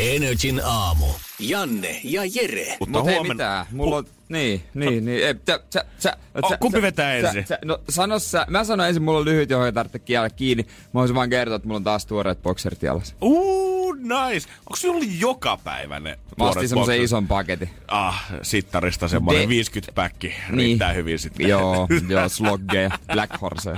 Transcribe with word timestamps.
Energin 0.00 0.60
aamu. 0.64 1.06
Janne 1.38 2.00
ja 2.04 2.22
Jere. 2.34 2.76
Mutta 2.80 2.98
Mut 2.98 3.06
hei 3.06 3.22
mitään, 3.22 3.66
mulla 3.70 3.96
on... 3.96 4.06
Niin, 4.28 4.62
niin, 4.74 5.04
niin. 5.04 5.26
Ei, 5.26 5.34
sä, 5.46 5.60
sä, 5.70 5.84
sä, 5.98 6.16
oh, 6.42 6.58
kumpi 6.60 6.78
sä, 6.78 6.82
vetää 6.82 7.14
ensin? 7.14 7.42
Sä, 7.42 7.48
sä, 7.48 7.58
no 7.64 7.80
sano 7.88 8.18
sä. 8.18 8.46
Mä 8.48 8.64
sanon 8.64 8.86
ensin, 8.86 9.02
mulla 9.02 9.18
on 9.18 9.24
lyhyt, 9.24 9.50
johon 9.50 9.66
ei 9.66 9.72
tarvitse 9.72 9.98
kiellä 9.98 10.30
kiinni. 10.30 10.62
Mä 10.62 10.98
voisin 11.00 11.16
vaan 11.16 11.30
kertoa, 11.30 11.56
että 11.56 11.68
mulla 11.68 11.76
on 11.76 11.84
taas 11.84 12.06
tuoreet 12.06 12.42
bokserit 12.42 12.82
jalassa. 12.82 13.14
Uh, 13.20 13.79
nice. 13.98 14.48
Onko 14.58 14.76
sulla 14.76 15.04
joka 15.18 15.56
päivä 15.56 16.00
ne 16.00 16.18
Mä 16.38 16.48
ostin 16.48 16.68
semmosen 16.68 17.02
ison 17.02 17.28
paketin. 17.28 17.70
Ah, 17.88 18.24
sittarista 18.42 19.08
semmonen 19.08 19.42
De... 19.42 19.48
50 19.48 19.92
päkki. 19.92 20.34
Riittää 20.50 20.88
niin. 20.88 20.96
hyvin 20.96 21.18
sitten. 21.18 21.48
Joo, 21.48 21.88
joo, 22.08 22.28
sloggeja, 22.28 22.90
Black 23.12 23.40
Horse. 23.40 23.72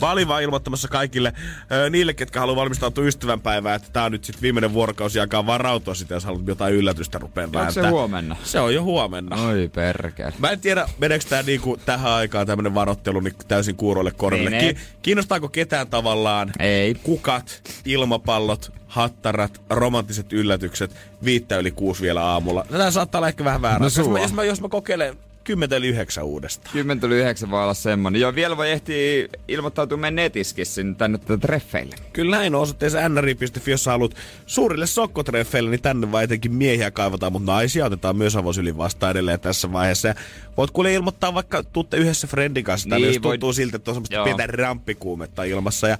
Mä 0.00 0.10
olin 0.10 0.28
vaan 0.28 0.42
ilmoittamassa 0.42 0.88
kaikille 0.88 1.32
äh, 1.38 1.90
niille, 1.90 2.14
ketkä 2.14 2.40
haluaa 2.40 2.56
valmistautua 2.56 3.04
ystävänpäivään, 3.04 3.76
että 3.76 3.88
tää 3.92 4.04
on 4.04 4.12
nyt 4.12 4.24
sitten 4.24 4.42
viimeinen 4.42 4.72
vuorokausi, 4.72 5.18
jakaa 5.18 5.46
varautua 5.46 5.94
sitä, 5.94 6.14
jos 6.14 6.24
haluat 6.24 6.46
jotain 6.46 6.74
yllätystä 6.74 7.18
rupeen 7.18 7.56
Onko 7.56 7.72
se 7.72 7.88
huomenna? 7.88 8.36
Se 8.44 8.60
on 8.60 8.74
jo 8.74 8.82
huomenna. 8.82 9.36
Oi 9.36 9.70
perkele. 9.74 10.32
Mä 10.38 10.50
en 10.50 10.60
tiedä, 10.60 10.88
meneekö 10.98 11.24
tää 11.28 11.42
niinku 11.42 11.76
tähän 11.76 12.12
aikaan 12.12 12.46
tämmönen 12.46 12.74
varottelu 12.74 13.20
niin 13.20 13.34
täysin 13.48 13.76
kuuroille 13.76 14.12
korville. 14.12 14.58
Ki- 14.60 14.76
kiinnostaako 15.02 15.48
ketään 15.48 15.88
tavallaan 15.88 16.52
Ei. 16.58 16.94
kukat, 16.94 17.62
ilmapallot, 17.84 18.72
hattarat, 18.86 19.62
romanttiset 19.70 20.32
yllätykset, 20.32 20.96
viittä 21.24 21.58
yli 21.58 21.70
kuusi 21.70 22.02
vielä 22.02 22.24
aamulla. 22.24 22.66
Tämä 22.70 22.90
saattaa 22.90 23.18
olla 23.18 23.28
ehkä 23.28 23.44
vähän 23.44 23.62
väärä. 23.62 23.78
No 23.78 23.84
jos, 23.84 24.08
mä, 24.08 24.20
jos, 24.20 24.32
mä, 24.32 24.44
jos 24.44 24.60
mä 24.60 24.68
kokeilen 24.68 25.16
10 25.46 25.78
yli 25.78 25.88
9 25.88 26.24
uudestaan. 26.24 26.72
10 26.72 27.04
yli 27.04 27.14
9 27.14 27.50
voi 27.50 27.62
olla 27.62 27.74
semmonen. 27.74 28.20
Joo, 28.20 28.34
vielä 28.34 28.56
voi 28.56 28.70
ehtiä 28.70 29.28
ilmoittautua 29.48 29.98
meidän 29.98 30.14
netiskin 30.14 30.96
tänne 30.98 31.18
treffeille. 31.40 31.96
Kyllä 32.12 32.36
näin 32.36 32.54
on 32.54 32.60
osoitteessa 32.60 33.08
nri.fi, 33.08 33.70
jos 33.70 33.86
haluat 33.86 34.16
suurille 34.46 34.86
sokkotreffeille, 34.86 35.70
niin 35.70 35.82
tänne 35.82 36.12
vaan 36.12 36.24
etenkin 36.24 36.54
miehiä 36.54 36.90
kaivataan, 36.90 37.32
mutta 37.32 37.52
naisia 37.52 37.86
otetaan 37.86 38.16
myös 38.16 38.36
avosylin 38.36 38.76
vastaan 38.76 39.10
edelleen 39.10 39.40
tässä 39.40 39.72
vaiheessa. 39.72 40.08
Ja 40.08 40.14
voit 40.56 40.70
kuule 40.70 40.94
ilmoittaa 40.94 41.34
vaikka 41.34 41.62
tuutte 41.62 41.96
yhdessä 41.96 42.26
friendin 42.26 42.64
kanssa, 42.64 42.88
niin, 42.88 43.06
jos 43.06 43.18
tuntuu 43.22 43.46
voit... 43.46 43.56
siltä, 43.56 43.76
että 43.76 43.90
on 43.90 43.94
semmoista 43.94 44.24
pientä 44.24 44.46
ramppikuumetta 44.46 45.44
ilmassa. 45.44 45.88
Ja 45.88 45.98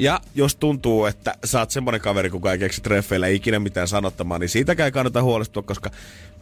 ja 0.00 0.20
jos 0.34 0.56
tuntuu, 0.56 1.06
että 1.06 1.34
sä 1.44 1.58
oot 1.58 1.70
semmonen 1.70 2.00
kaveri, 2.00 2.30
kuka 2.30 2.52
ei 2.52 2.58
keksi 2.58 2.80
treffeillä 2.80 3.28
ikinä 3.28 3.58
mitään 3.58 3.88
sanottamaan, 3.88 4.40
niin 4.40 4.48
siitäkään 4.48 4.84
ei 4.84 4.92
kannata 4.92 5.22
huolestua, 5.22 5.62
koska 5.62 5.90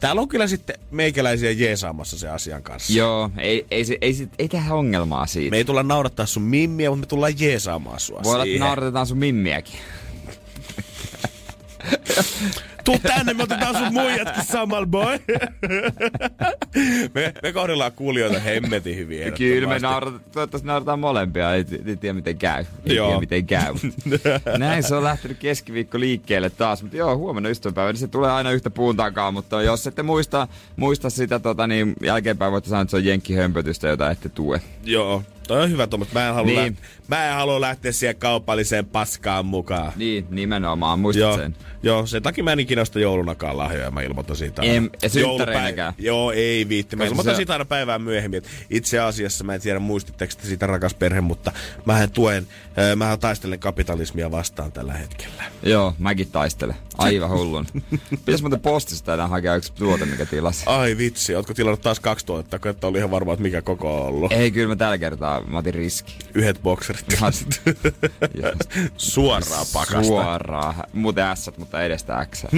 täällä 0.01 0.23
on 0.23 0.29
kyllä 0.29 0.47
sitten 0.47 0.79
meikäläisiä 0.91 1.51
jeesaamassa 1.51 2.19
se 2.19 2.29
asian 2.29 2.63
kanssa. 2.63 2.93
Joo, 2.93 3.31
ei, 3.39 3.67
ei, 3.71 3.85
ei, 3.91 3.99
ei, 4.01 4.29
ei 4.39 4.49
tehdä 4.49 4.75
ongelmaa 4.75 5.27
siitä. 5.27 5.51
Me 5.51 5.57
ei 5.57 5.65
tulla 5.65 5.83
naurattaa 5.83 6.27
sun 6.27 6.43
mimmiä, 6.43 6.91
mutta 6.91 7.01
me 7.01 7.07
tullaan 7.07 7.41
jeesaamaan 7.41 8.01
sua 8.01 8.21
Voi 8.25 8.35
olla, 8.35 8.45
että 8.45 8.59
nauratetaan 8.59 9.07
sun 9.07 9.19
mimmiäkin. 9.19 9.81
Tuu 12.89 12.99
tänne, 12.99 13.35
me 13.35 13.43
otetaan 13.43 13.77
sun 13.77 13.93
muijatkin 13.93 14.45
samalla, 14.45 14.87
boy. 14.87 15.19
me, 17.15 17.35
me 17.43 17.53
kohdellaan 17.53 17.93
kuulijoita 17.93 18.41
hemmetin 18.41 18.97
hyvin 18.97 19.33
Kyllä, 19.33 19.69
me 19.69 19.79
naurataan, 19.79 20.21
toivottavasti 20.33 20.67
naurataan 20.67 20.99
molempia. 20.99 21.55
Ei, 21.55 21.65
ei 21.87 21.97
tiedä 21.97 22.13
miten 22.13 22.39
käy. 22.39 22.65
Ei 22.87 22.97
joo. 22.97 23.07
tiedä 23.07 23.21
miten 23.21 23.47
käy. 23.47 23.75
Näin 24.59 24.83
se 24.83 24.95
on 24.95 25.05
lähtenyt 25.05 25.39
keskiviikko 25.39 26.01
liikkeelle 26.01 26.51
taas. 26.51 26.83
Mutta 26.83 26.97
joo, 26.97 27.17
huomenna 27.17 27.49
ystävänpäivä, 27.49 27.93
niin 27.93 28.01
se 28.01 28.09
tulee 28.09 28.31
aina 28.31 28.51
yhtä 28.51 28.71
puun 28.71 28.97
takaa. 28.97 29.31
Mutta 29.31 29.63
jos 29.63 29.87
ette 29.87 30.03
muista, 30.03 30.49
muista 30.77 31.11
sitä, 31.11 31.39
tota, 31.39 31.67
niin 31.67 31.95
jälkeenpäin 32.03 32.53
voitte 32.53 32.71
sanoa, 32.71 32.83
että 32.83 32.91
se 32.91 32.97
on 32.97 33.05
jenkkihömpötystä, 33.05 33.89
jota 33.89 34.11
ette 34.11 34.29
tue. 34.29 34.61
Joo, 34.85 35.23
Toi 35.49 35.63
on 35.63 35.71
hyvä 35.71 35.87
tuommoista. 35.87 36.19
Mä 36.19 36.29
en 36.29 36.35
halua, 36.35 36.47
niin. 36.47 36.57
lähteä, 36.57 36.89
mä 37.09 37.29
en 37.29 37.35
halua 37.35 37.61
lähteä 37.61 37.93
siihen 37.93 38.17
kaupalliseen 38.17 38.87
paskaan 38.87 39.47
mukaan. 39.47 39.93
Niin, 39.97 40.27
nimenomaan. 40.31 41.01
Muistat 41.01 41.21
joo, 41.21 41.37
sen. 41.37 41.57
Joo, 41.83 42.07
sen 42.07 42.23
takia 42.23 42.45
mä 42.45 42.53
en 42.53 42.61
ikinä 42.61 42.85
sitä 42.85 43.01
joulunakaan 43.01 43.59
lahjoja. 43.59 43.91
Mä 43.91 44.03
ilmoitan 44.03 44.37
siitä. 44.37 44.63
En, 44.63 44.91
Joulupäivä. 45.15 45.95
Joo, 45.99 46.33
ei 46.33 46.69
viitti. 46.69 46.97
Mä 46.97 47.05
ilmoitan 47.05 47.35
se... 47.35 47.37
siitä 47.37 47.53
aina 47.53 47.65
päivää 47.65 47.99
myöhemmin. 47.99 48.43
itse 48.71 48.99
asiassa 48.99 49.45
mä 49.45 49.55
en 49.55 49.61
tiedä 49.61 49.79
muistitteko 49.79 50.33
sitä 50.43 50.67
rakas 50.67 50.95
perhe, 50.95 51.21
mutta 51.21 51.53
mä 51.85 52.07
tuen, 52.07 52.47
äh, 52.79 52.97
mä 52.97 53.17
taistelen 53.17 53.59
kapitalismia 53.59 54.31
vastaan 54.31 54.73
tällä 54.73 54.93
hetkellä. 54.93 55.45
Joo, 55.63 55.95
mäkin 55.99 56.31
taistelen. 56.31 56.77
Aivan 56.99 57.31
hullun. 57.39 57.67
Pitäis 58.11 58.43
muuten 58.43 58.61
postista 58.61 59.15
enää 59.15 59.29
hakea 59.29 59.57
yksi 59.57 59.73
tuote, 59.73 60.07
mikä 60.07 60.27
tilasi. 60.27 60.63
Ai 60.67 60.97
vitsi, 60.97 61.35
ootko 61.35 61.55
tilannut 61.55 61.81
taas 61.81 62.01
kaksi 62.01 62.27
tuotetta, 62.27 62.69
että 62.71 62.87
oli 62.87 62.99
ihan 62.99 63.11
varma, 63.11 63.33
että 63.33 63.43
mikä 63.43 63.63
koko 63.63 64.01
on 64.01 64.07
ollut? 64.07 64.33
Ei, 64.33 64.51
kyllä 64.51 64.69
mä 64.69 64.77
tällä 64.77 64.99
kertaa 64.99 65.38
mä 65.47 65.59
otin 65.59 65.75
riski. 65.75 66.19
Yhdet 66.35 66.63
bokserit. 66.63 67.07
Suoraan 68.97 69.67
pakasta. 69.73 70.03
Suoraan. 70.03 70.75
Muuten 70.93 71.37
S, 71.37 71.51
mutta 71.57 71.83
edestä 71.83 72.27
X. 72.31 72.45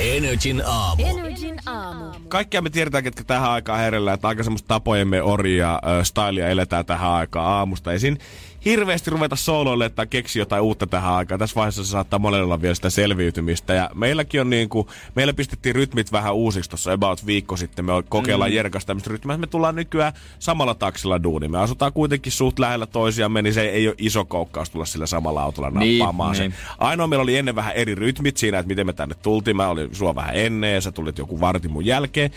Energin 0.00 0.62
aamu. 0.66 1.02
Energin 1.06 1.60
aamu. 1.66 2.04
Kaikkia 2.28 2.62
me 2.62 2.70
tiedetään, 2.70 3.04
ketkä 3.04 3.24
tähän 3.24 3.50
aikaan 3.50 3.80
herellä, 3.80 4.12
että 4.12 4.28
aika 4.28 4.42
semmoista 4.42 4.68
tapojemme 4.68 5.22
oria, 5.22 5.74
äh, 5.74 6.04
stylia 6.04 6.48
eletään 6.48 6.86
tähän 6.86 7.10
aikaan 7.10 7.46
aamusta. 7.46 7.92
Esiin 7.92 8.18
hirveästi 8.64 9.10
ruveta 9.10 9.36
sooloille 9.36 9.88
tai 9.88 10.06
keksi 10.06 10.38
jotain 10.38 10.62
uutta 10.62 10.86
tähän 10.86 11.12
aikaan. 11.12 11.38
Tässä 11.38 11.54
vaiheessa 11.54 11.84
se 11.84 11.90
saattaa 11.90 12.18
monella 12.18 12.44
olla 12.44 12.62
vielä 12.62 12.74
sitä 12.74 12.90
selviytymistä. 12.90 13.74
Ja 13.74 13.90
meilläkin 13.94 14.40
on 14.40 14.50
niin 14.50 14.68
kuin, 14.68 14.88
meillä 15.14 15.32
pistettiin 15.32 15.74
rytmit 15.74 16.12
vähän 16.12 16.34
uusiksi 16.34 16.70
tuossa 16.70 16.92
about 16.92 17.26
viikko 17.26 17.56
sitten. 17.56 17.84
Me 17.84 17.92
kokeillaan 18.08 18.50
mm. 18.50 18.56
Jerkasta 18.56 18.86
tämmöistä 18.86 19.10
rytmiä. 19.10 19.36
Me 19.36 19.46
tullaan 19.46 19.74
nykyään 19.74 20.12
samalla 20.38 20.74
taksilla 20.74 21.22
duuni. 21.22 21.48
Me 21.48 21.58
asutaan 21.58 21.92
kuitenkin 21.92 22.32
suht 22.32 22.58
lähellä 22.58 22.86
toisiamme, 22.86 23.42
niin 23.42 23.54
se 23.54 23.62
ei 23.62 23.88
ole 23.88 23.94
iso 23.98 24.24
koukkaus 24.24 24.70
tulla 24.70 24.84
sillä 24.84 25.06
samalla 25.06 25.42
autolla 25.42 25.70
niin, 25.70 25.98
nappaamaan 25.98 26.32
niin, 26.32 26.40
niin. 26.40 26.54
Ainoa 26.78 27.06
meillä 27.06 27.22
oli 27.22 27.36
ennen 27.36 27.54
vähän 27.54 27.74
eri 27.74 27.94
rytmit 27.94 28.36
siinä, 28.36 28.58
että 28.58 28.68
miten 28.68 28.86
me 28.86 28.92
tänne 28.92 29.14
tultiin. 29.22 29.56
Mä 29.56 29.68
olin 29.68 29.94
sua 29.94 30.14
vähän 30.14 30.36
ennen 30.36 30.74
ja 30.74 30.80
sä 30.80 30.92
tulit 30.92 31.18
joku 31.18 31.40
vartin 31.40 31.70
mun 31.70 31.86
jälkeen. 31.86 32.30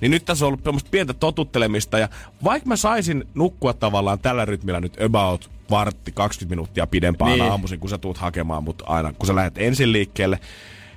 Niin 0.00 0.10
nyt 0.10 0.24
tässä 0.24 0.46
on 0.46 0.58
ollut 0.64 0.90
pientä 0.90 1.14
totuttelemista 1.14 1.98
ja 1.98 2.08
vaikka 2.44 2.68
mä 2.68 2.76
saisin 2.76 3.24
nukkua 3.34 3.72
tavallaan 3.72 4.18
tällä 4.18 4.44
rytmillä 4.44 4.80
nyt 4.80 5.00
about 5.02 5.50
vartti, 5.70 6.12
20 6.12 6.52
minuuttia 6.52 6.86
pidempään 6.86 7.32
niin. 7.32 7.50
aamuisin, 7.50 7.80
kun 7.80 7.90
sä 7.90 7.98
tuut 7.98 8.18
hakemaan 8.18 8.64
mut 8.64 8.82
aina, 8.86 9.12
kun 9.12 9.26
sä 9.26 9.34
lähdet 9.34 9.58
ensin 9.58 9.92
liikkeelle. 9.92 10.40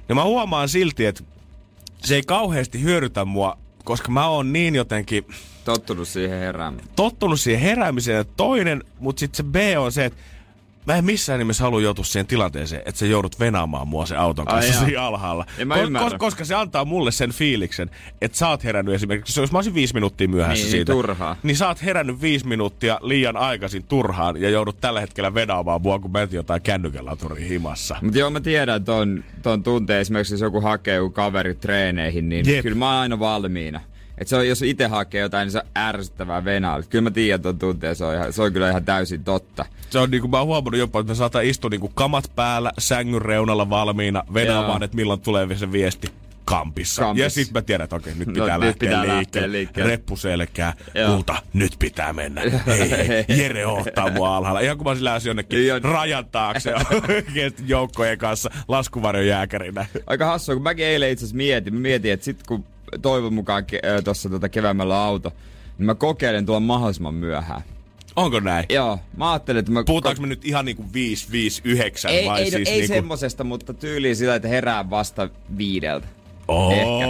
Ja 0.09 0.15
mä 0.15 0.23
huomaan 0.23 0.69
silti, 0.69 1.05
että 1.05 1.23
se 1.97 2.15
ei 2.15 2.21
kauheasti 2.21 2.81
hyödytä 2.81 3.25
mua, 3.25 3.57
koska 3.83 4.11
mä 4.11 4.27
oon 4.27 4.53
niin 4.53 4.75
jotenkin... 4.75 5.25
Tottunut 5.65 6.07
siihen 6.07 6.39
heräämiseen. 6.39 6.89
Tottunut 6.95 7.39
siihen 7.39 7.61
heräämiseen. 7.61 8.25
Toinen, 8.37 8.83
mutta 8.99 9.19
sitten 9.19 9.37
se 9.37 9.43
B 9.43 9.55
on 9.77 9.91
se, 9.91 10.05
että 10.05 10.19
mä 10.85 10.95
en 10.95 11.05
missään 11.05 11.39
nimessä 11.39 11.63
halua 11.63 11.81
joutua 11.81 12.05
siihen 12.05 12.27
tilanteeseen, 12.27 12.81
että 12.85 12.99
sä 12.99 13.05
joudut 13.05 13.39
venaamaan 13.39 13.87
mua 13.87 14.05
se 14.05 14.15
auton 14.15 14.45
kanssa 14.45 14.79
Ai 14.79 14.85
siinä 14.85 15.01
alhaalla. 15.01 15.45
Ko- 15.59 16.17
koska 16.17 16.45
se 16.45 16.55
antaa 16.55 16.85
mulle 16.85 17.11
sen 17.11 17.31
fiiliksen, 17.31 17.89
että 18.21 18.37
sä 18.37 18.49
oot 18.49 18.63
herännyt 18.63 18.95
esimerkiksi, 18.95 19.41
jos 19.41 19.51
mä 19.51 19.57
olisin 19.57 19.73
viisi 19.73 19.93
minuuttia 19.93 20.27
myöhässä 20.27 20.63
niin, 20.63 20.71
siitä. 20.71 20.91
Turhaa. 20.91 21.35
Niin 21.43 21.57
sä 21.57 21.67
oot 21.67 21.83
herännyt 21.83 22.21
viisi 22.21 22.47
minuuttia 22.47 22.99
liian 23.01 23.37
aikaisin 23.37 23.83
turhaan 23.83 24.41
ja 24.41 24.49
joudut 24.49 24.81
tällä 24.81 25.01
hetkellä 25.01 25.33
venaamaan 25.33 25.81
mua, 25.81 25.99
kun 25.99 26.11
mä 26.11 26.27
jotain 26.31 26.61
kännykälaturin 26.61 27.47
himassa. 27.47 27.95
Mutta 28.01 28.19
joo, 28.19 28.29
mä 28.29 28.39
tiedän 28.39 28.85
ton, 28.85 29.23
ton 29.41 29.63
tunteen 29.63 30.01
esimerkiksi, 30.01 30.33
jos 30.33 30.41
joku 30.41 30.61
hakee 30.61 30.95
joku 30.95 31.09
kaveri 31.09 31.55
treeneihin, 31.55 32.29
niin 32.29 32.49
Jep. 32.49 32.63
kyllä 32.63 32.77
mä 32.77 32.89
oon 32.89 32.99
aina 32.99 33.19
valmiina. 33.19 33.81
Et 34.17 34.27
se 34.27 34.35
on, 34.35 34.47
jos 34.47 34.61
itse 34.61 34.87
hakee 34.87 35.21
jotain, 35.21 35.45
niin 35.45 35.51
se 35.51 35.57
on 35.57 35.65
ärsyttävää 35.77 36.45
venäjä. 36.45 36.83
Kyllä 36.89 37.03
mä 37.03 37.11
tiedän 37.11 37.41
tuon 37.41 37.59
tunteen, 37.59 37.95
se 37.95 38.05
on, 38.05 38.15
ihan, 38.15 38.33
se 38.33 38.41
on 38.41 38.53
kyllä 38.53 38.69
ihan 38.69 38.85
täysin 38.85 39.23
totta. 39.23 39.65
Se 39.89 39.99
on 39.99 40.11
niinku, 40.11 40.27
mä 40.27 40.37
oon 40.37 40.47
huomannut 40.47 40.79
jopa, 40.79 40.99
että 40.99 41.11
me 41.11 41.15
saattaa 41.15 41.41
istua 41.41 41.69
niinku 41.69 41.91
kamat 41.95 42.31
päällä, 42.35 42.71
sängyn 42.79 43.21
reunalla 43.21 43.69
valmiina, 43.69 44.23
venaamaan, 44.33 44.83
että 44.83 44.95
milloin 44.95 45.21
tulee 45.21 45.55
se 45.55 45.71
viesti 45.71 46.11
kampissa. 46.45 47.01
Kampis. 47.01 47.23
Ja 47.23 47.29
sitten 47.29 47.53
mä 47.53 47.61
tiedän, 47.61 47.83
että 47.83 47.95
okei, 47.95 48.13
nyt 48.15 48.27
no, 48.27 48.33
pitää, 48.33 48.57
no, 48.57 48.65
lähteä, 48.65 48.67
nyt 48.67 48.79
pitää 48.79 49.17
liikkeelle. 49.17 49.51
liikkeelle. 49.51 49.91
Reppu 49.91 50.15
selkää, 50.15 50.73
kulta, 51.07 51.35
nyt 51.53 51.75
pitää 51.79 52.13
mennä. 52.13 52.41
hei, 52.67 53.07
hei, 53.07 53.25
Jere 53.27 53.65
ottaa 53.65 54.09
mua 54.09 54.37
alhaalla. 54.37 54.59
Ihan 54.59 54.77
kun 54.77 54.87
mä 54.87 54.95
sillä 54.95 55.19
jonnekin 55.25 55.67
Joo. 55.67 55.79
rajan 55.79 56.25
taakse 56.25 56.73
joukkojen 57.65 58.17
kanssa 58.17 58.49
laskuvarjon 58.67 59.27
jääkärinä. 59.27 59.85
Aika 60.07 60.25
hassua, 60.25 60.55
kun 60.55 60.63
mäkin 60.63 60.85
eilen 60.85 61.11
itse 61.11 61.25
asiassa 61.25 61.37
mietin, 61.37 61.73
mä 61.73 61.79
mietin, 61.79 62.11
että 62.11 62.23
sit 62.23 62.37
kun 62.47 62.65
toivon 63.01 63.33
mukaan 63.33 63.63
ke- 63.63 64.01
tuossa 64.03 64.29
tota 64.29 64.49
keväämällä 64.49 65.03
auto, 65.03 65.31
niin 65.77 65.85
mä 65.85 65.95
kokeilen 65.95 66.45
tuolla 66.45 66.59
mahdollisimman 66.59 67.13
myöhään. 67.13 67.61
Onko 68.15 68.39
näin? 68.39 68.65
Joo, 68.69 68.99
mä 69.17 69.31
ajattelin, 69.31 69.59
että 69.59 69.71
mä... 69.71 69.83
Puhutaanko 69.83 70.21
me 70.21 70.27
nyt 70.27 70.45
ihan 70.45 70.65
niinku 70.65 70.85
5, 70.93 71.31
5, 71.31 71.61
9 71.65 72.11
ei, 72.11 72.25
vai 72.25 72.41
ei, 72.41 72.51
siis 72.51 72.69
ei 72.69 72.77
niinku... 72.77 72.93
semmosesta, 72.93 73.43
mutta 73.43 73.73
tyyliin 73.73 74.15
sillä, 74.15 74.35
että 74.35 74.47
herää 74.47 74.89
vasta 74.89 75.29
viideltä. 75.57 76.07
Oh. 76.47 76.73
Ehkä. 76.73 77.05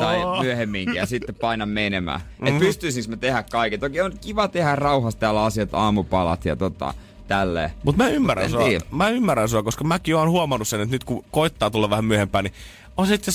Tai 0.00 0.42
myöhemminkin 0.42 0.94
ja 0.94 1.06
sitten 1.06 1.34
painan 1.34 1.68
menemään. 1.68 2.20
Mm-hmm. 2.20 2.56
Et 2.56 2.58
pystyisikö 2.58 3.08
mä 3.08 3.16
tehdä 3.16 3.44
kaiken. 3.50 3.80
Toki 3.80 4.00
on 4.00 4.12
kiva 4.20 4.48
tehdä 4.48 4.76
rauhassa 4.76 5.20
täällä 5.20 5.44
asiat, 5.44 5.68
aamupalat 5.72 6.44
ja 6.44 6.56
tota, 6.56 6.94
tälleen. 7.28 7.70
Mutta 7.82 8.02
mä 8.02 8.08
ymmärrän 8.08 8.44
En 8.44 8.50
sua. 8.50 8.68
Mä 8.90 9.08
ymmärrän 9.08 9.48
sua, 9.48 9.62
koska 9.62 9.84
mäkin 9.84 10.16
oon 10.16 10.30
huomannut 10.30 10.68
sen, 10.68 10.80
että 10.80 10.94
nyt 10.94 11.04
kun 11.04 11.24
koittaa 11.30 11.70
tulla 11.70 11.90
vähän 11.90 12.04
myöhempään, 12.04 12.44
niin 12.44 12.54
on 12.96 13.06
se 13.06 13.14
itse 13.14 13.32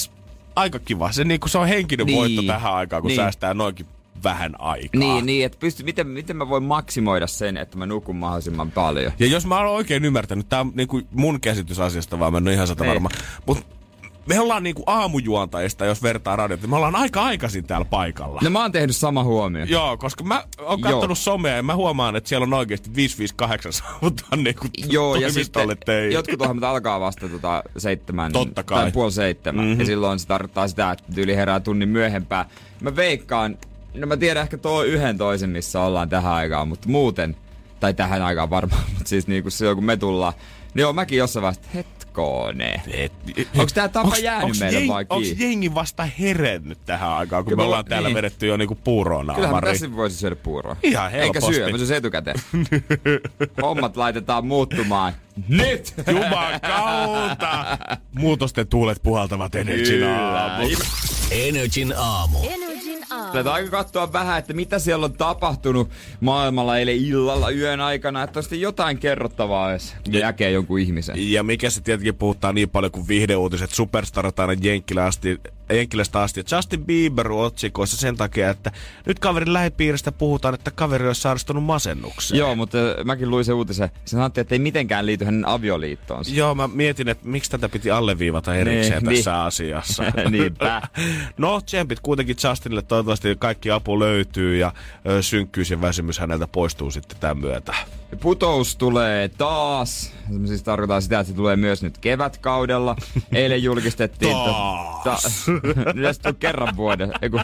aika 0.55 0.79
kiva. 0.79 1.11
Se, 1.11 1.23
niin, 1.23 1.39
se 1.45 1.57
on 1.57 1.67
henkinen 1.67 2.05
Niin. 2.05 2.17
voitto 2.17 2.41
tähän 2.41 2.73
aikaan, 2.73 3.01
kun 3.01 3.09
Niin. 3.09 3.15
säästää 3.15 3.53
noinkin 3.53 3.85
vähän 4.23 4.61
aikaa. 4.61 4.99
Niin, 4.99 5.25
niin, 5.25 5.45
että 5.45 5.57
pysty, 5.59 5.83
miten, 5.83 6.07
miten 6.07 6.37
mä 6.37 6.49
voin 6.49 6.63
maksimoida 6.63 7.27
sen, 7.27 7.57
että 7.57 7.77
mä 7.77 7.85
nukun 7.85 8.15
mahdollisimman 8.15 8.71
paljon. 8.71 9.11
Ja 9.19 9.25
jos 9.27 9.45
mä 9.45 9.57
oon 9.57 9.67
oikein 9.67 10.05
ymmärtänyt, 10.05 10.49
tää 10.49 10.59
on 10.59 10.71
niinku 10.75 11.01
mun 11.11 11.41
käsitys 11.41 11.79
asiasta, 11.79 12.19
vaan 12.19 12.31
mä 12.33 12.37
en 12.37 12.43
ole 12.47 12.53
ihan 12.53 12.67
sata 12.67 12.83
Niin. 12.83 12.89
varma. 12.89 13.09
Mutta 13.45 13.65
me 14.29 14.39
ollaan 14.39 14.63
niinku 14.63 14.83
aamujuontajista, 14.85 15.85
jos 15.85 16.03
vertaa 16.03 16.35
radiota. 16.35 16.67
Me 16.67 16.75
ollaan 16.75 16.95
aika 16.95 17.23
aikaisin 17.23 17.63
täällä 17.63 17.85
paikalla. 17.85 18.39
No 18.43 18.49
mä 18.49 18.61
oon 18.61 18.71
tehnyt 18.71 18.95
sama 18.95 19.23
huomio. 19.23 19.65
Joo, 19.65 19.97
koska 19.97 20.23
mä 20.23 20.43
oon 20.59 20.79
Joo. 20.79 20.91
katsonut 20.91 21.17
somea 21.17 21.55
ja 21.55 21.63
mä 21.63 21.75
huomaan, 21.75 22.15
että 22.15 22.27
siellä 22.29 22.43
on 22.43 22.53
oikeasti 22.53 22.89
558 22.95 23.73
saavutaan 23.73 24.43
niinku 24.43 24.67
Joo, 24.89 25.15
ja 25.15 25.33
sitten 25.33 25.77
teihin. 25.85 26.13
jotkut 26.13 26.41
ohjelmat 26.41 26.63
alkaa 26.63 26.99
vasta 26.99 27.29
tota 27.29 27.63
seitsemän, 27.77 28.31
Totta 28.31 28.63
kai. 28.63 28.81
tai 28.81 28.91
puoli 28.91 29.11
seitsemän. 29.11 29.65
Mm-hmm. 29.65 29.79
Ja 29.79 29.85
silloin 29.85 30.19
se 30.19 30.27
tarkoittaa 30.27 30.67
sitä, 30.67 30.91
että 30.91 31.03
tyyli 31.15 31.35
herää 31.35 31.59
tunnin 31.59 31.89
myöhempään. 31.89 32.45
Mä 32.81 32.95
veikkaan, 32.95 33.57
no 33.93 34.07
mä 34.07 34.17
tiedän 34.17 34.43
ehkä 34.43 34.57
tuo 34.57 34.83
yhden 34.83 35.17
toisen, 35.17 35.49
missä 35.49 35.81
ollaan 35.81 36.09
tähän 36.09 36.33
aikaan, 36.33 36.67
mutta 36.67 36.89
muuten, 36.89 37.35
tai 37.79 37.93
tähän 37.93 38.21
aikaan 38.21 38.49
varmaan, 38.49 38.83
mutta 38.93 39.09
siis 39.09 39.27
niinku 39.27 39.49
silloin 39.49 39.77
kun 39.77 39.85
me 39.85 39.97
tullaan, 39.97 40.33
niin 40.73 40.81
joo, 40.81 40.93
mäkin 40.93 41.17
jossain 41.17 41.41
vaiheessa, 41.41 41.71
että 42.09 42.09
hetkoone. 42.09 42.81
Onks 43.57 43.73
tää 43.73 43.87
tapa 43.87 44.17
jäänyt 44.17 44.43
onks 44.45 44.59
meille 44.59 44.79
jeng, 44.79 44.91
vai 44.91 45.05
Onks 45.09 45.27
kiinni? 45.27 45.43
jengi 45.45 45.73
vasta 45.75 46.03
herennyt 46.19 46.77
tähän 46.85 47.09
aikaan, 47.09 47.43
kun 47.43 47.49
Kyllä 47.51 47.61
me 47.61 47.65
ollaan 47.65 47.79
olla- 47.79 47.89
täällä 47.89 48.07
niin. 48.09 48.15
vedetty 48.15 48.47
jo 48.47 48.57
niinku 48.57 48.75
puuroon 48.75 49.31
Kyllähän 49.35 49.63
tässä 49.63 49.95
voisi 49.95 50.15
syödä 50.17 50.35
puuroa. 50.35 50.75
Ihan 50.83 51.05
Eikä 51.11 51.19
helposti. 51.23 51.53
syö, 51.55 51.71
mä 51.71 51.77
syön 51.77 51.97
etukäteen. 51.97 52.39
Hommat 53.61 53.97
laitetaan 53.97 54.45
muuttumaan. 54.47 55.13
Nyt! 55.47 55.93
Jumakauta! 56.11 57.77
Muutosten 58.13 58.67
tuulet 58.67 59.03
puhaltavat 59.03 59.55
Energin 59.55 60.03
aamu. 60.07 60.67
Energin 61.31 61.93
aamu. 61.97 62.39
Tätä 63.33 63.53
aika 63.53 63.69
katsoa 63.69 64.13
vähän, 64.13 64.39
että 64.39 64.53
mitä 64.53 64.79
siellä 64.79 65.05
on 65.05 65.13
tapahtunut 65.13 65.89
maailmalla 66.21 66.77
eilen 66.77 66.95
illalla 66.95 67.49
yön 67.51 67.81
aikana, 67.81 68.23
että 68.23 68.39
on 68.39 68.43
sitten 68.43 68.61
jotain 68.61 68.97
kerrottavaa, 68.97 69.71
Ja- 69.71 70.19
näkee 70.21 70.51
jonkun 70.51 70.79
ihmisen. 70.79 71.31
Ja 71.31 71.43
mikä 71.43 71.69
se 71.69 71.81
tietenkin 71.81 72.15
puhuttaa 72.15 72.53
niin 72.53 72.69
paljon 72.69 72.91
kuin 72.91 73.07
vihdeuutiset 73.07 73.71
superstarat 73.71 74.39
aina 74.39 74.53
Jenkkilä 74.61 75.05
asti, 75.05 75.41
Jenkkilästä 75.73 76.21
asti. 76.21 76.43
Justin 76.51 76.85
Bieber 76.85 77.31
otsikoissa 77.31 77.97
sen 77.97 78.17
takia, 78.17 78.49
että 78.49 78.71
nyt 79.05 79.19
kaverin 79.19 79.53
lähipiiristä 79.53 80.11
puhutaan, 80.11 80.53
että 80.53 80.71
kaveri 80.71 81.07
olisi 81.07 81.21
sairastunut 81.21 81.63
masennukseen. 81.63 82.39
Joo, 82.39 82.55
mutta 82.55 82.77
mäkin 83.03 83.29
luin 83.29 83.45
se 83.45 83.53
uutisen. 83.53 83.89
Se 84.05 84.09
sanottiin, 84.11 84.41
että 84.41 84.55
ei 84.55 84.59
mitenkään 84.59 85.05
liity 85.05 85.25
hänen 85.25 85.47
avioliittoonsa. 85.47 86.31
Joo, 86.33 86.55
mä 86.55 86.67
mietin, 86.67 87.07
että 87.09 87.27
miksi 87.27 87.51
tätä 87.51 87.69
piti 87.69 87.91
alleviivata 87.91 88.55
erikseen 88.55 89.03
Niin, 89.03 89.15
tässä 89.15 89.31
niin. 89.31 89.41
asiassa. 89.41 90.03
Niinpä. 90.29 90.81
No, 91.37 91.61
tsempit 91.61 91.99
kuitenkin 91.99 92.35
Justinille. 92.49 92.81
Toivottavasti 92.81 93.35
kaikki 93.39 93.71
apu 93.71 93.99
löytyy 93.99 94.57
ja 94.57 94.73
synkkyys 95.21 95.71
ja 95.71 95.81
väsymys 95.81 96.19
häneltä 96.19 96.47
poistuu 96.47 96.91
sitten 96.91 97.17
tämän 97.19 97.37
myötä. 97.37 97.75
Putous 98.21 98.75
tulee 98.75 99.29
taas. 99.29 100.13
Se 100.41 100.47
siis 100.47 100.63
tarkoittaa 100.63 101.01
sitä, 101.01 101.19
että 101.19 101.29
se 101.31 101.35
tulee 101.35 101.55
myös 101.55 101.83
nyt 101.83 101.97
kevätkaudella. 101.97 102.95
Eilen 103.33 103.63
julkistettiin... 103.63 104.35
Taas. 105.03 105.45
Ta- 105.45 105.93
tulee 106.01 106.33
kerran 106.33 106.75
vuoden. 106.75 107.11
Eiku, 107.21 107.39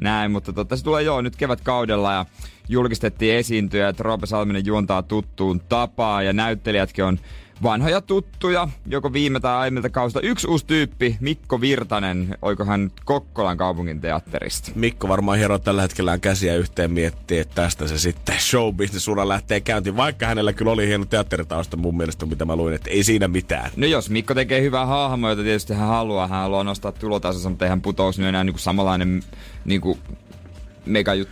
näin, 0.00 0.30
mutta 0.30 0.52
totta, 0.52 0.76
se 0.76 0.84
tulee 0.84 1.02
joo 1.02 1.20
nyt 1.20 1.36
kevätkaudella 1.36 2.12
ja 2.12 2.26
julkistettiin 2.68 3.34
esiintyjä, 3.34 3.88
että 3.88 4.02
Roope 4.02 4.26
Salminen 4.26 4.66
juontaa 4.66 5.02
tuttuun 5.02 5.60
tapaan 5.60 6.26
ja 6.26 6.32
näyttelijätkin 6.32 7.04
on 7.04 7.18
vanhoja 7.62 8.00
tuttuja, 8.00 8.68
joko 8.86 9.12
viime 9.12 9.40
tai 9.40 9.56
aiemmilta 9.56 9.90
kausista. 9.90 10.20
Yksi 10.20 10.46
uusi 10.46 10.66
tyyppi, 10.66 11.16
Mikko 11.20 11.60
Virtanen, 11.60 12.36
oiko 12.42 12.64
hän 12.64 12.90
Kokkolan 13.04 13.56
kaupungin 13.56 14.00
teatterista. 14.00 14.72
Mikko 14.74 15.08
varmaan 15.08 15.38
hieroo 15.38 15.58
tällä 15.58 15.82
hetkellä 15.82 16.18
käsiä 16.18 16.56
yhteen 16.56 16.90
miettii, 16.90 17.38
että 17.38 17.54
tästä 17.54 17.86
se 17.86 17.98
sitten 17.98 18.36
showbusiness-ura 18.36 19.28
lähtee 19.28 19.60
käyntiin. 19.60 19.96
Vaikka 19.96 20.26
hänellä 20.26 20.52
kyllä 20.52 20.72
oli 20.72 20.86
hieno 20.86 21.04
teatteritausta 21.04 21.76
mun 21.76 21.96
mielestä, 21.96 22.26
mitä 22.26 22.44
mä 22.44 22.56
luin, 22.56 22.74
että 22.74 22.90
ei 22.90 23.04
siinä 23.04 23.28
mitään. 23.28 23.70
No 23.76 23.86
jos 23.86 24.10
Mikko 24.10 24.34
tekee 24.34 24.62
hyvää 24.62 24.86
hahmoa, 24.86 25.30
jota 25.30 25.42
tietysti 25.42 25.74
hän 25.74 25.88
haluaa, 25.88 26.26
hän 26.26 26.40
haluaa 26.40 26.64
nostaa 26.64 26.92
tulotasonsa, 26.92 27.48
mutta 27.48 27.64
eihän 27.64 27.82
putous 27.82 28.18
nyt 28.18 28.28
enää 28.28 28.44
niinku 28.44 28.58
samanlainen 28.58 29.22
niinku 29.64 29.98
megajuttu 29.98 30.27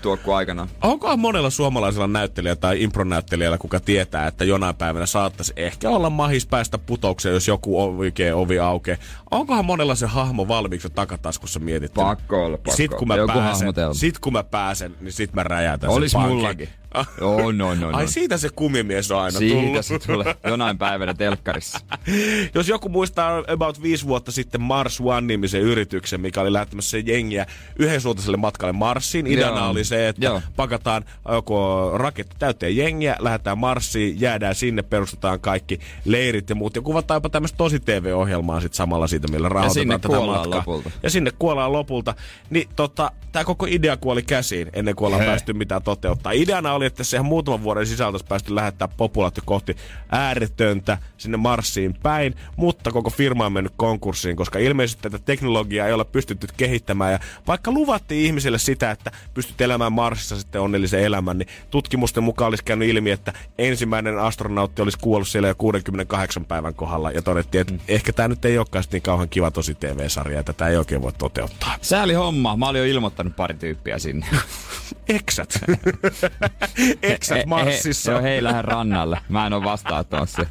ole 0.04 0.16
kuin 0.16 0.36
aikana. 0.36 0.68
Onkohan 0.82 1.18
monella 1.18 1.50
suomalaisella 1.50 2.06
näyttelijällä 2.06 2.60
tai 2.60 2.82
impronäyttelijällä, 2.82 3.58
kuka 3.58 3.80
tietää, 3.80 4.26
että 4.26 4.44
jonain 4.44 4.76
päivänä 4.76 5.06
saattaisi 5.06 5.52
ehkä 5.56 5.90
olla 5.90 6.10
mahis 6.10 6.46
päästä 6.46 6.78
putoukseen, 6.78 7.32
jos 7.34 7.48
joku 7.48 7.98
oikea 7.98 8.36
ovi 8.36 8.58
aukeaa. 8.58 8.98
Onkohan 9.30 9.64
monella 9.64 9.94
se 9.94 10.06
hahmo 10.06 10.48
valmiiksi 10.48 10.90
takataskussa 10.90 11.60
mietitty? 11.60 11.94
Pakko 12.00 12.44
olla, 12.46 12.56
pakko 12.56 12.72
Sit 12.76 12.94
kun 12.94 13.08
mä. 13.08 13.16
Joku 13.16 13.26
pääsen, 13.32 13.44
hahmotelma. 13.44 13.94
sit 13.94 14.18
kun 14.18 14.32
mä 14.32 14.42
pääsen, 14.44 14.94
niin 15.00 15.12
sit 15.12 15.32
mä 15.34 15.42
räjäytän 15.42 15.90
sen 15.90 15.96
Olis 15.96 16.12
pankin. 16.12 16.36
mullakin. 16.36 16.68
Joo, 17.20 17.52
no, 17.52 17.74
no, 17.74 17.90
no. 17.90 17.96
Ai 17.98 18.08
siitä 18.08 18.36
se 18.36 18.48
kumimies 18.56 19.10
on 19.10 19.20
aina 19.20 19.38
Siitä 19.38 19.54
tullut. 19.60 19.84
se 19.86 19.98
tulee 19.98 20.36
jonain 20.46 20.78
päivänä 20.78 21.14
telkkarissa. 21.14 21.78
Jos 22.54 22.68
joku 22.68 22.88
muistaa 22.88 23.42
about 23.48 23.82
viisi 23.82 24.06
vuotta 24.06 24.32
sitten 24.32 24.60
Mars 24.60 25.00
One-nimisen 25.00 25.60
yrityksen, 25.60 26.20
mikä 26.20 26.40
oli 26.40 26.52
lähettämässä 26.52 26.98
jengiä 26.98 27.46
yhdensuuntaiselle 27.78 28.36
matkalle 28.36 28.72
Marsiin. 28.72 29.26
Ideana 29.26 29.60
Joo. 29.60 29.70
oli 29.70 29.84
se, 29.84 30.08
että 30.08 30.24
Joo. 30.24 30.42
pakataan 30.56 31.04
joko 31.32 31.90
raketti 31.94 32.36
täyteen 32.38 32.76
jengiä, 32.76 33.16
lähdetään 33.18 33.58
Marsiin, 33.58 34.20
jäädään 34.20 34.54
sinne, 34.54 34.82
perustetaan 34.82 35.40
kaikki 35.40 35.80
leirit 36.04 36.48
ja 36.50 36.54
muut. 36.54 36.76
Ja 36.76 36.82
kuvataan 36.82 37.16
jopa 37.16 37.28
tämmöistä 37.28 37.56
tosi 37.56 37.80
TV-ohjelmaa 37.80 38.60
sit 38.60 38.74
samalla 38.74 39.06
siitä, 39.06 39.28
millä 39.28 39.48
rahoitetaan 39.48 39.74
sinne 39.74 39.98
tätä 39.98 40.20
matkaa. 40.26 40.58
lopulta. 40.58 40.90
Ja 41.02 41.10
sinne 41.10 41.30
kuollaan 41.38 41.72
lopulta. 41.72 42.14
Niin 42.50 42.68
tota, 42.76 43.10
tämä 43.32 43.44
koko 43.44 43.66
idea 43.68 43.96
kuoli 43.96 44.22
käsiin 44.22 44.70
ennen 44.72 44.96
kuin 44.96 45.06
ollaan 45.06 45.24
päästy 45.24 45.52
mitään 45.52 45.82
toteuttaa. 45.82 46.32
Ideana 46.32 46.74
oli, 46.76 46.86
että 46.86 47.04
se 47.04 47.16
ihan 47.16 47.26
muutaman 47.26 47.62
vuoden 47.62 47.86
sisältä 47.86 48.10
olisi 48.10 48.24
päästy 48.28 48.54
lähettää 48.54 48.88
populaatio 48.88 49.42
kohti 49.46 49.76
ääretöntä 50.10 50.98
sinne 51.16 51.36
Marsiin 51.36 51.94
päin, 52.02 52.34
mutta 52.56 52.92
koko 52.92 53.10
firma 53.10 53.46
on 53.46 53.52
mennyt 53.52 53.72
konkurssiin, 53.76 54.36
koska 54.36 54.58
ilmeisesti 54.58 55.02
tätä 55.02 55.18
teknologiaa 55.18 55.86
ei 55.86 55.92
ole 55.92 56.04
pystytty 56.04 56.46
kehittämään. 56.56 57.12
Ja 57.12 57.18
vaikka 57.46 57.70
luvattiin 57.70 58.26
ihmisille 58.26 58.58
sitä, 58.58 58.90
että 58.90 59.10
pystyt 59.34 59.60
elämään 59.60 59.92
Marsissa 59.92 60.38
sitten 60.38 60.60
onnellisen 60.60 61.00
elämän, 61.00 61.38
niin 61.38 61.48
tutkimusten 61.70 62.22
mukaan 62.22 62.48
olisi 62.48 62.64
käynyt 62.64 62.88
ilmi, 62.88 63.10
että 63.10 63.32
ensimmäinen 63.58 64.18
astronautti 64.18 64.82
olisi 64.82 64.98
kuollut 65.00 65.28
siellä 65.28 65.48
jo 65.48 65.54
68 65.54 66.44
päivän 66.44 66.74
kohdalla. 66.74 67.10
Ja 67.10 67.22
todettiin, 67.22 67.60
että 67.60 67.74
ehkä 67.88 68.12
tämä 68.12 68.28
nyt 68.28 68.44
ei 68.44 68.58
olekaan 68.58 68.84
niin 68.92 69.02
kauhean 69.02 69.28
kiva 69.28 69.50
tosi 69.50 69.74
TV-sarja, 69.74 70.40
että 70.40 70.52
tätä 70.52 70.68
ei 70.68 70.76
oikein 70.76 71.02
voi 71.02 71.12
toteuttaa. 71.12 71.76
Sääli 71.80 72.14
homma. 72.14 72.56
Mä 72.56 72.68
olin 72.68 72.78
jo 72.78 72.84
ilmoittanut 72.84 73.36
pari 73.36 73.54
tyyppiä 73.54 73.98
sinne. 73.98 74.26
Eksät. 75.08 75.58
Eksät 77.02 77.36
He-. 77.36 77.44
He, 77.64 78.10
joo, 78.12 78.22
hei 78.22 78.42
lähde 78.42 78.62
rannalle. 78.62 79.18
Mä 79.28 79.46
en 79.46 79.52
oo 79.52 79.64
vastaanottamassa. 79.64 80.46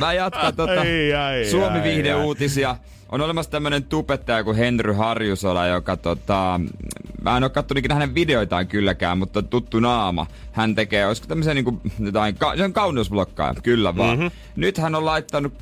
Mä 0.00 0.12
jatkan 0.12 0.56
tota 0.56 0.80
Ai, 0.80 1.14
ai, 1.14 1.44
Suomi 1.50 1.78
ai, 1.78 1.82
viihde 1.82 2.12
ai. 2.12 2.22
uutisia. 2.24 2.76
On 3.08 3.20
olemassa 3.20 3.50
tämmönen 3.50 3.84
tubettaja 3.84 4.44
kuin 4.44 4.56
Henry 4.56 4.92
Harjusola, 4.92 5.66
joka 5.66 5.96
tota... 5.96 6.60
Mä 7.22 7.36
en 7.36 7.42
oo 7.42 7.50
kattonut 7.50 7.78
ikinä 7.78 7.94
hänen 7.94 8.14
videoitaan 8.14 8.66
kylläkään, 8.66 9.18
mutta 9.18 9.42
tuttu 9.42 9.80
naama. 9.80 10.26
Hän 10.52 10.74
tekee, 10.74 11.06
olisiko 11.06 11.28
tämmöisiä 11.28 11.54
niinku 11.54 11.80
jotain, 12.00 12.34
ka- 12.34 12.56
se 12.56 12.64
on 12.64 12.72
kauneusblokkaaja, 12.72 13.54
kyllä 13.62 13.96
vaan. 13.96 14.18
Mm-hmm. 14.18 14.30
Nyt 14.56 14.78
hän 14.78 14.94
on 14.94 15.04
laittanut 15.04 15.52
8,2 15.52 15.58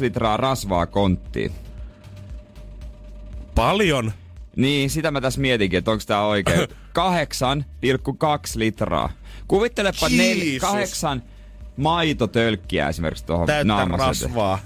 litraa 0.00 0.36
rasvaa 0.36 0.86
konttiin. 0.86 1.52
Paljon. 3.54 4.12
Niin, 4.56 4.90
sitä 4.90 5.10
mä 5.10 5.20
tässä 5.20 5.40
mietinkin, 5.40 5.78
että 5.78 5.90
onko 5.90 6.04
tää 6.06 6.26
oikein. 6.26 6.60
8,2 6.60 6.66
litraa. 8.54 9.12
Kuvittelepa 9.48 10.08
nel, 10.08 10.38
kahdeksan 10.60 11.22
maitotölkkiä 11.76 12.88
esimerkiksi 12.88 13.26
tuohon 13.26 13.46
Täyttä 13.46 13.88
rasvaa. 13.90 14.58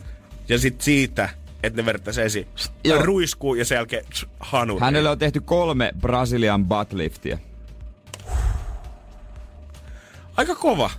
Ja 0.48 0.58
sit 0.58 0.80
siitä, 0.80 1.28
että 1.62 1.82
ne 1.82 1.86
vertaisi 1.86 2.22
esi. 2.22 2.48
Joo. 2.84 3.02
Ruiskuu 3.02 3.54
ja 3.54 3.64
sen 3.64 3.76
jälkeen 3.76 4.04
hanuri. 4.40 4.80
Hänelle 4.80 5.10
on 5.10 5.18
tehty 5.18 5.40
kolme 5.40 5.92
Brazilian 6.00 6.64
buttliftia. 6.64 7.38
Aika 10.36 10.54
kova. 10.54 10.90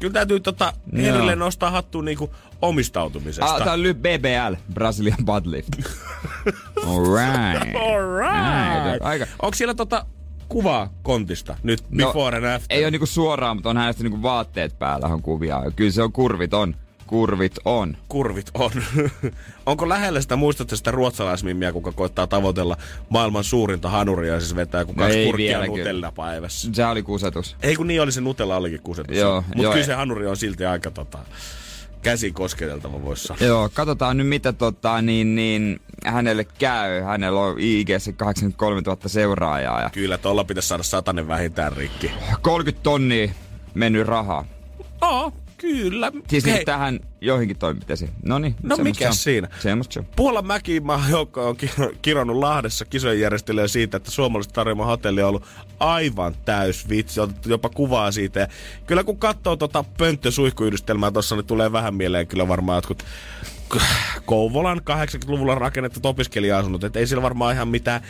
Kyllä 0.00 0.12
täytyy 0.12 0.40
tota 0.40 0.72
Joo. 0.92 1.02
Henrille 1.04 1.36
nostaa 1.36 1.70
hattua 1.70 2.02
niinku 2.02 2.30
omistautumisesta. 2.62 3.54
Ah, 3.54 3.62
tää 3.64 3.72
on 3.72 3.82
lyhyt 3.82 3.98
BBL, 3.98 4.54
Brazilian 4.74 5.18
buttlift. 5.24 5.68
Alright. 6.86 7.76
Alright. 7.76 9.02
aika- 9.02 9.26
Onko 9.42 9.54
siellä 9.54 9.74
tota 9.74 10.06
kuvaa 10.48 10.92
kontista 11.02 11.56
nyt 11.62 11.84
before 11.96 12.36
and 12.36 12.44
after? 12.46 12.60
No, 12.60 12.76
Ei 12.78 12.84
ole 12.84 12.90
niinku 12.90 13.06
suoraan, 13.06 13.56
mutta 13.56 13.70
on 13.70 13.76
hänestä 13.76 14.02
niinku 14.02 14.22
vaatteet 14.22 14.78
päällä 14.78 15.06
on 15.06 15.22
kuvia. 15.22 15.62
Kyllä 15.76 15.90
se 15.90 16.02
on 16.02 16.12
kurviton. 16.12 16.76
Kurvit 17.10 17.58
on. 17.64 17.96
Kurvit 18.08 18.50
on. 18.54 18.70
Onko 19.66 19.88
lähellä 19.88 20.20
sitä, 20.20 20.36
muistatko 20.36 20.76
sitä 20.76 20.90
ruotsalaismimmiä, 20.90 21.72
kuka 21.72 21.92
koittaa 21.92 22.26
tavoitella 22.26 22.76
maailman 23.08 23.44
suurinta 23.44 23.88
hanuria 23.88 24.34
ja 24.34 24.40
siis 24.40 24.56
vetää 24.56 24.84
kun 24.84 24.94
no 24.96 25.02
kaksi 25.02 25.24
kurkkia 25.24 25.66
Nutella 25.66 26.12
päivässä? 26.12 26.70
Se 26.72 26.86
oli 26.86 27.02
kusetus. 27.02 27.56
Ei 27.62 27.76
kun 27.76 27.86
niin 27.86 28.02
oli 28.02 28.12
se 28.12 28.20
Nutella 28.20 28.56
olikin 28.56 28.82
kusetus. 28.82 29.16
Mutta 29.54 29.72
kyllä 29.72 29.86
se 29.86 29.94
hanuri 29.94 30.26
on 30.26 30.36
silti 30.36 30.64
aika 30.64 30.90
tota, 30.90 31.18
käsi 32.02 32.32
kosketeltava 32.32 33.02
voisi 33.02 33.26
sanoa. 33.26 33.46
Joo, 33.46 33.68
katsotaan 33.74 34.16
nyt 34.16 34.28
mitä 34.28 34.52
tota, 34.52 35.02
niin, 35.02 35.34
niin, 35.34 35.80
hänelle 36.04 36.44
käy. 36.44 37.00
Hänellä 37.00 37.40
on 37.40 37.56
IG 37.58 37.88
83 38.16 38.80
000 38.86 38.98
seuraajaa. 39.06 39.80
Ja... 39.80 39.90
Kyllä, 39.90 40.18
tuolla 40.18 40.44
pitäisi 40.44 40.68
saada 40.68 40.82
satanen 40.82 41.28
vähintään 41.28 41.72
rikki. 41.72 42.10
30 42.42 42.82
tonnia 42.82 43.30
mennyt 43.74 44.06
rahaa. 44.06 44.44
Oo, 45.02 45.32
Kyllä. 45.60 46.12
Siis 46.28 46.44
Hei. 46.44 46.64
tähän 46.64 47.00
joihinkin 47.20 47.58
toimenpiteisiin. 47.58 48.10
Noniin, 48.22 48.54
no 48.62 48.76
mikä 48.76 49.12
siinä? 49.12 49.48
Semmosta 49.58 49.92
se 49.92 50.00
on. 50.00 50.06
Puolan 50.16 50.46
Mäkimaa 50.46 51.04
joukko 51.10 51.48
on 51.48 51.56
kironnut 52.02 52.36
Lahdessa 52.36 52.84
kisojen 52.84 53.20
järjestelyä 53.20 53.68
siitä, 53.68 53.96
että 53.96 54.10
suomalaiset 54.10 54.52
tarjoama 54.52 54.84
hotelli 54.84 55.22
on 55.22 55.28
ollut 55.28 55.46
aivan 55.80 56.34
täys 56.44 56.88
vitsi. 56.88 57.20
On 57.20 57.34
jopa 57.46 57.68
kuvaa 57.68 58.12
siitä. 58.12 58.40
Ja 58.40 58.46
kyllä 58.86 59.04
kun 59.04 59.18
katsoo 59.18 59.56
tota 59.56 59.84
pönttösuihkuyhdistelmää 59.98 61.10
tuossa, 61.10 61.36
niin 61.36 61.46
tulee 61.46 61.72
vähän 61.72 61.94
mieleen 61.94 62.26
kyllä 62.26 62.48
varmaan 62.48 62.76
jotkut 62.76 63.04
Kouvolan 64.26 64.80
80-luvulla 64.90 65.54
rakennettu 65.54 66.00
opiskelija-asunnot. 66.02 66.84
Että 66.84 66.98
ei 66.98 67.06
sillä 67.06 67.22
varmaan 67.22 67.54
ihan 67.54 67.68
mitään 67.68 68.02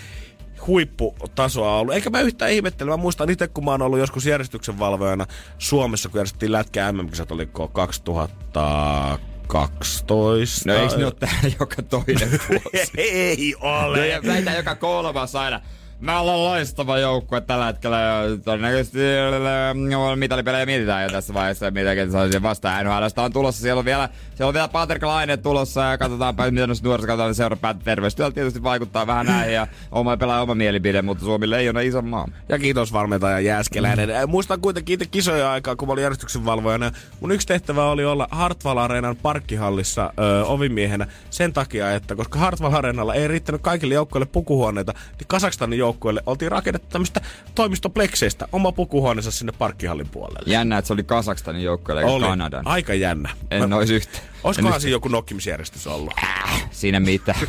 huipputasoa 0.66 1.76
ollut. 1.76 1.94
Eikä 1.94 2.10
mä 2.10 2.20
yhtään 2.20 2.50
ihmettele. 2.50 2.90
Mä 2.90 2.96
muistan 2.96 3.30
itse, 3.30 3.48
kun 3.48 3.64
mä 3.64 3.70
oon 3.70 3.82
ollut 3.82 3.98
joskus 3.98 4.26
järjestyksen 4.26 4.78
valvojana 4.78 5.26
Suomessa, 5.58 6.08
kun 6.08 6.18
järjestettiin 6.18 6.52
Lätkä 6.52 6.92
MM-kisat, 6.92 7.32
oliko 7.32 7.68
2012. 7.68 10.62
No 10.66 10.74
eikö 10.74 10.96
ne 10.96 11.04
ole 11.04 11.14
täällä 11.20 11.50
joka 11.60 11.82
toinen 11.82 12.30
vuosi? 12.48 12.92
ei 12.96 13.54
ole. 13.60 14.16
No, 14.16 14.22
väitä 14.26 14.52
joka 14.52 14.74
kolmas 14.74 15.36
aina. 15.36 15.60
Mä 16.00 16.21
ollaan 16.21 16.45
loistava 16.45 16.99
joukkue 16.99 17.40
tällä 17.40 17.66
hetkellä. 17.66 17.99
Todennäköisesti 18.45 18.99
äh, 18.99 20.16
mitalipelejä 20.16 20.66
mietitään 20.66 21.02
jo 21.02 21.09
tässä 21.09 21.35
vaiheessa, 21.35 21.71
mitä 21.71 22.11
se 22.11 22.19
olisi 22.19 22.42
vastaan. 22.42 22.87
NHLstä 22.87 23.23
on 23.23 23.33
tulossa. 23.33 23.62
Siellä 23.62 23.78
on 23.78 23.85
vielä, 23.85 24.09
siellä 24.35 24.49
on 24.49 24.54
vielä 24.54 24.69
Patrick 24.69 25.02
Laine 25.02 25.37
tulossa 25.37 25.80
ja 25.80 25.99
katsotaanpa, 25.99 26.50
miten 26.50 26.69
nuoriso 26.83 27.07
katsotaan 27.07 27.35
seura 27.35 27.57
päätä 27.57 27.80
terveystyöllä 27.85 28.35
tietysti 28.35 28.62
vaikuttaa 28.62 29.07
vähän 29.07 29.26
näihin 29.26 29.54
ja 29.54 29.66
oma 29.92 30.16
pelaa 30.16 30.42
oma 30.42 30.54
mielipide, 30.54 31.02
mutta 31.02 31.25
Suomi 31.25 31.54
ei 31.57 31.69
ole 31.69 31.87
iso 31.87 32.02
maa. 32.02 32.28
Ja 32.49 32.59
kiitos 32.59 32.92
valmentaja 32.92 33.40
Jääskeläinen. 33.40 34.09
Mm. 34.09 34.30
Muistan 34.30 34.61
kuitenkin 34.61 34.95
itse 34.95 35.07
kisoja 35.07 35.52
aikaa, 35.52 35.76
kun 35.76 35.88
mä 35.88 35.92
olin 35.92 36.02
järjestyksen 36.02 36.45
valvojana. 36.45 36.92
Mun 37.21 37.33
yksi 37.33 37.47
tehtävä 37.47 37.85
oli 37.85 38.04
olla 38.04 38.28
Hartwall 38.30 38.78
Areenan 38.78 39.16
parkkihallissa 39.16 40.12
ö, 40.19 40.45
ovimiehenä 40.45 41.07
sen 41.30 41.52
takia, 41.52 41.95
että 41.95 42.16
koska 42.16 42.38
Hartwall 42.38 42.75
Areenalla 42.75 43.14
ei 43.14 43.28
riittänyt 43.28 43.62
kaikille 43.62 43.95
joukkoille 43.95 44.26
pukuhuoneita, 44.26 44.92
niin 45.19 45.28
Kasakstanin 45.28 45.78
joukkueelle 45.90 46.23
oltiin 46.26 46.50
rakennettu 46.50 46.88
tämmöistä 46.92 47.20
toimistoplekseistä 47.54 48.49
oma 48.52 48.73
pukuhuoneensa 48.73 49.30
sinne 49.30 49.52
parkkihallin 49.59 50.09
puolelle. 50.09 50.52
Jännä, 50.52 50.78
että 50.78 50.87
se 50.87 50.92
oli 50.92 51.02
Kasakstanin 51.02 51.62
joukkueelle 51.62 52.04
oli. 52.04 52.25
Kanadan. 52.26 52.66
Aika 52.66 52.94
jännä. 52.94 53.30
En 53.50 53.68
Mä... 53.68 53.76
olisi 53.76 53.94
yhtä. 53.94 54.18
Olisikohan 54.44 54.80
siinä 54.80 54.92
joku 54.92 55.09
nokkimisjärjestys 55.09 55.87
ollut? 55.87 56.12
Äh, 56.23 56.68
siinä 56.70 57.00
mitä. 57.00 57.35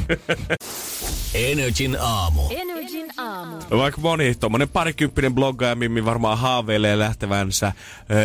Energin 1.33 1.97
aamu. 1.99 2.41
Energin 2.49 3.11
aamu. 3.17 3.55
Vaikka 3.71 4.01
moni 4.01 4.35
tuommoinen 4.35 4.69
parikymppinen 4.69 5.35
bloggaaja 5.35 5.75
Mimmi 5.75 6.05
varmaan 6.05 6.37
haaveilee 6.37 6.99
lähtevänsä 6.99 7.67
äh, 7.67 7.73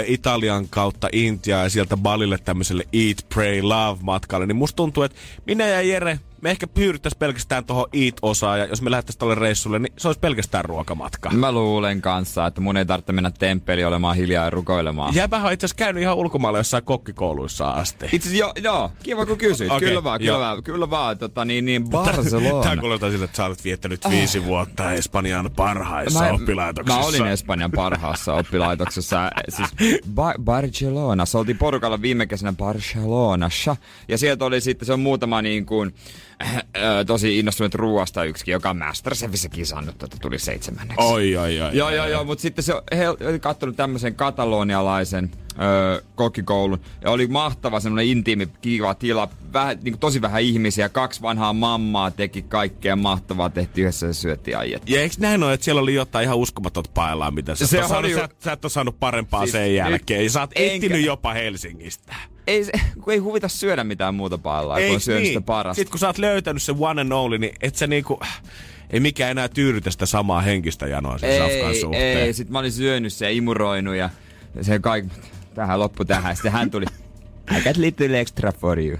Italian 0.06 0.68
kautta 0.68 1.08
Intiaa 1.12 1.62
ja 1.62 1.70
sieltä 1.70 1.96
Balille 1.96 2.38
tämmöiselle 2.38 2.84
Eat, 2.92 3.26
Pray, 3.34 3.62
Love 3.62 3.98
matkalle, 4.02 4.46
niin 4.46 4.56
musta 4.56 4.76
tuntuu, 4.76 5.02
että 5.02 5.18
minä 5.46 5.66
ja 5.66 5.82
Jere 5.82 6.20
me 6.40 6.50
ehkä 6.50 6.66
pyyrittäisiin 6.66 7.18
pelkästään 7.18 7.64
tuohon 7.64 7.86
Eat-osaan, 7.92 8.58
ja 8.58 8.64
jos 8.64 8.82
me 8.82 8.90
lähdettäisiin 8.90 9.18
tuolle 9.18 9.34
reissulle, 9.34 9.78
niin 9.78 9.92
se 9.98 10.08
olisi 10.08 10.20
pelkästään 10.20 10.64
ruokamatka. 10.64 11.30
Mä 11.30 11.52
luulen 11.52 12.02
kanssa, 12.02 12.46
että 12.46 12.60
mun 12.60 12.76
ei 12.76 12.86
tarvitse 12.86 13.12
mennä 13.12 13.30
temppeli 13.30 13.84
olemaan 13.84 14.16
hiljaa 14.16 14.44
ja 14.44 14.50
rukoilemaan. 14.50 15.14
Jääpähän 15.14 15.46
on 15.46 15.52
itse 15.52 15.66
asiassa 15.66 15.84
käynyt 15.84 16.02
ihan 16.02 16.16
ulkomailla 16.16 16.58
jossain 16.58 16.84
kokkikouluissa 16.84 17.70
asti. 17.70 18.06
Itse 18.12 18.28
asiassa 18.28 18.52
joo, 18.62 18.92
kiva 19.02 19.26
kun 19.26 19.38
kysyit. 19.38 19.70
okay, 19.70 19.88
kyllä 19.88 20.04
vaan, 20.04 20.20
kyllä 20.20 20.38
vaan, 20.38 20.62
kyllä 20.62 20.90
vaan, 20.90 21.18
tota, 21.18 21.44
niin, 21.44 21.64
niin 21.64 21.88
Barcelona. 21.88 22.62
Tämä 22.62 22.76
kuulostaa 22.76 23.10
siltä, 23.10 23.24
että 23.24 23.36
sä 23.36 23.44
olet 23.44 23.64
viettänyt 23.64 24.00
viisi 24.10 24.44
vuotta 24.44 24.92
Espanjan 24.92 25.50
parhaissa 25.56 26.24
mä, 26.24 26.32
oppilaitoksissa. 26.32 27.00
Mä 27.00 27.06
olin 27.06 27.26
Espanjan 27.26 27.70
parhaassa 27.70 28.34
oppilaitoksessa, 28.34 29.30
siis 29.48 29.68
ba- 30.14 30.42
Barcelona. 30.44 31.26
Se 31.26 31.38
oltiin 31.38 31.58
porukalla 31.58 32.02
viime 32.02 32.26
kesänä 32.26 32.52
Barcelonassa, 32.52 33.76
ja 34.08 34.18
sieltä 34.18 34.44
oli 34.44 34.60
sitten, 34.60 34.86
se 34.86 34.92
on 34.92 35.00
muutama 35.00 35.42
niin 35.42 35.66
kuin, 35.66 35.94
Äh, 36.42 37.04
tosi 37.06 37.38
innostunut 37.38 37.74
ruoasta 37.74 38.24
yksikin, 38.24 38.52
joka 38.52 38.70
on 38.70 38.78
Masterchefissä 38.78 39.48
kisannut, 39.48 40.02
että 40.02 40.16
tuli 40.22 40.38
seitsemänneksi. 40.38 41.04
Oi, 41.06 41.36
oi, 41.36 41.60
oi. 41.60 41.76
Joo, 41.76 41.90
joo, 41.90 42.06
joo, 42.06 42.24
mutta 42.24 42.42
sitten 42.42 42.64
se, 42.64 42.72
he 42.96 43.08
oli 43.08 43.40
katsonut 43.40 43.76
tämmöisen 43.76 44.14
katalonialaisen 44.14 45.30
öö, 45.62 46.02
kokkikoulun. 46.14 46.80
Ja 47.04 47.10
oli 47.10 47.26
mahtava 47.26 47.80
semmoinen 47.80 48.06
intiimi, 48.06 48.48
kiva 48.60 48.94
tila. 48.94 49.28
Vähän, 49.52 49.78
niin 49.82 49.92
kuin 49.92 50.00
tosi 50.00 50.22
vähän 50.22 50.42
ihmisiä. 50.42 50.88
Kaksi 50.88 51.22
vanhaa 51.22 51.52
mammaa 51.52 52.10
teki 52.10 52.42
kaikkea 52.42 52.96
mahtavaa. 52.96 53.50
Tehtiin 53.50 53.82
yhdessä 53.82 54.06
ja 54.06 54.12
syötti 54.12 54.54
aiet. 54.54 54.90
Ja 54.90 55.00
eikö 55.00 55.14
näin 55.18 55.42
ole, 55.42 55.52
että 55.52 55.64
siellä 55.64 55.80
oli 55.80 55.94
jotain 55.94 56.24
ihan 56.24 56.36
uskomatonta 56.36 56.90
pailaa, 56.94 57.30
mitä 57.30 57.54
sä, 57.54 57.66
se 57.66 57.82
saanut, 57.88 58.10
ju... 58.10 58.16
sä, 58.16 58.28
sä 58.44 58.52
et 58.52 58.64
ole 58.64 58.70
saanut 58.70 59.00
parempaa 59.00 59.40
siis, 59.40 59.52
sen 59.52 59.74
jälkeen. 59.74 60.24
Ja 60.24 60.30
sä 60.30 60.40
oot 60.40 60.50
etsinyt 60.54 61.04
jopa 61.04 61.32
Helsingistä 61.32 62.14
ei, 62.46 62.64
kun 63.02 63.12
ei 63.12 63.18
huvita 63.18 63.48
syödä 63.48 63.84
mitään 63.84 64.14
muuta 64.14 64.38
paillaa, 64.38 64.80
kun 64.80 64.94
on 64.94 65.00
syönyt 65.00 65.22
niin? 65.22 65.34
sitä 65.34 65.46
parasta. 65.46 65.74
Sitten 65.74 65.90
kun 65.90 65.98
sä 65.98 66.06
oot 66.06 66.18
löytänyt 66.18 66.62
sen 66.62 66.74
one 66.78 67.00
and 67.00 67.12
only, 67.12 67.38
niin 67.38 67.54
et 67.60 67.76
sä 67.76 67.86
niinku, 67.86 68.20
ei 68.90 69.00
mikään 69.00 69.30
enää 69.30 69.48
tyydytä 69.48 69.90
sitä 69.90 70.06
samaa 70.06 70.40
henkistä 70.40 70.86
janoa 70.86 71.18
sen 71.18 71.30
ei, 71.30 71.38
safkan 71.38 71.74
suhteen. 71.74 72.18
Ei, 72.18 72.32
sit 72.32 72.50
mä 72.50 72.58
olin 72.58 72.72
syönyt 72.72 73.12
se 73.12 73.24
ja 73.24 73.30
imuroinut 73.30 73.94
ja 73.94 74.10
se 74.60 74.78
kaikki, 74.78 75.16
tähän 75.56 75.80
loppu 75.80 76.04
tähän. 76.04 76.36
Sitten 76.36 76.52
hän 76.52 76.70
tuli, 76.70 76.86
I 77.58 77.60
got 77.64 77.76
little 77.76 78.20
extra 78.20 78.52
for 78.52 78.78
you. 78.78 78.98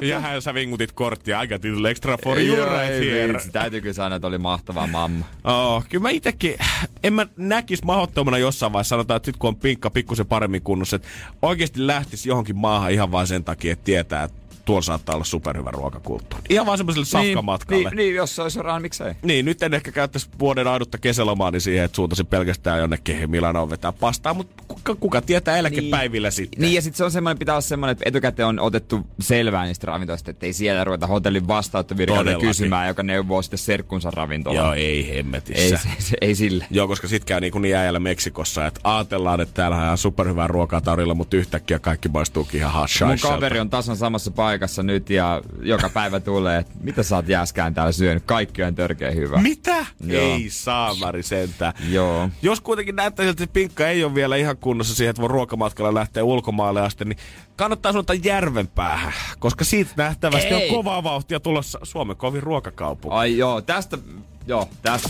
ja 0.00 0.20
hän 0.20 0.42
sä 0.42 0.54
vingutit 0.54 0.92
korttia, 0.92 1.42
I 1.42 1.48
got 1.48 1.64
little 1.64 1.90
extra 1.90 2.18
for 2.24 2.38
you 2.40 2.56
right 2.56 2.94
here. 2.94 3.40
Täytyy 3.52 3.80
kyllä 3.80 3.92
sanoa, 3.92 4.16
että 4.16 4.28
oli 4.28 4.38
mahtava 4.38 4.86
mamma. 4.86 5.24
Oh, 5.44 5.84
kyllä 5.88 6.02
mä 6.02 6.10
itekin, 6.10 6.54
en 7.02 7.12
mä 7.12 7.26
näkis 7.36 7.82
mahdottomana 7.82 8.38
jossain 8.38 8.72
vaiheessa, 8.72 8.88
sanotaan, 8.88 9.16
että 9.16 9.26
sit 9.26 9.36
kun 9.36 9.48
on 9.48 9.56
pinkka 9.56 9.90
pikkusen 9.90 10.26
paremmin 10.26 10.62
kunnossa, 10.62 10.96
että 10.96 11.08
oikeasti 11.42 11.86
lähtisi 11.86 12.28
johonkin 12.28 12.56
maahan 12.56 12.92
ihan 12.92 13.12
vain 13.12 13.26
sen 13.26 13.44
takia, 13.44 13.72
että 13.72 13.84
tietää, 13.84 14.24
että 14.24 14.36
tuolla 14.64 14.82
saattaa 14.82 15.14
olla 15.14 15.24
superhyvä 15.24 15.70
ruokakulttuuri. 15.70 16.44
Ihan 16.48 16.66
vaan 16.66 16.78
semmoiselle 16.78 17.04
niin, 17.04 17.34
safkamatkalle. 17.34 17.88
Niin, 17.88 17.96
niin, 17.96 18.14
jos 18.14 18.36
se 18.36 18.42
olisi 18.42 18.62
rahaa, 18.62 18.80
miksei. 18.80 19.14
Niin, 19.22 19.44
nyt 19.44 19.62
en 19.62 19.74
ehkä 19.74 19.92
käyttäisi 19.92 20.28
vuoden 20.38 20.66
aidutta 20.66 20.98
kesälomaani 20.98 21.54
niin 21.54 21.60
siihen, 21.60 21.84
että 21.84 21.96
suuntaisin 21.96 22.26
pelkästään 22.26 22.80
jonnekin 22.80 23.30
Milanoon 23.30 23.70
vetää 23.70 23.92
pastaa, 23.92 24.34
mutta 24.34 24.62
kuka, 24.68 24.94
kuka 24.94 25.22
tietää 25.22 25.56
eläkepäivillä 25.56 26.26
niin, 26.28 26.32
sitten. 26.32 26.60
Niin, 26.60 26.74
ja 26.74 26.82
sitten 26.82 26.96
se 26.96 27.04
on 27.04 27.10
semmoinen, 27.10 27.38
pitää 27.38 27.54
olla 27.54 27.60
semmoinen, 27.60 27.92
että 27.92 28.04
etukäteen 28.08 28.48
on 28.48 28.60
otettu 28.60 29.06
selvää 29.20 29.64
niistä 29.64 29.86
ravintoista, 29.86 30.30
että 30.30 30.46
ei 30.46 30.52
siellä 30.52 30.84
ruveta 30.84 31.06
hotellin 31.06 31.48
vastaanottovirkailta 31.48 32.38
kysymään, 32.40 32.88
joka 32.88 33.02
neuvoo 33.02 33.42
sitten 33.42 33.58
serkkunsa 33.58 34.10
ravintolaan. 34.10 34.66
Joo, 34.66 34.74
ei 34.74 35.14
hemmetissä. 35.16 35.62
Ei, 35.62 35.70
se, 35.70 35.88
se, 35.98 36.16
ei 36.20 36.34
sille. 36.34 36.66
Joo, 36.70 36.88
koska 36.88 37.08
sitten 37.08 37.26
käy 37.26 37.40
niin 37.40 37.52
kuin 37.52 37.62
niin 37.62 37.70
jääjällä 37.70 38.00
Meksikossa, 38.00 38.66
että 38.66 38.80
ajatellaan, 38.84 39.40
että 39.40 39.54
täällä 39.54 39.90
on 39.90 39.98
superhyvää 39.98 40.46
ruokaa 40.46 40.80
tarjolla, 40.80 41.14
mutta 41.14 41.36
yhtäkkiä 41.36 41.78
kaikki 41.78 42.08
maistuukin 42.08 42.60
ihan 42.60 42.88
Mun 43.06 43.18
kaveri 43.22 43.60
on 43.60 43.70
tasan 43.70 43.96
samassa 43.96 44.30
paikassa 44.30 44.49
nyt 44.82 45.10
ja 45.10 45.42
joka 45.62 45.88
päivä 45.88 46.20
tulee, 46.20 46.58
että 46.58 46.72
mitä 46.80 47.02
sä 47.02 47.16
oot 47.16 47.28
jääskään 47.28 47.74
täällä 47.74 47.92
syönyt, 47.92 48.22
kaikki 48.26 48.62
on 48.62 48.74
törkeä 48.74 49.10
hyvä. 49.10 49.38
Mitä? 49.38 49.86
Joo. 50.00 50.22
Ei 50.22 50.50
saamari 50.50 51.22
sentään. 51.22 51.72
Joo. 51.88 52.30
Jos 52.42 52.60
kuitenkin 52.60 52.96
näyttää 52.96 53.26
siltä, 53.26 53.44
että 53.44 53.52
pinkka 53.52 53.88
ei 53.88 54.04
ole 54.04 54.14
vielä 54.14 54.36
ihan 54.36 54.56
kunnossa 54.56 54.94
siihen, 54.94 55.10
että 55.10 55.22
voi 55.22 55.28
ruokamatkalla 55.28 55.94
lähteä 55.94 56.24
ulkomaille 56.24 56.80
asti, 56.80 57.04
niin 57.04 57.18
kannattaa 57.56 57.92
suuntaa 57.92 58.16
järven 58.24 58.68
päähän, 58.68 59.12
koska 59.38 59.64
siitä 59.64 59.90
nähtävästi 59.96 60.54
ei. 60.54 60.68
on 60.68 60.76
kovaa 60.76 61.02
vauhtia 61.02 61.40
tulossa 61.40 61.78
Suomen 61.82 62.16
kovin 62.16 62.42
ruokakaupunki. 62.42 63.16
Ai 63.16 63.38
joo, 63.38 63.60
tästä, 63.60 63.98
joo, 64.46 64.68
tästä. 64.82 65.08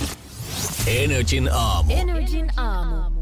Energin 0.87 1.51
aamu. 1.53 1.93
Energin 1.93 2.51
aamu. 2.57 3.20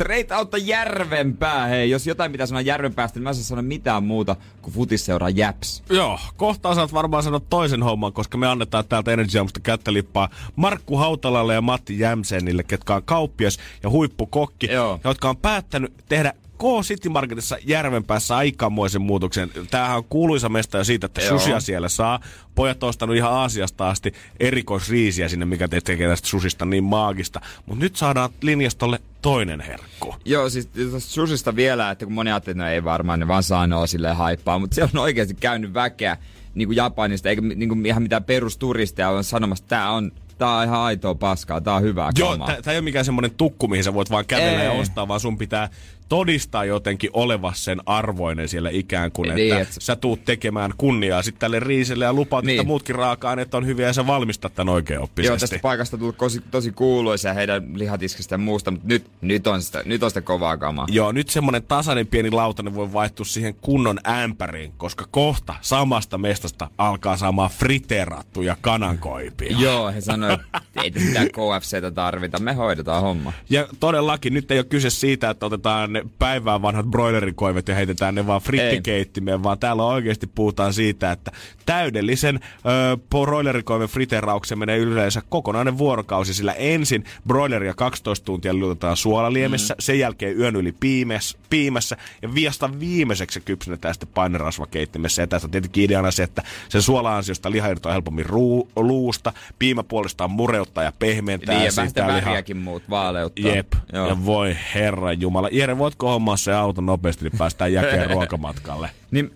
Straight 0.00 0.32
Outta 0.32 0.58
Järvenpää, 0.58 1.66
hei. 1.66 1.90
Jos 1.90 2.06
jotain 2.06 2.32
pitää 2.32 2.46
sanoa 2.46 2.60
Järvenpäästä, 2.60 3.18
niin 3.18 3.22
mä 3.22 3.30
en 3.30 3.34
sano 3.34 3.62
mitään 3.62 4.04
muuta 4.04 4.36
kuin 4.62 4.74
futisseuraa 4.74 5.28
Jäps. 5.30 5.82
Joo, 5.90 6.18
kohta 6.36 6.74
saat 6.74 6.92
varmaan 6.92 7.22
sanoa 7.22 7.40
toisen 7.50 7.82
homman, 7.82 8.12
koska 8.12 8.38
me 8.38 8.46
annetaan 8.46 8.84
täältä 8.88 9.12
Energy 9.12 9.38
Aamusta 9.38 9.60
kättälippaa 9.60 10.28
Markku 10.56 10.96
Hautalalle 10.96 11.54
ja 11.54 11.60
Matti 11.60 11.98
Jämsenille, 11.98 12.62
ketkä 12.62 12.94
on 12.94 13.02
kauppias 13.02 13.58
ja 13.82 13.90
huippukokki, 13.90 14.66
Joo. 14.72 15.00
jotka 15.04 15.28
on 15.28 15.36
päättänyt 15.36 15.92
tehdä 16.08 16.32
K 16.60 16.82
City 16.82 17.08
Marketissa 17.08 17.56
Järvenpäässä 17.66 18.36
aikamoisen 18.36 19.02
muutoksen. 19.02 19.50
Tämähän 19.70 19.96
on 19.96 20.04
kuuluisa 20.04 20.48
mesta 20.48 20.78
jo 20.78 20.84
siitä, 20.84 21.06
että 21.06 21.28
susia 21.28 21.60
siellä 21.60 21.88
saa. 21.88 22.20
Pojat 22.54 22.82
on 22.82 22.88
ostanut 22.88 23.16
ihan 23.16 23.32
Aasiasta 23.32 23.90
asti 23.90 24.12
erikoisriisiä 24.40 25.28
sinne, 25.28 25.44
mikä 25.44 25.68
tekee 25.68 26.08
tästä 26.08 26.28
susista 26.28 26.64
niin 26.64 26.84
maagista. 26.84 27.40
Mutta 27.66 27.84
nyt 27.84 27.96
saadaan 27.96 28.30
linjastolle 28.42 29.00
toinen 29.22 29.60
herkku. 29.60 30.14
Joo, 30.24 30.50
siis 30.50 30.68
susista 30.98 31.56
vielä, 31.56 31.90
että 31.90 32.04
kun 32.04 32.14
moni 32.14 32.30
ajattelee, 32.30 32.52
että 32.52 32.64
no 32.64 32.70
ei 32.70 32.84
varmaan, 32.84 33.20
ne 33.20 33.28
vaan 33.28 33.42
sanoo 33.42 33.86
silleen 33.86 34.16
haippaa, 34.16 34.58
mutta 34.58 34.74
siellä 34.74 34.90
on 34.94 35.02
oikeasti 35.02 35.34
käynyt 35.34 35.74
väkeä 35.74 36.16
niin 36.54 36.68
kuin 36.68 36.76
Japanista, 36.76 37.28
eikä 37.28 37.42
niin 37.42 37.68
kuin 37.68 37.86
ihan 37.86 38.02
mitään 38.02 38.24
perusturisteja 38.24 39.08
on 39.08 39.24
sanomassa, 39.24 39.64
että 39.64 39.76
tämä 39.76 39.90
on 39.90 40.12
tää 40.38 40.56
on 40.56 40.64
ihan 40.64 40.80
aitoa 40.80 41.14
paskaa, 41.14 41.60
tää 41.60 41.74
on 41.74 41.82
hyvää 41.82 42.10
Joo, 42.18 42.36
tää, 42.38 42.62
tää 42.62 42.72
ei 42.72 42.78
ole 42.78 42.84
mikään 42.84 43.04
semmonen 43.04 43.30
tukku, 43.30 43.68
mihin 43.68 43.84
sä 43.84 43.94
voit 43.94 44.10
vaan 44.10 44.26
kävellä 44.26 44.60
ei. 44.60 44.66
ja 44.66 44.72
ostaa, 44.72 45.08
vaan 45.08 45.20
sun 45.20 45.38
pitää 45.38 45.68
todistaa 46.10 46.64
jotenkin 46.64 47.10
olevas 47.12 47.64
sen 47.64 47.80
arvoinen 47.86 48.48
siellä 48.48 48.70
ikään 48.72 49.12
kuin, 49.12 49.34
niin, 49.34 49.56
että, 49.56 49.74
sä 49.78 49.96
tuut 49.96 50.24
tekemään 50.24 50.72
kunniaa 50.76 51.22
sitten 51.22 51.40
tälle 51.40 51.60
riiselle 51.60 52.04
ja 52.04 52.12
lupaat, 52.12 52.44
niin. 52.44 52.60
että 52.60 52.66
muutkin 52.66 52.94
raaka-aineet 52.94 53.54
on 53.54 53.66
hyviä 53.66 53.86
ja 53.86 53.92
sä 53.92 54.06
valmistat 54.06 54.54
tämän 54.54 54.74
oikein 54.74 55.00
oppisesti. 55.00 55.32
Joo, 55.32 55.38
tästä 55.38 55.58
paikasta 55.62 55.98
tullut 55.98 56.16
tosi, 56.16 56.42
tosi 56.50 56.72
kuuluisia 56.72 57.34
heidän 57.34 57.78
lihatiskistä 57.78 58.34
ja 58.34 58.38
muusta, 58.38 58.70
mutta 58.70 58.88
nyt, 58.88 59.06
nyt, 59.20 59.46
on 59.46 59.62
sitä, 59.62 59.82
nyt 59.84 60.02
on 60.02 60.10
sitä 60.10 60.20
kovaa 60.20 60.56
kamaa. 60.56 60.86
Joo, 60.90 61.12
nyt 61.12 61.28
semmonen 61.28 61.62
tasainen 61.62 62.06
pieni 62.06 62.30
lautanen 62.30 62.74
voi 62.74 62.92
vaihtua 62.92 63.26
siihen 63.26 63.54
kunnon 63.54 63.98
ämpäriin, 64.08 64.72
koska 64.76 65.06
kohta 65.10 65.54
samasta 65.60 66.18
mestasta 66.18 66.70
alkaa 66.78 67.16
saamaan 67.16 67.50
friteerattuja 67.50 68.56
kanankoipia. 68.60 69.56
Joo, 69.58 69.92
he 69.92 70.00
sanoivat, 70.00 70.40
että 70.40 70.82
ei 70.82 70.92
sitä 70.96 71.26
KFCtä 71.26 71.90
tarvita, 71.90 72.40
me 72.40 72.52
hoidetaan 72.52 73.02
homma. 73.02 73.32
Ja 73.50 73.68
todellakin, 73.80 74.34
nyt 74.34 74.50
ei 74.50 74.58
ole 74.58 74.64
kyse 74.64 74.90
siitä, 74.90 75.30
että 75.30 75.46
otetaan 75.46 75.99
ne 76.04 76.10
päivään 76.18 76.62
vanhat 76.62 76.86
broilerikoivet 76.86 77.68
ja 77.68 77.74
heitetään 77.74 78.14
ne 78.14 78.26
vaan 78.26 78.40
frittikeittimeen, 78.40 79.42
vaan 79.42 79.58
täällä 79.58 79.84
oikeasti 79.84 80.26
puhutaan 80.26 80.72
siitä, 80.72 81.12
että 81.12 81.32
täydellisen 81.66 82.40
ö, 82.44 82.98
broilerikoiven 83.10 83.88
friterauksen 83.88 84.58
menee 84.58 84.78
yleensä 84.78 85.22
kokonainen 85.28 85.78
vuorokausi, 85.78 86.34
sillä 86.34 86.52
ensin 86.52 87.04
broileria 87.26 87.74
12 87.74 88.24
tuntia 88.24 88.54
lyötetään 88.54 88.96
suolaliemessä, 88.96 89.74
mm. 89.74 89.76
sen 89.78 89.98
jälkeen 89.98 90.38
yön 90.38 90.56
yli 90.56 90.72
piimes, 90.80 91.36
piimässä 91.50 91.96
ja 92.22 92.34
viasta 92.34 92.80
viimeiseksi 92.80 93.34
se 93.34 93.40
kypsennetään 93.40 93.94
sitten 93.94 94.08
painerasvakeittimessä. 94.14 95.22
Ja 95.22 95.26
tässä 95.26 95.46
on 95.46 95.50
tietenkin 95.50 95.84
ideana 95.84 96.10
se, 96.10 96.22
että 96.22 96.42
sen 96.68 96.82
suola-ansiosta 96.82 97.50
liha 97.50 97.68
irtoaa 97.68 97.92
helpommin 97.92 98.26
ruu, 98.26 98.68
luusta, 98.76 99.32
piimä 99.58 99.82
puolestaan 99.82 100.30
mureuttaa 100.30 100.84
ja 100.84 100.92
pehmentää. 100.98 101.54
Niin, 101.54 101.64
ja 101.64 101.86
sitä 101.88 102.06
väriäkin 102.06 102.56
muut 102.56 102.82
vaaleuttaa. 102.90 103.54
Jep, 103.54 103.72
Joo. 103.92 104.08
ja 104.08 104.24
voi 104.26 104.56
herra 104.74 105.12
jumala. 105.12 105.48
Jere, 105.52 105.78
voitko 105.90 106.08
hommaa 106.08 106.36
se 106.36 106.52
auto 106.52 106.80
nopeasti, 106.80 107.24
niin 107.24 107.38
päästään 107.38 107.72
jälkeen 107.72 108.10
ruokamatkalle? 108.16 108.90
Niin, 109.10 109.30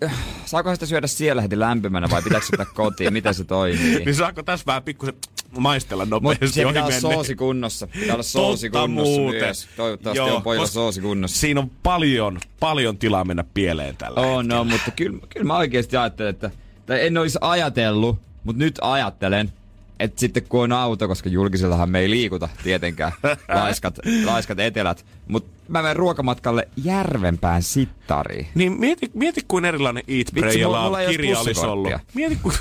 saako 0.45 0.73
sitä 0.73 0.85
syödä 0.85 1.07
siellä 1.07 1.41
heti 1.41 1.59
lämpimänä 1.59 2.07
vai 2.11 2.21
pitääkö 2.21 2.45
sitä 2.45 2.65
kotiin? 2.75 3.13
Miten 3.13 3.33
se 3.33 3.43
toimii? 3.43 3.99
niin 4.05 4.15
saako 4.15 4.43
tässä 4.43 4.65
vähän 4.65 4.83
pikkusen 4.83 5.13
maistella 5.57 6.05
nopeasti 6.05 6.45
Mutta 6.45 6.67
pitää 6.67 6.83
olla 6.83 6.99
soosi 6.99 7.35
kunnossa. 7.35 7.87
Pitää 7.87 8.15
olla 8.15 8.23
soosi 8.23 8.69
Totta 8.69 8.87
kunnossa 8.87 9.19
muuten. 9.19 9.41
myös. 9.41 9.67
Toivottavasti 9.75 10.17
Joo, 10.17 10.35
on 10.35 10.43
pojilla 10.43 10.67
soosi 10.67 11.01
kunnossa. 11.01 11.39
Siinä 11.39 11.59
on 11.59 11.71
paljon, 11.83 12.39
paljon 12.59 12.97
tilaa 12.97 13.25
mennä 13.25 13.43
pieleen 13.53 13.97
tällä 13.97 14.21
Oh 14.21 14.43
no, 14.43 14.63
mutta 14.63 14.91
kyllä, 14.91 15.19
kyllä 15.29 15.45
mä 15.45 15.57
oikeasti 15.57 15.97
ajattelen, 15.97 16.29
että 16.29 16.51
tai 16.85 17.05
en 17.05 17.17
olisi 17.17 17.37
ajatellut, 17.41 18.19
mutta 18.43 18.63
nyt 18.63 18.79
ajattelen, 18.81 19.53
että 19.99 20.19
sitten 20.19 20.43
kun 20.49 20.63
on 20.63 20.71
auto, 20.71 21.07
koska 21.07 21.29
julkisellahan 21.29 21.89
me 21.89 21.99
ei 21.99 22.09
liikuta 22.09 22.49
tietenkään, 22.63 23.11
laiskat, 23.63 23.99
laiskat 24.25 24.59
etelät, 24.59 25.05
mutta 25.27 25.55
mä 25.67 25.81
menen 25.81 25.95
ruokamatkalle 25.95 26.67
Järvenpään 26.83 27.63
sittariin. 27.63 28.47
Niin 28.55 28.79
mieti, 28.79 29.11
mieti 29.13 29.41
kuin 29.47 29.65
erilainen 29.65 30.03
Eat, 30.07 30.27
Pray 30.39 30.53
ja 30.53 31.09
kirja 31.09 31.39
olisi 31.39 31.65
ollut. 31.65 31.91
Mieti 32.13 32.35
kuin, 32.35 32.55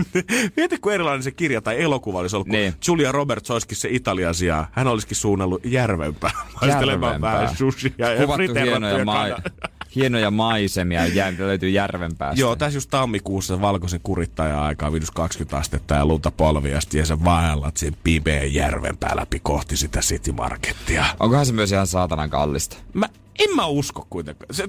mieti 0.56 0.78
kuin 0.78 0.94
erilainen 0.94 1.22
se 1.22 1.30
kirja 1.30 1.60
tai 1.60 1.82
elokuva 1.82 2.18
olisi 2.18 2.36
ollut, 2.36 2.48
niin. 2.48 2.74
Julia 2.88 3.12
Roberts 3.12 3.50
olisikin 3.50 3.76
se 3.76 3.88
Italian 3.90 4.34
sijaan. 4.34 4.66
Hän 4.72 4.86
olisikin 4.86 5.16
suunnellut 5.16 5.64
Järvenpään. 5.64 6.34
Maistelemaan 6.60 7.20
vähän 7.20 7.56
sushia 7.56 7.90
ja 7.98 8.26
friteerattuja 8.34 9.00
hienoja 9.02 9.38
maisemia 10.30 11.06
jää, 11.06 11.32
löytyy 11.38 11.70
järven 11.70 12.16
päästä. 12.16 12.40
Joo, 12.40 12.56
tässä 12.56 12.76
just 12.76 12.90
tammikuussa 12.90 13.60
valkoisen 13.60 14.00
kurittaja 14.02 14.64
aikaa 14.64 14.90
20 15.14 15.56
astetta 15.56 15.94
ja 15.94 16.06
lunta 16.06 16.30
polviasti 16.30 16.98
ja 16.98 17.06
sä 17.06 17.24
vaellat 17.24 17.76
sen 17.76 17.96
pimeen 18.04 18.54
järven 18.54 18.96
päällä 18.96 19.20
läpi 19.20 19.40
kohti 19.42 19.76
sitä 19.76 20.00
City 20.00 20.32
Markettia. 20.32 21.04
Onkohan 21.20 21.46
se 21.46 21.52
myös 21.52 21.72
ihan 21.72 21.86
saatanan 21.86 22.30
kallista? 22.30 22.76
Mä 22.94 23.08
en 23.38 23.56
mä 23.56 23.66
usko 23.66 24.06
kuitenkaan. 24.10 24.54
Se, 24.54 24.68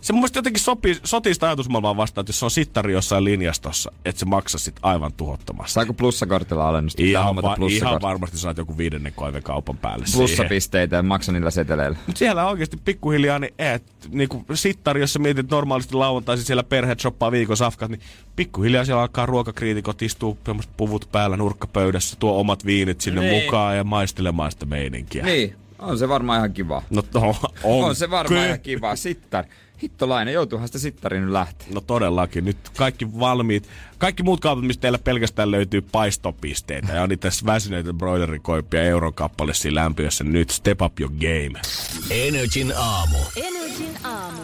se 0.00 0.12
mun 0.12 0.20
mielestä 0.20 0.38
jotenkin 0.38 0.62
sopii, 0.62 0.96
sotii 1.04 1.34
sitä 1.34 1.46
ajatusmaailmaa 1.46 1.96
vastaan, 1.96 2.22
että 2.22 2.30
jos 2.30 2.38
se 2.38 2.44
on 2.44 2.50
sittari 2.50 2.92
jossain 2.92 3.24
linjastossa, 3.24 3.92
että 4.04 4.20
se 4.20 4.26
maksaa 4.26 4.58
sit 4.58 4.76
aivan 4.82 5.12
tuhottomasti. 5.12 5.72
Saako 5.72 5.94
plussakortilla 5.94 6.68
alennusta? 6.68 7.02
Ihan, 7.02 7.36
va- 7.36 7.56
ihan 7.70 8.02
varmasti 8.02 8.38
saat 8.38 8.56
joku 8.56 8.78
viidennen 8.78 9.12
koiven 9.16 9.42
kaupan 9.42 9.78
päälle 9.78 10.04
Plussapisteitä 10.14 10.96
ja 10.96 11.02
maksa 11.02 11.32
niillä 11.32 11.50
seteleillä. 11.50 11.98
Mut 12.06 12.16
siellä 12.16 12.48
oikeasti 12.48 12.76
pikkuhiljaa, 12.84 13.38
niin, 13.38 13.54
et, 13.58 13.82
niinku 14.08 14.44
sittari, 14.54 15.00
jos 15.00 15.12
sä 15.12 15.18
mietit 15.18 15.50
normaalisti 15.50 15.94
lauantaisin 15.94 16.46
siellä 16.46 16.62
perheet 16.62 17.00
shoppaa 17.00 17.32
viikon 17.32 17.56
safkat, 17.56 17.90
niin 17.90 18.00
pikkuhiljaa 18.36 18.84
siellä 18.84 19.02
alkaa 19.02 19.26
ruokakriitikot 19.26 20.02
istuu 20.02 20.38
puvut 20.76 21.08
päällä 21.12 21.36
nurkkapöydässä, 21.36 22.16
tuo 22.16 22.40
omat 22.40 22.66
viinit 22.66 23.00
sinne 23.00 23.20
niin. 23.20 23.44
mukaan 23.44 23.76
ja 23.76 23.84
maistelemaan 23.84 24.50
sitä 24.50 24.66
meininkiä. 24.66 25.24
Niin, 25.24 25.56
on 25.82 25.98
se 25.98 26.08
varmaan 26.08 26.38
ihan 26.38 26.52
kiva. 26.52 26.82
No 26.90 27.02
to, 27.02 27.20
on. 27.64 27.84
on 27.84 27.96
se 27.96 28.10
varmaan 28.10 28.46
ihan 28.46 28.60
kiva. 28.60 28.96
Sittar. 28.96 29.44
Hittolainen, 29.82 30.34
joutuuhan 30.34 30.68
sitä 30.68 30.78
sittariin 30.78 31.22
nyt 31.22 31.32
lähteä. 31.32 31.66
No 31.74 31.80
todellakin. 31.80 32.44
Nyt 32.44 32.56
kaikki 32.76 33.18
valmiit. 33.18 33.68
Kaikki 33.98 34.22
muut 34.22 34.40
kaupat, 34.40 34.64
mistä 34.64 34.80
teillä 34.80 34.98
pelkästään 34.98 35.50
löytyy 35.50 35.80
paistopisteitä. 35.80 36.92
Ja 36.92 37.02
on 37.02 37.08
niitä 37.08 37.28
väsyneitä 37.46 37.92
broilerikoippia 37.92 38.82
eurokappale 38.82 39.54
siinä 39.54 39.74
lämpiössä. 39.74 40.24
Nyt 40.24 40.50
step 40.50 40.82
up 40.82 41.00
your 41.00 41.12
game. 41.12 41.60
Energin 42.10 42.72
aamu. 42.76 43.18
Energin 43.36 43.96
aamu. 44.04 44.42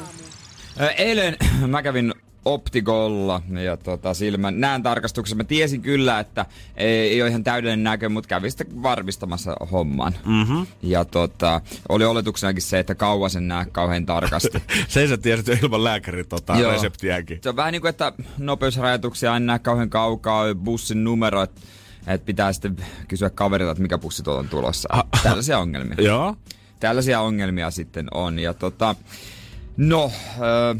Eilen 0.96 1.37
mä 1.66 1.83
kävin 1.83 2.14
optikolla 2.55 3.43
ja 3.63 3.77
tota, 3.77 4.15
silmän 4.15 4.61
näen 4.61 4.83
tarkastuksessa. 4.83 5.37
Mä 5.37 5.45
tiesin 5.45 5.83
kyllä, 5.83 6.21
että 6.21 6.47
ei, 6.77 6.89
ei 6.89 7.23
ole 7.23 7.31
ihan 7.31 7.45
täydellinen 7.45 7.85
näkö, 7.85 8.09
mutta 8.09 8.29
kävin 8.29 8.51
sitten 8.51 8.83
varmistamassa 8.83 9.57
homman. 9.73 10.15
Mm-hmm. 10.27 10.67
Ja 10.83 11.05
tota, 11.05 11.61
oli 11.89 12.05
oletuksenakin 12.05 12.63
se, 12.63 12.79
että 12.79 12.95
kauan 12.95 13.31
sen 13.31 13.49
näe 13.49 13.67
kauhean 13.73 14.07
tarkasti. 14.07 14.63
se 14.89 15.09
sä 15.09 15.17
tiesit 15.17 15.47
jo 15.47 15.57
ilman 15.63 15.85
lääkärin 15.85 16.29
tota, 16.29 16.55
reseptiäkin. 16.73 17.39
Se 17.43 17.49
on 17.49 17.57
vähän 17.57 17.73
niin 17.73 17.83
kuin, 17.83 17.91
että 17.91 18.13
nopeusrajoituksia 18.39 19.37
en 19.37 19.47
näe 19.47 19.59
kauhean 19.59 19.91
kaukaa, 19.91 20.55
bussin 20.55 21.05
numero, 21.05 21.43
että 21.43 21.61
et 22.07 22.25
pitää 22.25 22.53
sitten 22.53 22.77
kysyä 23.09 23.31
kaverilta, 23.31 23.71
että 23.73 23.83
mikä 23.83 23.99
bussi 23.99 24.23
tuolla 24.23 24.41
on 24.41 24.49
tulossa. 24.49 24.89
Ah. 24.93 25.05
Tällaisia 25.23 25.59
ongelmia. 25.59 25.97
Joo. 26.11 26.37
Tällaisia 26.81 27.21
ongelmia 27.21 27.71
sitten 27.71 28.09
on. 28.15 28.39
Ja 28.39 28.55
tota, 28.55 28.95
no, 29.77 30.13
öö, 30.41 30.75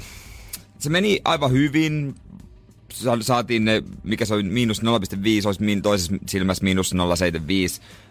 se 0.78 0.90
meni 0.90 1.20
aivan 1.24 1.52
hyvin. 1.52 2.14
Saatiin 3.20 3.64
ne, 3.64 3.82
mikä 4.02 4.24
se 4.24 4.34
on, 4.34 4.46
miinus 4.46 4.82
0,5, 4.82 4.88
olisi 5.46 5.62
min, 5.62 5.82
toisessa 5.82 6.16
silmässä 6.26 6.64
miinus 6.64 6.94
0,75 6.94 6.98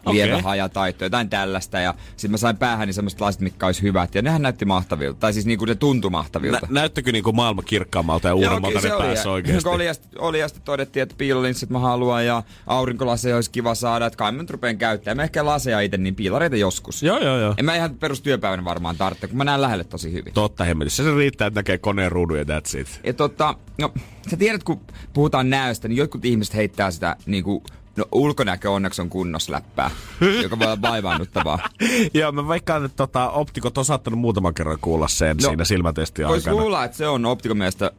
okay. 0.05 0.13
lievä 0.13 0.41
hajataitto, 0.41 1.05
jotain 1.05 1.29
tällaista. 1.29 1.79
Ja 1.79 1.93
sitten 2.09 2.31
mä 2.31 2.37
sain 2.37 2.57
päähän 2.57 2.87
niin 2.87 2.93
semmoiset 2.93 3.21
lasit, 3.21 3.41
mitkä 3.41 3.65
olisi 3.65 3.81
hyvät. 3.81 4.15
Ja 4.15 4.21
nehän 4.21 4.41
näytti 4.41 4.65
mahtavilta. 4.65 5.19
Tai 5.19 5.33
siis 5.33 5.45
niinku 5.45 5.65
ne 5.65 5.75
tuntui 5.75 6.11
mahtavilta. 6.11 6.59
Nä, 6.61 6.81
näyttikö 6.81 7.11
niinku 7.11 7.31
maailma 7.31 7.61
kirkkaammalta 7.61 8.27
ja 8.27 8.35
uudemmalta 8.35 8.79
ne 8.79 8.89
päässä 8.89 9.31
oikeasti? 9.31 9.69
Oli 9.69 9.85
ja, 9.85 9.93
oli 10.19 10.39
ja 10.39 10.47
sitten 10.47 10.65
todettiin, 10.65 11.03
että 11.03 11.15
piilolinssit 11.17 11.69
mä 11.69 11.79
haluan 11.79 12.25
ja 12.25 12.43
aurinkolaseja 12.67 13.35
olisi 13.35 13.51
kiva 13.51 13.75
saada. 13.75 14.05
Että 14.05 14.17
kai 14.17 14.31
mä 14.31 14.41
nyt 14.41 14.49
rupean 14.49 14.77
käyttämään. 14.77 15.17
Mä 15.17 15.23
ehkä 15.23 15.45
laseja 15.45 15.79
itse, 15.79 15.97
niin 15.97 16.15
piilareita 16.15 16.55
joskus. 16.55 17.03
Joo, 17.03 17.19
joo, 17.19 17.37
joo. 17.37 17.53
En 17.57 17.65
mä 17.65 17.75
ihan 17.75 17.95
perustyöpäivänä 17.95 18.63
varmaan 18.63 18.97
tarvitse, 18.97 19.27
kun 19.27 19.37
mä 19.37 19.43
näen 19.43 19.61
lähelle 19.61 19.83
tosi 19.83 20.11
hyvin. 20.13 20.33
Totta 20.33 20.63
hemmetissä. 20.63 21.03
Se 21.03 21.15
riittää, 21.15 21.47
että 21.47 21.59
näkee 21.59 21.77
koneen 21.77 22.11
ruudun 22.11 22.37
ja 22.37 22.43
that's 22.43 22.79
it. 22.79 22.99
Ja 23.03 23.13
tota, 23.13 23.55
no, 23.77 23.93
sä 24.29 24.37
tiedät, 24.37 24.63
kun 24.63 24.76
puhutaan 25.13 25.49
näöstä, 25.49 25.87
niin 25.87 25.97
jotkut 25.97 26.25
ihmiset 26.25 26.55
heittää 26.55 26.91
sitä 26.91 27.15
niinku 27.25 27.63
No 27.97 28.05
ulkonäkö 28.11 28.71
onneksi 28.71 29.01
on 29.01 29.09
kunnossa 29.09 29.51
läppää, 29.51 29.91
joka 30.41 30.59
voi 30.59 30.65
olla 30.67 30.81
vaivaannuttavaa. 30.81 31.59
Joo, 32.13 32.31
mä 32.31 32.47
veikkaan, 32.47 32.85
että 32.85 32.95
tota, 32.95 33.29
optikot 33.29 33.77
on 33.77 33.85
saattanut 33.85 34.19
muutaman 34.19 34.53
kerran 34.53 34.77
kuulla 34.81 35.07
sen 35.07 35.37
no, 35.37 35.47
siinä 35.47 35.65
silmätesti 35.65 36.23
aikana. 36.23 36.33
Voisi 36.33 36.51
luulla, 36.51 36.83
että 36.83 36.97
se 36.97 37.07
on 37.07 37.25
optikon 37.25 37.57
mielestä 37.57 37.91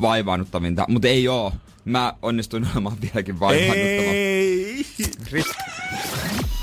vaivaannuttavinta, 0.00 0.84
mutta 0.88 1.08
ei 1.08 1.28
oo. 1.28 1.52
Mä 1.84 2.14
onnistuin 2.22 2.66
olemaan 2.74 2.96
vieläkin 3.00 3.40
vaivaannuttava. 3.40 4.12
Ei! 4.12 4.86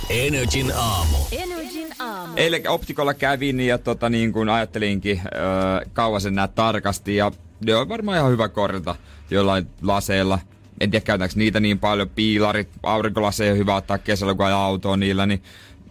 Energin 0.09 0.71
aamu. 0.75 1.17
Energin 1.31 1.87
aamu. 1.99 2.33
Eilen 2.35 2.69
optikolla 2.69 3.13
kävin 3.13 3.59
ja 3.59 3.77
tota, 3.77 4.09
niin 4.09 4.33
kuin 4.33 4.49
ajattelinkin, 4.49 5.21
öö, 5.25 5.85
kauan 5.93 6.21
sen 6.21 6.35
näet 6.35 6.55
tarkasti 6.55 7.15
ja 7.15 7.31
ne 7.65 7.75
on 7.75 7.89
varmaan 7.89 8.17
ihan 8.17 8.31
hyvä 8.31 8.49
korjata 8.49 8.95
jollain 9.31 9.67
laseilla– 9.81 10.39
en 10.81 10.91
tiedä 10.91 11.03
käytetäänkö 11.03 11.35
niitä 11.37 11.59
niin 11.59 11.79
paljon, 11.79 12.09
piilarit, 12.09 12.69
aurinkolaseja 12.83 13.53
hyvä 13.53 13.75
ottaa 13.75 13.97
kesällä, 13.97 14.33
kun 14.33 14.45
ajaa 14.45 14.65
autoa 14.65 14.97
niillä, 14.97 15.25
niin 15.25 15.43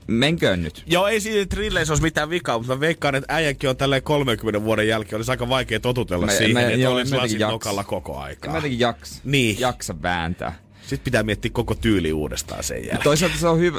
menköön 0.07 0.62
nyt. 0.62 0.83
Joo, 0.87 1.07
ei 1.07 1.20
siinä 1.20 1.46
trilleissä 1.46 1.92
olisi 1.92 2.03
mitään 2.03 2.31
vikaa, 2.31 2.59
mutta 2.59 2.74
mä 2.74 2.81
veikkaan, 2.81 3.14
että 3.14 3.35
äijänkin 3.35 3.70
on 3.70 3.76
tälleen 3.76 4.03
30 4.03 4.62
vuoden 4.64 4.88
jälkeen. 4.88 5.16
Olisi 5.16 5.31
aika 5.31 5.48
vaikea 5.48 5.81
totutella 5.81 6.26
mä, 6.26 6.33
siihen, 6.33 6.53
mä, 6.53 6.61
että 6.61 6.76
joo, 6.76 6.92
olisi 6.92 7.16
lasin 7.16 7.40
nokalla 7.40 7.85
koko 7.85 8.18
aikaa. 8.18 8.50
Mä 8.50 8.57
jotenkin 8.57 8.81
jaksa, 8.81 9.20
niin. 9.24 9.61
jaksa 9.61 10.03
vääntää. 10.03 10.59
Sitten 10.81 11.05
pitää 11.05 11.22
miettiä 11.22 11.50
koko 11.55 11.74
tyyli 11.74 12.12
uudestaan 12.12 12.64
sen 12.64 12.76
jälkeen. 12.76 13.03
Toisaalta 13.03 13.37
se 13.38 13.48
on 13.48 13.59
hyvä. 13.59 13.79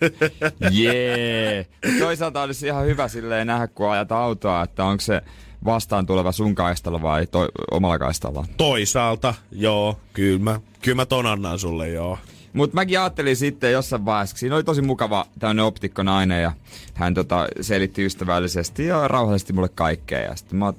Jee. 0.70 1.54
Yeah. 1.84 1.98
Toisaalta 1.98 2.42
olisi 2.42 2.66
ihan 2.66 2.86
hyvä 2.86 3.08
silleen 3.08 3.46
nähdä, 3.46 3.66
kun 3.66 3.90
ajat 3.90 4.12
autoa, 4.12 4.62
että 4.62 4.84
onko 4.84 5.00
se 5.00 5.22
vastaan 5.66 6.06
tuleva 6.06 6.32
sun 6.32 6.54
kaistalla 6.54 7.02
vai 7.02 7.26
toi, 7.26 7.48
omalla 7.70 7.98
kaistalla. 7.98 8.46
Toisaalta, 8.56 9.34
joo, 9.52 10.00
kyllä 10.12 10.38
mä, 10.38 10.60
kyllä 10.82 10.96
mä 10.96 11.06
ton 11.06 11.26
annan 11.26 11.58
sulle, 11.58 11.88
joo. 11.88 12.18
Mutta 12.52 12.74
mäkin 12.74 13.00
ajattelin 13.00 13.36
sitten 13.36 13.72
jossain 13.72 14.04
vaiheessa, 14.04 14.36
siinä 14.36 14.54
oli 14.54 14.64
tosi 14.64 14.82
mukava 14.82 15.26
tämmöinen 15.38 15.64
optikko 15.64 16.02
nainen 16.02 16.42
ja 16.42 16.52
hän 16.94 17.14
tota, 17.14 17.46
selitti 17.60 18.04
ystävällisesti 18.04 18.86
ja 18.86 19.08
rauhallisesti 19.08 19.52
mulle 19.52 19.68
kaikkea. 19.68 20.20
Ja 20.20 20.36
sitten 20.36 20.58
mä, 20.58 20.72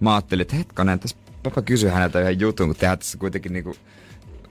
mä 0.00 0.14
ajattelin, 0.14 0.42
että 0.42 0.56
hetkonen, 0.56 1.00
tässä 1.00 1.16
papa 1.42 1.62
kysyi 1.62 1.90
häneltä 1.90 2.20
yhden 2.20 2.40
jutun, 2.40 2.66
kun 2.68 2.76
tehdään 2.76 2.98
tässä 2.98 3.18
kuitenkin 3.18 3.52
niinku 3.52 3.76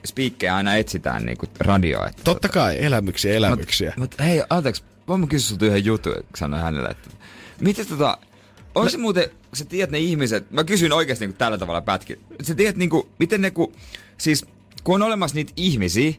spiikkejä 0.04 0.56
aina 0.56 0.74
etsitään 0.74 1.26
niinku 1.26 1.46
radioa. 1.60 2.06
Että, 2.06 2.22
Totta 2.24 2.48
kai, 2.48 2.84
elämyksiä, 2.84 3.34
elämyksiä. 3.34 3.94
Mutta 3.96 4.22
hei, 4.22 4.42
anteeksi, 4.50 4.84
voin 5.08 5.20
mä 5.20 5.26
kysyä 5.26 5.48
sulta 5.48 5.66
yhden 5.66 5.84
jutun, 5.84 6.14
sanoin 6.36 6.62
hänelle, 6.62 6.88
että 6.88 7.10
miten 7.60 7.86
tota, 7.86 8.18
onko 8.74 8.90
se 8.90 8.98
muuten, 8.98 9.30
sä 9.54 9.64
tiedät 9.64 9.90
ne 9.90 9.98
ihmiset, 9.98 10.50
mä 10.50 10.64
kysyin 10.64 10.92
oikeasti 10.92 11.26
niinku 11.26 11.38
tällä 11.38 11.58
tavalla 11.58 11.80
pätkin, 11.80 12.20
sä 12.42 12.54
tiedät 12.54 12.76
niinku, 12.76 13.08
miten 13.18 13.42
ne 13.42 13.50
ku, 13.50 13.72
siis 14.18 14.46
kun 14.84 14.94
on 14.94 15.02
olemassa 15.02 15.34
niitä 15.34 15.52
ihmisiä, 15.56 16.12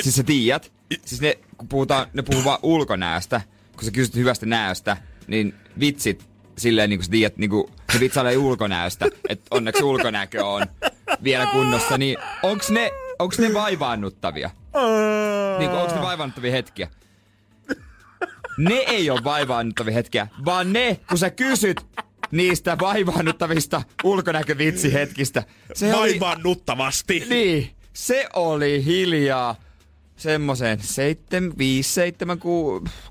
siis 0.00 0.16
sä 0.16 0.22
tiedät, 0.22 0.72
siis 1.04 1.20
ne, 1.20 1.38
kun 1.56 1.68
puhutaan, 1.68 2.06
ne 2.12 2.22
puhuu 2.22 2.44
vaan 2.44 2.58
ulkonäöstä, 2.62 3.40
kun 3.76 3.84
sä 3.84 3.90
kysyt 3.90 4.14
hyvästä 4.14 4.46
näöstä, 4.46 4.96
niin 5.26 5.54
vitsit 5.80 6.28
silleen 6.58 6.90
niin 6.90 6.98
kuin 6.98 7.04
sä 7.04 7.10
tiedät, 7.10 7.36
niin 7.36 7.50
kuin 7.50 7.64
se 7.92 8.00
vitsailee 8.00 8.36
ulkonäöstä, 8.36 9.06
että 9.28 9.46
onneksi 9.50 9.84
ulkonäkö 9.84 10.46
on 10.46 10.66
vielä 11.22 11.46
kunnossa, 11.46 11.98
niin 11.98 12.18
onks 12.42 12.70
ne, 12.70 12.90
onks 13.18 13.38
ne 13.38 13.54
vaivaannuttavia? 13.54 14.50
Niin 15.58 15.70
onks 15.70 15.94
ne 15.94 16.02
vaivaannuttavia 16.02 16.52
hetkiä? 16.52 16.88
Ne 18.58 18.74
ei 18.74 19.10
ole 19.10 19.24
vaivaannuttavia 19.24 19.94
hetkiä, 19.94 20.28
vaan 20.44 20.72
ne, 20.72 21.00
kun 21.08 21.18
sä 21.18 21.30
kysyt 21.30 21.80
niistä 22.30 22.76
vaivaannuttavista 22.80 23.82
ulkonäkövitsihetkistä. 24.04 25.42
Se 25.74 25.92
Vaivaannuttavasti. 25.92 27.22
Oli, 27.26 27.28
niin, 27.28 27.70
se 27.92 28.26
oli 28.34 28.84
hiljaa 28.84 29.56
semmoiseen 30.16 30.78
7, 30.82 31.52
5, 31.58 31.94
7, 31.94 32.38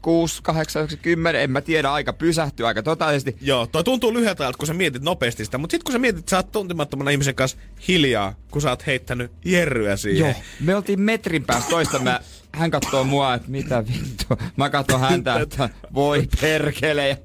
6, 0.01 0.43
8, 0.43 0.81
9, 0.81 0.99
10, 0.99 1.41
en 1.41 1.51
mä 1.51 1.61
tiedä, 1.61 1.91
aika 1.91 2.13
pysähtyy 2.13 2.67
aika 2.67 2.83
totaalisesti. 2.83 3.37
Joo, 3.41 3.67
toi 3.67 3.83
tuntuu 3.83 4.13
lyhyeltä 4.13 4.43
ajalta, 4.43 4.57
kun 4.57 4.67
sä 4.67 4.73
mietit 4.73 5.03
nopeasti 5.03 5.45
sitä, 5.45 5.57
mutta 5.57 5.71
sitten 5.71 5.83
kun 5.83 5.93
sä 5.93 5.99
mietit, 5.99 6.19
että 6.19 6.29
sä 6.29 6.37
oot 6.37 6.51
tuntemattomana 6.51 7.11
ihmisen 7.11 7.35
kanssa 7.35 7.57
hiljaa, 7.87 8.33
kun 8.51 8.61
sä 8.61 8.69
oot 8.69 8.87
heittänyt 8.87 9.31
jerryä 9.45 9.97
siihen. 9.97 10.19
Joo, 10.19 10.33
me 10.59 10.75
oltiin 10.75 11.01
metrin 11.01 11.45
päästä 11.45 11.69
toista, 11.69 11.99
mä, 11.99 12.19
hän 12.57 12.71
katsoo 12.71 13.03
mua, 13.03 13.33
että 13.33 13.51
mitä 13.51 13.83
vittu. 13.87 14.25
Mä 14.55 14.69
katson 14.69 14.99
häntä, 14.99 15.39
että 15.39 15.69
voi 15.93 16.27
perkele. 16.41 17.21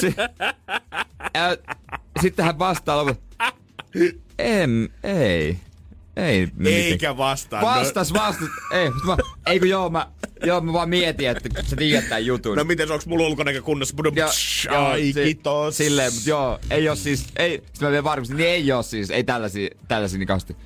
Si- 0.00 0.14
ja, 1.34 1.56
sitten 2.22 2.44
hän 2.44 2.58
vastaa 2.58 2.96
lopulta, 2.96 3.20
em, 4.38 4.88
ei. 5.04 5.58
Ei 6.16 6.48
Eikä 6.66 7.16
vastaa. 7.16 7.62
Vastas, 7.62 8.12
vastas. 8.12 8.48
Ei, 8.72 8.90
mä, 9.06 9.16
ei 9.46 9.58
kun 9.58 9.68
joo, 9.68 9.90
mä, 9.90 10.06
joo, 10.44 10.60
mä 10.60 10.72
vaan 10.72 10.88
mietin, 10.88 11.28
että 11.28 11.62
sä 11.62 11.76
tiedät 11.76 12.08
tämän 12.08 12.26
jutun. 12.26 12.56
No 12.56 12.64
miten, 12.64 12.92
onks 12.92 13.06
mulla 13.06 13.26
ulkonäkö 13.26 13.62
kunnossa? 13.62 13.96
Ja, 14.14 14.28
joo, 14.72 14.86
Ai, 14.86 15.12
si- 15.12 15.22
kiitos. 15.24 15.76
Silleen, 15.76 16.14
mutta 16.14 16.30
joo, 16.30 16.58
ei 16.70 16.88
oo 16.88 16.94
siis, 16.96 17.26
ei, 17.36 17.50
sitten 17.66 17.86
mä 17.88 17.90
vielä 17.90 18.04
varmistin, 18.04 18.36
niin 18.36 18.48
ei 18.48 18.72
oo 18.72 18.82
siis, 18.82 19.10
ei 19.10 19.24
tällaisia, 19.24 19.68
tällaisia 19.88 20.18
niin 20.18 20.26
kauheasti. 20.26 20.56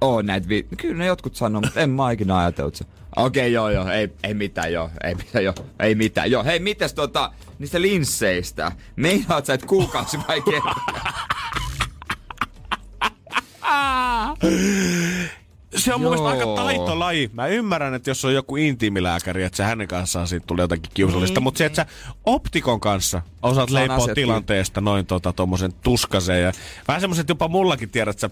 Oo 0.00 0.22
näitä 0.22 0.48
vi- 0.48 0.66
Kyllä 0.76 0.94
ne 0.94 1.06
jotkut 1.06 1.36
sanoo, 1.36 1.60
mutta 1.60 1.80
en 1.80 1.90
mä 1.90 2.10
ikinä 2.10 2.38
ajatellut 2.38 2.74
se. 2.76 2.84
Okei, 3.16 3.42
okay, 3.42 3.48
joo, 3.48 3.70
joo, 3.70 3.88
ei, 3.88 4.12
ei 4.22 4.34
mitään, 4.34 4.72
joo, 4.72 4.90
ei 5.04 5.14
mitään, 5.14 5.44
joo, 5.44 5.54
ei 5.80 5.94
mitään, 5.94 6.30
joo. 6.30 6.44
Hei, 6.44 6.58
mites 6.58 6.94
tota, 6.94 7.32
niistä 7.58 7.82
linsseistä? 7.82 8.72
Meinaat 8.96 9.46
sä, 9.46 9.54
että 9.54 9.66
kuukausi 9.66 10.18
vai? 10.28 10.42
Se 15.76 15.94
on 15.94 16.00
mun 16.00 16.26
aika 16.26 16.46
taitolaji. 16.56 17.30
Mä 17.32 17.46
ymmärrän, 17.46 17.94
että 17.94 18.10
jos 18.10 18.24
on 18.24 18.34
joku 18.34 18.56
intiimilääkäri, 18.56 19.42
että 19.42 19.56
se 19.56 19.62
hänen 19.64 19.88
kanssaan 19.88 20.26
siitä 20.28 20.46
tulee 20.46 20.62
jotakin 20.62 20.90
kiusallista. 20.94 21.40
Mutta 21.40 21.58
se, 21.58 21.64
että 21.66 21.76
sä 21.76 21.86
optikon 22.24 22.80
kanssa 22.80 23.22
osaat 23.42 23.70
leipoa 23.70 24.06
tilanteesta 24.14 24.80
noin 24.80 25.06
tota, 25.06 25.32
tommosen 25.32 25.72
tuskaseen. 25.72 26.42
Ja 26.42 26.52
vähän 26.88 27.00
semmoset 27.00 27.28
jopa 27.28 27.48
mullakin 27.48 27.90
tiedät, 27.90 28.12
että 28.12 28.20
sä 28.20 28.30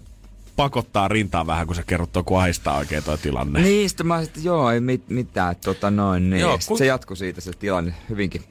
pakottaa 0.56 1.08
rintaa 1.08 1.46
vähän, 1.46 1.66
kun 1.66 1.76
sä 1.76 1.82
kerrot 1.86 2.12
tuon, 2.12 2.24
kun 2.24 2.40
ahistaa 2.40 2.76
oikein 2.76 3.04
toi 3.04 3.18
tilanne. 3.18 3.60
niin, 3.62 3.88
sitten 3.88 4.06
mä 4.06 4.24
sitten, 4.24 4.44
joo, 4.44 4.70
ei 4.70 4.80
mit, 4.80 5.08
mitään, 5.08 5.56
tota 5.64 5.90
noin, 5.90 6.30
niin. 6.30 6.40
Joo, 6.40 6.58
kun- 6.68 6.78
Se 6.78 6.86
jatkui 6.86 7.16
siitä 7.16 7.40
se 7.40 7.52
tilanne 7.52 7.94
hyvinkin 8.08 8.42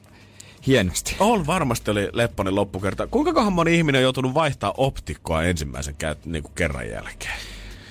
hienosti. 0.66 1.16
On 1.18 1.46
varmasti 1.46 1.90
oli 1.90 2.08
Lepponen 2.12 2.54
loppukerta. 2.54 3.06
Kuinka 3.06 3.50
moni 3.50 3.76
ihminen 3.76 3.98
on 3.98 4.02
joutunut 4.02 4.34
vaihtaa 4.34 4.74
optikkoa 4.76 5.42
ensimmäisen 5.42 5.94
käy, 5.94 6.14
niin 6.24 6.42
kuin 6.42 6.52
kerran 6.54 6.88
jälkeen? 6.88 7.34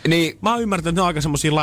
Niin, 0.07 0.37
Mä 0.41 0.51
oon 0.53 0.61
ymmärtänyt, 0.61 0.89
että 0.89 0.99
ne 0.99 1.01
on 1.01 1.07
aika 1.07 1.21
semmosia 1.21 1.55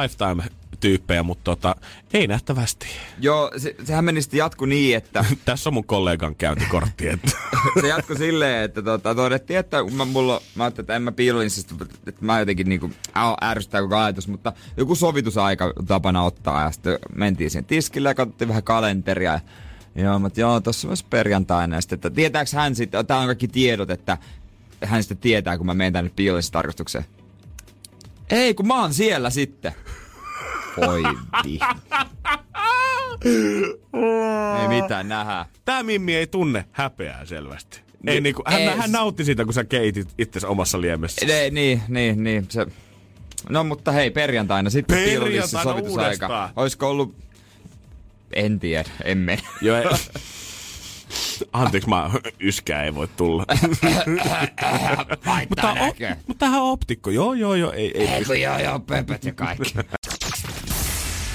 lifetime-tyyppejä, 0.83 1.23
mutta 1.23 1.45
tota, 1.45 1.77
ei 2.15 2.27
nähtävästi. 2.27 2.87
joo, 3.21 3.51
se, 3.57 3.75
sehän 3.85 4.05
meni 4.05 4.23
sitten 4.23 4.39
jatku 4.39 4.65
niin, 4.65 4.97
että 4.97 5.25
Tässä 5.45 5.71
on 5.71 5.75
mun 5.75 5.85
kollegan 5.85 6.35
käyntikortti. 6.35 7.09
Että. 7.09 7.31
se 7.81 7.89
jatkui 7.89 8.17
silleen, 8.17 8.65
että 8.65 8.83
tota, 8.83 9.15
todettiin, 9.15 9.59
että 9.59 9.77
mä, 9.97 10.05
mulla, 10.05 10.43
mä 10.55 10.65
ajattelin, 10.65 10.85
että 10.85 10.97
en 10.97 11.03
mä 11.03 11.13
piilolinssista, 11.13 11.75
että 12.07 12.25
mä 12.25 12.39
jotenkin 12.39 12.69
niinku, 12.69 12.91
ää, 13.15 13.35
ärsyttää 13.43 13.83
koko 13.83 13.97
ajatus, 13.97 14.29
mutta 14.29 14.53
joku 14.77 14.95
sovitusaika 14.95 15.73
tapana 15.87 16.23
ottaa 16.23 16.63
ja 16.63 16.71
sitten 16.71 16.99
mentiin 17.15 17.51
siihen 17.51 17.65
tiskille 17.65 18.09
ja 18.09 18.15
katsottiin 18.15 18.49
vähän 18.49 18.63
kalenteria. 18.63 19.41
Ja 19.95 20.03
joo, 20.03 20.19
mutta 20.19 20.41
joo, 20.41 20.61
tossa 20.61 20.89
myös 20.89 21.03
perjantaina. 21.03 21.77
Ja 21.77 21.81
sitten, 21.81 21.97
että 21.97 22.11
tietääks 22.11 22.53
hän 22.53 22.75
sitten, 22.75 23.07
tää 23.07 23.19
on 23.19 23.27
kaikki 23.27 23.49
tiedot, 23.49 23.91
että 23.91 24.19
hän 24.85 25.03
sitten 25.03 25.19
tietää, 25.19 25.57
kun 25.57 25.67
mä 25.67 25.75
menen 25.75 25.93
tänne 25.93 26.11
piilolinssitarkastukseen. 26.17 27.05
Ei, 28.31 28.55
kun 28.55 28.67
mä 28.67 28.81
oon 28.81 28.95
siellä 28.95 29.31
sitten. 29.31 29.73
Voi 30.77 31.03
vi. 31.45 31.59
Ei 34.63 34.69
mitään 34.83 35.09
nähdä. 35.09 35.47
Tää 35.65 35.83
Mimmi 35.83 36.17
ei 36.17 36.27
tunne 36.27 36.65
häpeää 36.73 37.25
selvästi. 37.25 37.81
Ei, 38.07 38.13
Niin, 38.13 38.23
niinku, 38.23 38.43
hän, 38.47 38.61
ei. 38.61 38.67
hän 38.77 38.93
nautti 38.93 39.25
siitä, 39.25 39.45
kun 39.45 39.55
sä 39.55 39.65
keitit 39.65 40.09
itsesi 40.19 40.47
omassa 40.47 40.81
liemessä. 40.81 41.27
Ne, 41.27 41.51
niin, 41.51 41.83
niin, 41.89 42.25
niin. 42.25 42.47
Se... 42.49 42.67
No 43.49 43.65
mutta 43.65 43.93
hei, 43.93 44.11
perjantaina 44.11 44.71
sitten 44.71 44.97
Perjantaina 44.99 45.63
sovitusaika. 45.63 46.03
uudestaan. 46.03 46.51
Olisiko 46.57 46.91
ollut... 46.91 47.15
En 48.33 48.61
tiedä, 48.61 48.91
en 49.05 49.19
mene. 49.19 49.43
Joo, 49.61 49.77
ei. 49.77 49.85
Anteeksi, 51.53 51.89
mä 51.89 52.11
yskää 52.41 52.85
ei 52.85 52.95
voi 52.95 53.09
tulla. 53.17 53.45
mutta, 55.49 55.71
op, 55.73 55.97
mutta 56.27 56.39
tämähän 56.39 56.63
on 56.63 56.71
optikko. 56.71 57.11
Joo, 57.11 57.35
joo, 57.35 57.55
joo. 57.55 57.73
Ei, 57.73 57.93
ei, 58.01 58.07
Ei 58.09 58.43
joo, 58.43 58.59
joo, 58.59 58.81
pöpöt 58.81 59.25
ja 59.25 59.33
kaikki. 59.35 59.75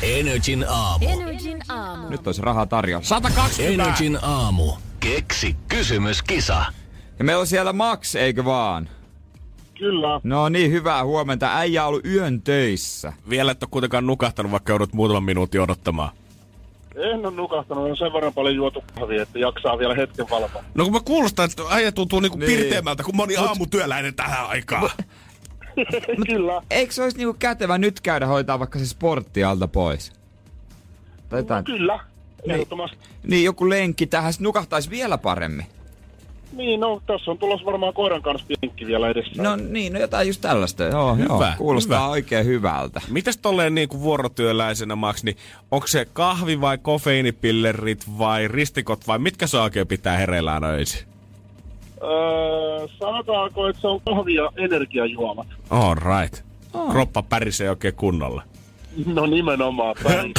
Energin 0.02 0.66
aamu. 0.70 1.06
Energin 1.10 1.62
aamu. 1.70 2.10
Nyt 2.10 2.28
olisi 2.28 2.42
rahaa 2.42 2.66
tarjolla. 2.66 3.06
120. 3.06 3.84
Energin 3.84 4.20
aamu. 4.22 4.72
Keksi 5.00 5.56
kysymyskisa. 5.68 6.66
Ja 7.20 7.26
meillä 7.26 7.40
on 7.42 7.48
siellä 7.48 7.74
Max, 7.74 8.16
eikö 8.16 8.46
vaan? 8.46 8.90
Kyllä. 9.80 10.22
No 10.24 10.50
niin, 10.50 10.72
hyvää 10.72 11.04
huomenta. 11.06 11.56
Äijä 11.58 11.84
on 11.84 11.90
ollut 11.90 12.06
yön 12.06 12.42
töissä. 12.42 13.14
Vielä 13.30 13.52
et 13.52 13.64
ole 13.64 13.70
kuitenkaan 13.72 14.08
nukahtanut, 14.08 14.52
vaikka 14.52 14.72
joudut 14.72 14.94
muutaman 14.94 15.24
minuutin 15.24 15.62
odottamaan. 15.62 16.10
En 16.96 17.26
ole 17.26 17.36
nukahtanut, 17.36 17.90
on 17.90 17.98
sen 17.98 18.14
verran 18.14 18.34
paljon 18.34 18.56
juotu 18.56 18.84
kahvia, 19.00 19.22
että 19.24 19.40
jaksaa 19.40 19.78
vielä 19.80 19.96
hetken 19.96 20.30
valvoa. 20.30 20.64
No 20.76 20.84
kun 20.84 20.94
mä 20.94 21.00
kuulostan, 21.06 21.46
että 21.46 21.64
äijä 21.70 21.92
tuntuu 21.92 22.20
niinku 22.20 22.38
Niin. 22.38 22.48
pirteämmältä 22.52 23.04
kuin 23.04 23.16
moni 23.16 23.36
aamutyöläinen 23.38 24.16
tähän 24.16 24.48
aikaan. 24.48 24.90
Kyllä. 26.28 26.62
Eikö 26.72 26.94
se 26.94 27.04
olisi 27.04 27.18
niinku 27.18 27.36
kätevä 27.40 27.78
nyt 27.78 28.02
käydä 28.02 28.26
hoitaa 28.26 28.60
vaikka 28.60 28.80
se 28.80 28.86
sportti 28.86 29.44
alta 29.44 29.68
pois? 29.68 30.12
Tai 31.30 31.40
jotain. 31.40 31.66
Kyllä. 31.66 32.00
Ehdottomasti. 32.44 32.98
Niin, 33.24 33.44
joku 33.44 33.70
lenkki 33.70 34.08
tähän 34.08 34.34
nukahtaisi 34.40 34.90
vielä 34.90 35.18
paremmin. 35.18 35.66
Niin, 36.54 36.80
no 36.80 37.02
tässä 37.08 37.32
on 37.32 37.38
tulossa 37.38 37.66
varmaan 37.66 37.94
koiran 37.94 38.22
kanssa 38.22 38.48
pinkki 38.62 38.88
vielä 38.88 39.10
edessä. 39.10 39.44
No 39.44 39.56
niin, 39.56 39.94
no 39.94 40.00
jotain 40.00 40.28
just 40.28 40.42
tällaista. 40.42 40.84
Joo, 40.84 41.16
hyvä, 41.16 41.26
joo. 41.34 41.54
Kuulostaa 41.58 42.00
hyvä. 42.00 42.10
oikein 42.10 42.46
hyvältä. 42.46 43.02
Mitäs 43.10 43.38
tolleen 43.38 43.76
niinku 43.76 44.02
vuorotyöläisenä, 44.02 44.96
Max, 44.96 45.24
niin 45.24 45.38
onko 45.72 45.88
se 45.88 46.08
kahvi 46.14 46.62
vai 46.62 46.78
kofeiinipillerit 46.78 48.06
vai 48.18 48.48
ristikot 48.48 49.08
vai 49.08 49.20
mitkä 49.20 49.48
se 49.48 49.58
oikein 49.58 49.88
pitää 49.88 50.18
hereillään 50.18 50.64
öisin? 50.64 51.08
Öö, 52.04 52.88
sanotaanko, 53.00 53.68
että 53.68 53.82
se 53.82 53.88
on 53.88 54.02
kahvi 54.02 54.34
ja 54.34 54.52
energiajuomat. 54.58 55.48
All 55.70 55.96
right. 55.96 56.44
Oh. 56.74 56.92
Kroppa 56.92 57.24
pärisee 57.24 57.70
oikein 57.70 57.96
kunnolla. 57.96 58.44
No 59.06 59.26
nimenomaan 59.26 59.96
päin. 60.04 60.34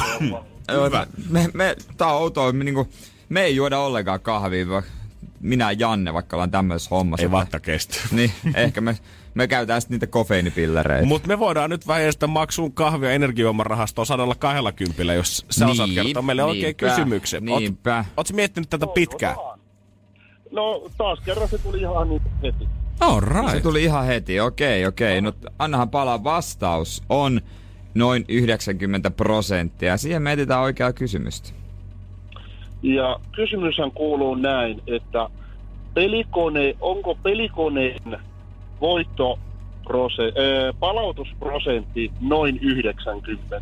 Joo, 0.72 0.90
Me, 1.30 1.48
me, 1.54 1.76
tää 1.96 2.08
on 2.08 2.22
outoa, 2.22 2.52
me, 2.52 2.64
niinku, 2.64 2.88
me 3.28 3.42
ei 3.42 3.56
juoda 3.56 3.78
ollenkaan 3.78 4.20
kahvia, 4.20 4.68
vaan 4.68 4.82
minä 5.40 5.70
ja 5.72 5.76
Janne, 5.78 6.14
vaikka 6.14 6.36
ollaan 6.36 6.50
tämmöisessä 6.50 6.94
hommassa. 6.94 7.22
Ei 7.22 7.30
vatta 7.30 7.60
kestä. 7.60 7.98
Niin, 8.12 8.32
ehkä 8.54 8.80
me, 8.80 8.98
me 9.34 9.48
käytetään 9.48 9.80
sitten 9.80 9.94
niitä 9.94 10.06
kofeiinipillereitä. 10.06 11.06
Mutta 11.06 11.28
me 11.28 11.38
voidaan 11.38 11.70
nyt 11.70 11.86
väijästä 11.86 12.26
maksuun 12.26 12.72
kahvia 12.72 13.12
energioiman 13.12 13.66
rahastoon 13.66 14.06
120, 14.06 15.14
jos 15.14 15.46
sä 15.50 15.64
niin, 15.64 15.72
osaat 15.72 15.90
kertoa 15.94 16.22
meille 16.22 16.42
niinpä, 16.42 16.50
oikein 16.50 16.76
kysymyksen. 16.76 17.44
Niinpä. 17.44 18.04
Oot, 18.16 18.32
miettinyt 18.32 18.70
tätä 18.70 18.86
pitkään? 18.86 19.36
No 20.58 20.82
taas 20.96 21.20
kerran 21.20 21.48
se 21.48 21.58
tuli 21.58 21.80
ihan 21.80 22.08
niin 22.08 22.22
heti. 22.42 22.68
All 23.00 23.20
right. 23.20 23.50
Se 23.50 23.60
tuli 23.60 23.84
ihan 23.84 24.06
heti, 24.06 24.40
okei, 24.40 24.86
okei. 24.86 25.20
No 25.20 25.32
annahan 25.58 25.90
palaa 25.90 26.24
vastaus. 26.24 27.02
On 27.08 27.40
noin 27.94 28.24
90 28.28 29.10
prosenttia. 29.10 29.96
Siihen 29.96 30.22
mietitään 30.22 30.60
oikeaa 30.60 30.92
kysymystä. 30.92 31.48
Ja 32.82 33.20
kysymyshän 33.32 33.90
kuuluu 33.90 34.34
näin, 34.34 34.82
että 34.86 35.28
pelikone, 35.94 36.76
onko 36.80 37.14
pelikoneen 37.14 38.18
voitto 38.80 39.38
palautusprosentti 40.80 42.12
noin 42.20 42.58
90? 42.62 43.60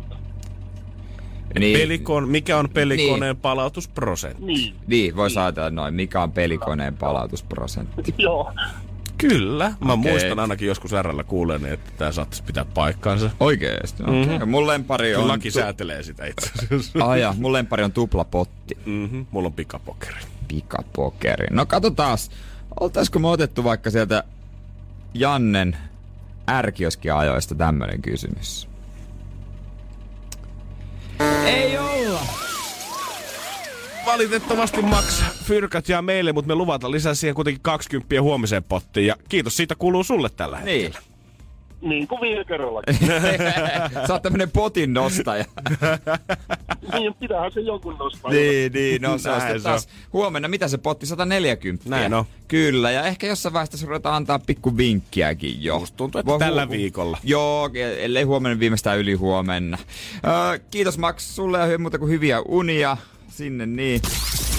Niin, 1.59 1.79
Pelikon, 1.79 2.29
mikä 2.29 2.57
on 2.57 2.69
pelikoneen 2.69 3.35
niin. 3.35 3.41
palautusprosentti? 3.41 4.45
Niin. 4.45 4.75
Niin, 4.87 5.15
voi 5.15 5.29
niin. 5.29 5.39
ajatella 5.39 5.69
noin. 5.69 5.93
Mikä 5.93 6.21
on 6.21 6.31
pelikoneen 6.31 6.97
palautusprosentti? 6.97 8.15
Joo. 8.17 8.53
Kyllä. 9.17 9.73
Mä 9.85 9.93
okay. 9.93 10.11
muistan 10.11 10.39
ainakin 10.39 10.67
joskus 10.67 10.91
RL 11.01 11.23
kuulen, 11.27 11.65
että 11.65 11.91
tämä 11.97 12.11
saattaisi 12.11 12.43
pitää 12.43 12.65
paikkaansa. 12.65 13.29
Oikeesti? 13.39 14.03
Okay. 14.03 14.25
Mm-hmm. 14.25 14.49
Mun 14.49 14.67
lempari 14.67 15.15
on... 15.15 15.27
laki 15.27 15.51
tu- 15.51 15.59
säätelee 15.59 16.03
sitä 16.03 16.25
itse 16.25 16.51
asiassa. 16.65 16.99
Ah 17.05 17.17
ja, 17.17 17.35
mun 17.37 17.53
lempari 17.53 17.83
on 17.83 17.91
tuplapotti. 17.91 18.77
Mm-hmm. 18.85 19.25
Mulla 19.31 19.47
on 19.47 19.53
pikapokeri. 19.53 20.19
Pikapokeri. 20.47 21.47
No 21.51 21.65
katsotaan, 21.65 22.17
oltaisiko 22.79 23.19
me 23.19 23.27
otettu 23.27 23.63
vaikka 23.63 23.89
sieltä 23.89 24.23
Jannen 25.13 25.77
ärkioskiajoista 26.49 27.55
tämmönen 27.55 28.01
kysymys? 28.01 28.67
Ei 31.45 31.77
olla! 31.77 32.21
valitettavasti 34.07 34.81
Max 34.81 35.23
Fyrkat 35.43 35.89
jää 35.89 36.01
meille, 36.01 36.33
mutta 36.33 36.47
me 36.47 36.55
luvataan 36.55 36.91
lisää 36.91 37.13
siihen 37.13 37.35
kuitenkin 37.35 37.61
20 37.61 38.21
huomiseen 38.21 38.63
pottiin. 38.63 39.07
Ja 39.07 39.15
kiitos 39.29 39.57
siitä 39.57 39.75
kuuluu 39.75 40.03
sulle 40.03 40.29
tällä 40.29 40.59
niin. 40.61 40.83
hetkellä. 40.83 40.99
Niin. 40.99 41.06
Niin 41.81 42.07
kuin 42.07 42.21
viime 42.21 42.45
kerralla. 42.45 42.81
Sä 44.07 44.13
oot 44.13 44.21
tämmönen 44.21 44.51
potin 44.51 44.93
nostaja. 44.93 45.45
niin, 46.93 47.13
pitäähän 47.13 47.51
se 47.51 47.59
jonkun 47.59 47.97
nostaa. 47.97 48.31
Niin, 48.31 48.73
niin, 48.73 49.01
no 49.01 49.17
se 49.17 49.31
on 49.31 49.41
taas. 49.63 49.87
Huomenna, 50.13 50.47
mitä 50.47 50.67
se 50.67 50.77
potti? 50.77 51.05
140. 51.05 51.89
Näin 51.89 52.11
no. 52.11 52.25
Kyllä, 52.47 52.91
ja 52.91 53.03
ehkä 53.03 53.27
jossain 53.27 53.53
vaiheessa 53.53 53.87
ruvetaan 53.87 54.15
antaa 54.15 54.39
pikku 54.39 54.77
vinkkiäkin 54.77 55.63
jo. 55.63 55.79
Musta 55.79 55.97
tuntuu, 55.97 56.19
että 56.19 56.31
Vo- 56.31 56.39
tällä 56.39 56.69
viikolla. 56.69 57.17
Joo, 57.23 57.69
ellei 57.97 58.23
huomenna 58.23 58.59
viimeistään 58.59 58.99
yli 58.99 59.13
huomenna. 59.13 59.77
Öö, 60.25 60.59
kiitos 60.71 60.97
Max 60.97 61.21
sulle 61.23 61.71
ja 61.71 61.79
muuta 61.79 61.99
kuin 61.99 62.11
hyviä 62.11 62.41
unia 62.41 62.97
sinne 63.29 63.65
niin. 63.65 64.01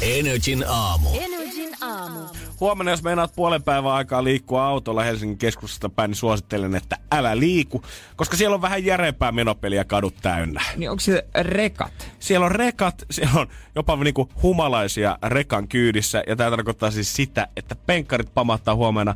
Energin 0.02 0.64
aamu. 0.68 1.08
Energin 1.20 1.70
aamu. 1.80 2.20
Huomenna, 2.60 2.90
jos 2.90 3.02
meinaat 3.02 3.32
puolen 3.36 3.62
päivän 3.62 3.92
aikaa 3.92 4.24
liikkua 4.24 4.66
autolla 4.66 5.02
Helsingin 5.02 5.38
keskustasta 5.38 5.88
päin, 5.88 6.08
niin 6.08 6.16
suosittelen, 6.16 6.74
että 6.74 6.96
älä 7.12 7.38
liiku, 7.38 7.82
koska 8.16 8.36
siellä 8.36 8.54
on 8.54 8.62
vähän 8.62 8.84
järeempää 8.84 9.32
menopeliä 9.32 9.84
kadut 9.84 10.14
täynnä. 10.22 10.62
Niin 10.76 10.90
onko 10.90 11.00
se 11.00 11.24
rekat? 11.40 12.10
Siellä 12.18 12.46
on 12.46 12.52
rekat, 12.52 13.04
siellä 13.10 13.40
on 13.40 13.46
jopa 13.74 13.96
niinku 13.96 14.28
humalaisia 14.42 15.18
rekan 15.22 15.68
kyydissä, 15.68 16.22
ja 16.26 16.36
tämä 16.36 16.50
tarkoittaa 16.50 16.90
siis 16.90 17.14
sitä, 17.14 17.48
että 17.56 17.74
penkkarit 17.74 18.34
pamattaa 18.34 18.74
huomenna 18.74 19.14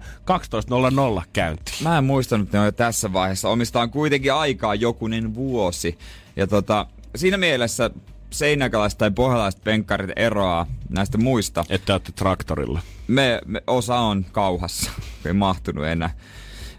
12.00 1.19 1.23
käyntiin. 1.33 1.77
Mä 1.83 1.99
en 1.99 2.05
muistanut, 2.05 2.47
että 2.47 2.57
ne 2.57 2.61
on 2.61 2.67
jo 2.67 2.73
tässä 2.73 3.13
vaiheessa. 3.13 3.49
Omistaan 3.49 3.91
kuitenkin 3.91 4.33
aikaa 4.33 4.75
jokunen 4.75 5.35
vuosi. 5.35 5.99
Ja 6.37 6.47
tota, 6.47 6.87
siinä 7.17 7.37
mielessä 7.37 7.91
seinäkalaiset 8.31 8.99
tai 8.99 9.11
pohjalaiset 9.11 9.65
penkkarit 9.65 10.11
eroaa 10.17 10.67
näistä 10.89 11.19
muista. 11.19 11.65
Että 11.69 11.95
olette 11.95 12.13
traktorilla. 12.13 12.81
Me, 13.13 13.41
me 13.47 13.63
osa 13.67 13.99
on 13.99 14.25
kauhassa, 14.33 14.91
ei 15.27 15.33
mahtunut 15.33 15.85
enää. 15.85 16.11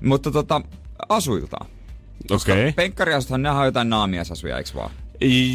Mutta 0.03 0.31
tota, 0.31 0.61
asuiltaan. 1.09 1.67
Okei. 2.31 2.53
Okay. 2.53 2.73
Penkkariasuthan 2.73 3.41
ne 3.41 3.49
on 3.49 3.65
jotain 3.65 3.89
naamiasasuja, 3.89 4.57
eikö 4.57 4.69
vaan? 4.75 4.91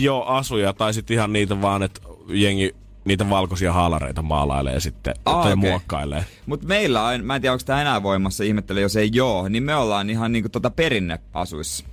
Joo, 0.01 0.25
asuja, 0.25 0.73
tai 0.73 0.95
sitten 0.95 1.15
ihan 1.15 1.33
niitä 1.33 1.63
vaan, 1.63 1.83
että 1.83 2.01
jengi 2.29 2.75
niitä 3.05 3.31
valkoisia 3.31 3.73
haalareita 3.73 4.23
maalailee 4.23 4.81
sitten 4.81 5.15
ah, 5.25 5.35
tai 5.35 5.53
okay. 5.53 5.57
muokkailee. 5.57 6.25
Mutta 6.47 6.67
meillä 6.67 7.05
on, 7.05 7.25
mä 7.25 7.35
en 7.35 7.43
tiedä 7.43 7.53
onko 7.53 7.65
tämä 7.67 7.81
enää 7.81 8.03
voimassa, 8.03 8.45
ihmettele 8.45 8.81
jos 8.81 8.97
ei 8.97 9.11
joo, 9.13 9.49
niin 9.49 9.63
me 9.63 9.75
ollaan 9.75 10.11
ihan 10.11 10.33
niinku 10.33 10.49
tota 10.49 10.71
perinneasuissa. 10.71 11.85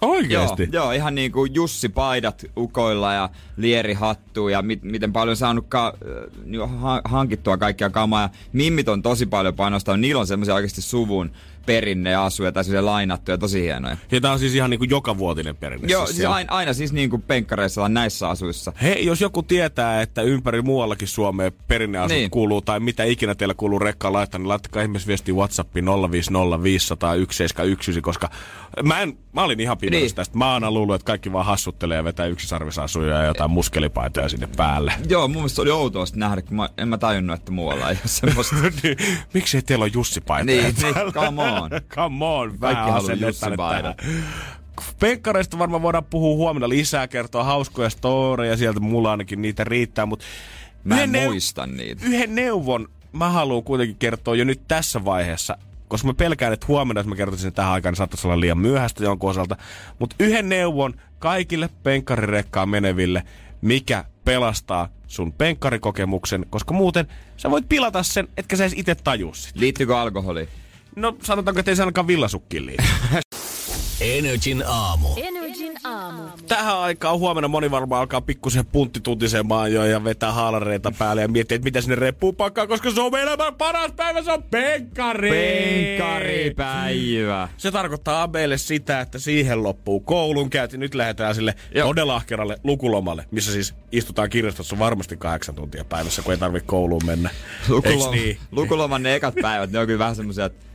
Oikeesti? 0.00 0.68
Joo, 0.72 0.84
joo, 0.84 0.92
ihan 0.92 1.14
niin 1.14 1.32
kuin 1.32 1.54
Jussi 1.54 1.88
Paidat 1.88 2.44
ukoilla 2.56 3.12
ja 3.12 3.30
lierihattu 3.56 4.48
ja 4.48 4.62
mit, 4.62 4.82
miten 4.82 5.12
paljon 5.12 5.36
saanut 5.36 5.64
ka, 5.68 5.94
äh, 6.02 7.00
hankittua 7.04 7.56
kaikkia 7.56 7.90
kamaa. 7.90 8.22
Ja 8.22 8.28
mimmit 8.52 8.88
on 8.88 9.02
tosi 9.02 9.26
paljon 9.26 9.54
panostanut, 9.54 10.00
niillä 10.00 10.20
on 10.20 10.26
semmoisia 10.26 10.54
oikeasti 10.54 10.82
suvun 10.82 11.30
perinneasuja 11.68 12.52
tai 12.52 12.64
sille 12.64 12.80
lainattuja, 12.80 13.38
tosi 13.38 13.62
hienoja. 13.62 13.96
Ja 14.10 14.20
tää 14.20 14.32
on 14.32 14.38
siis 14.38 14.54
ihan 14.54 14.70
niinku 14.70 14.84
joka 14.84 15.18
vuotinen 15.18 15.56
perinne. 15.56 15.88
Joo, 15.88 16.06
siis, 16.06 16.16
siis 16.16 16.28
aina, 16.28 16.52
aina 16.52 16.72
siis 16.72 16.92
niinku 16.92 17.18
penkkareissa 17.18 17.88
näissä 17.88 18.28
asuissa. 18.28 18.72
Hei, 18.82 19.06
jos 19.06 19.20
joku 19.20 19.42
tietää, 19.42 20.02
että 20.02 20.22
ympäri 20.22 20.62
muuallakin 20.62 21.08
Suomeen 21.08 21.52
perinneasut 21.68 22.16
niin. 22.16 22.30
kuuluu 22.30 22.62
tai 22.62 22.80
mitä 22.80 23.04
ikinä 23.04 23.34
teillä 23.34 23.54
kuuluu 23.54 23.78
rekkaan 23.78 24.12
laittaa, 24.12 24.38
niin 24.38 24.48
laittakaa 24.48 24.82
ihmeessä 24.82 25.06
viesti 25.06 25.32
WhatsAppiin 25.32 25.84
050501719, 25.88 25.90
koska 28.00 28.30
mä, 28.82 29.00
en, 29.00 29.18
mä 29.32 29.42
olin 29.42 29.60
ihan 29.60 29.78
pimeässä 29.78 30.06
niin. 30.06 30.14
tästä. 30.14 30.38
Mä 30.38 30.52
oon 30.52 30.74
luullut, 30.74 30.94
että 30.94 31.06
kaikki 31.06 31.32
vaan 31.32 31.46
hassuttelee 31.46 31.96
ja 31.96 32.04
vetää 32.04 32.26
yksisarvisasuja 32.26 33.16
ja 33.16 33.24
jotain 33.24 33.50
muskelipaitoja 33.50 34.28
sinne 34.28 34.48
päälle. 34.56 34.92
Joo, 35.08 35.28
mun 35.28 35.36
mielestä 35.36 35.62
oli 35.62 35.70
outoa 35.70 36.04
nähdä, 36.14 36.42
kun 36.42 36.56
mä, 36.56 36.68
en 36.78 36.88
mä 36.88 36.98
tajunnut, 36.98 37.36
että 37.40 37.52
muualla 37.52 37.90
ei 37.90 37.96
ole 38.02 38.08
semmoista. 38.20 38.56
Niin, 38.82 38.96
Miksi 39.34 39.62
teillä 39.62 39.84
on 39.84 39.92
Jussi 39.92 40.22
Niin, 40.44 40.64
niin, 40.64 40.94
come 41.12 41.42
on 41.42 41.57
on. 41.62 41.70
Come 41.94 42.24
on, 42.24 42.58
Kaikki 42.58 42.90
haluaa 42.90 43.12
Jussi 43.12 43.46
Penkkareista 45.00 45.58
varmaan 45.58 45.82
voidaan 45.82 46.04
puhua 46.04 46.36
huomenna 46.36 46.68
lisää, 46.68 47.08
kertoa 47.08 47.44
hauskoja 47.44 47.90
storeja, 47.90 48.56
sieltä 48.56 48.80
mulla 48.80 49.10
ainakin 49.10 49.42
niitä 49.42 49.64
riittää, 49.64 50.06
mutta... 50.06 50.24
Mä 50.84 51.02
en 51.02 51.10
muista 51.10 51.66
niitä. 51.66 52.04
Yhden 52.06 52.34
neuvon 52.34 52.88
mä 53.12 53.28
haluan 53.28 53.62
kuitenkin 53.62 53.96
kertoa 53.96 54.36
jo 54.36 54.44
nyt 54.44 54.60
tässä 54.68 55.04
vaiheessa, 55.04 55.58
koska 55.88 56.06
mä 56.06 56.14
pelkään, 56.14 56.52
että 56.52 56.66
huomenna, 56.68 57.00
jos 57.00 57.06
mä 57.06 57.16
kertoisin 57.16 57.52
tähän 57.52 57.72
aikaan, 57.72 57.92
niin 57.92 57.96
saattaisi 57.96 58.26
olla 58.26 58.40
liian 58.40 58.58
myöhäistä 58.58 59.04
jonkun 59.04 59.30
osalta. 59.30 59.56
Mutta 59.98 60.16
yhden 60.20 60.48
neuvon 60.48 60.94
kaikille 61.18 61.70
penkkarirekkaan 61.82 62.68
meneville, 62.68 63.22
mikä 63.60 64.04
pelastaa 64.24 64.88
sun 65.06 65.32
penkkarikokemuksen, 65.32 66.46
koska 66.50 66.74
muuten 66.74 67.08
sä 67.36 67.50
voit 67.50 67.68
pilata 67.68 68.02
sen, 68.02 68.28
etkä 68.36 68.56
sä 68.56 68.64
edes 68.64 68.78
itse 68.78 68.94
tajua 68.94 69.34
sitä. 69.34 69.60
Liittyykö 69.60 70.00
alkoholi? 70.00 70.48
No 70.98 71.16
sanotaanko, 71.22 71.60
että 71.60 71.70
ei 71.70 71.76
se 71.76 71.82
ainakaan 71.82 72.06
villasukkiin 72.06 72.66
liity. 72.66 72.84
Energin 74.00 74.64
aamu. 74.66 75.08
Energin 75.48 75.72
aamu. 75.84 76.22
Tähän 76.48 76.78
aikaan 76.78 77.18
huomenna 77.18 77.48
moni 77.48 77.70
varmaan 77.70 78.00
alkaa 78.00 78.20
pikkusen 78.20 78.66
punttitutisemaan 78.66 79.72
jo 79.72 79.84
ja 79.84 80.04
vetää 80.04 80.32
haalareita 80.32 80.92
päälle 80.98 81.22
ja 81.22 81.28
miettii, 81.28 81.54
että 81.54 81.64
mitä 81.64 81.80
sinne 81.80 81.94
reppuun 81.94 82.36
pakkaa, 82.36 82.66
koska 82.66 82.90
se 82.90 83.00
on 83.00 83.18
elämän 83.18 83.54
paras 83.54 83.92
päivä, 83.96 84.22
se 84.22 84.32
on 84.32 84.42
penkkari! 84.42 85.30
Penkkaripäivä. 85.30 87.48
Se 87.56 87.70
tarkoittaa 87.70 88.22
Abeille 88.22 88.58
sitä, 88.58 89.00
että 89.00 89.18
siihen 89.18 89.62
loppuu 89.62 90.00
koulun 90.00 90.50
käynti. 90.50 90.78
Nyt 90.78 90.94
lähdetään 90.94 91.34
sille 91.34 91.54
Joo. 91.74 91.88
todella 91.88 92.16
ahkeralle 92.16 92.56
lukulomalle, 92.64 93.24
missä 93.30 93.52
siis 93.52 93.74
istutaan 93.92 94.30
kirjastossa 94.30 94.78
varmasti 94.78 95.16
kahdeksan 95.16 95.54
tuntia 95.54 95.84
päivässä, 95.84 96.22
kun 96.22 96.32
ei 96.32 96.38
tarvitse 96.38 96.66
kouluun 96.66 97.06
mennä. 97.06 97.30
Lukuloma, 97.68 98.10
niin? 98.10 98.38
Lukuloman 98.50 99.02
ne 99.02 99.14
ekat 99.14 99.34
päivät, 99.42 99.70
ne 99.70 99.78
on 99.78 99.86
kyllä 99.86 99.98
vähän 99.98 100.16
semmoisia, 100.16 100.44
että 100.44 100.66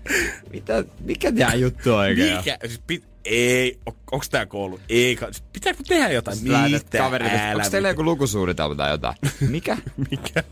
mitä, 0.53 0.83
mikä 0.99 1.31
tää 1.31 1.55
juttu 1.55 1.93
oikein 1.93 2.37
Mikä? 2.37 2.57
Siis 2.65 2.81
pit, 2.87 3.12
ei, 3.25 3.79
on, 3.85 3.93
onks 4.11 4.29
tää 4.29 4.45
koulu? 4.45 4.79
Ei, 4.89 5.17
pitääkö 5.53 5.83
tehdä 5.87 6.09
jotain? 6.09 6.37
Mitä? 6.43 6.97
Kaverit, 6.97 7.31
onks 7.55 7.69
teillä 7.69 7.87
joku 7.87 8.03
lukusuunnitelma 8.03 8.75
tai 8.75 8.91
jotain? 8.91 9.15
Mikä? 9.49 9.77
Mikä? 10.11 10.43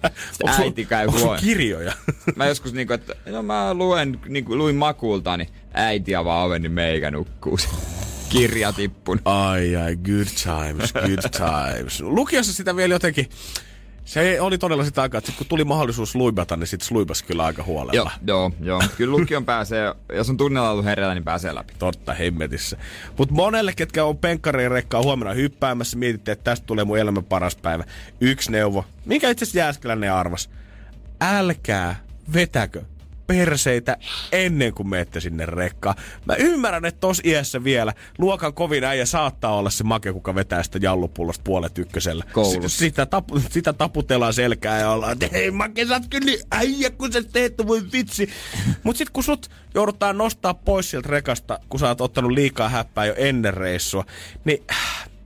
Onks 0.43 0.59
äiti 0.59 0.85
käy 0.85 1.07
onko 1.07 1.37
kirjoja? 1.39 1.93
mä 2.35 2.45
joskus 2.45 2.73
niinku, 2.73 2.93
että 2.93 3.15
no 3.25 3.43
mä 3.43 3.73
luen, 3.73 4.19
niinku, 4.27 4.57
luin 4.57 4.75
makuulta, 4.75 5.37
niin 5.37 5.49
äiti 5.73 6.15
avaa 6.15 6.43
oven, 6.43 6.61
niin 6.61 6.71
meikä 6.71 7.11
nukkuu 7.11 7.57
kirja 8.29 8.73
tippun. 8.73 9.19
Ai 9.25 9.75
ai, 9.75 9.95
good 9.95 10.27
times, 10.43 10.93
good 10.93 11.31
times. 11.77 12.01
Lukiossa 12.01 12.53
sitä 12.53 12.75
vielä 12.75 12.93
jotenkin 12.93 13.29
se 14.05 14.41
oli 14.41 14.57
todella 14.57 14.83
sitä 14.85 15.01
aikaa, 15.01 15.17
että 15.17 15.31
kun 15.37 15.47
tuli 15.47 15.63
mahdollisuus 15.63 16.15
luibata, 16.15 16.57
niin 16.57 16.67
sitten 16.67 16.87
luibasi 16.91 17.25
kyllä 17.25 17.45
aika 17.45 17.63
huolella. 17.63 17.93
Joo, 17.93 18.11
joo, 18.27 18.51
joo. 18.61 18.83
Kyllä 18.97 19.17
lukion 19.17 19.45
pääsee, 19.45 19.95
jos 20.13 20.29
on 20.29 20.37
tunnella 20.37 20.69
ollut 20.69 20.85
hereillä, 20.85 21.13
niin 21.13 21.23
pääsee 21.23 21.55
läpi. 21.55 21.73
Totta 21.79 22.13
hemmetissä. 22.13 22.77
Mutta 23.17 23.33
monelle, 23.33 23.73
ketkä 23.73 24.05
on 24.05 24.17
penkkareen 24.17 24.71
rekkaa 24.71 25.03
huomenna 25.03 25.33
hyppäämässä, 25.33 25.97
mietitte, 25.97 26.31
että 26.31 26.43
tästä 26.43 26.65
tulee 26.65 26.85
mun 26.85 26.97
elämän 26.97 27.23
paras 27.23 27.55
päivä. 27.55 27.83
Yksi 28.21 28.51
neuvo, 28.51 28.85
mikä 29.05 29.29
itse 29.29 29.43
asiassa 29.43 29.59
Jääskeläinen 29.59 30.13
arvas. 30.13 30.49
älkää 31.21 32.03
vetäkö 32.33 32.81
perseitä 33.31 33.97
ennen 34.31 34.73
kuin 34.73 34.89
menette 34.89 35.19
sinne 35.19 35.45
rekkaan. 35.45 35.95
Mä 36.25 36.35
ymmärrän, 36.35 36.85
että 36.85 36.99
tos 36.99 37.21
iässä 37.25 37.63
vielä 37.63 37.93
luokan 38.17 38.53
kovin 38.53 38.83
äijä 38.83 39.05
saattaa 39.05 39.55
olla 39.55 39.69
se 39.69 39.83
make, 39.83 40.13
kuka 40.13 40.35
vetää 40.35 40.63
sitä 40.63 40.79
jallupullosta 40.81 41.41
puolet 41.43 41.77
ykkösellä. 41.77 42.23
Koulussa. 42.33 42.69
S- 42.69 42.77
sitä, 42.77 43.05
tapu, 43.05 43.39
sitä 43.49 43.73
taputellaan 43.73 44.33
selkää 44.33 44.79
ja 44.79 44.91
ollaan, 44.91 45.13
että 45.13 45.27
hei 45.31 45.51
make, 45.51 45.85
sä 45.85 46.01
kyllä 46.09 46.25
niin 46.25 46.39
äijä, 46.51 46.89
kun 46.89 47.13
sä 47.13 47.23
teet, 47.23 47.53
voi 47.67 47.81
vitsi. 47.93 48.29
Mut 48.83 48.97
sit 48.97 49.09
kun 49.09 49.23
sut 49.23 49.49
joudutaan 49.73 50.17
nostaa 50.17 50.53
pois 50.53 50.89
sieltä 50.91 51.09
rekasta, 51.09 51.59
kun 51.69 51.79
sä 51.79 51.87
oot 51.87 52.01
ottanut 52.01 52.31
liikaa 52.31 52.69
häppää 52.69 53.05
jo 53.05 53.13
ennen 53.17 53.53
reissua, 53.53 54.05
niin 54.45 54.63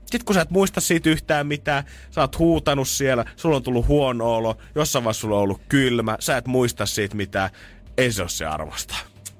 sit 0.05 0.23
kun 0.23 0.35
sä 0.35 0.41
et 0.41 0.49
muista 0.49 0.81
siitä 0.81 1.09
yhtään 1.09 1.47
mitään, 1.47 1.83
sä 2.11 2.21
oot 2.21 2.39
huutanut 2.39 2.87
siellä, 2.87 3.25
sulla 3.35 3.55
on 3.55 3.63
tullut 3.63 3.87
huono 3.87 4.35
olo, 4.35 4.57
jossain 4.75 5.03
vaiheessa 5.03 5.21
sulla 5.21 5.35
on 5.35 5.41
ollut 5.41 5.61
kylmä, 5.69 6.17
sä 6.19 6.37
et 6.37 6.47
muista 6.47 6.85
siitä 6.85 7.15
mitään, 7.15 7.49
ei 7.97 8.11
se 8.11 8.21
ole 8.21 8.29
se 8.29 8.45
arvosta. 8.45 8.95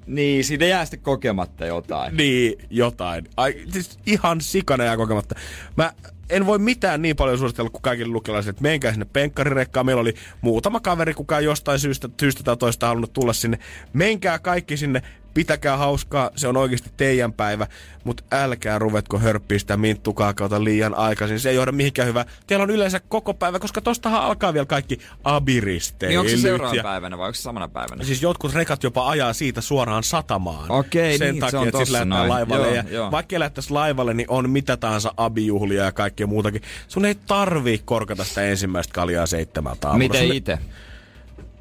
Niin, 0.06 0.44
siinä 0.44 0.66
jää 0.66 0.84
sitten 0.84 1.00
kokematta 1.00 1.66
jotain. 1.66 2.16
Niin, 2.16 2.58
jotain. 2.70 3.28
Ai, 3.36 3.54
siis 3.72 3.98
ihan 4.06 4.40
sikana 4.40 4.84
jää 4.84 4.96
kokematta. 4.96 5.34
Mä 5.76 5.92
en 6.30 6.46
voi 6.46 6.58
mitään 6.58 7.02
niin 7.02 7.16
paljon 7.16 7.38
suositella 7.38 7.70
kuin 7.70 7.82
kaikille 7.82 8.12
lukilaisille, 8.12 8.50
että 8.50 8.62
menkää 8.62 8.92
sinne 8.92 9.06
penkkarirekkaan. 9.12 9.86
Meillä 9.86 10.00
oli 10.00 10.14
muutama 10.40 10.80
kaveri, 10.80 11.14
kuka 11.14 11.40
jostain 11.40 11.78
syystä, 11.78 12.08
syystä 12.20 12.42
tai 12.42 12.56
toista 12.56 12.86
halunnut 12.86 13.12
tulla 13.12 13.32
sinne. 13.32 13.58
Menkää 13.92 14.38
kaikki 14.38 14.76
sinne, 14.76 15.02
pitäkää 15.36 15.76
hauskaa, 15.76 16.30
se 16.36 16.48
on 16.48 16.56
oikeasti 16.56 16.90
teidän 16.96 17.32
päivä, 17.32 17.66
mutta 18.04 18.22
älkää 18.32 18.78
ruvetko 18.78 19.18
hörppiä 19.18 19.58
sitä 19.58 19.76
minttukaakaota 19.76 20.64
liian 20.64 20.94
aikaisin. 20.94 21.40
Se 21.40 21.50
ei 21.50 21.56
johda 21.56 21.72
mihinkään 21.72 22.08
hyvää. 22.08 22.24
Teillä 22.46 22.62
on 22.62 22.70
yleensä 22.70 23.00
koko 23.08 23.34
päivä, 23.34 23.58
koska 23.58 23.80
tostahan 23.80 24.20
alkaa 24.22 24.52
vielä 24.54 24.66
kaikki 24.66 24.98
abiristeilyt. 25.24 26.10
Niin 26.10 26.18
onko 26.18 26.28
se 26.30 26.36
ja- 26.36 26.42
seuraavana 26.42 26.82
päivänä 26.82 27.18
vai 27.18 27.26
onko 27.26 27.34
se 27.34 27.42
samana 27.42 27.68
päivänä? 27.68 28.04
Siis 28.04 28.22
jotkut 28.22 28.54
rekat 28.54 28.82
jopa 28.82 29.08
ajaa 29.08 29.32
siitä 29.32 29.60
suoraan 29.60 30.02
satamaan. 30.02 30.70
Okei, 30.70 31.18
Sen 31.18 31.26
niin, 31.34 31.34
se 31.34 31.40
takia, 31.40 31.60
on 31.60 31.68
että 31.68 31.84
siis 31.84 32.04
noin. 32.04 32.28
laivalle. 32.28 32.66
Joo, 32.66 32.74
ja 32.76 32.84
joo. 32.90 33.10
Vaikka 33.10 33.38
lähtäisi 33.38 33.70
laivalle, 33.70 34.14
niin 34.14 34.30
on 34.30 34.50
mitä 34.50 34.76
tahansa 34.76 35.14
abijuhlia 35.16 35.84
ja 35.84 35.92
kaikkea 35.92 36.26
muutakin. 36.26 36.62
Sun 36.88 37.04
ei 37.04 37.14
tarvii 37.14 37.78
korkata 37.84 38.24
sitä 38.24 38.42
ensimmäistä 38.42 38.94
kaljaa 38.94 39.26
seitsemältä 39.26 39.88
aamulla. 39.88 40.08
Miten 40.08 40.58
Sun- 40.58 40.68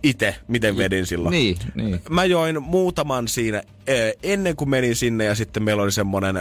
itse? 0.10 0.28
Ite, 0.28 0.36
miten 0.48 0.78
vedin 0.78 1.06
silloin. 1.06 1.32
Niin, 1.32 1.58
niin. 1.76 2.02
Mä 2.10 2.26
join 2.26 2.64
muutaman 2.64 3.28
siinä 3.28 3.62
ennen 4.24 4.56
kuin 4.56 4.70
menin 4.70 4.96
sinne 4.96 5.26
ja 5.26 5.36
sitten 5.36 5.64
meillä 5.64 5.84
oli 5.84 5.92
semmonen, 5.92 6.36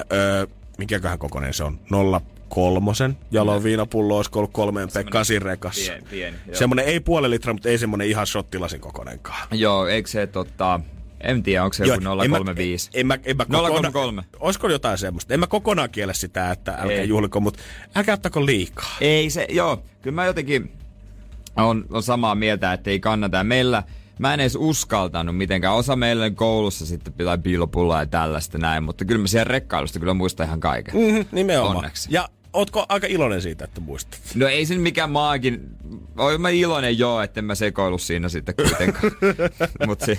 mikäköhän 0.79 1.19
kokoinen 1.19 1.55
se 1.55 1.65
on, 1.65 1.81
nolla 1.91 2.21
kolmosen 2.49 3.19
jalo 3.31 3.63
viinapullo, 3.63 4.17
olisiko 4.17 4.39
ollut 4.39 4.53
kolmeen 4.53 4.89
Pekkasin 4.95 5.43
rekassa. 5.43 5.93
Pieni, 5.93 6.07
pieni, 6.11 6.37
joo. 6.47 6.57
Semmonen 6.57 6.85
ei 6.85 7.01
puoli 7.01 7.31
litraa, 7.31 7.55
mutta 7.55 7.69
ei 7.69 7.79
semmonen 7.79 8.09
ihan 8.09 8.27
shottilasin 8.27 8.81
kokoinenkaan. 8.81 9.49
Joo, 9.53 9.87
eikö 9.87 10.09
se 10.09 10.27
tota... 10.27 10.81
En 11.21 11.43
tiedä, 11.43 11.65
onko 11.65 11.75
se 11.75 11.85
joku 11.85 12.01
035. 12.03 12.91
En 12.95 13.07
mä, 13.07 13.19
en 13.25 13.37
mä 13.37 13.45
033. 13.45 14.23
Olisiko 14.41 14.69
jotain 14.69 14.99
semmoista? 14.99 15.35
En 15.35 15.41
mä 15.41 15.47
kokonaan 15.47 15.91
kiele 15.91 16.15
sitä, 16.15 16.51
että 16.51 16.73
älkää 16.73 16.97
Ei. 16.97 17.09
juhliko, 17.09 17.41
mutta 17.41 17.61
älkää 17.95 18.13
ottako 18.13 18.47
liikaa. 18.47 18.97
Ei 19.01 19.31
se, 19.31 19.47
joo. 19.51 19.83
Kyllä 20.03 20.15
mä 20.15 20.27
jotenkin 20.27 20.73
on, 21.57 21.85
on 21.91 22.03
samaa 22.03 22.35
mieltä, 22.35 22.73
että 22.73 22.91
ei 22.91 23.01
kannata. 23.01 23.37
Ja 23.37 23.45
meillä, 23.45 23.83
mä 24.19 24.35
en 24.35 24.41
edes 24.41 24.57
uskaltanut 24.57 25.37
mitenkään. 25.37 25.75
Osa 25.75 25.97
meillä 25.97 26.31
koulussa 26.31 26.87
sitten 26.87 27.13
pitää 27.13 27.39
piilopullaa 27.39 28.03
ja 28.03 28.07
tällaista 28.07 28.59
näin, 28.59 28.83
mutta 28.83 29.05
kyllä 29.05 29.21
mä 29.21 29.27
siellä 29.27 29.45
rekkailusta 29.45 29.99
kyllä 29.99 30.15
muistan 30.15 30.47
ihan 30.47 30.61
kaiken. 30.61 30.95
Mm, 30.95 31.25
nimenomaan. 31.33 31.77
Onneksi. 31.77 32.09
Ja 32.13 32.29
ootko 32.53 32.87
aika 32.89 33.07
iloinen 33.07 33.43
siitä, 33.43 33.65
että 33.65 33.81
muistat? 33.81 34.21
No 34.35 34.49
ei 34.49 34.67
se 34.67 34.75
nyt 34.75 34.83
mikään 34.83 35.11
maagin... 35.11 35.61
Oon 36.19 36.41
mä 36.41 36.49
iloinen 36.49 36.99
joo, 36.99 37.21
että 37.21 37.43
mä 37.43 37.55
sekoilu 37.55 37.99
siinä 37.99 38.29
sitten 38.29 38.55
kuitenkaan. 38.55 39.13
Mut 39.87 40.01
se, 40.01 40.19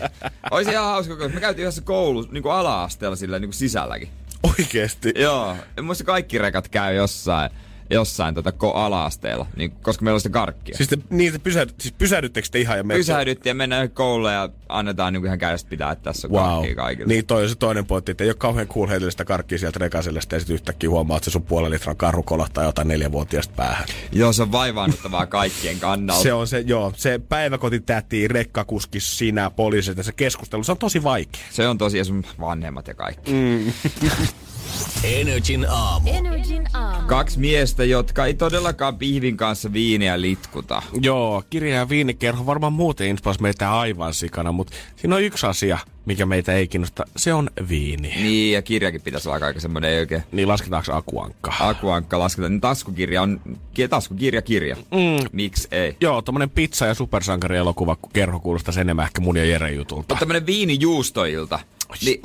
olisi 0.52 0.72
ihan 0.72 0.86
hauska, 0.86 1.16
koska 1.16 1.34
me 1.34 1.40
käytiin 1.40 1.64
yhdessä 1.64 1.82
koulussa, 1.82 2.32
niin 2.32 2.44
ala-asteella 2.52 3.16
sillä 3.16 3.40
niin 3.40 3.50
kuin 3.50 3.54
sisälläkin. 3.54 4.10
Oikeesti? 4.44 5.14
Joo, 5.16 5.56
en 5.78 5.86
muista 5.86 6.04
kaikki 6.04 6.38
rekat 6.38 6.70
käy 6.70 6.96
jossain, 6.96 7.52
jossain 7.90 8.36
tota 8.36 8.50
ko- 8.50 8.72
ala-asteella, 8.76 9.48
niin, 9.56 9.72
koska 9.72 10.04
meillä 10.06 10.16
on 10.16 10.22
sitä 10.22 10.34
karkkia. 10.34 10.78
Siis, 10.78 10.90
te, 10.90 10.98
niin 11.10 11.34
te 11.34 11.40
pysähdy, 11.40 11.74
siis 11.80 11.94
pysähdyttekö 11.98 12.48
te 12.52 12.60
ihan 12.60 12.78
ja 12.78 12.84
menette- 12.84 13.00
Pysähdyttiin 13.00 13.50
ja 13.52 13.56
mennään 13.56 13.90
kouluun 13.92 14.34
ja 14.34 14.50
annetaan 14.70 15.14
niin 15.14 15.26
ihan 15.26 15.40
kädestä 15.40 15.70
pitää, 15.70 15.92
että 15.92 16.04
tässä 16.04 16.28
on 16.28 16.32
Wow. 16.34 16.44
karkkia 16.50 16.76
kaikille. 16.76 17.14
Niin 17.14 17.26
toi 17.26 17.44
on 17.44 17.50
se 17.50 17.56
toinen 17.56 17.86
pointti, 17.86 18.12
että 18.12 18.24
ei 18.24 18.30
ole 18.30 18.36
kauhean 18.36 18.68
cool 18.68 18.88
heitellä 18.88 19.12
sitä 19.12 19.26
karkkia 19.26 19.58
sieltä 19.58 19.80
rekasellesta 19.80 20.36
ja 20.36 20.40
sitten 20.40 20.54
yhtäkkiä 20.54 20.90
huomaa, 20.90 21.18
että 21.18 21.26
se 21.26 21.32
sun 21.32 21.44
puolen 21.44 21.72
litran 21.72 21.98
karhu 21.98 22.24
kolahtaa 22.24 22.64
jotain 22.64 22.88
neljävuotiaasta 22.88 23.54
päähän. 23.56 23.86
Joo, 24.12 24.34
se 24.34 24.42
on 24.42 24.52
vaivaannuttavaa 24.52 25.26
kaikkien 25.38 25.80
kannalta. 25.80 26.24
Se 26.24 26.34
on 26.34 26.48
se, 26.48 26.60
joo, 26.60 26.94
se 26.96 27.20
päiväkotitäti, 27.30 28.28
rekkakuski, 28.28 29.00
sinä, 29.00 29.50
poliisit 29.50 29.98
ja 29.98 30.04
se 30.04 30.12
keskustelu, 30.12 30.64
se 30.64 30.72
on 30.72 30.78
tosi 30.78 31.04
vaikea. 31.04 31.42
se 31.52 31.68
on 31.68 31.78
tosiaan 31.78 32.06
sun 32.06 32.24
vanhemmat 32.40 32.88
ja 32.88 32.94
kaikki. 32.94 33.32
Mm. 33.32 33.72
Energin 35.04 35.66
aamu. 35.70 36.10
Energin 36.14 36.64
aamu. 36.74 37.08
Kaksi 37.08 37.40
miestä, 37.40 37.84
jotka 37.84 38.26
ei 38.26 38.34
todellakaan 38.34 38.98
pihvin 38.98 39.38
kanssa 39.38 39.74
viiniä 39.74 40.22
litkuta. 40.22 40.82
Joo, 41.02 41.44
kirja 41.50 41.76
ja 41.76 41.90
viinikerho 41.90 42.46
varmaan 42.46 42.74
muuten 42.74 43.08
inspas 43.08 43.40
meitä 43.40 43.80
aivan 43.80 44.14
sikana, 44.14 44.52
mutta 44.52 44.74
siinä 44.96 45.16
on 45.16 45.24
yksi 45.24 45.46
asia, 45.46 45.78
mikä 46.06 46.26
meitä 46.26 46.54
ei 46.54 46.68
kiinnosta, 46.68 47.04
se 47.18 47.34
on 47.34 47.50
viini. 47.70 48.08
Niin, 48.16 48.54
ja 48.54 48.62
kirjakin 48.62 49.02
pitäisi 49.02 49.30
olla 49.30 49.46
aika 49.46 49.60
semmoinen 49.60 49.92
ei 49.92 50.00
oikein 50.00 50.24
Niin 50.32 50.48
lasketaanko 50.48 50.94
akuankka? 50.94 51.54
akuankka 51.60 52.20
lasketaan. 52.20 52.52
Niin 52.52 52.62
Taskukirja 52.62 53.22
on 53.22 53.42
ki- 53.74 53.88
taskukirja 53.88 54.42
kirja. 54.42 54.76
Mm. 54.76 55.28
Miksi 55.32 55.68
ei? 55.72 55.96
Joo, 56.02 56.22
tommonen 56.22 56.50
pizza- 56.50 56.86
ja 56.88 56.94
supersankarielokuva, 56.94 57.96
kun 57.96 58.12
kerho 58.14 58.40
kuulostaa 58.40 58.74
enemmän 58.82 59.06
ehkä 59.06 59.22
mun 59.22 59.38
ja 59.38 59.46
Jere 59.46 59.72
jutulta. 59.72 59.96
Mutta 59.98 60.16
tämmönen 60.16 60.46
viinijuustoilta. 60.46 61.60
Niin, 62.06 62.22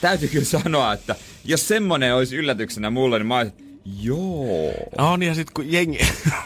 täytyy 0.00 0.28
kyllä 0.28 0.44
sanoa, 0.44 0.92
että 0.92 1.16
jos 1.44 1.68
semmonen 1.68 2.14
olisi 2.14 2.36
yllätyksenä 2.36 2.90
mulle, 2.90 3.18
niin 3.18 3.26
mä 3.26 3.36
olisin, 3.38 3.54
joo. 4.00 4.72
On 4.98 5.22
ja 5.22 5.34
sit 5.34 5.50
kun 5.50 5.72
jengi, 5.72 5.98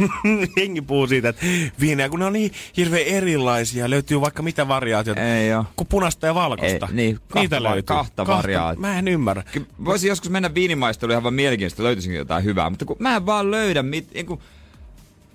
jengi 0.60 0.80
puhuu 0.80 1.06
siitä, 1.06 1.28
että 1.28 1.46
viinejä, 1.80 2.08
kun 2.08 2.18
ne 2.18 2.24
on 2.24 2.32
niin 2.32 2.52
hirveän 2.76 3.06
erilaisia, 3.06 3.90
löytyy 3.90 4.20
vaikka 4.20 4.42
mitä 4.42 4.68
variaatioita. 4.68 5.22
Ei 5.22 5.54
oo. 5.54 5.64
Kun 5.76 5.86
punaista 5.86 6.26
ja 6.26 6.34
valkoista. 6.34 6.86
Ei, 6.90 6.94
niin, 6.94 7.14
kahta 7.14 7.38
Niitä 7.40 7.62
löytyy. 7.62 7.82
kahta 7.82 8.26
variaatiota. 8.26 8.80
Mä 8.80 8.98
en 8.98 9.08
ymmärrä. 9.08 9.42
Kyllä 9.52 9.66
Voisin 9.84 10.08
joskus 10.08 10.30
mennä 10.30 10.54
viinimaisteluun 10.54 11.12
ihan 11.12 11.22
vaan 11.22 11.34
mielenkiintoista, 11.34 11.82
löytyisinkin 11.82 12.18
jotain 12.18 12.44
hyvää, 12.44 12.70
mutta 12.70 12.84
kun 12.84 12.96
mä 12.98 13.16
en 13.16 13.26
vaan 13.26 13.50
löydä 13.50 13.82
mit, 13.82 14.14
niin 14.14 14.26
kuin, 14.26 14.40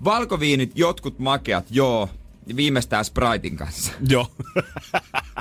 valkoviinit, 0.04 0.72
jotkut 0.74 1.18
makeat, 1.18 1.64
joo, 1.70 2.08
viimeistään 2.56 3.04
Spritein 3.04 3.56
kanssa. 3.56 3.92
Joo. 4.08 4.30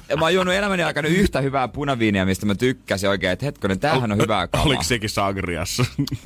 Ja 0.10 0.18
mä 0.18 0.26
oon 0.26 0.34
juonut 0.34 0.54
elämäni 0.54 0.84
aikana 0.84 1.08
yhtä 1.08 1.42
hyvää 1.42 1.68
punaviiniä, 1.68 2.26
mistä 2.26 2.46
mä 2.46 2.56
tykkäsin 2.56 3.10
oikein, 3.10 3.34
että 3.34 3.46
hetkonen, 3.46 3.80
tämähän 3.80 4.12
on 4.12 4.18
hyvää 4.18 4.48
kamaa. 4.48 4.66
Oliko 4.66 4.84
sekin 4.84 5.10
Sagriassa? 5.10 5.86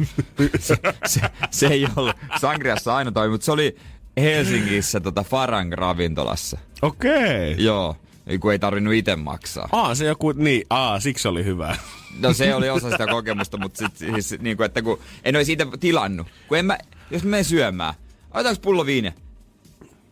se, 0.60 0.76
se, 1.06 1.22
se 1.52 1.68
ei 1.68 1.88
ollut 1.96 2.16
Sangriassa 2.42 2.96
aina 2.96 3.12
toimi, 3.12 3.32
mutta 3.32 3.46
se 3.46 3.52
oli 3.52 3.78
Helsingissä 4.18 5.00
tota 5.00 5.26
Farang-ravintolassa. 5.30 6.58
Okei. 6.82 7.52
Okay. 7.52 7.66
Joo, 7.66 7.96
kun 8.40 8.52
ei 8.52 8.60
tarvinnut 8.60 8.94
itse 8.94 9.16
maksaa. 9.16 9.70
Aa, 9.72 9.96
se 9.96 10.06
joku, 10.06 10.32
niin, 10.32 10.64
aa, 10.70 11.00
siksi 11.00 11.28
oli 11.28 11.46
hyvä. 11.46 11.76
No 12.20 12.34
se 12.34 12.56
oli 12.56 12.70
osa 12.70 12.92
sitä 12.92 13.08
kokemusta, 13.08 13.58
mutta 13.58 13.78
sit, 13.78 13.98
siis, 13.98 14.42
niin 14.42 14.58
kuin, 14.58 14.66
että 14.66 14.82
kun 14.82 15.00
en 15.24 15.36
olisi 15.36 15.46
siitä 15.46 15.68
tilannut. 15.80 16.28
Kun 16.48 16.58
en 16.58 16.66
mä, 16.66 16.78
jos 17.12 17.24
mä 17.24 17.30
menen 17.30 17.46
syömään, 17.46 17.94
otetaanko 18.32 18.62
pullo 18.62 18.86
viiniä? 18.86 19.14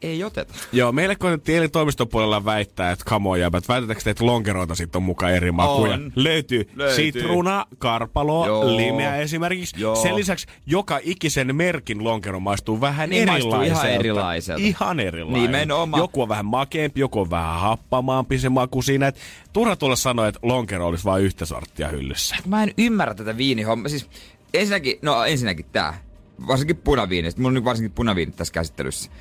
Ei 0.02 0.24
oteta. 0.24 0.54
Joo, 0.72 0.92
meille 0.92 1.16
koitettiin 1.16 1.58
eli 1.58 1.70
toimiston 1.70 2.08
puolella 2.08 2.46
väittää, 2.46 2.92
että 2.92 3.06
kamo 3.06 3.36
jäbät, 3.36 3.68
väitetäänkö 3.68 4.04
te, 4.04 4.10
että 4.10 4.26
lonkeroita 4.26 4.76
sitten 4.76 5.00
on 5.00 5.04
mukaan 5.04 5.34
eri 5.34 5.52
makuja? 5.52 5.94
On. 5.94 6.12
Löytyy. 6.16 6.70
Löytyy. 6.76 6.96
Sitruuna, 6.96 7.66
karpalo, 7.78 8.48
Joo. 8.48 8.78
limeä 8.78 9.16
esimerkiksi. 9.18 9.82
Joo. 9.82 9.96
Sen 9.96 10.16
lisäksi 10.16 10.48
joka 10.66 11.00
ikisen 11.04 11.56
merkin 11.56 12.04
lonkero 12.04 12.40
maistuu 12.40 12.82
vähän 12.82 13.10
Niin, 13.10 13.30
maistuu 13.30 13.54
erilaiselta. 13.54 13.88
ihan 13.88 14.00
erilaiselta. 14.00 14.62
Ihan 14.64 15.00
erilainen. 15.00 15.42
Nimenomaan. 15.42 16.02
Joku 16.02 16.22
on 16.22 16.30
vähän 16.30 16.46
makeampi, 16.46 17.00
joku 17.00 17.20
on 17.20 17.30
vähän 17.30 17.60
happamaampi 17.60 18.40
se 18.40 18.50
maku 18.50 18.82
siinä. 18.82 19.08
Et 19.08 19.18
turha 19.54 19.76
tulla 19.76 19.96
sanoa, 19.96 20.28
että 20.28 20.40
lonkero 20.44 20.88
olisi 20.88 21.06
vain 21.06 21.24
yhtä 21.24 21.46
sorttia 21.46 21.88
hyllyssä. 21.88 22.36
Mä 22.46 22.64
en 22.64 22.74
ymmärrä 22.78 23.14
tätä 23.14 23.38
viinihommaa. 23.38 23.90
Siis 23.90 24.10
ensinnäkin, 24.54 25.00
no 25.02 25.24
ensinnäkin 25.26 25.66
tää. 25.72 26.04
Varsinkin 26.48 26.78
punaviinit. 26.78 27.38
Mulla 27.38 27.48
on 27.48 27.54
nyt 27.54 27.64
varsinkin 27.64 27.92
punaviinit 27.92 28.36
tässä 28.36 28.54
käsittelyssä. 28.54 29.12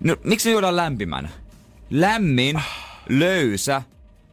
No, 0.00 0.16
miksi 0.24 0.48
ne 0.48 0.52
juodaan 0.52 0.76
lämpimänä? 0.76 1.28
Lämmin, 1.90 2.62
löysä, 3.08 3.82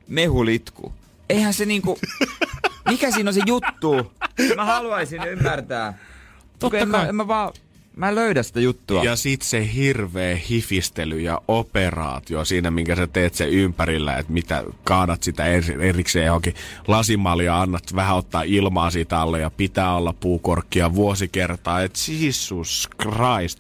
mehulitku. 0.08 0.94
Eihän 1.30 1.54
se 1.54 1.66
niinku... 1.66 2.00
Mikä 2.90 3.12
siinä 3.12 3.30
on 3.30 3.34
se 3.34 3.42
juttu? 3.46 4.14
Mä 4.56 4.66
haluaisin 4.66 5.24
ymmärtää. 5.24 5.98
Totta 6.60 6.78
en, 6.78 6.90
mä, 6.90 6.98
kai. 6.98 7.10
en 7.10 7.16
mä 7.16 7.28
vaan... 7.28 7.54
Mä 7.96 8.10
en 8.10 8.16
löydä 8.16 8.44
sitä 8.44 8.60
juttua. 8.60 9.04
Ja 9.04 9.16
sit 9.16 9.42
se 9.42 9.74
hirveä 9.74 10.36
hifistely 10.50 11.20
ja 11.20 11.42
operaatio 11.48 12.46
siinä, 12.46 12.72
minkä 12.72 12.96
sä 12.96 13.08
teet 13.08 13.34
sen 13.34 13.50
ympärillä, 13.50 14.18
että 14.18 14.34
mitä 14.34 14.64
kaadat 14.84 15.24
sitä 15.24 15.46
eri- 15.46 15.88
erikseen 15.90 16.26
johonkin 16.26 16.56
lasimalia, 16.88 17.62
annat 17.62 17.96
vähän 17.96 18.16
ottaa 18.16 18.44
ilmaa 18.44 18.90
siitä 18.92 19.20
alle 19.20 19.40
ja 19.40 19.50
pitää 19.50 19.96
olla 19.96 20.14
puukorkkia 20.14 20.96
vuosikertaa. 20.96 21.82
Et 21.82 21.94
Jesus 22.20 22.90
Christ. 23.02 23.60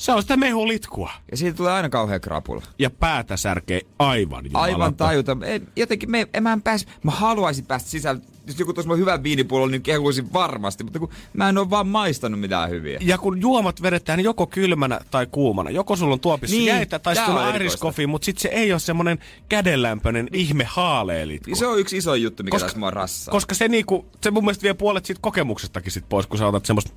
Se 0.00 0.12
on 0.12 0.22
sitä 0.22 0.36
mehulitkua. 0.36 1.10
Ja 1.30 1.36
siitä 1.36 1.56
tulee 1.56 1.72
aina 1.72 1.88
kauhean 1.88 2.20
krapula. 2.20 2.62
Ja 2.78 2.90
päätä 2.90 3.36
särkee 3.36 3.80
aivan 3.98 4.44
jumalata. 4.44 4.72
Aivan 4.72 4.94
tajuta. 4.94 5.36
En, 5.44 5.68
jotenkin 5.76 6.10
me, 6.10 6.28
en, 6.34 6.42
mä 6.42 6.52
en 6.52 6.62
pääs, 6.62 6.86
mä 7.02 7.10
haluaisin 7.10 7.66
päästä 7.66 7.90
sisälle. 7.90 8.22
Jos 8.46 8.58
joku 8.58 8.72
tuossa 8.72 8.94
hyvän 8.94 9.22
viinipullon, 9.22 9.70
niin 9.70 9.82
kehuisin 9.82 10.32
varmasti. 10.32 10.84
Mutta 10.84 10.98
kun 10.98 11.10
mä 11.32 11.48
en 11.48 11.58
ole 11.58 11.70
vaan 11.70 11.88
maistanut 11.88 12.40
mitään 12.40 12.70
hyviä. 12.70 12.98
Ja 13.02 13.18
kun 13.18 13.40
juomat 13.40 13.82
vedetään 13.82 14.16
niin 14.16 14.24
joko 14.24 14.46
kylmänä 14.46 15.00
tai 15.10 15.26
kuumana. 15.26 15.70
Joko 15.70 15.96
sulla 15.96 16.12
on 16.12 16.20
tuopissa 16.20 16.56
Niin, 16.56 16.66
jäitä 16.66 16.98
tai 16.98 17.16
sitten 17.16 17.34
on 17.34 17.54
coffee, 17.78 18.06
mutta 18.06 18.24
sitten 18.24 18.42
se 18.42 18.48
ei 18.48 18.72
ole 18.72 18.80
semmonen 18.80 19.18
kädenlämpöinen 19.48 20.28
ihme 20.32 20.64
haaleelitku. 20.64 21.54
Se 21.54 21.66
on 21.66 21.78
yksi 21.80 21.96
iso 21.96 22.14
juttu, 22.14 22.42
mikä 22.42 22.54
Koska- 22.54 22.66
tässä 22.66 22.78
mua 22.78 22.90
rassaa. 22.90 23.32
Koska 23.32 23.54
se, 23.54 23.68
niinku, 23.68 24.06
se 24.22 24.30
mun 24.30 24.44
mielestä 24.44 24.62
vie 24.62 24.74
puolet 24.74 25.06
siitä 25.06 25.20
kokemuksestakin 25.22 25.92
sit 25.92 26.08
pois, 26.08 26.26
kun 26.26 26.38
sä 26.38 26.46
otat 26.46 26.66
semmoista 26.66 26.92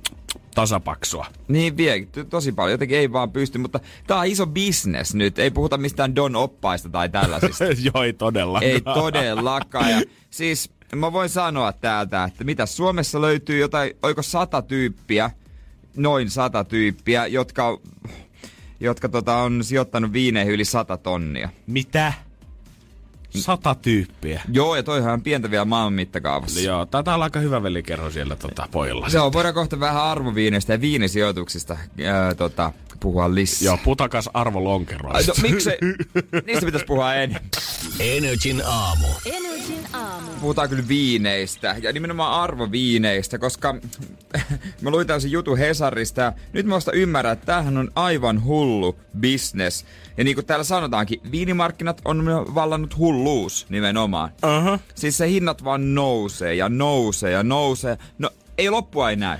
tasapaksua. 0.54 1.26
Niin 1.48 1.76
vie, 1.76 2.06
tosi 2.30 2.52
paljon. 2.52 2.72
Jotenkin 2.72 2.98
ei 2.98 3.12
vaan 3.12 3.30
pysty, 3.30 3.58
mutta 3.58 3.80
tää 4.06 4.18
on 4.18 4.26
iso 4.26 4.46
business 4.46 5.14
nyt. 5.14 5.38
Ei 5.38 5.50
puhuta 5.50 5.78
mistään 5.78 6.16
Don 6.16 6.36
Oppaista 6.36 6.88
tai 6.88 7.08
tällaisista. 7.08 7.64
Joo, 7.94 8.04
ei 8.04 8.12
todellakaan. 8.12 8.72
ei 8.72 8.80
todellakaan. 8.80 9.90
Ja 9.90 10.02
siis 10.30 10.70
mä 10.94 11.12
voin 11.12 11.28
sanoa 11.28 11.72
täältä, 11.72 12.24
että 12.24 12.44
mitä 12.44 12.66
Suomessa 12.66 13.20
löytyy 13.20 13.58
jotain, 13.58 13.92
oiko 14.02 14.22
sata 14.22 14.62
tyyppiä, 14.62 15.30
noin 15.96 16.30
sata 16.30 16.64
tyyppiä, 16.64 17.26
jotka, 17.26 17.80
jotka 18.80 19.08
tota, 19.08 19.36
on 19.36 19.64
sijoittanut 19.64 20.12
viineihin 20.12 20.54
yli 20.54 20.64
sata 20.64 20.96
tonnia. 20.96 21.48
Mitä? 21.66 22.12
Sata 23.38 23.74
tyyppiä. 23.74 24.42
Joo, 24.52 24.76
ja 24.76 24.82
toihan 24.82 25.12
on 25.12 25.22
pientä 25.22 25.50
vielä 25.50 25.64
maailman 25.64 25.92
mittakaavassa. 25.92 26.60
Joo, 26.60 26.86
taitaa 26.86 27.14
olla 27.14 27.24
aika 27.24 27.40
hyvä 27.40 27.62
velikerho 27.62 28.10
siellä 28.10 28.36
tota, 28.36 28.68
pojilla. 28.70 29.06
On, 29.22 29.32
voidaan 29.32 29.54
kohta 29.54 29.80
vähän 29.80 30.02
arvoviineistä 30.02 30.72
ja 30.72 30.80
viinisijoituksista 30.80 31.76
ää, 32.04 32.34
tota, 32.34 32.72
puhua 33.00 33.34
lisää. 33.34 33.66
Joo, 33.66 33.78
putakas 33.84 34.30
Arvo 34.34 34.58
Ai, 34.58 34.64
Lonkeroista. 34.64 35.32
No, 35.42 35.48
miksei? 35.48 35.78
Niistä 36.46 36.66
pitäisi 36.66 36.86
puhua 36.86 37.14
enemmän. 37.14 37.50
Energin 38.00 38.62
aamu. 38.66 39.06
Energin 39.26 39.86
aamu. 39.92 40.30
Puhutaan 40.40 40.68
kyllä 40.68 40.88
viineistä 40.88 41.76
ja 41.82 41.92
nimenomaan 41.92 42.40
arvoviineistä, 42.42 43.38
koska 43.38 43.74
mä 44.82 44.90
luin 44.90 45.06
tämmöisen 45.06 45.30
jutun 45.30 45.58
Hesarista 45.58 46.20
ja 46.20 46.32
nyt 46.52 46.66
mä 46.66 46.74
vasta 46.74 46.92
ymmärrän, 46.92 47.32
että 47.32 47.46
tämähän 47.46 47.78
on 47.78 47.90
aivan 47.94 48.44
hullu 48.44 48.96
business. 49.20 49.84
Ja 50.16 50.24
niin 50.24 50.34
kuin 50.34 50.46
täällä 50.46 50.64
sanotaankin, 50.64 51.20
viinimarkkinat 51.30 52.00
on 52.04 52.26
vallannut 52.54 52.96
hulluus 52.96 53.66
nimenomaan. 53.68 54.30
Uh-huh. 54.30 54.80
Siis 54.94 55.16
se 55.16 55.28
hinnat 55.28 55.64
vaan 55.64 55.94
nousee 55.94 56.54
ja 56.54 56.68
nousee 56.68 57.30
ja 57.30 57.42
nousee. 57.42 57.98
No 58.18 58.30
ei 58.58 58.70
loppua 58.70 59.10
ei 59.10 59.16
näy. 59.16 59.38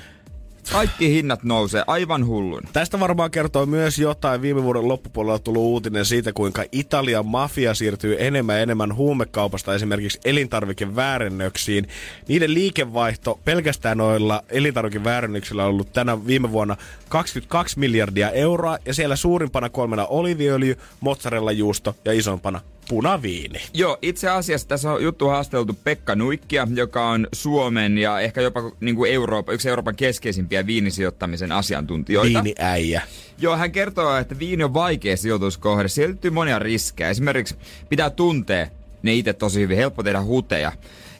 Kaikki 0.72 1.10
hinnat 1.10 1.42
nousee 1.42 1.84
aivan 1.86 2.26
hullun. 2.26 2.62
Tästä 2.72 3.00
varmaan 3.00 3.30
kertoo 3.30 3.66
myös 3.66 3.98
jotain. 3.98 4.42
Viime 4.42 4.62
vuoden 4.62 4.88
loppupuolella 4.88 5.38
tullut 5.38 5.62
uutinen 5.62 6.04
siitä, 6.04 6.32
kuinka 6.32 6.64
Italian 6.72 7.26
mafia 7.26 7.74
siirtyy 7.74 8.16
enemmän 8.18 8.56
ja 8.56 8.62
enemmän 8.62 8.94
huumekaupasta 8.94 9.74
esimerkiksi 9.74 10.20
elintarvikeväärennöksiin. 10.24 11.88
Niiden 12.28 12.54
liikevaihto 12.54 13.40
pelkästään 13.44 13.98
noilla 13.98 14.42
elintarvikeväärennöksillä 14.48 15.64
on 15.64 15.70
ollut 15.70 15.92
tänä 15.92 16.26
viime 16.26 16.52
vuonna 16.52 16.76
22 17.08 17.78
miljardia 17.78 18.30
euroa 18.30 18.78
ja 18.86 18.94
siellä 18.94 19.16
suurimpana 19.16 19.68
kolmena 19.70 20.06
oliviöljy, 20.06 20.78
mozzarella 21.00 21.52
juusto 21.52 21.96
ja 22.04 22.12
isompana 22.12 22.60
punaviini. 22.88 23.60
Joo, 23.74 23.98
itse 24.02 24.28
asiassa 24.28 24.68
tässä 24.68 24.92
on 24.92 25.02
juttu 25.02 25.28
haasteltu 25.28 25.78
Pekka 25.84 26.14
Nuikkia, 26.14 26.68
joka 26.74 27.08
on 27.08 27.26
Suomen 27.32 27.98
ja 27.98 28.20
ehkä 28.20 28.40
jopa 28.40 28.72
niin 28.80 28.96
kuin 28.96 29.12
Eurooppa, 29.12 29.52
yksi 29.52 29.68
Euroopan 29.68 29.96
keskeisimpiä 29.96 30.66
viinisijoittamisen 30.66 31.52
asiantuntijoita. 31.52 32.44
Viiniäijä. 32.44 33.02
Joo, 33.38 33.56
hän 33.56 33.72
kertoo, 33.72 34.16
että 34.16 34.38
viini 34.38 34.64
on 34.64 34.74
vaikea 34.74 35.16
sijoituskohde. 35.16 35.88
Siihen 35.88 36.10
liittyy 36.10 36.30
monia 36.30 36.58
riskejä. 36.58 37.10
Esimerkiksi 37.10 37.56
pitää 37.88 38.10
tuntea 38.10 38.66
ne 39.02 39.14
itse 39.14 39.32
tosi 39.32 39.60
hyvin. 39.60 39.76
Helppo 39.76 40.02
tehdä 40.02 40.22
huteja. 40.22 40.72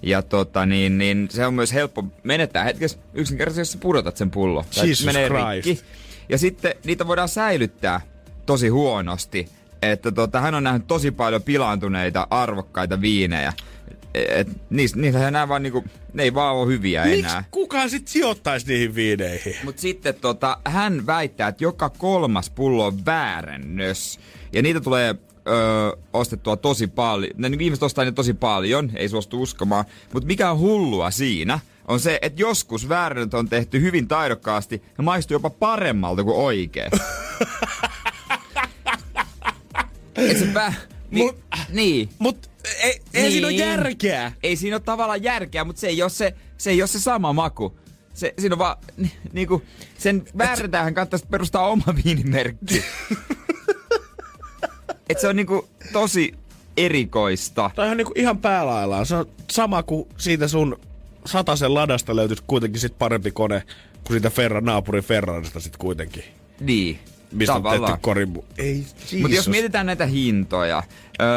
Ja 0.02 0.22
tota, 0.22 0.66
niin, 0.66 0.98
niin 0.98 1.28
se 1.30 1.46
on 1.46 1.54
myös 1.54 1.72
helppo 1.72 2.04
menettää 2.22 2.64
hetkessä 2.64 2.98
yksinkertaisesti, 3.14 3.60
jos 3.60 3.72
sä 3.72 3.78
pudotat 3.78 4.16
sen 4.16 4.30
pullo. 4.30 4.64
Jesus 4.82 5.06
Christ. 5.62 5.84
Ja 6.28 6.38
sitten 6.38 6.74
niitä 6.84 7.06
voidaan 7.06 7.28
säilyttää 7.28 8.00
tosi 8.46 8.68
huonosti. 8.68 9.48
Että 9.92 10.12
tota, 10.12 10.40
hän 10.40 10.54
on 10.54 10.64
nähnyt 10.64 10.86
tosi 10.86 11.10
paljon 11.10 11.42
pilaantuneita, 11.42 12.26
arvokkaita 12.30 13.00
viinejä. 13.00 13.52
Et, 14.14 14.48
niistä, 14.70 15.00
niitä 15.00 15.28
enää 15.28 15.48
vaan 15.48 15.62
niinku, 15.62 15.84
ne 16.12 16.22
ei 16.22 16.34
vaan 16.34 16.56
ole 16.56 16.66
hyviä 16.66 17.04
Miksi 17.04 17.18
enää. 17.18 17.44
kukaan 17.50 17.90
sit 17.90 18.08
sijoittaisi 18.08 18.66
niihin 18.66 18.94
viineihin? 18.94 19.56
Mutta 19.64 19.80
sitten 19.80 20.14
tota, 20.14 20.58
hän 20.64 21.06
väittää, 21.06 21.48
että 21.48 21.64
joka 21.64 21.90
kolmas 21.90 22.50
pullo 22.50 22.86
on 22.86 23.04
väärennös. 23.06 24.20
Ja 24.52 24.62
niitä 24.62 24.80
tulee 24.80 25.14
öö, 25.48 25.56
ostettua 26.12 26.56
tosi 26.56 26.86
paljon. 26.86 27.32
Ne 27.36 27.48
niin 27.48 27.60
ihmiset 27.60 27.82
ostaa 27.82 28.04
niitä 28.04 28.14
tosi 28.16 28.34
paljon, 28.34 28.90
ei 28.94 29.08
suostu 29.08 29.42
uskomaan. 29.42 29.84
Mutta 30.12 30.26
mikä 30.26 30.50
on 30.50 30.58
hullua 30.58 31.10
siinä, 31.10 31.58
on 31.88 32.00
se, 32.00 32.18
että 32.22 32.42
joskus 32.42 32.88
väärännöt 32.88 33.34
on 33.34 33.48
tehty 33.48 33.80
hyvin 33.80 34.08
taidokkaasti 34.08 34.82
ja 34.98 35.04
maistuu 35.04 35.34
jopa 35.34 35.50
paremmalta 35.50 36.24
kuin 36.24 36.36
oikein. 36.36 36.90
Et 40.16 40.38
se 40.38 40.54
vä... 40.54 40.72
Ni, 41.10 41.20
Mut- 41.30 41.36
niin. 41.72 42.08
Mut 42.18 42.50
ei, 42.82 43.00
ei 43.14 43.30
siinä 43.30 43.46
ole 43.46 43.52
Niin. 43.56 43.66
järkeä. 43.68 44.32
Ei 44.42 44.56
siinä 44.56 44.76
ole 44.76 44.82
tavallaan 44.84 45.22
järkeä, 45.22 45.64
mutta 45.64 45.80
se 45.80 45.86
ei 45.86 46.02
ole 46.02 46.10
se, 46.10 46.34
se, 46.58 46.70
ei 46.70 46.82
ole 46.82 46.86
se 46.88 47.00
sama 47.00 47.32
maku. 47.32 47.78
Se, 48.14 48.34
siinä 48.38 48.54
on 48.54 48.58
vaan, 48.58 48.76
ni, 48.96 49.12
niinku, 49.32 49.62
sen 49.98 50.24
väärentähän 50.38 50.94
kannattaisi 50.94 51.26
perustaa 51.30 51.68
oma 51.68 51.84
viinimerkki. 52.04 52.84
Et 55.08 55.20
se 55.20 55.28
on 55.28 55.36
niinku 55.36 55.68
tosi 55.92 56.34
erikoista. 56.76 57.70
Toi 57.74 57.88
on 57.88 57.96
niinku 57.96 58.12
ihan 58.16 58.38
päälaillaan. 58.38 59.06
Se 59.06 59.16
on 59.16 59.26
sama 59.50 59.82
kuin 59.82 60.08
siitä 60.16 60.48
sun 60.48 60.80
sataisen 61.26 61.74
ladasta 61.74 62.16
löytyisi 62.16 62.42
kuitenkin 62.46 62.80
sit 62.80 62.98
parempi 62.98 63.30
kone 63.30 63.62
kuin 64.04 64.14
siitä 64.14 64.30
Ferra, 64.30 64.60
naapurin 64.60 65.04
Ferrarista 65.04 65.60
sit 65.60 65.76
kuitenkin. 65.76 66.24
Niin, 66.60 66.98
Mistä 67.34 67.54
on 67.54 67.62
tavallaan. 67.62 67.92
tehty 67.92 68.02
korimbu. 68.02 68.44
Ei, 68.58 68.86
Mutta 69.20 69.36
jos 69.36 69.48
mietitään 69.48 69.86
näitä 69.86 70.06
hintoja. 70.06 70.82
Öö, 71.22 71.28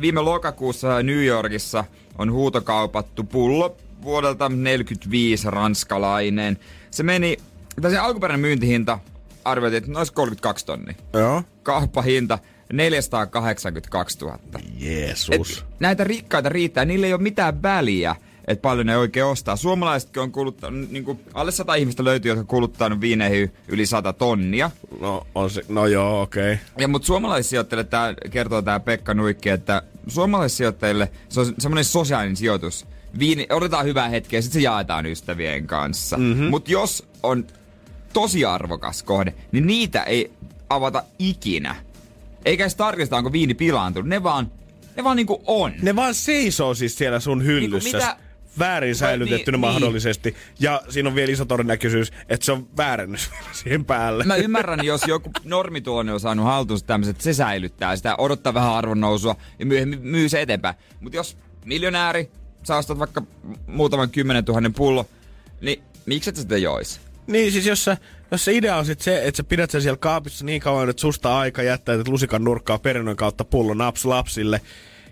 viime 0.00 0.20
lokakuussa 0.20 1.02
New 1.02 1.24
Yorkissa 1.24 1.84
on 2.18 2.32
huutokaupattu 2.32 3.24
pullo 3.24 3.76
vuodelta 4.02 4.48
45 4.48 5.50
ranskalainen. 5.50 6.58
Se 6.90 7.02
meni, 7.02 7.36
tai 7.82 7.90
se 7.90 7.98
alkuperäinen 7.98 8.40
myyntihinta 8.40 8.98
arvioitiin, 9.44 9.78
että 9.78 9.90
noin 9.92 10.06
32 10.14 10.66
tonnia. 10.66 10.94
Joo. 11.12 11.42
Kauppahinta 11.62 12.38
482 12.72 14.18
000. 14.20 14.38
Jeesus. 14.78 15.58
Et 15.58 15.64
näitä 15.80 16.04
rikkaita 16.04 16.48
riittää, 16.48 16.84
niillä 16.84 17.06
ei 17.06 17.12
ole 17.12 17.22
mitään 17.22 17.62
väliä, 17.62 18.16
että 18.48 18.62
paljon 18.62 18.86
ne 18.86 18.96
oikein 18.96 19.26
ostaa. 19.26 19.56
Suomalaisetkin 19.56 20.22
on 20.22 20.32
kuluttanut, 20.32 20.90
niin 20.90 21.04
kuin, 21.04 21.20
alle 21.34 21.50
100 21.50 21.74
ihmistä 21.74 22.04
löytyy, 22.04 22.28
jotka 22.28 22.40
on 22.40 22.46
kuluttanut 22.46 23.00
viineihin 23.00 23.52
yli 23.68 23.86
100 23.86 24.12
tonnia. 24.12 24.70
No, 25.00 25.26
on 25.34 25.50
se, 25.50 25.62
no 25.68 25.86
joo, 25.86 26.22
okei. 26.22 26.52
Okay. 26.52 26.64
Ja 26.78 26.88
mutta 26.88 27.06
suomalaisijoittajille 27.06 27.84
tää, 27.84 28.14
kertoo 28.30 28.62
tämä 28.62 28.80
Pekka 28.80 29.14
Nuikki, 29.14 29.48
että 29.48 29.82
suomalaisijoittajille 30.06 31.10
se 31.28 31.40
on 31.40 31.54
semmoinen 31.58 31.84
sosiaalinen 31.84 32.36
sijoitus. 32.36 32.86
Viini, 33.18 33.46
odotetaan 33.50 33.84
hyvää 33.84 34.08
hetkeä, 34.08 34.40
sitten 34.40 34.60
se 34.60 34.64
jaetaan 34.64 35.06
ystävien 35.06 35.66
kanssa. 35.66 36.16
Mm-hmm. 36.16 36.44
Mutta 36.44 36.72
jos 36.72 37.08
on 37.22 37.46
tosi 38.12 38.44
arvokas 38.44 39.02
kohde, 39.02 39.34
niin 39.52 39.66
niitä 39.66 40.02
ei 40.02 40.30
avata 40.70 41.02
ikinä. 41.18 41.76
Eikä 42.44 42.64
edes 42.64 42.74
tarkista, 42.76 43.16
onko 43.16 43.32
viini 43.32 43.54
pilaantunut. 43.54 44.08
Ne 44.08 44.22
vaan, 44.22 44.50
ne 44.96 45.04
vaan 45.04 45.16
niinku 45.16 45.42
on. 45.46 45.72
Ne 45.82 45.96
vaan 45.96 46.14
seisoo 46.14 46.74
siis 46.74 46.98
siellä 46.98 47.20
sun 47.20 47.44
hyllyssä. 47.44 47.98
mitä- 47.98 48.16
Väärin 48.58 48.94
säilytettynä 48.94 49.56
niin, 49.56 49.60
mahdollisesti. 49.60 50.36
Ja 50.60 50.82
siinä 50.88 51.08
on 51.08 51.14
vielä 51.14 51.32
iso 51.32 51.44
todennäköisyys, 51.44 52.12
että 52.28 52.46
se 52.46 52.52
on 52.52 52.68
väärennys 52.76 53.30
vielä 53.32 53.52
siihen 53.52 53.84
päälle. 53.84 54.24
Mä 54.24 54.36
ymmärrän, 54.36 54.84
jos 54.84 55.02
joku 55.06 55.30
normituonne 55.44 56.12
on 56.12 56.20
saanut 56.20 56.46
haltuunsa 56.46 56.86
tämmöiset, 56.86 57.16
että 57.16 57.24
se 57.24 57.34
säilyttää 57.34 57.96
sitä, 57.96 58.16
odottaa 58.18 58.54
vähän 58.54 58.74
arvonnousua 58.74 59.36
ja 59.58 59.66
myöhemmin 59.66 60.00
myy 60.02 60.28
se 60.28 60.42
eteenpäin. 60.42 60.74
Mutta 61.00 61.16
jos 61.16 61.36
miljonääri, 61.64 62.30
sä 62.62 62.76
ostat 62.76 62.98
vaikka 62.98 63.22
muutaman 63.66 64.10
kymmenen 64.10 64.44
tuhannen 64.44 64.74
pullo, 64.74 65.06
niin 65.60 65.82
miksi 66.06 66.30
et 66.30 66.36
sitä 66.36 66.56
jois? 66.56 67.00
Niin 67.26 67.52
siis 67.52 67.66
jos, 67.66 67.84
sä, 67.84 67.96
jos 68.30 68.44
se 68.44 68.52
idea 68.52 68.76
on 68.76 68.86
sit 68.86 69.00
se, 69.00 69.24
että 69.24 69.36
sä 69.36 69.44
pidät 69.44 69.70
sen 69.70 69.82
siellä 69.82 69.96
kaapissa 69.96 70.44
niin 70.44 70.60
kauan, 70.60 70.88
että 70.88 71.00
susta 71.00 71.38
aika 71.38 71.62
jättää 71.62 71.94
että 71.94 72.10
lusikan 72.10 72.44
nurkkaa 72.44 72.78
perinnön 72.78 73.16
kautta 73.16 73.44
pullo 73.44 73.74
naps 73.74 74.04
lapsille. 74.04 74.60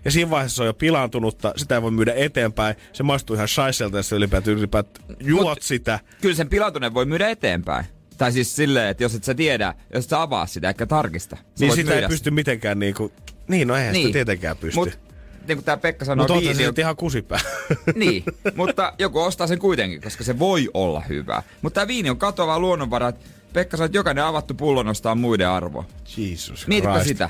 Ja 0.07 0.11
siinä 0.11 0.29
vaiheessa 0.29 0.55
se 0.55 0.61
on 0.61 0.67
jo 0.67 0.73
pilaantunutta, 0.73 1.53
sitä 1.55 1.75
ei 1.75 1.81
voi 1.81 1.91
myydä 1.91 2.13
eteenpäin. 2.15 2.75
Se 2.93 3.03
maistuu 3.03 3.35
ihan 3.35 3.47
shaiselta 3.47 3.97
ja 3.97 4.03
sä 4.03 4.15
ylipäätään, 4.15 4.57
ylipäätään 4.57 5.05
juot 5.19 5.57
Mut- 5.57 5.61
sitä. 5.61 5.99
Kyllä 6.21 6.35
sen 6.35 6.49
pilaantuneen 6.49 6.93
voi 6.93 7.05
myydä 7.05 7.29
eteenpäin. 7.29 7.85
Tai 8.17 8.31
siis 8.31 8.55
silleen, 8.55 8.89
että 8.89 9.03
jos 9.03 9.15
et 9.15 9.23
sä 9.23 9.33
tiedä, 9.33 9.73
jos 9.93 10.05
et 10.05 10.09
sä 10.09 10.21
avaa 10.21 10.45
sitä, 10.45 10.67
eikä 10.67 10.85
tarkista. 10.85 11.35
sä 11.35 11.43
Niin 11.59 11.75
sitä 11.75 11.91
ei 11.91 11.95
myydä 11.95 12.07
pysty 12.07 12.31
mitenkään 12.31 12.79
niinku... 12.79 13.11
Niin, 13.47 13.67
no 13.67 13.75
eihän 13.75 13.93
niin. 13.93 14.07
sitä 14.07 14.13
tietenkään 14.13 14.57
pysty. 14.57 14.79
Mut, 14.79 14.99
niin 15.47 15.57
kuin 15.57 15.65
tää 15.65 15.77
Pekka 15.77 16.05
sanoi, 16.05 16.27
Mutta 16.27 16.53
se 16.53 16.67
on 16.67 16.73
ihan 16.77 16.95
kusipää. 16.95 17.39
Niin, 17.95 18.23
mutta 18.55 18.93
joku 18.99 19.19
ostaa 19.19 19.47
sen 19.47 19.59
kuitenkin, 19.59 20.01
koska 20.01 20.23
se 20.23 20.39
voi 20.39 20.69
olla 20.73 21.03
hyvä. 21.09 21.43
Mutta 21.61 21.75
tämä 21.75 21.87
viini 21.87 22.09
on 22.09 22.17
katoava 22.17 22.59
luonnonvara. 22.59 23.13
Pekka 23.53 23.77
sanoi, 23.77 23.85
että 23.85 23.97
jokainen 23.97 24.23
avattu 24.23 24.53
pullo 24.53 24.83
nostaa 24.83 25.15
muiden 25.15 25.49
arvoa. 25.49 25.85
Jesus 26.17 26.67
Mietipä 26.67 26.93
Christ. 26.93 27.07
sitä. 27.07 27.29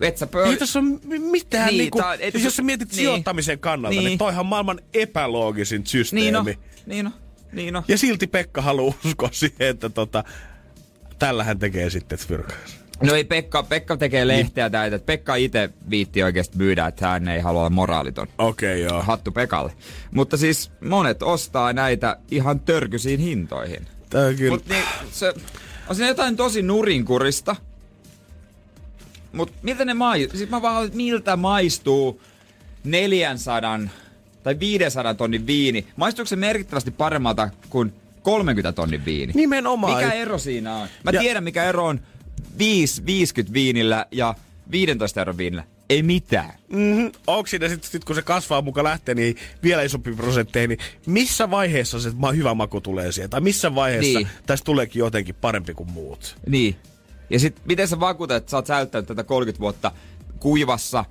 Et 0.00 0.18
sä 0.18 0.26
pöl... 0.26 0.50
Ei 0.50 0.56
tässä 0.56 0.78
ole 0.78 0.88
mi- 1.04 1.18
mitään 1.18 1.66
Niin, 1.66 1.72
niin, 1.72 1.78
niinku, 1.78 1.98
tää- 1.98 2.18
tässä- 2.18 2.38
jos 2.38 2.56
sä 2.56 2.62
mietit 2.62 2.88
niin. 2.88 2.96
sijoittamisen 2.96 3.58
kannalta, 3.58 3.90
niin. 3.90 3.98
Niin. 3.98 4.06
niin 4.08 4.18
toihan 4.18 4.40
on 4.40 4.46
maailman 4.46 4.80
epäloogisin 4.94 5.86
systeemi. 5.86 6.24
Niin 6.24 6.34
no, 6.34 6.44
niin 6.86 7.04
no, 7.04 7.10
niin 7.52 7.74
no. 7.74 7.84
Ja 7.88 7.98
silti 7.98 8.26
Pekka 8.26 8.62
haluaa 8.62 8.94
uskoa 9.04 9.28
siihen, 9.32 9.56
että 9.68 9.88
tota, 9.88 10.24
tällä 11.18 11.44
hän 11.44 11.58
tekee 11.58 11.90
sitten 11.90 12.18
fyrkkäys. 12.18 12.82
No 13.02 13.14
ei 13.14 13.24
Pekka, 13.24 13.62
Pekka 13.62 13.96
tekee 13.96 14.28
lehteä 14.28 14.70
täytä. 14.70 14.96
että 14.96 15.06
Pekka 15.06 15.34
itse 15.34 15.70
viitti 15.90 16.22
oikeasti 16.22 16.56
myydä, 16.58 16.86
että 16.86 17.08
hän 17.08 17.28
ei 17.28 17.40
halua 17.40 17.60
olla 17.60 17.70
moraaliton. 17.70 18.26
Okei, 18.38 18.84
okay, 18.84 18.92
joo. 18.94 19.02
Hattu 19.02 19.30
Pekalle. 19.32 19.72
Mutta 20.10 20.36
siis 20.36 20.70
monet 20.84 21.22
ostaa 21.22 21.72
näitä 21.72 22.16
ihan 22.30 22.60
törkyisiin 22.60 23.20
hintoihin. 23.20 23.86
Tää 24.10 24.26
on 24.26 24.36
kyllä. 24.36 24.50
Mutta 24.50 24.74
niin, 24.74 24.84
se, 25.12 25.34
on 25.88 25.96
siinä 25.96 26.08
jotain 26.08 26.36
tosi 26.36 26.62
nurinkurista. 26.62 27.56
Mutta 29.32 29.54
miltä 29.62 29.84
ne 29.84 29.94
maistuu? 29.94 30.38
Siis 30.38 30.50
mä 30.50 30.62
vaan, 30.62 30.90
miltä 30.94 31.36
maistuu 31.36 32.20
400 32.84 33.80
tai 34.42 34.58
500 34.60 35.14
tonnin 35.14 35.46
viini? 35.46 35.86
Maistuuko 35.96 36.26
se 36.26 36.36
merkittävästi 36.36 36.90
paremmalta 36.90 37.50
kuin 37.70 37.92
30 38.22 38.72
tonnin 38.72 39.04
viini? 39.04 39.32
Nimenomaan. 39.36 39.96
Mikä 40.04 40.12
ero 40.12 40.38
siinä 40.38 40.76
on? 40.76 40.88
Mä 41.04 41.10
Ja- 41.10 41.20
tiedän, 41.20 41.44
mikä 41.44 41.64
ero 41.64 41.86
on 41.86 42.00
5, 42.58 43.06
50 43.06 43.52
viinillä 43.54 44.06
ja 44.10 44.34
15 44.70 45.20
euron 45.20 45.38
viinillä. 45.38 45.64
Ei 45.88 46.02
mitään. 46.02 46.52
Mm-hmm. 46.68 47.12
Onko 47.26 47.46
siinä 47.46 47.68
sitten, 47.68 47.90
sit, 47.90 48.04
kun 48.04 48.16
se 48.16 48.22
kasvaa 48.22 48.62
mukaan 48.62 48.84
lähtee, 48.84 49.14
niin 49.14 49.36
vielä 49.62 49.82
isompi 49.82 50.12
prosentteihin, 50.12 50.68
niin 50.68 50.78
missä 51.06 51.50
vaiheessa 51.50 52.00
se 52.00 52.10
hyvä 52.36 52.54
maku 52.54 52.80
tulee 52.80 53.12
siihen? 53.12 53.30
Tai 53.30 53.40
missä 53.40 53.74
vaiheessa 53.74 54.18
niin. 54.18 54.28
tästä 54.46 54.64
tuleekin 54.64 55.00
jotenkin 55.00 55.34
parempi 55.34 55.74
kuin 55.74 55.90
muut? 55.90 56.36
Niin. 56.46 56.76
Ja 57.32 57.38
sit 57.38 57.60
miten 57.64 57.88
sä 57.88 58.00
vakuutat, 58.00 58.36
että 58.36 58.50
sä 58.50 58.56
oot 58.56 58.66
säilyttänyt 58.66 59.06
tätä 59.08 59.24
30 59.24 59.60
vuotta 59.60 59.92
kuivassa, 60.40 61.04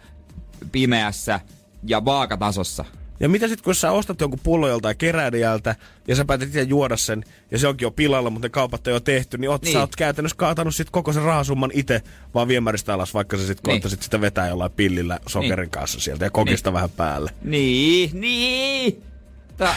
pimeässä 0.71 1.39
ja 1.87 2.05
vaakatasossa? 2.05 2.85
Ja 3.19 3.29
mitä 3.29 3.47
sitten, 3.47 3.63
kun 3.63 3.75
sä 3.75 3.91
ostat 3.91 4.21
jonkun 4.21 4.39
pullon 4.43 4.69
joltain 4.69 4.97
keräilijältä 4.97 5.75
ja 6.07 6.15
sä 6.15 6.25
päätät 6.25 6.47
itse 6.47 6.61
juoda 6.61 6.97
sen 6.97 7.23
ja 7.51 7.57
se 7.59 7.67
onkin 7.67 7.85
jo 7.85 7.91
pilalla, 7.91 8.29
mutta 8.29 8.45
ne 8.45 8.49
kaupat 8.49 8.87
on 8.87 8.93
jo 8.93 8.99
tehty, 8.99 9.37
niin, 9.37 9.49
oot, 9.49 9.61
Niin. 9.61 9.67
niin. 9.67 9.73
sä 9.73 9.79
oot 9.79 9.95
käytännössä 9.95 10.37
kaatanut 10.37 10.75
sit 10.75 10.89
koko 10.89 11.13
sen 11.13 11.23
rahasumman 11.23 11.71
itse 11.73 12.01
vaan 12.33 12.47
viemäristä 12.47 12.93
alas, 12.93 13.13
vaikka 13.13 13.37
sä 13.37 13.47
sitten 13.47 13.61
Niin. 13.63 13.73
koittaisit 13.73 14.01
sitä 14.03 14.21
vetää 14.21 14.47
jollain 14.47 14.71
pillillä 14.71 15.19
sokerin 15.27 15.63
Niin. 15.63 15.69
kanssa 15.69 15.99
sieltä 15.99 16.25
ja 16.25 16.31
kokista 16.31 16.69
Niin. 16.69 16.73
vähän 16.73 16.89
päälle. 16.89 17.31
Niin, 17.43 18.21
niin. 18.21 19.03
Tää 19.57 19.75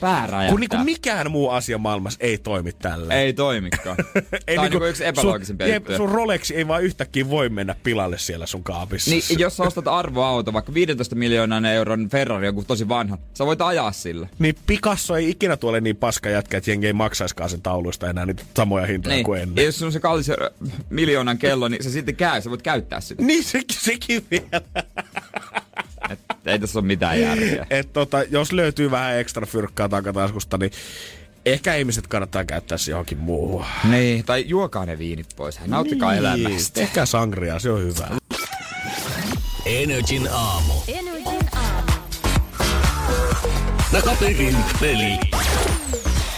pää 0.00 0.28
Kun 0.50 0.60
niinku 0.60 0.76
mikään 0.76 1.30
muu 1.30 1.50
asia 1.50 1.78
maailmassa 1.78 2.18
ei 2.22 2.38
toimi 2.38 2.72
tällä. 2.72 3.14
Ei 3.14 3.32
toimikaan. 3.32 3.96
Tää 4.46 4.54
on 4.58 4.70
niinku 4.70 4.84
yksi 4.84 5.04
epäloogisimpia 5.06 5.66
sun, 5.66 5.74
juttuja. 5.74 5.96
sun 5.98 6.08
Rolexi 6.08 6.56
ei 6.56 6.68
vaan 6.68 6.82
yhtäkkiä 6.82 7.30
voi 7.30 7.48
mennä 7.48 7.74
pilalle 7.82 8.18
siellä 8.18 8.46
sun 8.46 8.64
kaapissa. 8.64 9.10
Niin, 9.10 9.22
jos 9.38 9.56
sä 9.56 9.62
ostat 9.62 9.88
arvoauto, 9.88 10.52
vaikka 10.52 10.74
15 10.74 11.14
miljoonan 11.14 11.64
euron 11.64 12.08
Ferrari, 12.08 12.46
joku 12.46 12.64
tosi 12.64 12.88
vanha, 12.88 13.18
sä 13.34 13.46
voit 13.46 13.60
ajaa 13.62 13.92
sillä. 13.92 14.28
Niin 14.38 14.54
Picasso 14.66 15.16
ei 15.16 15.30
ikinä 15.30 15.56
tuole 15.56 15.80
niin 15.80 15.96
paska 15.96 16.28
jätkä, 16.28 16.58
että 16.58 16.70
jengi 16.70 16.86
ei 16.86 16.92
maksaiskaan 16.92 17.50
sen 17.50 17.62
tauluista 17.62 18.10
enää 18.10 18.26
niitä 18.26 18.42
samoja 18.56 18.86
hintoja 18.86 19.14
Niin. 19.14 19.24
kuin 19.24 19.36
Ja 19.38 19.42
ennen. 19.42 19.64
jos 19.64 19.78
sulla 19.78 19.88
on 19.88 19.92
se 19.92 20.00
kallis 20.00 20.30
ö, 20.30 20.50
miljoonan 20.90 21.38
kello, 21.38 21.68
niin 21.68 21.84
se 21.84 21.90
sitten 21.90 22.16
käy, 22.16 22.42
sä 22.42 22.50
voit 22.50 22.62
käyttää 22.62 23.00
sitä. 23.00 23.22
Niin 23.22 23.44
sekin, 23.44 23.78
sekin 23.80 24.26
vielä. 24.30 24.62
Ei 26.48 26.58
tässä 26.58 26.78
ole 26.78 26.86
mitään 26.86 27.20
järkeä. 27.20 27.66
Et 27.70 27.92
tota, 27.92 28.22
jos 28.22 28.52
löytyy 28.52 28.90
vähän 28.90 29.18
ekstra 29.18 29.46
fyrkkaa 29.46 29.88
takataskusta, 29.88 30.58
niin 30.58 30.70
ehkä 31.46 31.74
ihmiset 31.74 32.06
kannattaa 32.06 32.44
käyttää 32.44 32.78
se 32.78 32.90
johonkin 32.90 33.18
muuhun. 33.18 33.64
Niin, 33.90 34.24
tai 34.24 34.44
juokaa 34.46 34.86
ne 34.86 34.98
viinit 34.98 35.26
pois. 35.36 35.60
Nauttikaa 35.66 36.10
Niin, 36.12 36.18
elämästä. 36.18 36.74
Tehkää 36.80 37.06
sangria, 37.06 37.58
se 37.58 37.70
on 37.70 37.80
hyvä. 37.82 38.08
Energin 39.66 40.28
aamu. 40.32 40.72
Energin 40.88 41.48
aamu. 41.56 41.92
Takaperin 43.92 44.56
peli. 44.80 45.18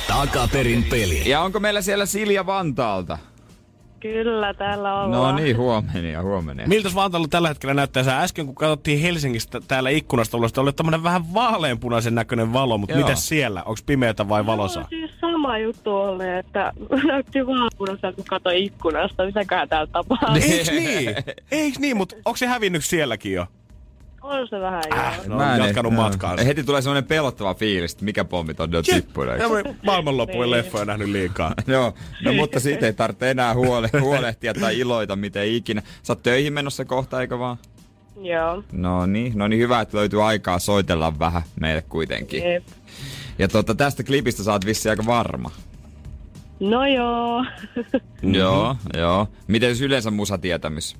Takaperin 0.08 0.84
peli. 0.84 1.28
Ja 1.28 1.40
onko 1.40 1.60
meillä 1.60 1.82
siellä 1.82 2.06
Silja 2.06 2.46
Vantaalta? 2.46 3.18
Kyllä, 4.00 4.54
täällä 4.54 5.02
ollaan. 5.02 5.34
No 5.34 5.42
niin, 5.42 5.56
huomenia, 5.56 6.22
huomenia. 6.22 6.68
Miltä 6.68 6.88
Vantaalla 6.94 7.28
tällä 7.28 7.48
hetkellä 7.48 7.74
näyttää? 7.74 8.02
Sä 8.02 8.20
äsken 8.22 8.46
kun 8.46 8.54
katsottiin 8.54 9.00
Helsingistä 9.00 9.60
täällä 9.68 9.90
ikkunasta 9.90 10.36
ulos, 10.36 10.58
oli 10.58 10.72
tämmönen 10.72 11.02
vähän 11.02 11.34
vaaleanpunaisen 11.34 12.14
näköinen 12.14 12.52
valo, 12.52 12.78
mutta 12.78 12.96
Joo. 12.96 13.02
mitä 13.02 13.14
siellä? 13.14 13.62
Onko 13.62 13.80
pimeätä 13.86 14.28
vai 14.28 14.46
valosaa? 14.46 14.82
No, 14.82 14.88
siis 14.88 15.10
sama 15.20 15.58
juttu 15.58 15.96
oli, 15.96 16.28
että 16.38 16.72
näytti 17.08 17.46
vaapunassa, 17.46 18.12
kun 18.12 18.24
katsoi 18.24 18.64
ikkunasta. 18.64 19.24
Mitäköhän 19.26 19.68
täällä 19.68 19.86
tapahtuu? 19.92 20.34
Eiks 20.34 20.70
niin? 20.70 21.14
Eiks 21.50 21.78
niin, 21.78 21.96
mutta 21.96 22.16
onko 22.24 22.36
se 22.36 22.46
hävinnyt 22.46 22.84
sielläkin 22.84 23.32
jo? 23.32 23.46
On 24.30 24.48
se 24.48 24.60
vähän 24.60 24.82
Äh, 24.92 25.16
joo. 25.18 25.28
no, 25.28 25.36
Mä 25.36 25.54
en- 25.56 25.62
jatkanut 25.64 25.92
joo. 25.92 26.02
matkaansa. 26.02 26.44
Heti 26.44 26.64
tulee 26.64 26.82
semmoinen 26.82 27.04
pelottava 27.08 27.54
fiilis, 27.54 27.92
että 27.92 28.04
mikä 28.04 28.24
pommi 28.24 28.52
on 28.58 28.72
jo 28.72 28.82
tippunut. 28.82 29.34
maailmanloppujen 29.82 30.50
leffoja 30.50 30.84
nähnyt 30.84 31.08
liikaa. 31.08 31.54
Joo, 31.66 31.94
no 32.24 32.32
mutta 32.32 32.60
siitä 32.60 32.86
ei 32.86 32.92
tarvitse 32.92 33.30
enää 33.30 33.54
huole, 33.54 33.88
huolehtia 34.00 34.54
tai 34.54 34.78
iloita 34.78 35.16
miten 35.16 35.48
ikinä. 35.48 35.82
Sä 36.02 36.12
oot 36.12 36.22
töihin 36.22 36.52
menossa 36.52 36.84
kohta, 36.84 37.20
eikö 37.20 37.38
vaan? 37.38 37.56
Joo. 38.22 38.64
No 38.72 39.06
niin, 39.06 39.32
no 39.38 39.48
niin 39.48 39.60
hyvä, 39.62 39.80
että 39.80 39.96
löytyy 39.96 40.26
aikaa 40.28 40.58
soitella 40.58 41.18
vähän 41.18 41.42
meille 41.60 41.82
kuitenkin. 41.82 42.42
Jep. 42.52 42.64
Ja 43.38 43.48
tota, 43.48 43.74
tästä 43.74 44.02
klipistä 44.04 44.42
sä 44.42 44.52
oot 44.52 44.66
vissi 44.66 44.88
aika 44.90 45.06
varma. 45.06 45.50
No 46.60 46.86
joo. 46.86 47.44
Joo, 48.22 48.76
joo. 48.96 49.28
Miten 49.46 49.74
yleensä 49.82 50.10
musatietämys? 50.10 50.96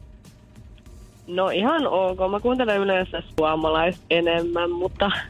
No 1.35 1.49
ihan 1.51 1.87
ok. 1.87 2.19
Mä 2.31 2.41
kuuntelen 2.41 2.81
yleensä 2.81 3.23
suomalaista 3.39 4.03
enemmän, 4.11 4.71
mutta 4.71 5.11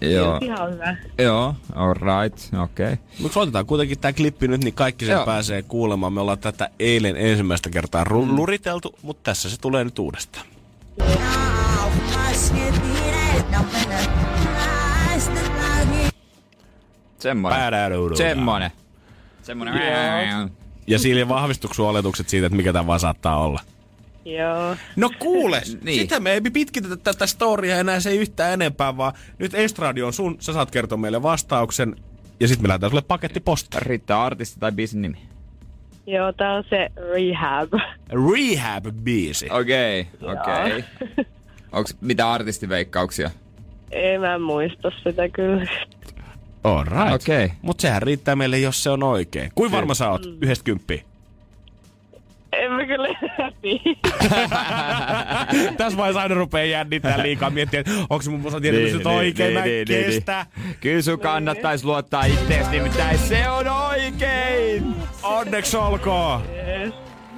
Joo, 0.00 0.38
ihan 0.42 0.72
hyvä. 0.72 0.96
joo, 1.18 1.54
alright, 1.74 2.38
okei. 2.62 2.92
Okay. 2.92 2.96
Mutta 3.20 3.34
soitetaan 3.34 3.66
kuitenkin 3.66 3.98
tämä 3.98 4.12
klippi 4.12 4.48
nyt, 4.48 4.64
niin 4.64 4.74
kaikki 4.74 5.04
sen 5.04 5.12
Joo. 5.12 5.24
pääsee 5.26 5.62
kuulemaan. 5.62 6.12
Me 6.12 6.20
ollaan 6.20 6.38
tätä 6.38 6.68
eilen 6.78 7.16
ensimmäistä 7.16 7.70
kertaa 7.70 8.04
ru- 8.04 8.36
luriteltu, 8.36 8.94
mutta 9.02 9.20
tässä 9.22 9.50
se 9.50 9.60
tulee 9.60 9.84
nyt 9.84 9.98
uudestaan. 9.98 10.46
Semmonen. 17.18 17.58
Päädäädoudu. 17.58 18.16
Semmonen. 18.16 18.70
Semmonen. 19.42 19.74
Ja 20.86 20.98
Silja, 20.98 21.28
vahvistuiko 21.28 21.88
oletukset 21.88 22.28
siitä, 22.28 22.46
että 22.46 22.56
mikä 22.56 22.72
tämä 22.72 22.86
vaan 22.86 23.00
saattaa 23.00 23.38
olla? 23.40 23.60
Joo. 24.24 24.76
No 24.96 25.10
kuule, 25.18 25.62
Niin. 25.82 26.00
sitä 26.00 26.20
me 26.20 26.32
ei 26.32 26.40
pitkitetä 26.40 26.96
tätä 26.96 27.26
storia 27.26 27.76
enää 27.76 28.00
se 28.00 28.10
ei 28.10 28.18
yhtään 28.18 28.52
enempää, 28.52 28.96
vaan 28.96 29.12
nyt 29.38 29.54
Estradio 29.54 30.06
on 30.06 30.12
sun, 30.12 30.36
sä 30.40 30.52
saat 30.52 30.70
kertoa 30.70 30.98
meille 30.98 31.22
vastauksen, 31.22 31.96
ja 32.40 32.48
sitten 32.48 32.64
me 32.64 32.68
lähdetään 32.68 32.90
sulle 32.90 33.02
pakettiposta. 33.08 33.80
Riittää 33.80 34.22
artisti 34.22 34.60
tai 34.60 34.72
biisin 34.72 35.02
nimi. 35.02 35.18
Joo, 36.06 36.32
tää 36.32 36.54
on 36.54 36.64
se 36.70 36.88
Rehab. 37.12 37.72
Rehab-biisi. 38.10 39.46
Okei, 39.50 40.06
okay, 40.22 40.36
okei. 40.36 40.84
Okay. 41.10 41.24
Onks 41.72 41.96
mitä 42.00 42.32
artistiveikkauksia? 42.32 43.30
Ei 43.90 44.18
mä 44.18 44.38
muista 44.38 44.90
sitä 45.04 45.28
kyllä. 45.28 45.66
All 46.64 46.84
right. 46.84 47.14
Okei. 47.14 47.52
Mut 47.62 47.80
sehän 47.80 48.02
riittää 48.02 48.36
meille, 48.36 48.58
jos 48.58 48.82
se 48.82 48.90
on 48.90 49.02
oikein. 49.02 49.52
Kuin 49.54 49.72
varma 49.72 49.94
sä 49.94 50.10
oot? 50.10 50.26
Yhdestä 50.40 50.64
kymppiä. 50.64 51.02
En 52.56 52.72
mä 52.72 52.86
kyllä 52.86 53.08
tiedä. 53.62 53.96
Tässä 55.78 55.96
vaiheessa 55.98 56.20
aina 56.22 56.34
rupeaa 56.34 56.64
jännittää 56.64 57.22
liikaa 57.22 57.50
miettiä, 57.50 57.80
että 57.80 57.92
onko 58.00 58.22
se 58.22 58.30
mun 58.30 58.40
musa 58.40 58.60
tietysti 58.60 58.98
nyt 58.98 59.06
oikein, 59.06 59.54
mä 59.54 59.64
en 59.64 59.86
kestä. 59.86 60.46
Kyllä 60.80 61.02
sun 61.02 61.20
kannattais 61.20 61.84
luottaa 61.84 62.24
ittees, 62.24 62.70
nimittäin 62.70 63.18
se 63.18 63.48
on 63.48 63.68
oikein! 63.68 64.94
Onneksi 65.22 65.76
olkoon. 65.76 66.42
Yes. 66.56 66.94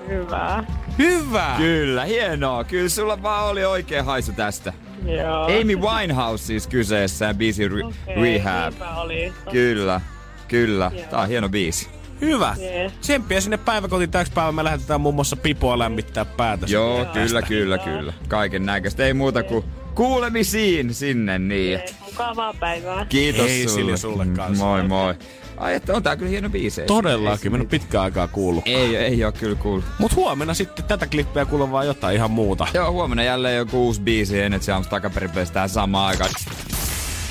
Hyvä. 0.09 0.65
Hyvä. 0.99 1.55
Kyllä, 1.57 2.05
hienoa. 2.05 2.65
Kyllä 2.65 2.89
sulla 2.89 3.23
vaan 3.23 3.47
oli 3.51 3.65
oikein 3.65 4.05
haisu 4.05 4.33
tästä. 4.33 4.73
Joo. 5.07 5.45
Amy 5.45 5.77
Winehouse 5.77 6.45
siis 6.45 6.67
kyseessä 6.67 7.35
biisi 7.35 7.69
Re- 7.69 7.85
Okei, 7.87 8.23
Rehab. 8.23 8.75
oli. 8.97 9.33
Kyllä, 9.53 10.01
kyllä. 10.49 10.91
Joo. 10.95 11.07
Tää 11.11 11.21
on 11.21 11.29
hieno 11.29 11.49
biisi. 11.49 11.89
Hyvä. 12.21 12.57
Yes. 12.61 12.93
Tsemppiä 13.01 13.41
sinne 13.41 13.57
päiväkotiin 13.57 14.11
täksi 14.11 14.33
päivän. 14.33 14.55
Me 14.55 14.65
lähetetään 14.65 15.01
muun 15.01 15.15
muassa 15.15 15.37
Pipoa 15.37 15.79
lämmittää 15.79 16.25
päätä. 16.25 16.67
Joo, 16.69 16.99
sitten 16.99 17.23
kyllä, 17.23 17.43
kyllä, 17.43 17.79
kyllä. 17.79 18.13
Kaiken 18.29 18.67
näköistä. 18.67 19.07
Ei 19.07 19.15
muuta 19.15 19.43
kuin 19.43 19.65
kuulemisiin 19.95 20.95
sinne 20.95 21.39
niin. 21.39 21.81
Yes. 21.81 21.95
Mukavaa 22.07 22.55
päivää. 22.61 23.07
Kiitos 23.09 23.47
Ei, 23.47 23.69
sulle. 23.69 23.97
Sulle 23.97 24.27
kanssa. 24.27 24.65
Moi 24.65 24.83
moi. 24.83 25.15
Ai, 25.57 25.75
että 25.75 25.93
on 25.93 26.03
tää 26.03 26.17
kyllä 26.17 26.31
hieno 26.31 26.51
biisi. 26.51 26.83
Todellakin, 26.83 27.53
mä 27.53 27.57
en 27.57 27.61
ole 27.61 27.69
pitkään 27.69 28.05
aikaa 28.05 28.29
kuullut. 28.29 28.67
Ei, 28.67 28.97
ei 28.97 29.25
oo 29.25 29.33
kyllä 29.33 29.57
kuullut. 29.57 29.85
Mut 29.99 30.15
huomenna 30.15 30.55
sitten 30.55 30.85
tätä 30.85 31.07
klippiä 31.07 31.45
kuulee 31.45 31.71
vaan 31.71 31.87
jotain 31.87 32.17
ihan 32.17 32.31
muuta. 32.31 32.67
Joo, 32.75 32.93
huomenna 32.93 33.23
jälleen 33.23 33.57
joku 33.57 33.87
uusi 33.87 34.01
biisi 34.01 34.41
Energy 34.41 34.73
Arms 34.73 34.87
takaperin 34.87 35.31
tähän 35.53 35.69
samaan 35.69 36.09
aikaan. 36.09 36.31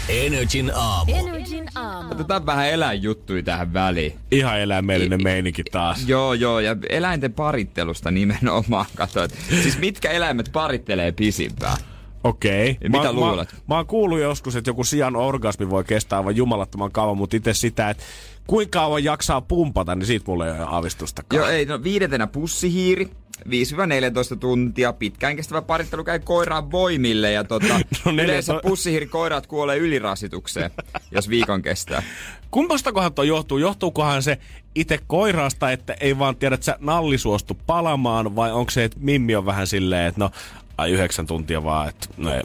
Energin 0.10 0.72
aamu. 0.76 1.12
Energin 1.16 1.66
aamu. 1.76 2.12
Otetaan 2.12 2.46
vähän 2.46 2.70
eläinjuttui 2.70 3.44
tähän 3.44 3.74
väliin. 3.74 4.14
Ihan 4.32 4.60
eläimellinen 4.60 5.24
meininki 5.24 5.64
taas. 5.64 6.08
Joo, 6.08 6.34
joo, 6.34 6.60
ja 6.60 6.76
eläinten 6.90 7.34
parittelusta 7.34 8.12
nimenomaan. 8.12 8.86
Katsoit. 8.96 9.32
Siis 9.50 9.80
mitkä 9.80 10.12
eläimet 10.12 10.50
parittelee 10.54 11.12
pisimpään? 11.12 11.78
Okei. 12.24 12.78
Ja 12.82 12.90
mitä 12.90 13.14
luulet? 13.14 13.54
Mä, 13.54 13.60
mä 13.68 13.76
oon 13.76 13.88
kuullut 13.88 14.20
joskus, 14.20 14.56
että 14.56 14.70
joku 14.70 14.84
sian 14.84 15.16
orgasmi 15.16 15.70
voi 15.70 15.84
kestää 15.84 16.20
aivan 16.20 16.36
jumalattoman 16.36 16.92
kauan, 16.92 17.18
mutta 17.18 17.38
itse 17.38 17.54
sitä, 17.54 17.90
että 17.90 18.04
kuinka 18.48 18.80
kauan 18.80 19.04
jaksaa 19.04 19.42
pumpata, 19.42 19.96
niin 19.96 20.06
siitä 20.08 20.24
mulla 20.28 20.46
ei 20.46 20.52
ole 20.52 20.66
aavistustakaan. 20.70 21.38
Joo, 21.38 21.48
ei, 21.50 21.66
no 21.66 21.84
viidentenä 21.84 22.28
pussihiiri. 22.28 23.10
5-14 23.46 24.38
tuntia 24.40 24.94
pitkään 24.94 25.36
kestävä 25.36 25.62
parittelu 25.62 26.04
käy 26.04 26.20
koiraan 26.20 26.72
voimille 26.72 27.32
ja 27.32 27.44
tota, 27.44 27.68
No 28.06 28.12
neljä- 28.12 28.24
yleensä 28.24 28.60
pussihiirikoirat 28.64 29.48
kuolee 29.48 29.78
ylirasitukseen, 29.78 30.72
jos 31.12 31.30
viikon 31.30 31.62
kestää. 31.62 32.04
Kumpastakohan 32.52 33.14
tuo 33.14 33.24
johtuu? 33.24 33.58
Johtuukohan 33.58 34.24
se 34.24 34.38
itse 34.76 35.00
koirasta, 35.08 35.72
että 35.72 35.96
ei 36.00 36.20
vaan 36.20 36.36
tiedä, 36.36 36.56
että 36.56 36.66
sä 36.66 36.78
nalli 36.80 37.18
suostu 37.18 37.58
palamaan, 37.68 38.36
vai 38.36 38.52
onko 38.52 38.72
se, 38.72 38.84
että 38.84 38.98
Mimmi 39.00 39.36
on 39.36 39.46
vähän 39.46 39.68
silleen, 39.68 40.08
että 40.08 40.20
no, 40.20 40.32
ai 40.78 40.92
yhdeksän 40.92 41.28
tuntia 41.28 41.64
vaan, 41.64 41.90
että 41.90 42.08
no 42.18 42.34
ei, 42.34 42.42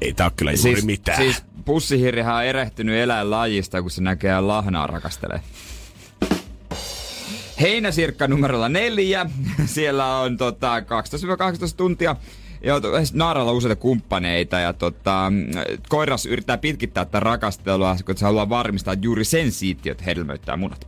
ei 0.00 0.12
tää 0.12 0.26
ole 0.26 0.32
kyllä 0.36 0.52
juuri 0.52 0.72
siis, 0.72 0.84
mitään. 0.84 1.18
Siis 1.18 1.44
pussihiirihän 1.64 2.34
on 2.34 2.44
erehtynyt 2.44 2.96
eläinlajista, 2.96 3.82
kun 3.82 3.90
se 3.90 4.02
näkee 4.02 4.40
lahnaa 4.40 4.86
rakastelee. 4.86 5.40
Heinäsirkka 7.60 8.28
numerolla 8.28 8.68
neljä. 8.68 9.26
Siellä 9.66 10.16
on 10.16 10.36
tota, 10.36 10.80
12-18 10.80 10.82
tuntia. 11.76 12.16
Ja 12.64 12.80
to- 12.80 12.92
naaralla 13.12 13.50
on 13.50 13.56
useita 13.56 13.76
kumppaneita 13.76 14.58
ja 14.58 14.72
tota, 14.72 15.32
koiras 15.88 16.26
yrittää 16.26 16.58
pitkittää 16.58 17.04
tätä 17.04 17.20
rakastelua, 17.20 17.96
kun 18.06 18.16
se 18.16 18.24
haluaa 18.24 18.48
varmistaa, 18.48 18.94
että 18.94 19.06
juuri 19.06 19.24
sen 19.24 19.52
siittiöt 19.52 20.06
hedelmöittää 20.06 20.56
munat. 20.56 20.86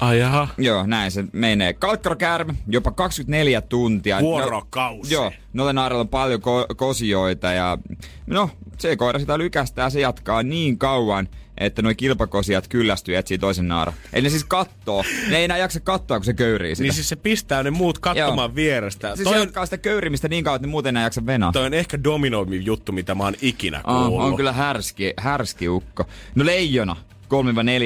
Ai 0.00 0.18
jaha. 0.18 0.48
Joo, 0.58 0.86
näin 0.86 1.10
se 1.10 1.24
menee. 1.32 1.72
Kalkkarokäärme, 1.72 2.54
jopa 2.68 2.90
24 2.90 3.60
tuntia. 3.60 4.20
Vuorokausi. 4.20 5.14
No, 5.14 5.20
joo, 5.22 5.32
noille 5.52 5.72
naarilla 5.72 6.00
on 6.00 6.08
paljon 6.08 6.40
ko- 6.40 6.74
kosioita 6.74 7.52
ja 7.52 7.78
no, 8.26 8.50
se 8.78 8.96
koira 8.96 9.18
sitä 9.18 9.38
lykästää, 9.38 9.90
se 9.90 10.00
jatkaa 10.00 10.42
niin 10.42 10.78
kauan, 10.78 11.28
että 11.58 11.82
nuo 11.82 11.92
kilpakosijat 11.96 12.68
kyllästyy 12.68 13.14
ja 13.14 13.20
etsii 13.20 13.38
toisen 13.38 13.68
naara. 13.68 13.92
Eli 14.12 14.22
ne 14.22 14.30
siis 14.30 14.44
kattoo. 14.44 15.04
Ne 15.30 15.36
ei 15.36 15.44
enää 15.44 15.56
jaksa 15.58 15.80
katsoa, 15.80 16.18
kun 16.18 16.24
se 16.24 16.34
köyrii 16.34 16.74
sitä. 16.74 16.82
Niin 16.82 16.94
siis 16.94 17.08
se 17.08 17.16
pistää 17.16 17.62
ne 17.62 17.70
muut 17.70 17.98
katsomaan 17.98 18.48
Joo. 18.50 18.54
vierestä. 18.54 19.16
siis 19.16 19.24
toi, 19.24 19.32
se 19.32 19.40
on, 19.40 19.46
jatkaa 19.46 19.64
sitä 19.66 19.78
köyrimistä 19.78 20.28
niin 20.28 20.44
kauan, 20.44 20.56
että 20.56 20.66
ne 20.66 20.70
muuten 20.70 20.88
enää 20.90 21.02
jaksa 21.02 21.26
venaa. 21.26 21.52
toi 21.52 21.66
on 21.66 21.74
ehkä 21.74 22.04
dominoivin 22.04 22.66
juttu, 22.66 22.92
mitä 22.92 23.14
mä 23.14 23.24
oon 23.24 23.34
ikinä 23.42 23.80
kuullut. 23.84 24.20
on 24.22 24.36
kyllä 24.36 24.52
härski, 24.52 25.12
härski 25.18 25.68
ukko. 25.68 26.04
No 26.34 26.44
leijona. 26.46 26.96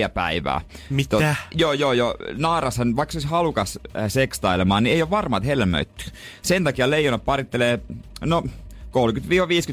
3-4 0.07 0.11
päivää. 0.15 0.61
Mitä? 0.91 1.37
joo, 1.55 1.73
joo, 1.73 1.93
joo. 1.93 2.15
Naarashan, 2.37 2.97
vaikka 2.97 3.13
se 3.13 3.19
olisi 3.19 3.29
halukas 3.29 3.79
äh, 3.97 4.05
sekstailemaan, 4.09 4.83
niin 4.83 4.95
ei 4.95 5.03
ole 5.03 5.11
varma, 5.11 5.37
että 5.37 5.47
helmöittyy. 5.47 6.07
Sen 6.43 6.65
takia 6.65 6.91
leijona 6.91 7.19
parittelee, 7.19 7.79
no, 8.25 8.43
30-50 8.47 8.47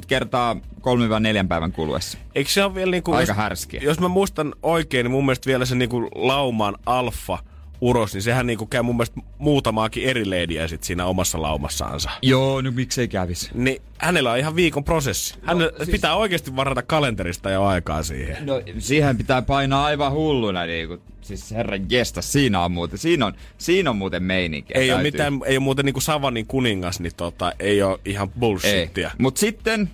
kertaa 0.07 0.53
3-4 0.53 1.47
päivän 1.47 1.71
kuluessa. 1.71 2.17
Eikö 2.35 2.49
se 2.49 2.63
ole 2.63 2.75
vielä 2.75 2.91
niinku... 2.91 3.13
Aika 3.13 3.31
jos, 3.31 3.37
härskiä. 3.37 3.81
Jos 3.83 3.99
mä 3.99 4.07
muistan 4.07 4.53
oikein, 4.63 5.03
niin 5.03 5.11
mun 5.11 5.25
mielestä 5.25 5.47
vielä 5.47 5.65
se 5.65 5.75
niinku 5.75 6.09
lauman 6.15 6.75
alfa 6.85 7.39
uros, 7.81 8.13
niin 8.13 8.21
sehän 8.21 8.47
niinku 8.47 8.65
käy 8.65 8.81
mun 8.81 8.95
mielestä 8.95 9.21
muutamaakin 9.37 10.03
eri 10.03 10.29
leidiä 10.29 10.67
sit 10.67 10.83
siinä 10.83 11.05
omassa 11.05 11.41
laumassaansa. 11.41 12.09
Joo, 12.21 12.61
no 12.61 12.71
miksei 12.71 13.07
kävis? 13.07 13.51
Niin 13.53 13.81
hänellä 13.97 14.31
on 14.31 14.37
ihan 14.37 14.55
viikon 14.55 14.83
prosessi. 14.83 15.35
Hän 15.41 15.57
no, 15.57 15.71
siis... 15.77 15.89
pitää 15.89 16.15
oikeasti 16.15 16.55
varata 16.55 16.81
kalenterista 16.81 17.49
jo 17.49 17.63
aikaa 17.63 18.03
siihen. 18.03 18.45
No 18.45 18.61
siihen 18.77 19.17
pitää 19.17 19.41
painaa 19.41 19.85
aivan 19.85 20.11
hulluna 20.11 20.65
niinku. 20.65 20.97
Siis 21.21 21.51
herran 21.51 21.85
jesta, 21.89 22.21
siinä 22.21 22.63
on 22.63 22.71
muuten, 22.71 22.97
siinä 22.97 23.25
on, 23.25 23.33
siinä 23.57 23.89
on 23.89 23.95
muuten 23.95 24.23
meininkiä. 24.23 24.77
Ei 24.79 24.91
ole, 24.91 25.01
täytyy. 25.01 25.11
mitään, 25.11 25.39
ei 25.45 25.57
ole 25.57 25.63
muuten 25.63 25.85
niinku 25.85 26.01
Savanin 26.01 26.47
kuningas, 26.47 26.99
niin 26.99 27.15
tota, 27.17 27.53
ei 27.59 27.83
ole 27.83 27.99
ihan 28.05 28.27
Ei. 28.27 28.39
bullshittia. 28.39 29.11
Mut 29.17 29.37
sitten 29.37 29.89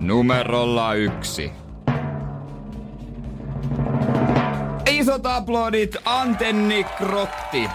numerolla 0.00 0.94
yksi. 0.94 1.52
Isot 5.00 5.26
aplodit 5.26 5.96
Antenni 6.04 6.84
Krotti. 6.84 7.68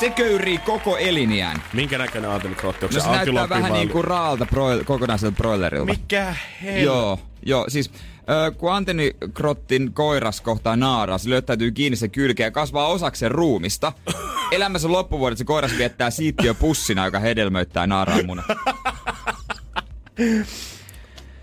Se 0.00 0.10
köyrii 0.10 0.58
koko 0.58 0.96
eliniään. 0.96 1.62
Minkä 1.72 1.98
näköinen 1.98 2.30
antennikrotti? 2.30 2.84
Onko 2.84 2.94
No 2.96 3.00
se, 3.00 3.04
se 3.04 3.10
näyttää 3.10 3.48
vähän 3.48 3.72
niin 3.72 3.88
kuin 3.88 4.04
raalta 4.04 4.46
broil, 4.46 4.84
kokonaiselta 4.84 5.36
broilerilta. 5.36 5.92
Mikä 5.92 6.34
hel... 6.62 6.84
Joo, 6.84 7.18
joo, 7.46 7.64
siis 7.68 7.90
ö, 8.30 8.50
kun 8.50 8.72
antennikrottin 8.72 9.92
koiras 9.92 10.40
kohtaa 10.40 10.76
naaraa, 10.76 11.18
se 11.18 11.30
löytäytyy 11.30 11.72
kiinni 11.72 11.96
se 11.96 12.08
kylkeä 12.08 12.46
ja 12.46 12.50
kasvaa 12.50 12.86
osaksi 12.86 13.20
sen 13.20 13.30
ruumista. 13.30 13.92
Elämänsä 14.52 14.92
loppuvuodet 14.92 15.38
se 15.38 15.44
koiras 15.44 15.78
viettää 15.78 16.10
siittiö 16.10 16.54
pussina, 16.54 17.04
joka 17.04 17.18
hedelmöittää 17.18 17.86
naaraan 17.86 18.26
munat. 18.26 18.44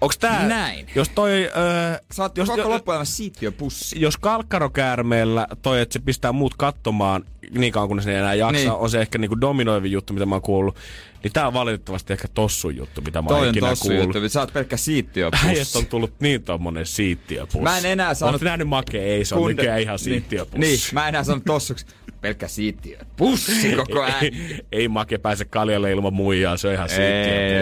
Onks 0.01 0.17
tää... 0.17 0.47
Näin. 0.47 0.87
Jos 0.95 1.09
toi... 1.09 1.31
Öö, 1.43 1.97
Sä 2.11 2.23
oot 2.23 2.37
jos, 2.37 2.49
koko 2.49 2.61
jo- 2.61 2.69
loppuelämä 2.69 3.05
siittiö 3.05 3.51
pussi. 3.51 4.01
jos 4.01 4.17
kalkkarokäärmeellä 4.17 5.47
toi, 5.61 5.81
että 5.81 5.93
se 5.93 5.99
pistää 5.99 6.31
muut 6.31 6.53
katsomaan 6.57 7.25
niin 7.51 7.73
kauan 7.73 7.87
kun 7.89 8.01
se 8.01 8.11
ei 8.11 8.17
enää 8.17 8.33
jaksa, 8.33 8.51
Niin. 8.51 8.61
niin. 8.67 8.71
on 8.79 8.89
se 8.89 9.01
ehkä 9.01 9.17
niinku 9.17 9.41
dominoivi 9.41 9.91
juttu, 9.91 10.13
mitä 10.13 10.25
mä 10.25 10.35
oon 10.35 10.41
kuullut. 10.41 10.75
Niin 11.23 11.33
tää 11.33 11.47
on 11.47 11.53
valitettavasti 11.53 12.13
ehkä 12.13 12.27
tossu 12.33 12.69
juttu, 12.69 13.01
mitä 13.01 13.21
mä 13.21 13.27
oon 13.29 13.37
Toi 13.37 13.47
on 13.47 13.53
ikinä 13.55 13.69
tossu 13.69 13.87
kuullut. 13.87 14.15
juttu, 14.15 14.29
sä 14.29 14.39
oot 14.39 14.53
pelkkä 14.53 14.77
siittiö 14.77 15.29
Äijät 15.45 15.57
pussi. 15.59 15.77
on 15.77 15.85
tullut 15.85 16.13
niin 16.19 16.43
tommonen 16.43 16.85
siittiöpussi. 16.85 17.59
Mä 17.63 17.77
en 17.77 17.85
enää 17.85 18.13
sano- 18.13 18.31
Oot 18.31 18.41
nähnyt 18.41 18.67
make? 18.67 18.97
Ei, 18.99 19.25
se 19.25 19.35
on 19.35 19.41
Kunde- 19.41 19.47
nykyään 19.47 19.81
ihan 19.81 19.93
niin, 19.93 19.99
siittiöpussi. 20.03 20.59
Niin, 20.59 20.79
mä 20.93 21.01
en 21.03 21.09
enää 21.09 21.23
sano 21.23 21.41
tossuksi. 21.45 21.85
Pelkkä 22.21 22.47
siittiö. 22.47 22.99
Pussi 23.17 23.75
koko 23.75 24.01
ajan. 24.01 24.23
ei, 24.23 24.65
ei 24.71 24.87
make 24.87 25.17
pääse 25.17 25.45
kaljalle 25.45 25.91
ilman 25.91 26.13
muijaa, 26.13 26.57
se 26.57 26.67
on 26.67 26.73
ihan 26.73 26.89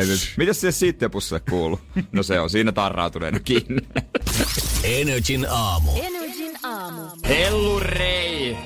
nyt. 0.08 0.34
Mitäs 0.38 0.62
se 0.62 0.72
siittiöpussille 0.72 1.42
kuuluu? 1.50 1.80
No 2.12 2.24
se 2.24 2.40
on 2.40 2.50
siinä 2.50 2.72
tarrautuneena 2.72 3.40
kiinni. 3.40 3.82
Energin 4.84 5.48
aamu. 5.50 5.92
Energin 6.02 6.58
aamu. 6.64 7.02
Hellurei! 7.28 8.58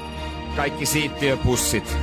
Kaikki 0.56 0.86
siittiöpussit. 0.86 1.98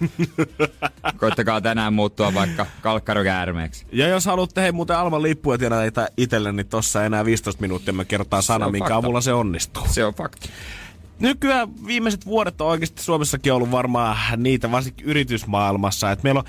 Koittakaa 1.20 1.60
tänään 1.60 1.92
muuttua 1.92 2.34
vaikka 2.34 2.66
kalkkarokäärmeeksi. 2.82 3.86
Ja 3.92 4.08
jos 4.08 4.26
haluatte 4.26 4.62
hei 4.62 4.72
muuten 4.72 4.96
Alman 4.96 5.22
lippuja 5.22 5.58
tiedä 5.58 5.76
itselle, 6.16 6.52
niin 6.52 6.68
tossa 6.68 7.04
enää 7.04 7.24
15 7.24 7.60
minuuttia 7.60 7.94
me 7.94 8.04
kertaa 8.04 8.42
sana, 8.42 8.70
minkä 8.70 8.96
avulla 8.96 9.20
se 9.20 9.32
onnistuu. 9.32 9.82
Se 9.90 10.04
on 10.04 10.14
fakti. 10.14 10.48
Nykyään 11.20 11.86
viimeiset 11.86 12.26
vuodet 12.26 12.60
on 12.60 12.68
oikeasti 12.68 13.02
Suomessakin 13.02 13.52
ollut 13.52 13.70
varmaan 13.70 14.16
niitä, 14.36 14.70
varsinkin 14.70 15.06
yritysmaailmassa, 15.06 16.10
että 16.10 16.22
meillä 16.22 16.38
on 16.38 16.46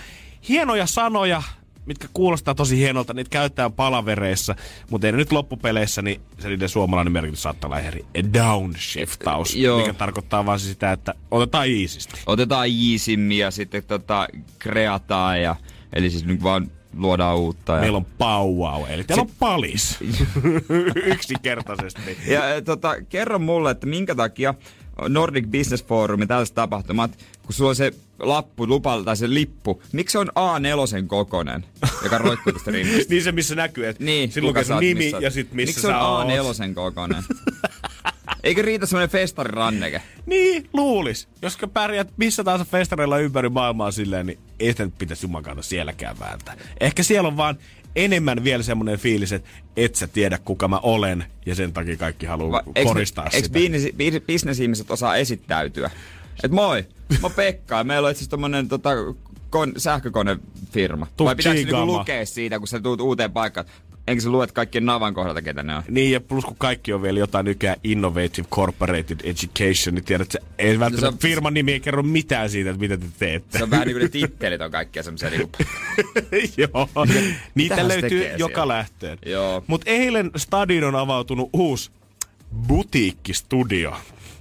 hienoja 0.49 0.85
sanoja, 0.87 1.43
mitkä 1.85 2.07
kuulostaa 2.13 2.55
tosi 2.55 2.77
hienolta, 2.77 3.13
niitä 3.13 3.29
käytetään 3.29 3.73
palavereissa, 3.73 4.55
mutta 4.89 5.07
ei 5.07 5.13
nyt 5.13 5.31
loppupeleissä, 5.31 6.01
niin 6.01 6.21
se 6.39 6.47
niiden 6.47 6.69
suomalainen 6.69 7.13
merkitys 7.13 7.43
saattaa 7.43 7.67
olla 7.67 7.79
eri 7.79 8.05
downshiftaus, 8.33 9.55
Joo. 9.55 9.79
mikä 9.79 9.93
tarkoittaa 9.93 10.45
vaan 10.45 10.59
sitä, 10.59 10.91
että 10.91 11.13
otetaan 11.31 11.67
iisisti. 11.67 12.13
Otetaan 12.25 12.67
iisimmin 12.67 13.37
ja 13.37 13.51
sitten 13.51 13.83
tota, 13.83 14.27
kreataan 14.59 15.41
ja, 15.41 15.55
eli 15.93 16.09
siis 16.09 16.25
nyt 16.25 16.43
vaan 16.43 16.71
luodaan 16.97 17.37
uutta. 17.37 17.73
Ja, 17.73 17.79
Meillä 17.81 17.97
on 17.97 18.05
pauwau, 18.17 18.85
eli 18.85 19.03
täällä 19.03 19.21
on 19.21 19.29
palis. 19.39 19.97
Yksinkertaisesti. 21.05 22.17
ja 22.27 22.55
e, 22.55 22.61
tota, 22.61 22.95
kerro 23.09 23.39
mulle, 23.39 23.71
että 23.71 23.87
minkä 23.87 24.15
takia 24.15 24.53
Nordic 25.09 25.45
Business 25.47 25.85
Forum 25.85 26.21
ja 26.21 26.27
tällaiset 26.27 26.55
tapahtumat, 26.55 27.11
kun 27.43 27.53
sulla 27.53 27.69
on 27.69 27.75
se 27.75 27.91
lappu, 28.19 28.67
lupa, 28.67 29.03
tai 29.03 29.17
se 29.17 29.29
lippu, 29.33 29.81
miksi 29.91 30.11
se 30.11 30.19
on 30.19 30.27
A4 30.27 31.07
kokonen, 31.07 31.65
joka 32.03 32.17
roikkuu 32.17 32.53
tästä 32.53 32.71
rinnasta? 32.77 33.05
niin 33.09 33.23
se, 33.23 33.31
missä 33.31 33.55
näkyy, 33.55 33.87
että 33.87 34.03
Niin, 34.03 34.31
siinä 34.31 34.47
lukee 34.47 34.63
nimi 34.79 34.93
missä 34.93 35.17
ja 35.21 35.31
sitten 35.31 35.55
missä 35.55 35.69
Miksi 35.69 35.81
se 35.81 35.87
on 35.87 35.95
oot. 35.95 36.27
A4 36.27 36.73
kokonen? 36.73 37.23
Eikö 38.43 38.61
riitä 38.61 38.85
semmonen 38.85 39.09
festariranneke? 39.09 40.01
Niin, 40.25 40.69
luulis. 40.73 41.27
Jos 41.41 41.57
pärjät 41.73 42.07
missä 42.17 42.43
tahansa 42.43 42.65
festareilla 42.71 43.17
ympäri 43.17 43.49
maailmaa 43.49 43.91
silleen, 43.91 44.25
niin 44.25 44.39
ei 44.59 44.71
sitä 44.71 44.85
nyt 44.85 44.97
pitäisi 44.97 45.25
jumakauta 45.25 45.61
sielläkään 45.61 46.19
vääntää. 46.19 46.55
Ehkä 46.79 47.03
siellä 47.03 47.27
on 47.27 47.37
vaan 47.37 47.57
enemmän 47.95 48.43
vielä 48.43 48.63
semmoinen 48.63 48.99
fiilis, 48.99 49.31
että 49.33 49.49
et 49.77 49.95
sä 49.95 50.07
tiedä 50.07 50.37
kuka 50.45 50.67
mä 50.67 50.79
olen, 50.79 51.25
ja 51.45 51.55
sen 51.55 51.73
takia 51.73 51.97
kaikki 51.97 52.25
haluaa 52.25 52.51
Va- 52.51 52.71
eiks- 52.75 52.87
koristaa 52.87 53.25
eiks 53.33 53.47
sitä. 53.47 53.59
bi- 53.97 54.23
bisnesihmiset 54.27 54.91
osaa 54.91 55.15
esittäytyä? 55.15 55.91
Et 56.43 56.51
moi, 56.51 56.85
mä 57.21 57.29
Pekka 57.29 57.77
ja 57.77 57.83
meillä 57.83 58.05
on 58.05 58.11
itse 58.11 58.29
tommonen 58.29 58.67
tota, 58.67 58.89
kon, 59.49 59.73
sähkökonefirma. 59.77 61.07
Tuu 61.17 61.25
Vai 61.27 61.35
pitääkö 61.35 61.59
niinku 61.59 61.85
lukea 61.85 62.25
siitä, 62.25 62.59
kun 62.59 62.67
sä 62.67 62.79
tuut 62.79 63.01
uuteen 63.01 63.31
paikkaan? 63.31 63.65
Enkä 64.07 64.21
sä 64.23 64.29
luet 64.29 64.51
kaikkien 64.51 64.85
navan 64.85 65.13
kohdalta, 65.13 65.41
ketä 65.41 65.63
ne 65.63 65.75
on? 65.75 65.83
Niin, 65.89 66.11
ja 66.11 66.21
plus 66.21 66.45
kun 66.45 66.55
kaikki 66.57 66.93
on 66.93 67.01
vielä 67.01 67.19
jotain 67.19 67.45
nykyään 67.45 67.77
Innovative 67.83 68.47
Corporated 68.51 69.19
Education, 69.23 69.95
niin 69.95 70.03
tiedät, 70.05 70.35
että 70.35 70.47
ei 70.57 70.79
välttämättä 70.79 71.05
No 71.07 71.11
on- 71.13 71.19
firman 71.19 71.53
nimi 71.53 71.71
ei 71.71 71.79
kerro 71.79 72.03
mitään 72.03 72.49
siitä, 72.49 72.69
että 72.69 72.79
mitä 72.79 72.97
te 72.97 73.05
teette. 73.19 73.57
Se 73.57 73.63
on 73.63 73.69
vähän 73.71 73.87
niin 73.87 73.95
kuin 73.95 74.03
ne 74.03 74.09
tittelit 74.09 74.61
on 74.61 74.71
kaikkia 74.71 75.03
semmoisia 75.03 75.29
niinku... 75.29 75.49
Joo, 76.57 76.89
niitä 77.55 77.87
löytyy 77.87 78.27
joka 78.37 78.55
siellä? 78.55 78.67
lähtöön. 78.73 79.17
Joo. 79.25 79.63
Mutta 79.67 79.89
eilen 79.91 80.31
stadion 80.35 80.83
on 80.83 80.95
avautunut 80.95 81.49
uusi 81.53 81.91
butiikkistudio. 82.67 83.97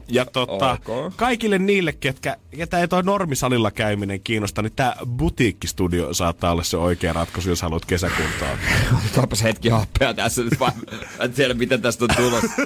Ja 0.09 0.27
tota, 0.27 0.73
Ok. 0.87 1.13
kaikille 1.17 1.59
niille, 1.59 1.93
ketkä, 1.93 2.37
ketä 2.57 2.79
ei 2.81 2.89
toi 2.89 3.03
normisalilla 3.03 3.71
käyminen 3.71 4.21
kiinnosta, 4.21 4.63
niin 4.63 4.73
tämä 4.77 4.95
butiikkistudio 5.07 6.15
saattaa 6.15 6.53
olla 6.53 6.63
se 6.63 6.77
oikea 6.77 7.13
ratkaisu, 7.13 7.49
jos 7.49 7.63
haluat 7.63 7.85
kesäkuntoa. 7.85 8.49
Otetaanpas 8.99 9.43
hetki 9.43 9.69
happea 9.69 10.15
tässä 10.15 10.43
nyt 10.43 10.61
vaan. 10.61 10.73
En 11.21 11.33
tiedä, 11.33 11.55
mitä 11.55 11.79
tästä 11.79 12.05
on 12.05 12.11
tulossa. 12.17 12.63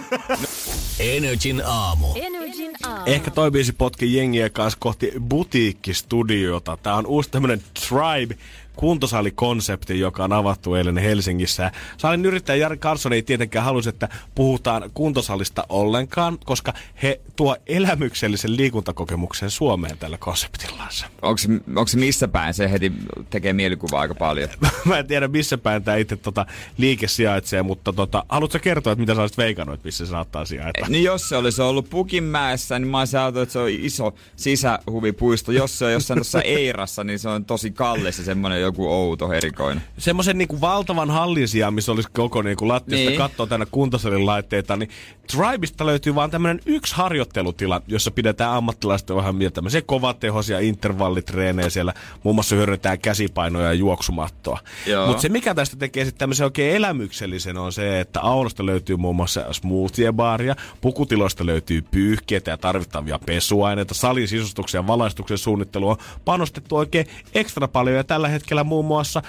Energin 0.98 1.62
aamu. 1.66 2.06
Energin 2.14 2.72
aamu. 2.86 3.02
Ehkä 3.06 3.30
toi 3.30 3.50
biisi 3.50 3.72
potki 3.72 4.14
jengiä 4.16 4.50
kanssa 4.50 4.78
kohti 4.80 5.12
butiikkistudiota. 5.20 6.78
Tää 6.82 6.94
on 6.94 7.06
uusi 7.06 7.30
tämmönen 7.30 7.62
Tribe 7.88 8.34
kuntosalikonsepti, 8.80 9.98
joka 9.98 10.24
on 10.24 10.32
avattu 10.32 10.74
eilen 10.74 10.98
Helsingissä. 10.98 11.72
Salin 11.96 12.26
yrittäjä 12.26 12.56
Jari 12.56 12.76
Carson 12.76 13.12
ei 13.12 13.22
tietenkään 13.22 13.64
halusi, 13.64 13.88
että 13.88 14.08
puhutaan 14.34 14.90
kuntosalista 14.94 15.64
ollenkaan, 15.68 16.38
koska 16.44 16.72
he 17.02 17.20
tuo 17.36 17.56
elämyksellisen 17.66 18.56
liikuntakokemuksen 18.56 19.50
Suomeen 19.50 19.98
tällä 19.98 20.18
konseptillansa. 20.18 21.06
Onko 21.22 21.86
se, 21.86 21.98
missä 21.98 22.28
päin? 22.28 22.54
Se 22.54 22.70
heti 22.70 22.92
tekee 23.30 23.52
mielikuvaa 23.52 24.00
aika 24.00 24.14
paljon. 24.14 24.48
Mä 24.84 24.98
en 24.98 25.06
tiedä, 25.06 25.28
missä 25.28 25.58
päin 25.58 25.84
tämä 25.84 25.96
itse 25.96 26.16
tota, 26.16 26.46
liike 26.78 27.08
sijaitsee, 27.08 27.62
mutta 27.62 27.92
tota, 27.92 28.24
haluatko 28.28 28.58
kertoa, 28.58 28.92
että 28.92 29.00
mitä 29.00 29.14
sä 29.14 29.20
olisit 29.20 29.38
veikannut, 29.38 29.74
että 29.74 29.86
missä 29.86 30.06
se 30.06 30.10
saattaa 30.10 30.44
sijaita? 30.44 30.86
Niin 30.88 31.04
jos 31.04 31.28
se 31.28 31.36
olisi 31.36 31.62
ollut 31.62 31.90
Pukinmäessä, 31.90 32.78
niin 32.78 32.88
mä 32.88 32.98
olisin 32.98 33.20
ajatellut, 33.20 33.42
että 33.42 33.52
se 33.52 33.58
on 33.58 33.70
iso 33.70 34.14
sisähuvipuisto. 34.36 35.52
Jos 35.52 35.78
se 35.78 35.84
on 35.84 35.92
jossain 35.92 36.18
tuossa 36.18 36.42
Eirassa, 36.58 37.04
niin 37.04 37.18
se 37.18 37.28
on 37.28 37.44
tosi 37.44 37.70
kallis 37.70 38.18
ja 38.18 38.24
semmoinen 38.24 38.60
joku 38.70 38.92
outo 38.92 39.32
erikoinen. 39.32 39.82
semmoisen 39.98 40.38
niinku 40.38 40.60
valtavan 40.60 41.10
hallin 41.10 41.48
sijaan, 41.48 41.74
missä 41.74 41.92
olisi 41.92 42.08
koko 42.12 42.42
niinku 42.42 42.68
lattiasta 42.68 42.96
niin. 42.96 43.08
Niin. 43.08 43.18
katsoa 43.18 43.46
tänne 43.46 43.66
kuntosalin 43.70 44.26
laitteita, 44.26 44.76
niin 44.76 44.90
Tribeista 45.32 45.86
löytyy 45.86 46.14
vaan 46.14 46.30
tämmöinen 46.30 46.60
yksi 46.66 46.94
harjoittelutila, 46.94 47.82
jossa 47.86 48.10
pidetään 48.10 48.52
ammattilaisten 48.52 49.16
vähän 49.16 49.34
mieltä 49.34 49.54
tämmöisiä 49.54 49.82
kovatehoisia 49.82 50.60
intervallitreenejä 50.60 51.70
siellä. 51.70 51.94
Muun 52.22 52.36
muassa 52.36 52.56
hyödynnetään 52.56 52.98
käsipainoja 52.98 53.66
ja 53.66 53.72
juoksumattoa. 53.72 54.58
Mutta 55.06 55.22
se, 55.22 55.28
mikä 55.28 55.54
tästä 55.54 55.76
tekee 55.76 56.04
sitten 56.04 56.18
tämmöisen 56.18 56.44
oikein 56.44 56.76
elämyksellisen, 56.76 57.58
on 57.58 57.72
se, 57.72 58.00
että 58.00 58.20
aulasta 58.20 58.66
löytyy 58.66 58.96
muun 58.96 59.16
muassa 59.16 59.44
smoothie-baaria, 59.52 60.56
pukutiloista 60.80 61.46
löytyy 61.46 61.82
pyyhkeitä 61.82 62.50
ja 62.50 62.56
tarvittavia 62.56 63.18
pesuaineita, 63.26 63.94
salin 63.94 64.28
sisustuksen 64.28 64.78
ja 64.78 64.86
valaistuksen 64.86 65.38
suunnittelu 65.38 65.88
on 65.88 65.96
panostettu 66.24 66.76
oikein 66.76 67.06
ekstra 67.34 67.68
paljon 67.68 67.96
ja 67.96 68.04
tällä 68.04 68.28
hetkellä 68.28 68.59
muun 68.64 68.84
muassa 68.84 69.22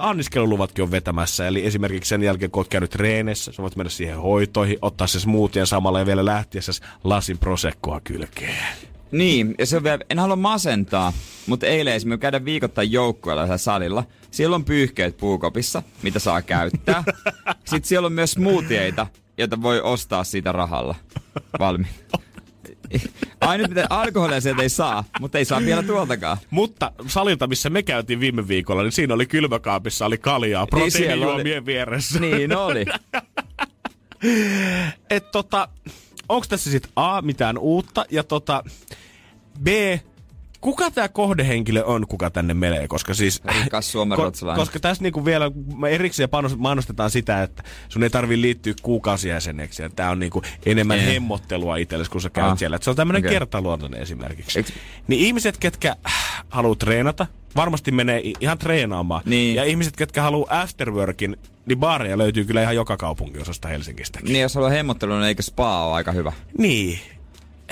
anniskeluluvatkin 0.00 0.82
on 0.82 0.90
vetämässä. 0.90 1.46
Eli 1.46 1.66
esimerkiksi 1.66 2.08
sen 2.08 2.22
jälkeen, 2.22 2.50
kun 2.50 2.60
olet 2.60 2.68
käynyt 2.68 2.90
treeneissä, 2.90 3.52
sä 3.52 3.62
voit 3.62 3.76
mennä 3.76 3.90
siihen 3.90 4.16
hoitoihin, 4.16 4.78
ottaa 4.82 5.06
se 5.06 5.20
smoothien 5.20 5.66
samalla 5.66 5.98
ja 5.98 6.06
vielä 6.06 6.24
lähtiessä 6.24 6.72
lasin 7.04 7.38
prosekkoa 7.38 8.00
kylkeen. 8.00 8.64
Niin, 9.12 9.54
ja 9.58 9.66
se 9.66 9.76
on 9.76 9.84
vielä, 9.84 9.98
en 10.10 10.18
halua 10.18 10.36
masentaa, 10.36 11.12
mutta 11.46 11.66
eilen 11.66 11.94
esimerkiksi 11.94 12.20
käydään 12.20 12.44
viikoittain 12.44 12.92
joukkueella 12.92 13.42
siellä 13.42 13.58
salilla. 13.58 14.04
Siellä 14.30 14.56
on 14.56 14.64
pyyhkeet 14.64 15.16
puukopissa, 15.16 15.82
mitä 16.02 16.18
saa 16.18 16.42
käyttää. 16.42 17.04
Sitten 17.64 17.84
siellä 17.84 18.06
on 18.06 18.12
myös 18.12 18.32
smoothieita, 18.32 19.06
joita 19.38 19.62
voi 19.62 19.80
ostaa 19.80 20.24
siitä 20.24 20.52
rahalla. 20.52 20.94
Valmi. 22.92 23.04
Ainut 23.40 23.68
mitä 23.68 23.86
alkoholia 23.90 24.40
sieltä 24.40 24.62
ei 24.62 24.68
saa, 24.68 25.04
mutta 25.20 25.38
ei 25.38 25.44
saa 25.44 25.60
vielä 25.60 25.82
tuoltakaan. 25.82 26.36
Mutta 26.50 26.92
salilta, 27.06 27.46
missä 27.46 27.70
me 27.70 27.82
käytiin 27.82 28.20
viime 28.20 28.48
viikolla, 28.48 28.82
niin 28.82 28.92
siinä 28.92 29.14
oli 29.14 29.26
kylmäkaapissa, 29.26 30.06
oli 30.06 30.18
kaljaa, 30.18 30.62
Niin 30.64 30.70
proteiinijuomien 30.70 31.58
oli. 31.58 31.66
vieressä. 31.66 32.20
Niin 32.20 32.56
oli. 32.56 32.84
Et 35.10 35.30
tota, 35.30 35.68
onko 36.28 36.46
tässä 36.48 36.70
sitten 36.70 36.92
A, 36.96 37.22
mitään 37.22 37.58
uutta, 37.58 38.04
ja 38.10 38.24
tota, 38.24 38.64
B, 39.62 39.66
kuka 40.64 40.90
tämä 40.90 41.08
kohdehenkilö 41.08 41.84
on, 41.84 42.06
kuka 42.06 42.30
tänne 42.30 42.54
menee, 42.54 42.88
koska 42.88 43.14
siis... 43.14 43.42
Rikas 43.64 43.92
suomenruotsalainen. 43.92 44.60
koska 44.62 44.80
tässä 44.80 45.02
niinku 45.02 45.24
vielä 45.24 45.50
erikseen 45.90 46.28
panos- 46.28 46.56
mainostetaan 46.56 47.10
sitä, 47.10 47.42
että 47.42 47.62
sun 47.88 48.02
ei 48.02 48.10
tarvi 48.10 48.40
liittyä 48.40 48.74
kuukausijäseneksi. 48.82 49.82
Ja 49.82 49.90
tää 49.90 50.10
on 50.10 50.18
niinku 50.18 50.42
enemmän 50.66 50.98
Ei. 50.98 51.06
hemmottelua 51.14 51.76
itsellesi, 51.76 52.10
kun 52.10 52.20
sä 52.20 52.30
käyt 52.30 52.50
Ah. 52.52 52.58
siellä. 52.58 52.76
Et 52.76 52.82
se 52.82 52.90
on 52.90 52.96
tämmönen 52.96 53.20
Okei. 53.20 53.30
kertaluontoinen 53.30 54.00
esimerkiksi. 54.02 54.58
Eiks- 54.62 54.72
Niin 55.08 55.20
ihmiset, 55.26 55.58
ketkä 55.58 55.96
haluaa 56.50 56.74
treenata, 56.76 57.26
varmasti 57.56 57.90
menee 57.90 58.22
ihan 58.40 58.58
treenaamaan. 58.58 59.22
Niin. 59.26 59.54
Ja 59.54 59.64
ihmiset, 59.64 59.96
ketkä 59.96 60.22
haluaa 60.22 60.60
afterworkin, 60.60 61.36
niin 61.66 61.78
baareja 61.78 62.18
löytyy 62.18 62.44
kyllä 62.44 62.62
ihan 62.62 62.76
joka 62.76 62.96
kaupunkiosasta 62.96 63.68
Helsingistä. 63.68 64.18
Niin, 64.22 64.40
jos 64.40 64.54
haluaa 64.54 64.70
hemmottelua, 64.70 65.16
niin 65.18 65.28
eikö 65.28 65.42
spa 65.42 65.86
ole 65.86 65.94
aika 65.94 66.12
hyvä? 66.12 66.32
Niin. 66.58 66.98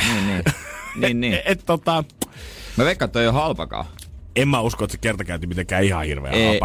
Niin, 0.09 0.27
niin. 0.27 0.43
niin, 1.01 1.21
niin. 1.21 1.39
Et, 1.45 1.63
tota, 1.67 2.05
Mä 2.77 2.85
veikkaan, 2.85 3.07
että 3.07 3.13
toi 3.13 3.23
ei 3.23 3.29
ole 3.29 3.35
halpakaan. 3.35 3.85
en 4.37 4.49
mä 4.49 4.61
usko, 4.61 4.85
että 4.85 4.93
se 4.93 4.99
kertakäynti 4.99 5.47
mitenkään 5.47 5.85
ihan 5.85 6.05
hirveä 6.05 6.33
Ei, 6.33 6.61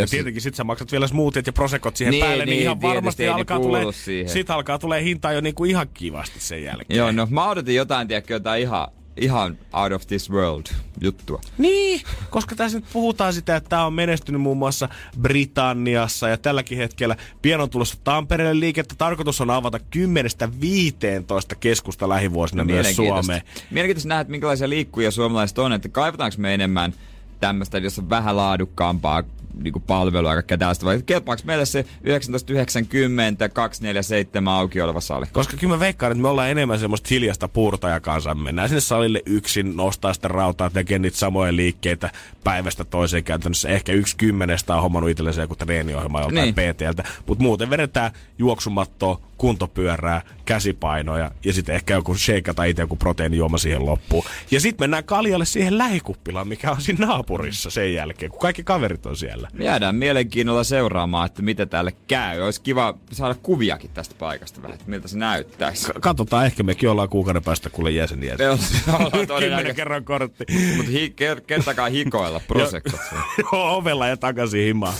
Ja 0.00 0.06
tietenkin 0.10 0.42
sit 0.42 0.54
sä 0.54 0.64
maksat 0.64 0.92
vielä 0.92 1.06
smoothiet 1.06 1.46
ja 1.46 1.52
prosekot 1.52 1.96
siihen 1.96 2.10
Niin, 2.12 2.24
päälle, 2.24 2.44
niin, 2.44 2.50
niin, 2.52 2.62
ihan 2.62 2.82
varmasti 2.82 3.28
alkaa 3.28 3.60
tulee, 3.60 3.92
siihen. 3.92 4.28
sit 4.28 4.50
alkaa 4.50 4.78
tulee 4.78 5.02
hintaa 5.04 5.32
jo 5.32 5.40
niinku 5.40 5.64
ihan 5.64 5.88
kivasti 5.94 6.40
sen 6.40 6.62
jälkeen. 6.62 6.98
Joo, 6.98 7.12
no 7.12 7.28
mä 7.30 7.48
odotin 7.50 7.74
jotain, 7.74 8.08
tiedätkö, 8.08 8.34
jotain 8.34 8.62
ihan, 8.62 8.88
ihan 9.20 9.58
out 9.72 9.92
of 9.92 10.06
this 10.06 10.30
world 10.30 10.66
juttua. 11.00 11.40
Niin, 11.58 12.02
koska 12.30 12.56
tässä 12.56 12.78
nyt 12.78 12.86
puhutaan 12.92 13.32
sitä, 13.32 13.56
että 13.56 13.68
tämä 13.68 13.86
on 13.86 13.92
menestynyt 13.92 14.40
muun 14.40 14.56
muassa 14.56 14.88
Britanniassa 15.20 16.28
ja 16.28 16.36
tälläkin 16.36 16.78
hetkellä 16.78 17.16
pian 17.42 17.60
on 17.60 17.70
tulossa 17.70 17.96
Tampereelle 18.04 18.60
liikettä. 18.60 18.94
Tarkoitus 18.98 19.40
on 19.40 19.50
avata 19.50 19.78
10-15 19.78 21.56
keskusta 21.60 22.08
lähivuosina 22.08 22.64
myös 22.64 22.74
Mielenkiintoista. 22.74 23.22
Suomeen. 23.22 23.42
Mielenkiintoista 23.70 24.08
nähdä, 24.08 24.20
että 24.20 24.30
minkälaisia 24.30 24.68
liikkuja 24.68 25.10
suomalaiset 25.10 25.58
on, 25.58 25.72
että 25.72 25.88
kaivataanko 25.88 26.36
me 26.38 26.54
enemmän 26.54 26.94
tämmöistä, 27.40 27.78
jos 27.78 27.98
on 27.98 28.10
vähän 28.10 28.36
laadukkaampaa 28.36 29.22
niin 29.54 29.72
kuin 29.72 29.82
palvelua 29.82 30.30
ja 30.30 30.36
kaikkea 30.36 30.58
tällaista, 30.58 30.86
vai 30.86 31.02
kelpaako 31.06 31.42
meille 31.44 31.66
se 31.66 31.82
1990 31.82 33.48
247 33.48 34.54
auki 34.54 34.80
oleva 34.80 35.00
sali? 35.00 35.26
Koska 35.32 35.56
kyllä 35.56 35.74
mä 35.74 35.80
veikkaan, 35.80 36.12
että 36.12 36.22
me 36.22 36.28
ollaan 36.28 36.50
enemmän 36.50 36.78
semmoista 36.78 37.08
hiljasta 37.10 37.48
puurtajakansaa. 37.48 38.34
Mennään 38.34 38.68
sinne 38.68 38.80
salille 38.80 39.22
yksin, 39.26 39.76
nostaa 39.76 40.14
sitä 40.14 40.28
rautaa, 40.28 40.70
tekee 40.70 40.98
niitä 40.98 41.16
samoja 41.16 41.56
liikkeitä 41.56 42.10
päivästä 42.44 42.84
toiseen 42.84 43.24
käytännössä. 43.24 43.68
Ehkä 43.68 43.92
yksi 43.92 44.16
kymmenestä 44.16 44.76
on 44.76 44.82
hommannut 44.82 45.10
itselleen 45.10 45.40
joku 45.40 45.56
treeniohjelma 45.56 46.20
joltain 46.20 46.54
Niin. 46.56 46.74
PTltä. 46.74 47.04
Mutta 47.26 47.44
muuten 47.44 47.70
vedetään 47.70 48.10
juoksumattoa, 48.38 49.20
kuntopyörää, 49.40 50.22
käsipainoja 50.44 51.30
ja 51.44 51.52
sitten 51.52 51.74
ehkä 51.74 51.94
joku 51.94 52.14
shake 52.14 52.54
tai 52.54 52.70
itse 52.70 52.82
joku 52.82 52.96
proteiinijuoma 52.96 53.58
siihen 53.58 53.86
loppuun. 53.86 54.24
Ja 54.50 54.60
sitten 54.60 54.82
mennään 54.82 55.04
kaljalle 55.04 55.44
siihen 55.44 55.78
lähikuppilaan, 55.78 56.48
mikä 56.48 56.70
on 56.70 56.80
siinä 56.80 57.06
naapurissa 57.06 57.70
sen 57.70 57.94
jälkeen, 57.94 58.30
kun 58.30 58.40
kaikki 58.40 58.62
kaverit 58.64 59.06
on 59.06 59.16
siellä. 59.16 59.48
Me 59.52 59.64
jäädään 59.64 59.94
mielenkiinnolla 59.94 60.64
seuraamaan, 60.64 61.26
että 61.26 61.42
mitä 61.42 61.66
täällä 61.66 61.90
käy. 62.08 62.40
Olisi 62.40 62.60
kiva 62.60 62.98
saada 63.12 63.34
kuviakin 63.42 63.90
tästä 63.94 64.14
paikasta 64.18 64.62
vähän, 64.62 64.74
että 64.74 64.90
miltä 64.90 65.08
se 65.08 65.18
näyttäisi. 65.18 65.92
K- 65.92 66.00
katsotaan, 66.00 66.46
ehkä 66.46 66.62
mekin 66.62 66.88
ollaan 66.88 67.08
kuukauden 67.08 67.42
päästä 67.42 67.70
kuule 67.70 67.90
jäseniä. 67.90 68.36
Me 68.38 68.92
ollaan 68.92 69.26
todennäköisesti, 69.26 69.76
kerran 69.76 70.04
kortti. 70.04 70.44
mutta 70.76 70.90
hi- 70.90 71.14
ker- 71.20 71.40
kertakaan 71.46 71.92
hikoilla 71.92 72.40
prosekot. 72.48 73.00
Joo, 73.52 73.76
ovella 73.78 74.08
ja 74.08 74.16
takaisin 74.16 74.64
himaan. 74.64 74.94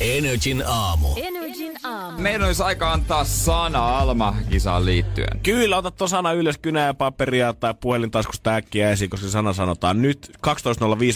Energin 0.00 0.62
aamu. 0.66 1.08
Energin 1.16 1.30
aamu. 1.30 1.39
Meidän 2.20 2.42
olisi 2.42 2.62
aika 2.62 2.92
antaa 2.92 3.24
sana 3.24 3.98
Alma-kisaan 3.98 4.86
liittyen. 4.86 5.40
Kyllä, 5.42 5.76
ota 5.76 5.90
tuon 5.90 6.08
sana 6.08 6.32
ylös 6.32 6.58
kynää 6.58 6.86
ja 6.86 6.94
paperia 6.94 7.52
tai 7.52 7.74
puhelintaskusta 7.80 8.54
äkkiä 8.54 8.90
esiin, 8.90 9.10
koska 9.10 9.26
se 9.26 9.30
sana 9.30 9.52
sanotaan 9.52 10.02
nyt. 10.02 10.32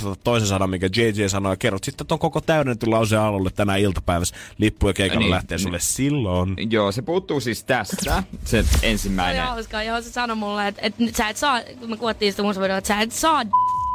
12.05 0.03 0.07
ota 0.07 0.21
toisen 0.25 0.49
sanan, 0.49 0.71
mikä 0.71 0.89
JJ 0.97 1.27
sanoi, 1.29 1.53
ja 1.53 1.57
kerrot 1.57 1.85
sitten 1.85 2.07
ton 2.07 2.19
koko 2.19 2.41
täydennetty 2.41 2.87
lauseen 2.87 3.23
alulle 3.23 3.51
tänä 3.51 3.77
iltapäivässä. 3.77 4.37
Lippu 4.59 4.89
ja 4.89 4.93
keikalla 4.95 5.21
Niin, 5.21 5.31
lähtee 5.31 5.59
sulle 5.59 5.81
silloin. 5.81 6.57
Joo, 6.71 6.93
se 6.93 7.03
puuttuu 7.03 7.41
siis 7.41 7.65
tästä, 7.65 8.23
se 8.45 8.59
Oli 8.59 8.67
ensimmäinen. 8.83 9.45
hauskaa, 9.45 9.83
joo, 9.83 10.01
se 10.01 10.11
sanoi 10.11 10.37
mulle, 10.37 10.69
että, 10.69 10.81
että 10.85 11.03
sä 11.17 11.29
et 11.29 11.37
saa, 11.37 11.61
kun 11.81 11.91
me 11.91 11.97
kuvattiin 11.97 12.33
sitä 12.33 12.43
musavideoa, 12.43 12.79
että 12.79 12.89
sä 12.89 13.01
et 13.01 13.13
saa 13.13 13.43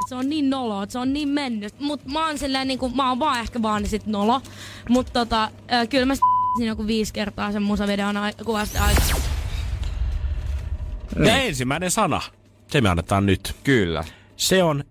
se 0.10 0.16
on 0.16 0.30
niin 0.30 0.49
nolo, 0.49 0.84
että 0.84 0.93
se 0.93 0.99
on 0.99 1.14
niin 1.14 1.30
mennyt. 1.30 1.80
Mut 1.80 2.05
mä 2.05 2.28
oon 2.28 2.38
silleen 2.38 2.68
niinku, 2.68 2.89
mä 2.89 3.10
oon 3.10 3.20
vaan 3.20 3.39
ehkä 3.39 3.62
vaan 3.62 3.86
sit 3.88 4.05
nolo. 4.05 4.41
Mut 4.89 5.07
tota, 5.14 5.49
ö, 5.84 5.88
kyllä 5.88 6.05
mä 6.05 6.14
siinä 6.58 6.72
joku 6.72 6.88
viisi 6.88 7.14
kertaa 7.14 7.52
sen 7.52 7.64
musavideon 7.64 8.16
kuvasta 8.45 8.84
aikaa. 8.84 9.20
Ja 11.26 11.38
ensimmäinen 11.38 11.91
sana, 11.91 12.22
se 12.68 12.82
me 12.82 12.89
annetaan 12.89 13.26
nyt. 13.26 13.56
Kyllä. 13.64 14.04
Se 14.38 14.64
on 14.64 14.84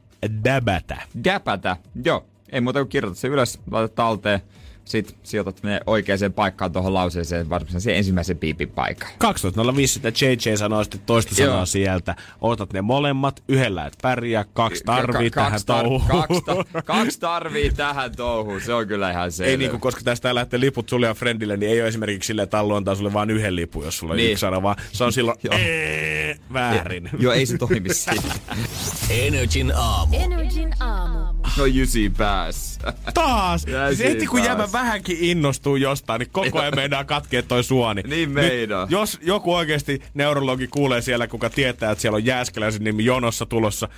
däbätä. 0.44 0.96
Däpätä. 1.24 1.76
Joo. 2.04 2.26
Ei 2.52 2.60
muuta 2.60 2.78
kuin 2.78 2.88
kirjoita 2.88 3.20
se 3.20 3.28
ylös, 3.28 3.58
laita 3.70 3.94
talteen. 3.94 4.40
Sit 4.88 5.16
sijoitat 5.22 5.62
ne 5.62 5.80
oikeaan 5.86 6.32
paikkaan 6.34 6.72
tuohon 6.72 6.94
lauseeseen, 6.94 7.50
varsinkin 7.50 7.80
sen 7.80 7.94
ensimmäisen 7.94 8.38
piipin 8.38 8.68
paikkaan. 8.68 9.12
12.05 9.12 9.86
sitä 9.86 10.08
JJ 10.08 10.56
sanoo 10.56 10.84
sitten 10.84 11.00
toista 11.06 11.34
Joo. 11.42 11.50
sanaa 11.50 11.66
sieltä. 11.66 12.16
Otat 12.40 12.72
ne 12.72 12.82
molemmat, 12.82 13.42
yhdellä 13.48 13.86
et 13.86 13.98
pärjää, 14.02 14.44
kaksi 14.52 14.84
tarvii 14.84 15.30
Ka- 15.30 15.40
tähän 15.40 15.52
kaksi 15.52 15.64
tar- 15.64 15.66
touhuun. 15.66 16.02
Kaksi, 16.08 16.42
ta- 16.72 16.82
kaksi 16.94 17.20
tarvii 17.20 17.70
tähän 17.70 18.16
touhuun, 18.16 18.60
se 18.60 18.74
on 18.74 18.86
kyllä 18.88 19.10
ihan 19.10 19.32
selvä. 19.32 19.50
Ei 19.50 19.56
niinku, 19.56 19.78
koska 19.78 20.00
tästä 20.04 20.34
lähtee 20.34 20.60
liput 20.60 20.88
sulle 20.88 21.06
ja 21.06 21.14
friendille, 21.14 21.56
niin 21.56 21.72
ei 21.72 21.80
ole 21.80 21.88
esimerkiksi 21.88 22.26
silleen, 22.26 22.44
että 22.44 22.58
Allu 22.58 22.74
antaa 22.74 22.94
sulle 22.94 23.12
vain 23.12 23.30
yhden 23.30 23.56
lipun, 23.56 23.84
jos 23.84 23.98
sulla 23.98 24.12
on 24.12 24.16
Niin. 24.16 24.30
yksi 24.30 24.40
sana, 24.40 24.62
vaan 24.62 24.76
se 24.92 25.04
on 25.04 25.12
silloin 25.12 25.38
Joo. 25.42 25.54
ee, 25.58 26.36
väärin. 26.52 27.10
Joo, 27.18 27.32
ei 27.32 27.46
se 27.46 27.58
toimi. 27.58 27.88
Energin 29.10 29.72
aamu. 29.76 30.16
Energin 30.20 30.74
aamu. 30.80 31.28
No 31.58 31.66
jysi 31.66 32.10
päässä. 32.10 32.80
Taas! 33.14 33.64
Ja 33.66 33.86
Siis 33.94 34.08
heti 34.08 34.26
kun 34.26 34.44
jäämä 34.44 34.72
vähänkin 34.78 35.16
innostuu 35.20 35.76
jostain, 35.76 36.18
niin 36.18 36.30
koko 36.32 36.58
ajan 36.60 36.74
meinaa 36.76 37.04
katkea 37.04 37.42
toi 37.42 37.64
suoni. 37.64 38.02
Niin 38.02 38.34
Nyt, 38.34 38.48
meinaa. 38.48 38.86
jos 38.90 39.18
joku 39.22 39.54
oikeasti 39.54 40.02
neurologi 40.14 40.66
kuulee 40.68 41.00
siellä, 41.02 41.26
kuka 41.26 41.50
tietää, 41.50 41.90
että 41.90 42.02
siellä 42.02 42.16
on 42.16 42.24
Jääskeläisen 42.24 42.84
nimi 42.84 43.04
jonossa 43.04 43.46
tulossa, 43.46 43.88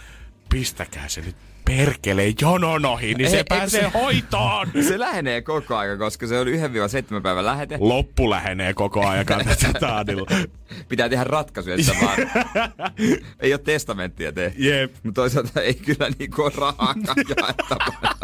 pistäkää 0.48 1.08
se 1.08 1.20
nyt 1.20 1.36
perkeleen 1.64 2.34
jonon 2.40 2.84
ohi, 2.86 3.06
niin 3.06 3.20
Ei, 3.20 3.30
se 3.30 3.36
eikö 3.36 3.48
pääsee 3.54 3.80
se- 3.82 3.90
hoitoon! 3.98 4.68
Se 4.88 4.98
lähenee 4.98 5.42
koko 5.42 5.76
ajan, 5.76 5.98
koska 5.98 6.26
se 6.26 6.38
on 6.40 6.46
1-7 6.46 6.50
päivän 7.22 7.44
lähete. 7.44 7.76
Loppu 7.80 8.30
lähenee 8.30 8.74
koko 8.74 9.06
ajan 9.06 9.26
taadilla. 9.80 10.26
Pitää 10.88 11.08
tehdä 11.08 11.24
ratkaisuja, 11.24 11.74
että 11.76 11.92
vaan 12.02 12.16
ei 13.40 13.52
ole 13.52 13.60
testamenttia 13.64 14.32
tehty. 14.32 14.62
Jep. 14.62 14.94
Mutta 15.02 15.20
toisaalta 15.20 15.60
ei 15.62 15.74
kyllä 15.74 16.10
niinku 16.18 16.42
ole 16.42 16.52
rahaakaan 16.56 17.16
jaettavana. 17.38 18.14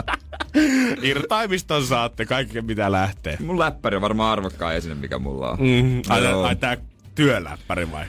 Irtaimiston 1.03 1.87
saatte 1.87 2.25
kaiken 2.25 2.65
mitä 2.65 2.93
lähtee. 2.93 3.37
Mun 3.41 3.59
läppäri 3.59 3.97
on 3.97 4.03
varmaan 4.03 4.33
arvokkaan 4.33 4.75
esine, 4.75 4.95
mikä 4.95 5.19
mulla 5.19 5.51
on. 5.51 5.59
Mm, 5.61 6.03
ai, 6.09 6.27
ai 6.27 6.57
tää 6.57 6.77
työläppäri 7.15 7.93
vai? 7.93 8.05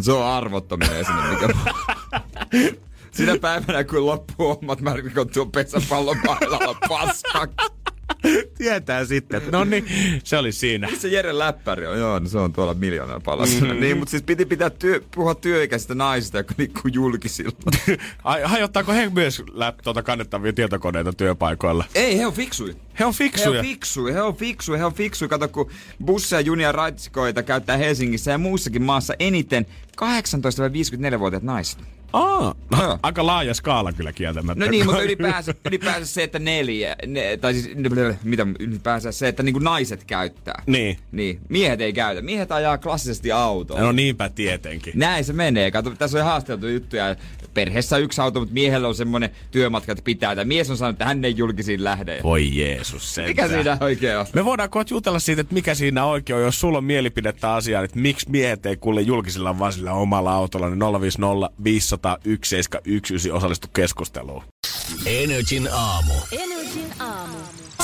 Se 0.00 0.12
on 0.12 0.26
arvottominen 0.26 0.96
esine, 0.96 1.30
mikä 1.30 1.48
mulla 1.48 1.70
on. 1.70 2.18
Sinä 3.10 3.38
päivänä, 3.40 3.84
kun 3.84 4.06
loppuu 4.06 4.48
hommat, 4.48 4.80
mä 4.80 4.94
rikon 4.94 5.28
tuon 5.28 5.52
pesäpallon 5.52 6.16
paskaksi. 6.88 7.77
Tietää 8.58 9.04
sitten. 9.04 9.42
No 9.52 9.64
niin, 9.64 9.84
se 10.24 10.36
oli 10.38 10.52
siinä. 10.52 10.88
Se 10.98 11.08
Jere 11.08 11.38
läppäri 11.38 11.86
on, 11.86 11.98
joo, 11.98 12.18
no 12.18 12.28
se 12.28 12.38
on 12.38 12.52
tuolla 12.52 12.74
miljoonaa 12.74 13.20
palassa. 13.20 13.64
Mm. 13.64 13.80
Niin, 13.80 13.98
mutta 13.98 14.10
siis 14.10 14.22
piti 14.22 14.44
pitää 14.46 14.70
työ, 14.70 15.00
puhua 15.14 15.34
työikäisistä 15.34 15.94
naisista, 15.94 16.36
jotka 16.36 16.54
liikkuu 16.58 16.90
julkisilla. 16.92 17.52
Ai, 18.24 18.42
hajottaako 18.44 18.92
he 18.92 19.10
myös 19.10 19.42
läp, 19.52 19.78
tuota 19.82 20.02
kannettavia 20.02 20.52
tietokoneita 20.52 21.12
työpaikoilla? 21.12 21.84
Ei, 21.94 22.18
he 22.18 22.26
on 22.26 22.32
fiksuja. 22.32 22.74
He 22.98 23.04
on 23.04 23.12
He 23.12 23.16
fiksuja. 23.18 23.60
on 23.60 23.66
fiksuja, 23.66 24.14
he 24.14 24.22
on 24.22 24.36
fiksuja, 24.36 24.78
he 24.78 24.84
on 24.84 24.94
fiksuja. 24.94 25.28
Kato, 25.28 25.48
kun 25.48 25.70
busseja, 26.04 26.40
junia, 26.40 26.72
raitsikoita 26.72 27.42
käyttää 27.42 27.76
Helsingissä 27.76 28.30
ja 28.30 28.38
muussakin 28.38 28.82
maassa 28.82 29.14
eniten 29.18 29.66
18-54-vuotiaat 29.96 31.42
naiset. 31.42 31.97
Aa, 32.12 32.54
no, 32.70 32.98
aika 33.02 33.26
laaja 33.26 33.54
skaala 33.54 33.92
kyllä 33.92 34.12
kieltämättä. 34.12 34.64
No 34.64 34.70
niin, 34.70 34.86
mutta 34.86 35.02
ylipäänsä, 35.02 35.54
ylipäänsä 35.68 36.06
se, 36.06 36.22
että 36.22 36.38
neljä, 36.38 36.96
ne, 37.06 37.36
tai 37.36 37.54
siis, 37.54 37.76
mitä, 38.24 38.46
ylipäänsä 38.58 39.12
se, 39.12 39.28
että 39.28 39.42
niinku 39.42 39.58
naiset 39.58 40.04
käyttää. 40.04 40.62
Niin. 40.66 40.98
Niin, 41.12 41.40
miehet 41.48 41.80
ei 41.80 41.92
käytä. 41.92 42.22
Miehet 42.22 42.52
ajaa 42.52 42.78
klassisesti 42.78 43.32
autoa. 43.32 43.80
No 43.80 43.92
niinpä 43.92 44.28
tietenkin. 44.28 44.92
Näin 44.96 45.24
se 45.24 45.32
menee. 45.32 45.70
Kato, 45.70 45.90
tässä 45.90 46.18
on 46.18 46.24
haasteltu 46.24 46.68
juttuja. 46.68 47.16
Perheessä 47.54 47.96
on 47.96 48.02
yksi 48.02 48.20
auto, 48.20 48.40
mutta 48.40 48.54
miehellä 48.54 48.88
on 48.88 48.94
semmoinen 48.94 49.30
työmatka, 49.50 49.92
että 49.92 50.04
pitää. 50.04 50.36
Tai 50.36 50.44
mies 50.44 50.70
on 50.70 50.76
sanonut, 50.76 50.94
että 50.94 51.04
hän 51.04 51.24
ei 51.24 51.34
julkisiin 51.36 51.84
lähde. 51.84 52.20
Voi 52.22 52.56
Jeesus 52.56 53.14
sentään. 53.14 53.30
Mikä 53.30 53.48
siinä 53.48 53.78
oikein 53.80 54.18
on? 54.18 54.26
Me 54.32 54.44
voidaan 54.44 54.70
kohta 54.70 54.94
jutella 54.94 55.18
siitä, 55.18 55.40
että 55.40 55.54
mikä 55.54 55.74
siinä 55.74 56.04
oikein 56.04 56.36
on, 56.36 56.42
jos 56.42 56.60
sulla 56.60 56.78
on 56.78 56.84
mielipidettä 56.84 57.54
asiaan, 57.54 57.84
että 57.84 57.98
miksi 57.98 58.30
miehet 58.30 58.66
ei 58.66 58.76
kuule 58.76 59.00
julkisilla 59.00 59.58
vaan 59.58 59.72
sillä 59.72 59.92
omalla 59.92 60.32
autolla, 60.32 60.68
niin 60.70 60.80
050 61.64 61.97
501 62.04 62.48
719 62.48 63.36
osallistu 63.36 63.68
keskusteluun. 63.74 64.42
Energin 65.06 65.68
aamu. 65.72 66.12
Energin 66.32 66.92
aamu. 67.00 67.36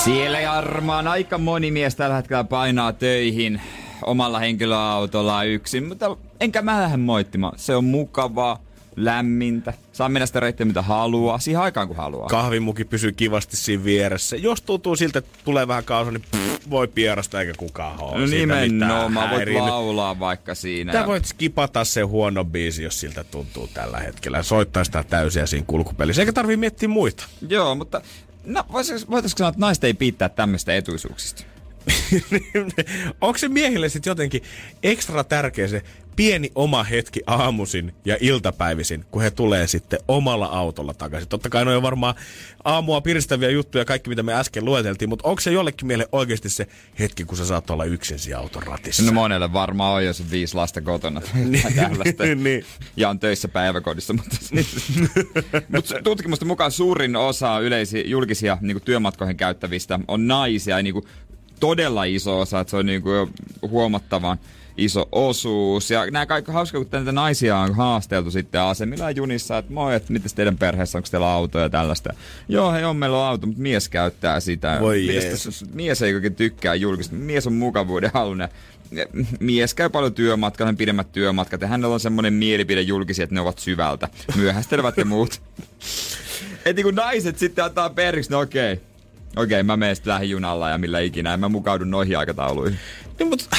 Siellä 0.03 0.39
Jarmaan 0.39 1.07
aika 1.07 1.37
moni 1.37 1.71
mies 1.71 1.95
tällä 1.95 2.15
hetkellä 2.15 2.43
painaa 2.43 2.93
töihin 2.93 3.61
omalla 4.01 4.39
henkilöautolla 4.39 5.43
yksin, 5.43 5.87
mutta 5.87 6.17
enkä 6.39 6.61
mä 6.61 6.81
lähde 6.81 6.97
moittimaan. 6.97 7.59
Se 7.59 7.75
on 7.75 7.83
mukavaa, 7.83 8.59
lämmintä, 8.95 9.73
saa 9.93 10.09
mennä 10.09 10.25
sitä 10.25 10.39
reittiä 10.39 10.65
mitä 10.65 10.81
haluaa, 10.81 11.39
siihen 11.39 11.61
aikaan 11.61 11.87
kun 11.87 11.97
haluaa. 11.97 12.29
Kahvimuki 12.29 12.85
pysyy 12.85 13.11
kivasti 13.11 13.57
siinä 13.57 13.83
vieressä. 13.83 14.35
Jos 14.35 14.61
tuntuu 14.61 14.95
siltä, 14.95 15.19
että 15.19 15.39
tulee 15.45 15.67
vähän 15.67 15.83
kausa, 15.83 16.11
niin 16.11 16.21
pff, 16.21 16.69
voi 16.69 16.87
pierasta 16.87 17.41
eikä 17.41 17.53
kukaan 17.57 18.01
ole. 18.01 18.19
no 18.19 18.25
nimenomaan, 18.25 19.29
voit 19.29 19.49
laulaa 19.53 20.19
vaikka 20.19 20.55
siinä. 20.55 20.91
Tää 20.91 21.07
voit 21.07 21.25
skipata 21.25 21.83
se 21.83 22.01
huono 22.01 22.45
biisi, 22.45 22.83
jos 22.83 22.99
siltä 22.99 23.23
tuntuu 23.23 23.69
tällä 23.73 23.97
hetkellä. 23.97 24.43
Soittaa 24.43 24.83
sitä 24.83 25.03
täysiä 25.03 25.45
siinä 25.45 25.65
kulkupelissä. 25.67 26.21
Eikä 26.21 26.33
tarvii 26.33 26.57
miettiä 26.57 26.89
muita. 26.89 27.23
Joo, 27.49 27.75
mutta 27.75 28.01
no, 28.45 28.63
voitaisiko 29.09 29.37
sanoa, 29.37 29.49
että 29.49 29.61
naiset 29.61 29.83
ei 29.83 29.93
piittää 29.93 30.29
tämmöistä 30.29 30.75
etuisuuksista? 30.75 31.43
Onko 33.21 33.37
se 33.37 33.47
miehille 33.47 33.89
sitten 33.89 34.11
jotenkin 34.11 34.43
ekstra 34.83 35.23
tärkeä 35.23 35.67
se 35.67 35.81
pieni 36.15 36.51
oma 36.55 36.83
hetki 36.83 37.21
aamuisin 37.27 37.93
ja 38.05 38.17
iltapäivisin, 38.19 39.05
kun 39.11 39.21
he 39.21 39.31
tulee 39.31 39.67
sitten 39.67 39.99
omalla 40.07 40.45
autolla 40.45 40.93
takaisin? 40.93 41.29
Totta 41.29 41.49
kai 41.49 41.65
ne 41.65 41.75
on 41.75 41.83
varmaan 41.83 42.15
aamua 42.63 43.01
piristäviä 43.01 43.49
juttuja, 43.49 43.85
kaikki 43.85 44.09
mitä 44.09 44.23
me 44.23 44.33
äsken 44.33 44.65
lueteltiin, 44.65 45.09
mutta 45.09 45.27
onko 45.27 45.41
se 45.41 45.51
jollekin 45.51 45.87
miehelle 45.87 46.07
oikeasti 46.11 46.49
se 46.49 46.67
hetki, 46.99 47.25
kun 47.25 47.37
sä 47.37 47.45
saat 47.45 47.69
olla 47.69 47.85
yksin 47.85 48.19
siinä 48.19 48.39
auton 48.39 48.63
ratissa? 48.63 49.03
No 49.03 49.11
monelle 49.11 49.53
varmaan 49.53 49.93
on, 49.93 50.05
jos 50.05 50.21
on 50.21 50.31
viisi 50.31 50.55
lasta 50.55 50.81
kotona. 50.81 51.21
tai 51.21 51.71
tällaista. 51.75 52.23
niin. 52.35 52.65
Ja 52.97 53.09
on 53.09 53.19
töissä 53.19 53.47
päiväkodissa. 53.47 54.13
Mutta, 54.13 54.37
mutta 55.75 55.95
tutkimusten 56.03 56.47
mukaan 56.47 56.71
suurin 56.71 57.15
osa 57.15 57.59
yleisiä 57.59 58.03
julkisia 58.05 58.57
niin 58.61 58.81
työmatkoihin 58.81 59.37
käyttävistä 59.37 59.99
on 60.07 60.27
naisia. 60.27 60.83
Niin 60.83 60.93
kuin, 60.93 61.05
todella 61.59 62.03
iso 62.03 62.39
osa, 62.39 62.59
että 62.59 62.71
se 62.71 62.77
on 62.77 62.85
niin 62.85 63.01
kuin, 63.01 63.29
huomattavan 63.61 64.37
iso 64.77 65.09
osuus. 65.11 65.91
Ja 65.91 66.11
nämä 66.11 66.25
kaikki 66.25 66.51
hauska, 66.51 66.77
kun 66.77 66.87
näitä 66.91 67.11
naisia 67.11 67.57
on 67.57 67.75
haasteltu 67.75 68.31
sitten 68.31 68.61
asemilla 68.61 69.03
ja 69.03 69.11
junissa, 69.11 69.57
että 69.57 69.73
moi, 69.73 69.95
että 69.95 70.13
mitäs 70.13 70.33
teidän 70.33 70.57
perheessä, 70.57 70.97
onko 70.97 71.07
teillä 71.11 71.31
auto 71.31 71.59
ja 71.59 71.69
tällaista. 71.69 72.13
Joo, 72.47 72.71
hei 72.71 72.83
on, 72.83 72.95
meillä 72.95 73.17
on 73.17 73.25
auto, 73.25 73.47
mutta 73.47 73.61
mies 73.61 73.89
käyttää 73.89 74.39
sitä. 74.39 74.77
Voi 74.81 75.03
Mites 75.07 75.65
mies 75.73 76.01
ei 76.01 76.15
oikein 76.15 76.35
tykkää 76.35 76.75
julkista. 76.75 77.15
Mies 77.15 77.47
on 77.47 77.53
mukavuuden 77.53 78.11
halunen. 78.13 78.49
Mies 79.39 79.73
käy 79.73 79.89
paljon 79.89 80.13
työmatkalla, 80.13 80.67
hän 80.67 80.77
pidemmät 80.77 81.11
työmatkat 81.11 81.61
ja 81.61 81.67
hänellä 81.67 81.93
on 81.93 81.99
semmoinen 81.99 82.33
mielipide 82.33 82.81
julkisia, 82.81 83.23
että 83.23 83.35
ne 83.35 83.41
ovat 83.41 83.59
syvältä. 83.59 84.09
Myöhästelevät 84.35 84.97
ja 84.97 85.05
muut. 85.05 85.41
Et 86.65 86.75
niin 86.75 86.83
kun 86.83 86.95
naiset 86.95 87.37
sitten 87.37 87.65
antaa 87.65 87.89
periksi, 87.89 88.31
no 88.31 88.39
okei. 88.39 88.79
Okei, 89.35 89.63
mä 89.63 89.77
menen 89.77 89.95
sitten 89.95 90.13
lähijunalla 90.13 90.69
ja 90.69 90.77
millä 90.77 90.99
ikinä. 90.99 91.33
En 91.33 91.39
mä 91.39 91.49
mukaudun 91.49 91.91
noihin 91.91 92.17
aikatauluihin. 92.17 92.79
Niin, 93.19 93.29
mut, 93.29 93.49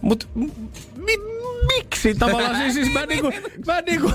mut 0.00 0.28
mi, 0.96 1.12
miksi 1.76 2.14
tavallaan? 2.14 2.56
siis, 2.56 2.74
siis 2.74 2.92
mä 2.92 3.06
niinku, 3.06 3.32
mä 3.66 3.80
niinku, 3.80 4.12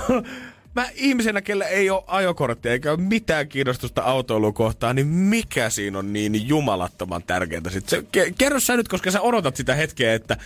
mä 0.76 0.90
ihmisenä, 0.96 1.42
kellä 1.42 1.66
ei 1.66 1.90
ole 1.90 2.04
ajokorttia 2.08 2.72
eikä 2.72 2.92
ole 2.92 3.00
mitään 3.00 3.48
kiinnostusta 3.48 4.02
autoilua 4.02 4.52
kohtaan, 4.52 4.96
niin 4.96 5.08
mikä 5.08 5.70
siinä 5.70 6.00
on 6.00 6.14
niin 6.14 6.48
jumalattoman 6.48 7.24
tärkeää? 7.24 7.62
Sit 7.70 7.90
se, 7.90 8.04
ke, 8.12 8.34
kerro 8.38 8.60
sä 8.60 8.78
nyt, 8.78 8.88
koska 8.88 9.12
sä 9.12 9.22
odotat 9.22 9.56
sitä 9.56 9.76
hetkeä, 9.76 10.14
että 10.14 10.38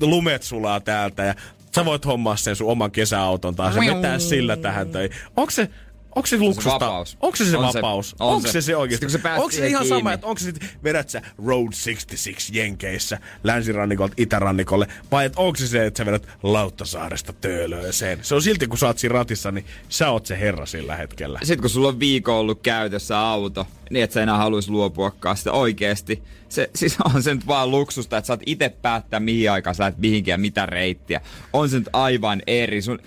lumet 0.00 0.42
sulaa 0.42 0.80
täältä 0.80 1.22
ja 1.22 1.34
sä 1.74 1.84
voit 1.84 2.04
hommaa 2.04 2.36
sen 2.36 2.56
sun 2.56 2.70
oman 2.70 2.90
kesäauton 2.90 3.54
taas 3.54 3.76
ja 3.76 3.94
vetää 3.94 4.18
sillä 4.18 4.56
tähän. 4.56 4.88
Tai, 4.88 5.10
onko 5.36 5.50
se, 5.50 5.68
Onko 6.16 6.26
se 6.26 6.38
luksusta? 6.38 6.70
vapaus. 6.70 7.16
Onko 7.20 7.36
se 7.36 7.44
se 7.50 7.56
On 7.56 7.72
se- 7.72 7.78
vapaus? 7.78 8.14
on 8.20 8.28
onko 8.34 8.46
se. 8.46 8.52
se 8.52 8.60
se 8.60 8.76
oikeasti? 8.76 9.04
Sitten 9.06 9.10
sä 9.10 9.22
pääset 9.22 9.38
Onko 9.44 9.50
se 9.56 9.66
ihan 9.68 9.82
kiinni. 9.82 9.98
sama, 9.98 10.12
että 10.12 10.26
onko 10.26 10.38
se 10.38 10.44
sitten, 10.44 10.68
vedät 10.84 11.08
sä 11.08 11.22
Road 11.46 11.66
66 11.72 12.58
Jenkeissä 12.58 13.18
länsirannikolta 13.44 14.14
itärannikolle, 14.16 14.86
vai 15.12 15.26
että 15.26 15.40
onko 15.40 15.56
se 15.56 15.66
se, 15.68 15.86
että 15.86 15.98
sä 15.98 16.06
vedät 16.06 16.28
Lauttasaaresta 16.42 17.32
Töölööseen? 17.32 18.18
Se 18.22 18.34
on 18.34 18.42
silti, 18.42 18.66
kun 18.66 18.78
sä 18.78 18.86
oot 18.86 18.98
siinä 18.98 19.12
ratissa, 19.12 19.52
niin 19.52 19.64
sä 19.88 20.10
oot 20.10 20.26
se 20.26 20.40
herra 20.40 20.66
sillä 20.66 20.96
hetkellä. 20.96 21.38
Sitten 21.42 21.60
kun 21.60 21.70
sulla 21.70 21.88
on 21.88 22.00
viikon 22.00 22.34
ollut 22.34 22.60
käytössä 22.62 23.18
auto, 23.20 23.66
niin 23.90 24.04
et 24.04 24.12
sä 24.12 24.22
enää 24.22 24.36
haluaisi 24.36 24.70
luopuakaan 24.70 25.36
sitä 25.36 25.52
oikeesti. 25.52 26.22
Se, 26.48 26.70
siis 26.74 26.96
on 27.14 27.22
se 27.22 27.34
nyt 27.34 27.46
vaan 27.46 27.70
luksusta, 27.70 28.16
että 28.18 28.26
saat 28.26 28.40
itse 28.46 28.68
päättää 28.68 29.20
mihin 29.20 29.50
aikaan 29.50 29.74
sä 29.74 29.82
lähdet 29.82 29.98
mihinkin 30.00 30.32
ja 30.32 30.38
mitä 30.38 30.66
reittiä. 30.66 31.20
On 31.52 31.68
se 31.68 31.78
nyt 31.78 31.88
aivan 31.92 32.42
eri. 32.46 32.82
Sun 32.82 32.98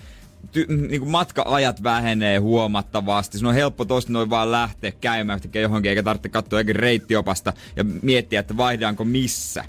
ty, 0.52 0.66
niin 0.68 1.00
kuin 1.00 1.10
matka-ajat 1.10 1.82
vähenee 1.82 2.38
huomattavasti. 2.38 3.38
Sun 3.38 3.48
on 3.48 3.54
helppo 3.54 3.84
tosta 3.84 4.12
noin 4.12 4.30
vaan 4.30 4.52
lähteä 4.52 4.92
käymään 5.00 5.40
johonkin, 5.54 5.90
eikä 5.90 6.02
tarvitse 6.02 6.28
katsoa 6.28 6.60
jokin 6.60 6.76
reittiopasta 6.76 7.52
ja 7.76 7.84
miettiä, 7.84 8.40
että 8.40 8.56
vaihdaanko 8.56 9.04
missä. 9.04 9.64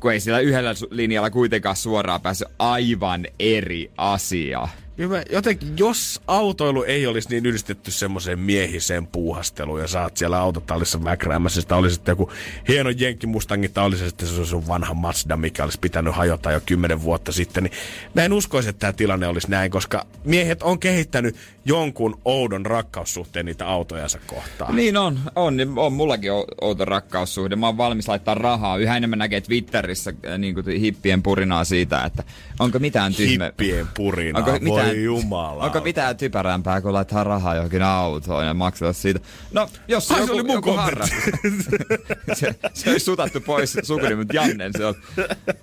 Kun 0.00 0.12
ei 0.12 0.20
sillä 0.20 0.38
yhdellä 0.38 0.74
linjalla 0.90 1.30
kuitenkaan 1.30 1.76
suoraan 1.76 2.20
pääse 2.20 2.46
aivan 2.58 3.26
eri 3.38 3.90
asia. 3.96 4.68
Kyllä 4.96 5.16
mä 5.16 5.22
jotenkin, 5.32 5.78
jos 5.78 6.20
autoilu 6.26 6.82
ei 6.82 7.06
olisi 7.06 7.28
niin 7.28 7.46
yhdistetty 7.46 7.90
semmoiseen 7.90 8.38
miehiseen 8.38 9.06
puuhasteluun 9.06 9.80
ja 9.80 9.88
saat 9.88 10.16
siellä 10.16 10.38
autotallissa 10.38 10.98
mäkräämässä, 10.98 11.60
sitä 11.60 11.76
olisi 11.76 11.94
sitten 11.94 12.12
joku 12.12 12.32
hieno 12.68 12.90
Jenkki 12.90 13.26
Mustangi 13.26 13.68
tai 13.68 13.84
olisi 13.84 14.06
sitten 14.08 14.28
se 14.28 14.44
sun 14.44 14.68
vanha 14.68 14.94
Mazda, 14.94 15.36
mikä 15.36 15.64
olisi 15.64 15.78
pitänyt 15.80 16.14
hajota 16.14 16.52
jo 16.52 16.60
kymmenen 16.66 17.02
vuotta 17.02 17.32
sitten, 17.32 17.64
niin 17.64 17.72
mä 18.14 18.24
en 18.24 18.32
uskoisi, 18.32 18.68
että 18.68 18.80
tämä 18.80 18.92
tilanne 18.92 19.26
olisi 19.26 19.50
näin, 19.50 19.70
koska 19.70 20.06
miehet 20.24 20.62
on 20.62 20.78
kehittänyt 20.78 21.36
jonkun 21.64 22.20
oudon 22.24 22.66
rakkaussuhteen 22.66 23.46
niitä 23.46 23.68
autojansa 23.68 24.18
kohtaan. 24.26 24.76
Niin 24.76 24.96
on, 24.96 25.20
on, 25.36 25.56
niin 25.56 25.78
on 25.78 25.92
mullakin 25.92 26.30
outo 26.60 26.84
rakkaussuhde. 26.84 27.56
Mä 27.56 27.66
oon 27.66 27.76
valmis 27.76 28.08
laittaa 28.08 28.34
rahaa. 28.34 28.76
Yhä 28.76 28.96
enemmän 28.96 29.18
näkee 29.18 29.40
Twitterissä 29.40 30.12
äh, 30.26 30.38
niin 30.38 30.54
kuin 30.54 30.80
hippien 30.80 31.22
purinaa 31.22 31.64
siitä, 31.64 32.04
että 32.04 32.24
onko 32.58 32.78
mitään 32.78 33.14
tyhmä... 33.14 33.44
Hippien 33.44 33.86
purinaa, 33.94 34.42
Onko 34.42 34.66
voi 34.66 34.83
mitään, 34.84 35.04
jumala. 35.04 35.64
Onko 35.64 35.80
mitään 35.80 36.16
typerämpää, 36.16 36.80
kun 36.80 36.92
laittaa 36.92 37.24
rahaa 37.24 37.54
johonkin 37.54 37.82
autoon 37.82 38.46
ja 38.46 38.54
maksaa 38.54 38.92
siitä? 38.92 39.20
No, 39.52 39.68
jos 39.88 40.08
se, 40.08 40.14
Ai, 40.14 40.20
se 40.20 40.26
joku, 40.26 40.34
oli 40.34 40.42
mun 40.42 40.54
joku 40.54 40.70
se, 42.40 42.54
se 42.74 42.90
olisi 42.90 43.04
sutattu 43.04 43.40
pois 43.40 43.76
sukuni, 43.82 44.14
mutta 44.14 44.36
Jannen 44.36 44.72
se 44.76 44.86
on. 44.86 44.94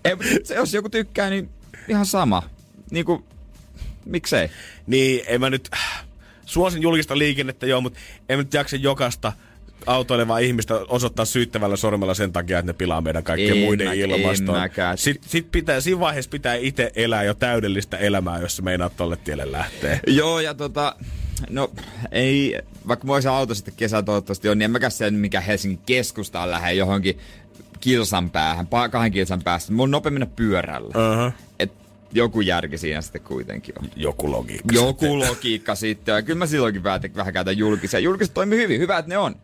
Ei, 0.05 0.15
se, 0.43 0.55
jos 0.55 0.74
joku 0.74 0.89
tykkää, 0.89 1.30
niin 1.30 1.49
ihan 1.88 2.05
sama. 2.05 2.43
Niin 2.91 3.05
kuin, 3.05 3.24
miksei? 4.05 4.49
Niin, 4.88 5.24
en 5.28 5.41
mä 5.41 5.49
nyt... 5.49 5.69
Suosin 6.45 6.82
julkista 6.82 7.17
liikennettä 7.17 7.65
joo, 7.65 7.82
mutta 7.82 7.99
en 8.30 8.38
mä 8.38 8.43
nyt 8.43 8.53
jaksa 8.53 8.76
jokaista 8.76 9.34
autoilevaa 9.86 10.38
ihmistä 10.39 10.75
osoittaa 10.88 11.25
syyttävällä 11.25 11.75
sormella 11.75 12.13
sen 12.13 12.34
takia, 12.34 12.59
että 12.59 12.69
ne 12.69 12.73
pilaa 12.73 13.01
meidän 13.01 13.23
kaikkien 13.23 13.57
En 13.57 13.63
muiden 13.63 13.88
mä- 13.88 13.93
ilmastoon. 13.93 14.59
Sitten 14.95 15.29
sit 15.29 15.51
pitää, 15.51 15.82
siinä 15.82 15.99
vaiheessa 15.99 16.29
pitää 16.29 16.55
itse 16.55 16.91
elää 16.95 17.23
jo 17.23 17.34
täydellistä 17.34 17.97
elämää, 17.97 18.39
jos 18.39 18.55
se 18.55 18.61
meinaa 18.61 18.89
tolle 18.89 19.17
tielle 19.17 19.51
lähteä. 19.51 19.99
Joo, 20.07 20.39
ja 20.39 20.53
tota, 20.53 20.95
no 21.49 21.71
ei, 22.11 22.59
vaikka 22.88 23.07
mä 23.07 23.13
olisin 23.13 23.32
auto 23.32 23.55
sitten 23.55 23.73
kesä 23.77 24.03
toivottavasti 24.03 24.49
on, 24.49 24.57
niin 24.57 24.65
en 24.65 24.71
mäkään 24.71 24.91
sen 24.91 25.13
mikä 25.13 25.41
Helsingin 25.41 25.79
keskustaan 25.86 26.51
lähde 26.51 26.73
johonkin 26.73 27.19
kilsan 27.79 28.29
päähän, 28.29 28.67
kahden 28.91 29.11
kilsan 29.11 29.41
päästä. 29.41 29.73
On 29.77 29.91
nopea 29.91 30.11
mennä 30.11 30.27
pyörällä. 30.36 30.88
Uh-huh. 30.88 31.34
Et 31.59 31.71
joku 32.13 32.41
järki 32.41 32.77
siinä 32.77 33.01
sitten 33.01 33.21
kuitenkin 33.21 33.75
on. 33.79 33.89
Joku 33.95 34.32
logiikka. 34.32 34.75
Joku 34.75 35.19
logiikka 35.19 35.75
sitten. 35.75 36.15
Ja 36.15 36.21
kyllä 36.21 36.39
mä 36.39 36.45
silloinkin 36.45 36.84
vähän, 36.84 37.01
vähän 37.15 37.34
käytän 37.34 37.57
julkisia. 37.57 37.99
Julkiset 37.99 38.34
toimii 38.34 38.59
hyvin. 38.59 38.79
Hyvä, 38.82 38.97
että 38.97 39.09
ne 39.09 39.17
on. 39.17 39.36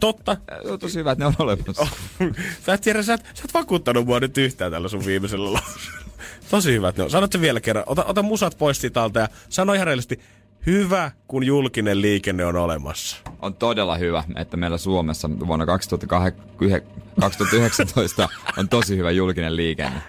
Totta. 0.00 0.36
On 0.70 0.78
tosi 0.78 0.98
hyvä, 0.98 1.12
että 1.12 1.24
ne 1.24 1.26
on 1.26 1.34
olemassa. 1.38 1.86
Sä 2.66 2.74
et 2.74 2.80
tiedä, 2.80 3.02
sä 3.02 3.14
et, 3.14 3.24
sä 3.34 3.42
et 3.44 3.54
vakuuttanut 3.54 4.06
mua 4.06 4.20
nyt 4.20 4.38
yhtään 4.38 4.72
tällä 4.72 4.88
sun 4.88 5.06
viimeisellä 5.06 5.52
lauseella. 5.52 6.10
Tosi 6.50 6.72
hyvät 6.72 6.96
ne 6.96 7.04
on. 7.04 7.10
Sanot 7.10 7.32
se 7.32 7.40
vielä 7.40 7.60
kerran. 7.60 7.84
Ota, 7.86 8.04
ota 8.04 8.22
musat 8.22 8.58
pois 8.58 8.80
siitä 8.80 9.02
alta 9.02 9.20
ja 9.20 9.28
sano 9.48 9.72
ihan 9.72 9.86
reellisesti, 9.86 10.20
hyvä, 10.66 11.10
kun 11.28 11.44
julkinen 11.44 12.02
liikenne 12.02 12.44
on 12.44 12.56
olemassa. 12.56 13.16
On 13.42 13.54
todella 13.54 13.96
hyvä, 13.96 14.24
että 14.36 14.56
meillä 14.56 14.78
Suomessa 14.78 15.30
vuonna 15.46 15.66
2019 15.66 18.28
on 18.58 18.68
tosi 18.68 18.96
hyvä 18.96 19.10
julkinen 19.10 19.56
liikenne. 19.56 20.02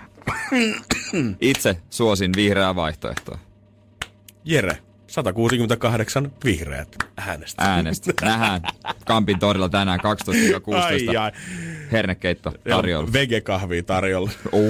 Itse 1.42 1.78
suosin 1.90 2.32
vihreää 2.36 2.76
vaihtoehtoa. 2.76 3.38
Jere, 4.46 4.78
168 5.12 6.32
vihreät 6.46 6.96
äänestä. 7.18 7.64
Äänestä. 7.64 8.14
Nähdään 8.22 8.62
Kampin 9.06 9.40
torilla 9.40 9.70
tänään 9.70 10.00
12-16 10.00 10.04
Ai, 10.76 11.18
ai. 11.18 11.32
hernekeitto 11.92 12.54
tarjolla. 12.70 13.14
Vegekahvia 13.14 13.84
tarjolla. 13.84 14.32
Oh. 14.52 14.62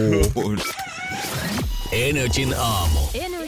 Energin 1.91 2.53
aamu. 2.57 2.99
Aamu. 2.99 3.40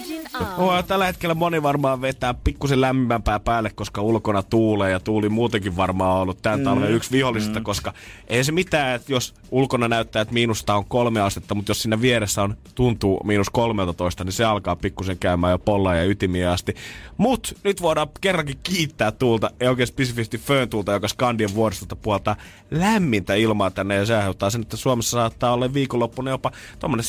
Oh, 0.57 0.85
tällä 0.87 1.05
hetkellä 1.05 1.35
moni 1.35 1.63
varmaan 1.63 2.01
vetää 2.01 2.33
pikkusen 2.33 2.81
lämpimämpää 2.81 3.39
päälle, 3.39 3.69
koska 3.75 4.01
ulkona 4.01 4.43
tuulee 4.43 4.91
ja 4.91 4.99
tuuli 4.99 5.29
muutenkin 5.29 5.77
varmaan 5.77 6.15
on 6.15 6.21
ollut 6.21 6.41
tämän 6.41 6.59
mm. 6.59 6.63
talven 6.63 6.91
yksi 6.91 7.11
vihollisista, 7.11 7.59
mm. 7.59 7.63
koska 7.63 7.93
ei 8.27 8.43
se 8.43 8.51
mitään, 8.51 8.95
että 8.95 9.11
jos 9.11 9.33
ulkona 9.51 9.87
näyttää, 9.87 10.21
että 10.21 10.33
miinusta 10.33 10.75
on 10.75 10.85
kolme 10.85 11.21
astetta, 11.21 11.55
mutta 11.55 11.69
jos 11.69 11.81
siinä 11.81 12.01
vieressä 12.01 12.43
on 12.43 12.57
tuntuu 12.75 13.21
miinus 13.23 13.49
13, 13.49 14.23
niin 14.23 14.33
se 14.33 14.43
alkaa 14.43 14.75
pikkusen 14.75 15.17
käymään 15.17 15.51
jo 15.51 15.59
polla 15.59 15.95
ja 15.95 16.03
ytimiä 16.03 16.51
asti. 16.51 16.75
Mut 17.17 17.57
nyt 17.63 17.81
voidaan 17.81 18.07
kerrankin 18.21 18.57
kiittää 18.63 19.11
tuulta, 19.11 19.51
ei 19.59 19.67
oikein 19.67 19.87
spesifisti 19.87 20.37
föön 20.37 20.69
tuulta, 20.69 20.91
joka 20.91 21.07
Skandien 21.07 21.55
vuoristolta 21.55 21.95
puoltaa 21.95 22.35
lämmintä 22.71 23.35
ilmaa 23.35 23.71
tänne 23.71 23.95
ja 23.95 24.05
se 24.05 24.15
aiheuttaa 24.15 24.49
sen, 24.49 24.61
että 24.61 24.77
Suomessa 24.77 25.17
saattaa 25.17 25.53
olla 25.53 25.73
viikonloppuna 25.73 26.29
jopa 26.29 26.51
tuommoinen 26.79 27.05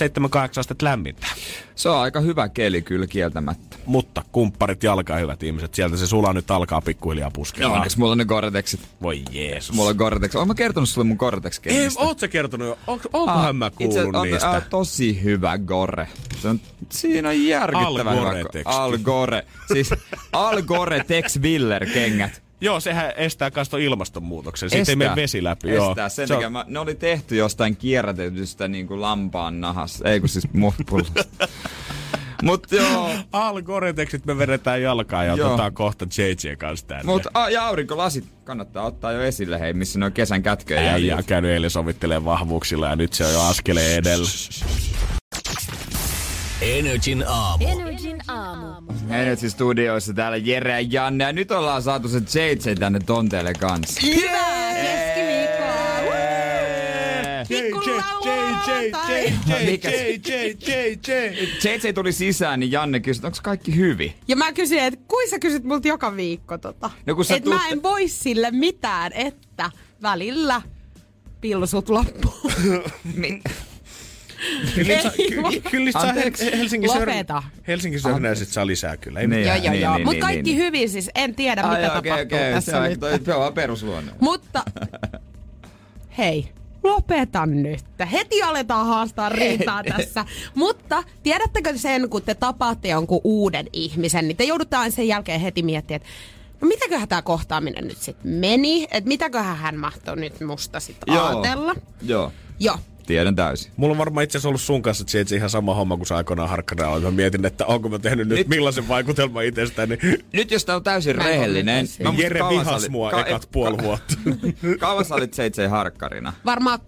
7-8 0.57 0.61
astetta 0.61 0.85
lämmintä. 0.85 1.27
Se 1.75 1.89
on 1.89 1.99
aika 1.99 2.20
hyvä 2.20 2.49
keli 2.49 2.83
kyllä 2.83 3.07
kieltämättä. 3.15 3.77
Mutta 3.87 4.23
kumpparit 4.33 4.83
jalkaa 4.83 5.17
hyvät 5.19 5.43
ihmiset, 5.43 5.75
sieltä 5.75 5.97
se 5.97 6.07
sula 6.07 6.33
nyt 6.33 6.51
alkaa 6.51 6.81
pikkuhiljaa 6.81 7.27
Ja 7.27 7.31
puskella. 7.31 7.75
onneksi 7.75 7.99
mulla 7.99 8.12
on 8.12 8.19
ne 8.19 8.25
Gore-Texit. 8.25 8.81
Voi 9.03 9.23
Jeesus. 9.31 9.77
Mulla 9.77 9.91
on 9.91 9.97
Gore-Tex. 9.97 10.35
Oon 10.35 10.49
mä 10.49 10.55
kertonut 10.55 10.89
sulle 10.89 11.07
mun 11.07 11.17
Gore-Tex 11.17 11.61
Ei, 11.67 11.89
oot 11.97 12.19
sä 12.19 12.29
kertonut 12.29 12.69
jo? 12.69 12.79
On, 12.87 13.01
onkohan 13.12 13.57
mä 13.57 13.71
itse 13.81 14.01
kuullut 14.03 14.21
on, 14.21 14.29
niistä? 14.29 14.49
Ää, 14.51 14.61
tosi 14.61 15.23
hyvä 15.23 15.59
Gore. 15.59 16.09
Se 16.43 16.49
on, 16.49 16.61
siinä 16.91 17.29
on 17.29 17.45
järkyttävän 17.47 18.19
Al. 18.19 18.25
Gore-teksti. 18.25 18.62
Al 18.65 18.99
Gore. 18.99 19.47
Siis 19.73 19.91
Al 20.33 20.62
Gore 20.62 21.05
Tex 21.09 21.41
Willer 21.41 21.87
kengät. 21.87 22.43
Joo, 22.61 22.81
sehän 22.81 23.12
estää 23.17 23.51
ton 23.71 23.81
ilmastonmuutoksen. 23.81 24.71
Siitä 24.71 24.93
ei 24.93 24.97
mene 24.97 25.17
vesi 25.17 25.45
läpi. 25.45 25.71
Estää. 25.71 25.85
Joo. 26.05 26.09
Sen 26.09 26.29
Se 26.29 26.35
on- 26.35 26.39
takia 26.39 26.51
mä, 26.51 26.65
ne 26.69 26.79
oli 26.79 26.95
tehty 26.95 27.37
jostain 27.37 27.77
kierrätetystä 27.77 28.69
niin 28.69 28.87
kuin 28.87 29.01
lampaan 29.01 29.61
nahasta. 29.61 30.09
Ei 30.11 30.21
kun 30.21 30.29
siis 30.29 30.53
muhpullosta. 30.53 31.25
Mut 32.45 32.66
joo. 32.72 33.11
Al 33.32 33.62
Gore-tekstit 33.62 34.24
me 34.26 34.38
vedetään 34.38 34.82
jalkaan 34.82 35.26
ja 35.26 35.34
Joo. 35.36 35.49
otetaan 35.49 35.72
kohta 35.74 36.05
JJ 36.18 36.55
kanssa 36.57 36.86
tänne. 36.86 37.05
Mut 37.05 37.22
a, 37.34 37.51
ja 37.51 37.66
aurinkolasit 37.66 38.24
kannattaa 38.45 38.84
ottaa 38.86 39.12
jo 39.12 39.22
esille, 39.22 39.61
hei, 39.61 39.72
missä 39.72 39.99
ne 39.99 40.07
on 40.07 40.12
kesän 40.12 40.42
kätköjä 40.42 40.80
Äijä 40.80 40.92
jäljellä. 40.92 41.18
on 41.18 41.24
käynyt 41.24 41.51
eilen 41.51 41.70
sovittelemaan 41.70 42.24
vahvuuksilla 42.24 42.86
ja 42.88 42.97
nyt 42.97 43.12
se 43.12 43.26
on 43.26 43.32
jo 43.32 43.40
askeleen 43.40 43.99
edellä. 43.99 44.28
Energin 46.62 47.24
aamu. 47.28 47.64
Energin 47.68 48.18
aamu. 48.28 48.92
Energy 49.11 49.51
Studioissa 49.51 50.14
täällä 50.14 50.36
Jere 50.36 50.80
ja 50.80 50.88
Janne. 50.90 51.24
Ja 51.24 51.32
nyt 51.32 51.51
ollaan 51.51 51.82
saatu 51.82 52.09
se 52.09 52.18
JJ 52.18 52.74
tänne 52.78 53.01
tonteelle 53.07 53.53
kanssa. 53.53 54.01
Hyvää 54.07 54.74
keskiviikkoa! 54.74 55.14
JJ 61.64 61.92
tuli 61.95 62.12
sisään, 62.12 62.61
niin 62.61 62.72
Janne 62.72 63.01
kysyi, 63.01 63.26
onko 63.26 63.38
kaikki 63.42 63.76
hyvin? 63.76 64.12
Ja 64.28 64.36
mä 64.36 64.53
kysyin, 64.53 64.82
että 64.82 65.01
kuin 65.09 65.30
sä 65.30 65.38
kysyt 65.38 65.64
multa 65.64 65.88
joka 65.88 66.16
viikko 66.16 66.59
tota. 66.59 66.90
No 67.07 67.14
kun 67.14 67.24
sä 67.24 67.36
Et 67.36 67.45
mä 67.45 67.55
tuut- 67.59 67.72
en 67.72 67.82
voi 67.82 68.09
sille 68.09 68.51
mitään, 68.51 69.12
että 69.12 69.70
välillä 70.03 70.62
pilsut 71.40 71.88
loppuu. 71.88 72.51
Kyllä, 74.74 74.95
ky- 75.16 75.61
kyllä 75.70 75.90
Helsingin 76.57 76.90
Lopeta. 76.90 77.42
Helsingin 77.68 78.01
sörnäiset 78.01 78.49
saa 78.49 78.66
lisää 78.66 78.97
kyllä. 78.97 79.20
Ei 79.20 79.26
Niin. 79.26 79.47
joo, 79.47 79.55
joo, 79.57 79.70
niin, 79.70 79.80
joo. 79.82 79.95
niin, 79.97 80.07
Mut 80.07 80.12
niin, 80.12 80.20
kaikki 80.22 80.42
niin. 80.42 80.57
hyvin 80.57 80.90
siis. 80.90 81.11
En 81.14 81.34
tiedä, 81.34 81.62
Ai, 81.62 81.76
mitä 81.82 81.99
okei, 81.99 82.11
tapahtuu 82.12 82.38
okei, 82.38 82.53
tässä 82.53 82.70
se 82.72 82.76
on, 82.78 82.82
nyt. 82.90 83.01
toi, 83.01 83.18
se 83.24 83.34
on 83.34 83.40
vaan 83.40 83.55
perusluonne. 83.55 84.12
Mutta 84.20 84.64
hei, 86.18 86.49
lopeta 86.85 87.47
nyt. 87.47 87.85
Heti 88.12 88.43
aletaan 88.43 88.87
haastaa 88.87 89.28
riitaa 89.28 89.82
tässä. 89.85 90.24
Mutta 90.55 91.05
tiedättekö 91.22 91.78
sen, 91.78 92.09
kun 92.09 92.22
te 92.22 92.35
tapaatte 92.35 92.89
jonkun 92.89 93.20
uuden 93.24 93.66
ihmisen, 93.72 94.28
niin 94.28 94.37
te 94.37 94.45
joudutte 94.45 94.76
aina 94.76 94.91
sen 94.91 95.09
jälkeen 95.09 95.41
heti 95.41 95.62
miettimään, 95.62 95.97
että 96.03 96.09
no 96.61 96.68
mitäköhän 96.68 97.09
tämä 97.09 97.22
kohtaaminen 97.22 97.89
nyt 97.89 97.99
sitten 97.99 98.30
meni, 98.30 98.89
että 98.91 99.09
mitäköhän 99.09 99.57
hän 99.57 99.76
mahtoi 99.76 100.16
nyt 100.16 100.41
musta 100.41 100.80
sitten 100.80 101.14
ajatella. 101.14 101.74
Joo, 102.03 102.32
Joo. 102.61 102.78
Tiedän 103.07 103.37
täysin. 103.37 103.73
Mulla 103.77 103.93
on 103.93 103.99
varmaan 103.99 104.25
itse 104.25 104.39
asiassa 104.39 104.49
ollut 104.49 104.61
sun 104.61 104.83
kanssa 104.83 105.05
JJ 105.19 105.37
ihan 105.37 105.51
sama 105.51 105.75
homma 105.75 105.97
kuin 105.97 106.07
sä 106.07 106.17
aikoinaan 106.17 106.49
harkkana 106.49 106.89
olit. 106.89 107.05
Mä 107.05 107.11
mietin, 107.11 107.45
että 107.45 107.67
onko 107.67 107.89
mä 107.89 107.99
tehnyt 107.99 108.29
nyt, 108.29 108.39
Nyt- 108.39 108.49
millaisen 108.49 108.89
vaikutelman 108.89 109.45
itsestäni. 109.45 109.99
Nyt 110.33 110.51
jos 110.51 110.65
tää 110.65 110.77
on 110.77 110.83
täysin 110.83 111.17
Mä 111.17 111.23
en 111.23 111.29
rehellinen. 111.29 111.87
mä 112.03 112.13
Jere 112.19 112.41
vihas 112.51 112.85
olit- 112.85 112.89
mua 112.91 113.11
ka- 113.11 113.21
ekat 113.25 113.49
puoli 113.53 113.79
vuotta. 113.83 114.15
Kauan 114.81 115.05
sä 115.05 115.15
olit 115.15 115.37
JJ 115.39 115.67
harkkarina? 115.69 116.33
Varmaan 116.45 116.79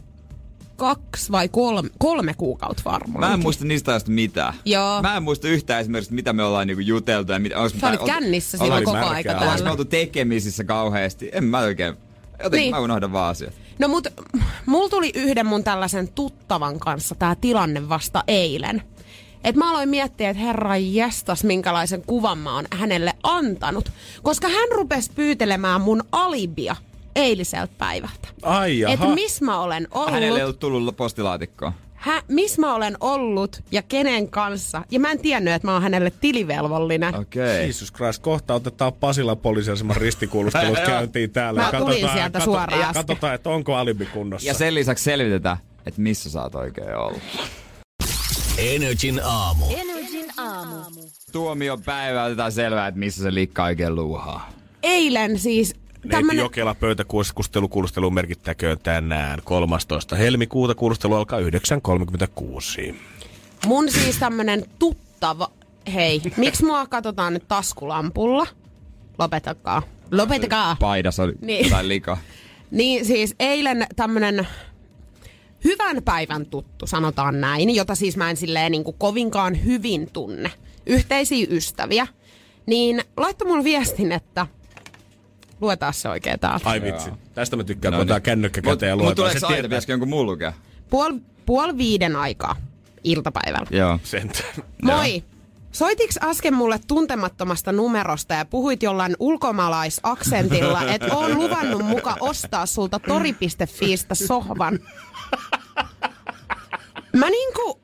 kaksi 0.77 1.33
vai 1.33 1.49
kolme, 1.49 1.91
kolme 1.99 2.35
kuukautta 2.35 2.83
varmaan. 2.85 3.21
Mä 3.21 3.35
en 3.35 3.41
muista 3.41 3.65
niistä 3.65 3.91
ajasta 3.91 4.11
mitään. 4.11 4.55
Joo. 4.65 5.03
Mä 5.03 5.17
en 5.17 5.23
muista 5.23 5.49
yhtään 5.49 5.81
esimerkiksi, 5.81 6.15
mitä 6.15 6.33
me 6.33 6.43
ollaan 6.45 6.67
niinku 6.67 6.81
juteltu 6.81 7.33
ja 7.33 7.39
mitä... 7.39 7.55
Sä 7.81 7.89
olit 7.89 8.03
kännissä 8.07 8.59
silloin 8.59 8.73
oli 8.79 8.85
koko 8.85 8.97
märkää. 8.97 9.15
aika 9.17 9.31
Ollaan 9.31 9.43
Ollaanko 9.43 9.55
me 9.55 9.65
täällä. 9.65 9.71
oltu 9.71 9.85
tekemisissä 9.85 10.65
kauheasti? 10.65 11.31
En 11.33 11.45
mä 11.45 11.59
oikein... 11.59 11.95
Jotenkin 12.33 12.61
niin. 12.61 12.71
mä 12.75 12.79
unohdan 12.81 13.13
vaan 13.13 13.31
asiat. 13.31 13.53
No 13.79 13.89
mut 13.89 14.07
mulla 14.67 14.89
tuli 14.89 15.11
yhden 15.15 15.47
mun 15.47 15.65
tällaisen 15.65 16.09
tuttavan 16.09 16.79
kanssa 16.79 17.15
tää 17.15 17.35
tilanne 17.35 17.89
vasta 17.89 18.25
eilen. 18.29 18.83
Et 19.45 19.57
mä 19.57 19.71
aloin 19.71 19.89
miettiä, 19.89 20.31
että 20.31 20.43
herra 20.43 20.77
jestas, 20.77 21.45
minkälaisen 21.45 22.03
kuvan 22.03 22.39
mä 22.39 22.55
oon 22.55 22.65
hänelle 22.71 23.15
antanut. 23.23 23.93
Koska 24.23 24.49
hän 24.49 24.69
rupesi 24.73 25.11
pyytelemään 25.15 25.81
mun 25.81 26.05
alibia 26.13 26.77
eiliseltä 27.17 27.75
päivältä. 27.79 28.29
Ai 28.43 28.79
jaha. 28.79 28.95
Että 28.95 29.07
missä 29.07 29.45
mä 29.45 29.61
olen 29.61 29.89
ollut. 29.91 30.13
Hänelle 30.13 30.39
ei 30.39 30.45
ollut 30.45 30.59
tullut 30.59 30.97
postilaatikkoa. 30.97 31.73
Hä, 32.07 32.23
missä 32.29 32.61
mä 32.61 32.75
olen 32.75 32.97
ollut 33.01 33.63
ja 33.73 33.83
kenen 33.83 34.31
kanssa. 34.31 34.83
Ja 34.91 35.01
mä 35.01 35.11
en 35.11 35.19
tiennyt, 35.19 35.55
että 35.55 35.69
mä 35.69 35.73
oon 35.73 35.83
hänelle 35.83 36.13
tilivelvollinen. 36.21 37.15
Okei. 37.15 37.67
Jesus 37.67 37.93
Christ, 37.93 38.23
kohta 38.23 38.55
otetaan 38.55 38.93
Pasila 38.93 39.37
poliisiaseman 39.37 39.97
ristikuulustelut 39.97 40.79
käyntiin 40.87 41.31
täällä. 41.31 41.63
Mä 41.73 41.79
tulin 41.79 42.09
sieltä 42.13 42.41
suoraan 42.41 42.81
äsken. 42.81 42.95
katsotaan, 42.95 43.35
että 43.35 43.51
onko 43.51 43.75
alibi 43.75 44.07
kunnossa. 44.07 44.49
Ja 44.49 44.55
sen 44.55 44.75
lisäksi 44.75 45.05
selvitetään, 45.05 45.57
että 45.87 46.01
missä 46.01 46.31
sä 46.31 46.43
oot 46.43 46.55
oikein 46.55 46.97
ollut. 46.97 47.23
Energin 48.59 49.21
aamu. 49.25 49.65
Energin 49.71 50.27
aamu. 50.37 50.77
Tuomiopäivä 51.33 52.25
otetaan 52.25 52.53
selvää, 52.53 52.87
että 52.87 53.01
missä 53.01 53.23
se 53.23 53.35
liikka 53.35 53.65
oikein 53.65 53.95
luuhaa. 53.95 54.51
Eilen 54.83 55.39
siis 55.39 55.75
tämmönen... 56.09 56.43
Jokela 56.43 56.75
pöytäkuulustelu 56.75 57.69
kuulustelu 57.69 58.11
merkittäköön 58.11 58.79
tänään 58.83 59.41
13. 59.45 60.17
helmikuuta. 60.17 60.75
Kuulustelu 60.75 61.15
alkaa 61.15 61.41
9.36. 61.41 62.95
Mun 63.67 63.91
siis 63.91 64.17
tämmönen 64.19 64.65
tuttava... 64.79 65.51
Hei, 65.95 66.23
miksi 66.37 66.65
mua 66.65 66.87
katsotaan 66.87 67.33
nyt 67.33 67.49
taskulampulla? 67.49 68.47
Lopetakaa. 69.19 69.83
Lopetakaa. 70.11 70.77
Paidassa 70.81 71.23
oli 71.23 71.33
Niin. 71.41 71.65
jotain 71.65 71.89
likaa. 71.89 72.19
Niin 72.71 73.05
siis 73.05 73.35
eilen 73.41 73.87
tämmönen 73.97 74.47
hyvän 75.65 76.03
päivän 76.03 76.47
tuttu, 76.47 76.87
sanotaan 76.87 77.41
näin, 77.41 77.75
jota 77.75 77.95
siis 77.95 78.17
mä 78.17 78.31
en 78.31 78.37
silleen 78.37 78.73
niin 78.73 78.85
kuin 78.85 78.97
kovinkaan 78.99 79.65
hyvin 79.65 80.11
tunne. 80.13 80.51
Yhteisiä 80.87 81.47
ystäviä. 81.51 82.07
Niin 82.67 83.03
laittoi 83.17 83.49
mulle 83.49 83.65
viestin, 83.65 84.13
että 84.13 84.47
luetaan 85.61 85.95
se 85.95 86.09
oikein 86.09 86.41
täältä. 86.41 86.71
Ai 86.71 86.83
vitsi. 86.83 87.11
Tästä 87.35 87.57
mä 87.57 87.65
tykkään, 87.65 87.93
No 87.93 87.99
kun 87.99 88.07
niin. 88.07 88.23
kännykkä 88.23 88.61
Mut, 88.65 88.73
käteen 88.73 88.91
ja 88.91 88.97
luetaan. 88.97 89.17
tuleeko 89.17 89.35
Se 89.35 89.41
se 89.41 89.47
aina, 89.47 89.63
pitäisikö 89.63 89.93
jonkun 89.93 90.09
muun 90.09 90.27
lukea? 90.27 90.53
Puol, 90.91 91.13
puol 91.47 91.77
viiden 91.77 92.17
aikaa 92.17 92.57
iltapäivällä. 93.05 93.67
Joo. 93.71 93.99
sentään. 94.03 94.55
Moi! 94.83 95.23
Soitiks 95.73 96.19
äsken 96.23 96.55
mulle 96.55 96.81
tuntemattomasta 96.87 97.73
numerosta 97.73 98.35
ja 98.35 98.45
puhuit 98.45 98.83
jollain 98.83 99.17
ulkomaalaisaksentilla, 99.21 100.83
että 100.83 101.15
oon 101.17 101.35
luvannut 101.35 101.83
muka 101.83 102.17
ostaa 102.21 102.67
sulta 102.67 102.99
tori.fiistä 102.99 104.15
sohvan? 104.15 104.79
Mä 107.17 107.31
niinku 107.31 107.81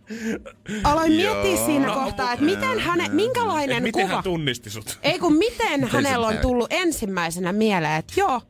aloin 0.84 1.12
miettiä 1.12 1.66
siinä 1.66 1.94
kohtaa, 1.94 2.32
että 2.32 2.44
miten 2.44 2.78
häne, 2.78 3.08
minkälainen 3.08 3.76
Et 3.76 3.82
miten 3.82 4.02
kuva... 4.02 4.14
hän 4.14 4.24
tunnisti 4.24 4.70
sut? 4.70 4.98
Ei 5.02 5.18
kun 5.18 5.36
miten 5.36 5.88
hänellä 5.88 6.26
on 6.26 6.38
tullut 6.38 6.66
ensimmäisenä 6.70 7.52
mieleen, 7.52 7.98
että 7.98 8.12
joo, 8.16 8.40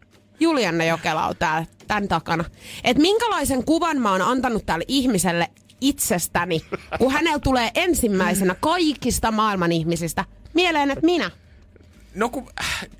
Julianne 0.41 0.87
Jokela 0.87 1.27
on 1.27 1.37
täällä, 1.39 1.67
tämän 1.89 2.09
takana. 2.09 2.45
Että 2.85 3.01
minkälaisen 3.01 3.65
kuvan 3.65 4.01
mä 4.01 4.13
oon 4.13 4.23
antanut 4.23 4.67
tälle 4.67 4.85
ihmiselle 4.89 5.49
itsestäni, 5.81 6.61
kun 6.99 7.13
hänellä 7.13 7.39
tulee 7.39 7.71
ensimmäisenä 7.75 8.57
kaikista 8.61 9.31
maailman 9.31 9.73
ihmisistä 9.73 10.25
mieleen, 10.55 10.91
että 10.91 11.07
minä. 11.07 11.31
No 12.15 12.29
kun, 12.29 12.47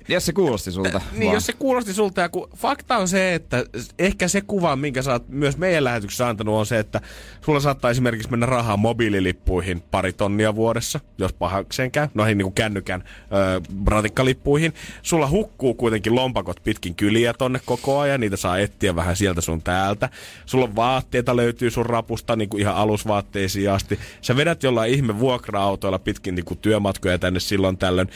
Jos 0.07 0.25
se 0.25 0.33
kuulosti 0.33 0.71
sulta. 0.71 1.01
niin 1.11 1.23
vaan. 1.23 1.33
jos 1.33 1.45
se 1.45 1.53
kuulosti 1.53 1.93
sulta, 1.93 2.21
ja 2.21 2.29
kun 2.29 2.49
fakta 2.55 2.97
on 2.97 3.07
se, 3.07 3.33
että 3.33 3.65
ehkä 3.99 4.27
se 4.27 4.41
kuva, 4.41 4.75
minkä 4.75 5.01
sä 5.01 5.11
oot 5.11 5.29
myös 5.29 5.57
meidän 5.57 5.83
lähetyksessä 5.83 6.27
antanut, 6.27 6.55
on 6.55 6.65
se, 6.65 6.79
että 6.79 7.01
sulla 7.45 7.59
saattaa 7.59 7.91
esimerkiksi 7.91 8.31
mennä 8.31 8.45
rahaa 8.45 8.77
mobiililippuihin 8.77 9.81
pari 9.91 10.13
tonnia 10.13 10.55
vuodessa, 10.55 10.99
jos 11.17 11.33
pahakseen 11.33 11.91
käy, 11.91 12.07
noihin 12.13 12.37
niin 12.37 12.45
kuin 12.45 12.53
kännykän 12.53 13.03
ö, 13.07 13.61
ratikkalippuihin. 13.87 14.73
Sulla 15.01 15.29
hukkuu 15.29 15.73
kuitenkin 15.73 16.15
lompakot 16.15 16.63
pitkin 16.63 16.95
kyliä 16.95 17.33
tonne 17.33 17.59
koko 17.65 17.99
ajan, 17.99 18.19
niitä 18.19 18.37
saa 18.37 18.59
etsiä 18.59 18.95
vähän 18.95 19.15
sieltä 19.15 19.41
sun 19.41 19.61
täältä. 19.61 20.09
Sulla 20.45 20.65
on 20.65 20.75
vaatteita 20.75 21.35
löytyy 21.35 21.71
sun 21.71 21.85
rapusta 21.85 22.35
niin 22.35 22.49
kuin 22.49 22.61
ihan 22.61 22.75
alusvaatteisiin 22.75 23.71
asti. 23.71 23.99
Sä 24.21 24.35
vedät 24.35 24.63
jollain 24.63 24.93
ihme 24.93 25.19
vuokra-autoilla 25.19 25.99
pitkin 25.99 26.35
niin 26.35 26.45
kuin 26.45 26.57
työmatkoja 26.57 27.19
tänne 27.19 27.39
silloin 27.39 27.77
tällöin. 27.77 28.07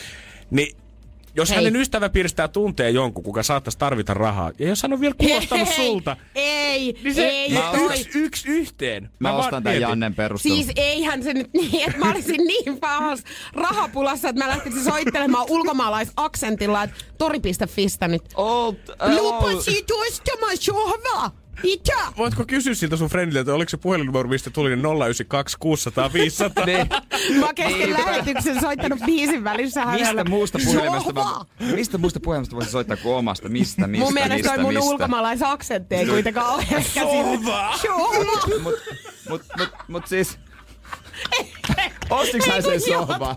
Niin 0.52 0.78
jos 1.38 1.50
Hei. 1.50 1.58
hänen 1.58 1.76
ystäväpiiristään 1.76 2.50
tuntee 2.50 2.90
jonkun, 2.90 3.24
kuka 3.24 3.44
saattaisi 3.44 3.78
tarvita 3.78 4.14
rahaa, 4.14 4.52
ja 4.60 4.68
jos 4.68 4.84
hän 4.84 4.94
on 4.94 5.02
vielä 5.02 5.16
kuulostanut 5.18 5.68
Hei, 5.68 5.88
sulta, 5.88 6.18
Ei, 6.36 6.94
niin 7.04 7.16
se 7.16 7.28
ei, 7.28 7.50
niin 7.50 7.62
toi. 7.72 8.00
yksi, 8.00 8.20
yksi 8.20 8.48
yhteen. 8.50 9.10
Mä, 9.20 9.30
vaan 9.30 9.40
ostan 9.44 9.64
mietin. 9.64 9.82
Jannen 9.82 10.16
perustelun. 10.16 10.58
Siis 10.58 10.72
eihän 10.76 11.24
se 11.24 11.34
nyt 11.34 11.54
niin, 11.54 11.90
että 11.90 11.98
mä 12.06 12.12
olisin 12.12 12.48
niin 12.48 12.80
pahas 12.80 13.24
rahapulassa, 13.54 14.30
että 14.30 14.44
mä 14.44 14.50
lähtisin 14.50 14.84
soittelemaan 14.84 15.46
ulkomaalaisaksentilla, 15.50 16.84
että 16.84 16.96
tori.fistä 17.18 18.08
nyt. 18.08 18.24
Old, 18.36 18.76
Lupasit 19.20 19.92
ostamaan 19.92 20.58
sohvaa! 20.58 21.47
Mitä? 21.64 21.94
Voitko 22.18 22.44
kysyä 22.48 22.74
siltä 22.74 22.98
sun 22.98 23.10
friendiltä, 23.10 23.40
että 23.40 23.54
oliko 23.54 23.70
se 23.70 23.78
puhelinnumero, 23.78 24.30
mistä 24.30 24.50
tuli 24.50 24.70
ne 24.70 24.76
092 24.76 25.58
600 25.60 26.14
500? 26.14 26.66
niin. 26.66 26.88
Mä 27.40 27.46
oon 27.46 27.56
kesken 27.56 27.94
lähetyksen 27.94 28.62
soittanut 28.62 29.00
biisin 29.06 29.44
välissä 29.44 29.86
Mistä 29.86 30.06
hänelle. 30.06 30.24
muusta 30.24 30.60
puhelimesta, 30.66 31.14
mä, 31.14 31.24
mistä 31.76 31.98
muusta 31.98 32.20
puhelimesta 32.20 32.56
voisi 32.56 32.72
soittaa 32.72 32.98
kuin 32.98 33.16
omasta? 33.16 33.50
Mistä, 33.50 33.88
mistä, 33.88 34.06
Mun 34.06 34.14
mielestä 34.14 34.36
mistä, 34.36 34.50
toi 34.54 34.64
mun 34.64 34.74
mistä? 34.74 34.90
ulkomaalaisaksentti 34.90 35.96
ei 35.96 36.06
kuitenkaan 36.06 36.54
ole 36.56 36.62
ehkä 36.72 37.02
Sohva! 37.02 37.78
Sohva! 37.82 38.62
Mut, 38.64 38.74
mut, 39.30 39.44
mut, 39.58 39.70
mut 39.88 40.08
siis... 40.08 40.38
Ostiks 42.10 42.46
hän 42.48 42.64
sen 42.64 42.82
sohvan? 42.82 43.36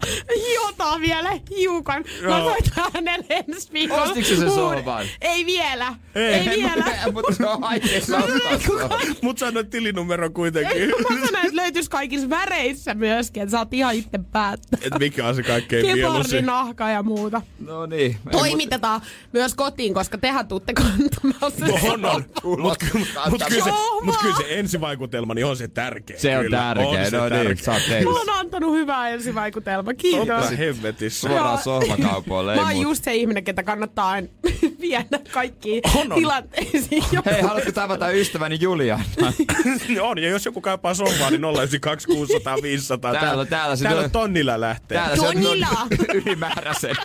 Jota 0.55 1.01
vielä 1.01 1.31
hiukan. 1.51 2.05
Mä 2.29 2.41
soitan 2.41 2.91
hänelle 2.95 3.27
ensi 3.49 3.73
viikolla. 3.73 4.03
Ostitko 4.03 4.29
sä 4.31 4.37
sen 4.37 4.49
uuden. 4.49 4.79
sohvan? 4.79 5.07
Ei 5.21 5.47
vielä. 5.47 5.95
Ei, 6.15 6.45
vielä. 6.57 6.85
Mutta 7.13 7.33
se 7.35 7.47
on 7.47 7.63
se. 8.01 9.15
Mut 9.23 9.39
sanoit 9.39 9.71
tilinumero 9.71 10.31
kuitenkin. 10.31 10.89
Mä 10.89 11.27
sanoin, 11.27 11.47
että 11.47 11.57
löytyis 11.57 11.89
kaikissa 11.89 12.31
väreissä 12.31 12.95
myöskin, 12.95 13.43
että 13.43 13.51
saat 13.51 13.75
ihan 13.75 13.95
itse 13.95 14.19
päättää. 14.33 14.79
Et 14.83 14.99
mikä 14.99 15.27
on 15.27 15.35
se 15.35 15.43
kaikkein 15.43 15.87
mieluisin. 15.87 16.23
Gepardinahka 16.31 16.91
ja 16.91 17.03
muuta. 17.03 17.43
No 17.67 17.87
niin. 17.87 18.17
Toimitetaan 18.33 19.01
myös 19.33 19.55
kotiin, 19.55 19.95
koska 19.95 20.19
tehän 20.19 20.49
tuutte 20.49 20.73
kantamaan 20.73 21.53
sen 21.59 21.69
No 21.69 21.93
on, 21.93 22.05
on. 22.05 22.25
Mut, 22.61 22.79
ky- 22.79 22.99
mut, 22.99 23.43
kyllä 23.49 23.65
se, 23.65 23.71
Sohva! 23.71 24.05
mut 24.05 24.17
kyllä 24.17 24.37
se 24.37 24.45
ensivaikutelma 24.59 25.35
niin 25.35 25.47
on 25.47 25.57
se 25.57 25.69
tärkeä. 25.69 26.19
Se 26.19 26.39
on 26.39 26.45
tärkeä. 26.51 26.87
On 26.89 26.97
se 27.11 27.17
No 27.17 27.29
niin, 27.29 27.57
sä 27.57 27.73
oot. 27.73 27.83
Mulla 28.05 28.21
on 28.21 28.31
antanut 28.31 28.60
hyvää 28.67 29.09
ensivaikutelma. 29.09 29.95
Kiitos. 29.95 30.27
Totta 30.27 30.57
hemmetissä. 30.57 31.29
Suoraan 31.29 31.59
sohvakaupoille, 31.63 32.55
Mä 32.57 32.63
oon 32.63 32.81
just 32.81 33.05
se 33.05 33.15
ihminen, 33.15 33.45
ketä 33.45 33.63
kannattaa 33.63 34.09
aina 34.11 34.29
viedä 34.81 35.05
kaikkiin 35.33 35.83
On, 35.97 36.13
on. 36.13 36.19
tilanteisiin. 36.19 37.03
Hei, 37.27 37.43
haluatko 37.43 37.73
tavata 37.73 38.11
ystäväni 38.11 38.59
Julian? 38.61 39.01
on, 40.03 40.19
ja 40.19 40.29
jos 40.29 40.45
joku 40.47 40.61
kaipaa 40.61 40.95
sohvaa, 40.95 41.31
niin 41.31 41.41
092 41.45 42.07
600 42.09 42.57
500. 42.63 43.13
Täällä- 43.13 43.45
täällä 43.47 43.77
se 43.77 43.83
täällä 43.83 43.99
tulee- 44.01 44.09
tonnilla 44.09 44.61
lähtee. 44.61 44.99
Täällä 44.99 45.17
se 45.17 45.23
on 45.29 45.35
Tonilla. 45.35 45.87
ylimääräisen. 46.15 46.97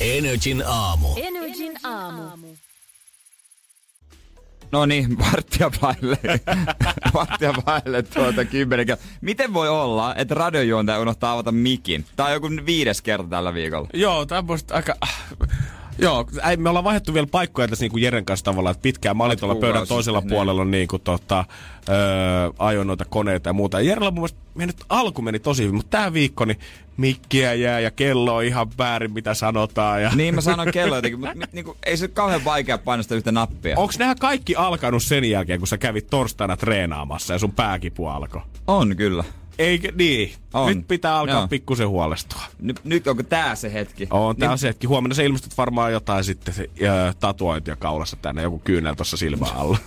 Energin 0.00 0.62
aamu. 0.66 1.08
Energin 1.16 1.72
aamu. 1.84 2.46
No 4.72 4.86
niin, 4.86 5.18
varttia 5.18 5.70
vaille. 5.82 6.18
varttia 7.14 7.54
vaille 7.66 8.02
tuota 8.02 8.44
kymmenen 8.44 8.86
kertaa. 8.86 9.06
Miten 9.20 9.54
voi 9.54 9.68
olla, 9.68 10.14
että 10.14 10.34
radiojuontaja 10.34 11.00
unohtaa 11.00 11.32
avata 11.32 11.52
mikin? 11.52 12.04
Tää 12.16 12.26
on 12.26 12.32
joku 12.32 12.48
viides 12.66 13.02
kerta 13.02 13.28
tällä 13.28 13.54
viikolla. 13.54 13.88
Joo, 13.94 14.26
tämmöistä 14.26 14.74
aika... 14.74 14.94
Joo, 16.00 16.26
ei, 16.48 16.56
me 16.56 16.68
ollaan 16.68 16.84
vaihdettu 16.84 17.14
vielä 17.14 17.26
paikkoja 17.26 17.68
tässä 17.68 17.82
niinku 17.82 17.98
Jeren 17.98 18.24
kanssa 18.24 18.44
tavallaan, 18.44 18.72
että 18.72 18.82
pitkään 18.82 19.16
mä 19.16 19.24
olin 19.24 19.38
tuolla 19.38 19.54
pöydän 19.54 19.88
toisella 19.88 20.20
sitten, 20.20 20.36
puolella 20.36 20.64
niin 20.64 20.88
kuin 20.88 21.02
tota, 21.02 21.44
öö, 21.88 21.96
ajoin 22.58 22.86
noita 22.86 23.04
koneita 23.04 23.48
ja 23.48 23.52
muuta. 23.52 23.80
Ja 23.80 23.86
Jerellä 23.86 24.10
mun 24.10 24.20
mielestä 24.20 24.38
mennyt, 24.54 24.76
alku 24.88 25.22
meni 25.22 25.38
tosi 25.38 25.62
hyvin, 25.62 25.74
mutta 25.74 25.98
tää 25.98 26.12
viikko 26.12 26.44
niin 26.44 26.58
mikkiä 26.96 27.54
jää 27.54 27.80
ja 27.80 27.90
kello 27.90 28.36
on 28.36 28.44
ihan 28.44 28.66
väärin 28.78 29.12
mitä 29.12 29.34
sanotaan. 29.34 30.02
Ja... 30.02 30.10
Niin 30.14 30.34
mä 30.34 30.40
sanon 30.40 30.72
kello 30.72 30.96
jotenkin, 30.96 31.20
mutta 31.20 31.46
niinku, 31.52 31.76
ei 31.86 31.96
se 31.96 32.08
kauhean 32.08 32.44
vaikea 32.44 32.78
painaa 32.78 33.04
yhtä 33.16 33.32
nappia. 33.32 33.78
Onks 33.78 33.98
nämä 33.98 34.14
kaikki 34.14 34.56
alkanut 34.56 35.02
sen 35.02 35.24
jälkeen, 35.24 35.58
kun 35.58 35.68
sä 35.68 35.78
kävit 35.78 36.06
torstaina 36.06 36.56
treenaamassa 36.56 37.32
ja 37.32 37.38
sun 37.38 37.52
pääkipu 37.52 38.06
alkoi? 38.06 38.42
On 38.66 38.96
kyllä. 38.96 39.24
Eikö 39.60 39.92
niin? 39.94 40.32
On. 40.54 40.76
Nyt 40.76 40.88
pitää 40.88 41.18
alkaa 41.18 41.34
Joo. 41.36 41.48
pikkusen 41.48 41.88
huolestua. 41.88 42.40
Nyt, 42.58 42.80
nyt 42.84 43.06
onko 43.06 43.22
tää 43.22 43.54
se 43.54 43.72
hetki? 43.72 44.08
On, 44.10 44.36
tää 44.36 44.48
Niin- 44.48 44.58
se 44.58 44.68
hetki. 44.68 44.86
Huomenna 44.86 45.14
sä 45.14 45.22
ilmestät 45.22 45.58
varmaan 45.58 45.92
jotain 45.92 46.24
sitten 46.24 46.54
se, 46.54 46.70
ö, 46.82 47.14
tatuointia 47.20 47.76
kaulassa 47.76 48.16
tänne, 48.22 48.42
joku 48.42 48.58
kyynel 48.64 48.94
tuossa 48.94 49.16
silmän 49.16 49.52
alla. 49.54 49.78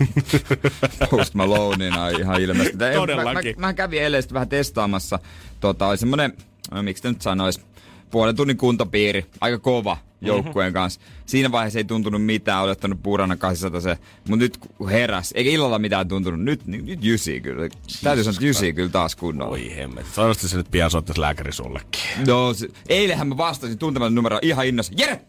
Post 1.10 1.34
Maloneina 1.34 2.08
ihan 2.08 2.40
ilmeisesti. 2.40 2.78
Todellakin. 2.94 3.54
Mä, 3.56 3.60
mä, 3.60 3.66
mä 3.66 3.72
kävin 3.74 4.02
eilen 4.02 4.22
vähän 4.32 4.48
testaamassa. 4.48 5.18
Tota, 5.60 5.86
oli 5.88 5.96
semmonen, 5.96 6.32
no, 6.70 6.82
miksi 6.82 7.02
te 7.02 7.08
nyt 7.08 7.22
sanois, 7.22 7.60
puolen 8.10 8.36
tunnin 8.36 8.56
kuntopiiri. 8.56 9.26
Aika 9.40 9.58
kova 9.58 9.96
joukkueen 10.20 10.70
Mhm. 10.70 10.74
kanssa. 10.74 11.00
Siinä 11.26 11.52
vaiheessa 11.52 11.78
ei 11.78 11.84
tuntunut 11.84 12.24
mitään, 12.24 12.62
oli 12.62 12.70
ottanut 12.70 13.02
puurana 13.02 13.36
800 13.36 13.80
se. 13.80 13.98
Mutta 14.28 14.36
nyt 14.44 14.56
kun 14.56 14.90
heräs, 14.90 15.32
eikä 15.36 15.50
illalla 15.50 15.78
mitään 15.78 16.08
tuntunut. 16.08 16.40
Nyt, 16.40 16.66
nyt, 16.66 16.84
nyt 16.84 17.04
jysi 17.04 17.40
kyllä. 17.40 17.68
Täytyy 18.02 18.24
sanoa, 18.24 18.34
että 18.36 18.46
jysi 18.46 18.72
kyllä 18.72 18.88
taas 18.90 19.16
kunnolla. 19.16 19.52
Oi 19.52 19.76
hemmet. 19.76 20.06
Sanoisesti 20.12 20.48
se 20.48 20.56
nyt 20.56 20.70
pian 20.70 20.90
soittaisi 20.90 21.20
lääkäri 21.20 21.52
sullekin. 21.52 22.00
No, 22.26 22.54
se, 22.54 22.68
eilenhän 22.88 23.28
mä 23.28 23.36
vastasin 23.36 23.78
tuntematon 23.78 24.14
numero 24.14 24.38
ihan 24.42 24.66
innossa. 24.66 24.92
Jere! 24.96 25.20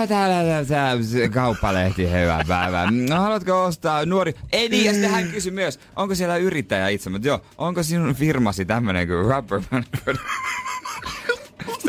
Ja 0.00 0.06
täällä 0.08 0.64
tää, 0.64 0.96
kauppalehti, 1.30 2.04
hyvää 2.10 2.44
päivää. 2.48 2.90
No, 2.90 3.16
haluatko 3.16 3.64
ostaa 3.64 4.06
nuori? 4.06 4.34
Ei 4.52 4.68
niin, 4.68 4.84
ja 4.84 4.92
sitten 4.92 5.10
hän 5.10 5.28
kysyi 5.28 5.52
myös, 5.52 5.80
onko 5.96 6.14
siellä 6.14 6.36
yrittäjä 6.36 6.88
itse? 6.88 7.10
Mutta 7.10 7.28
joo, 7.28 7.42
onko 7.58 7.82
sinun 7.82 8.14
firmasi 8.14 8.64
tämmönen 8.64 9.06
kuin 9.08 9.24
Rubber 9.36 9.60
Manufacturer? 9.70 10.16
Sitten 10.16 10.71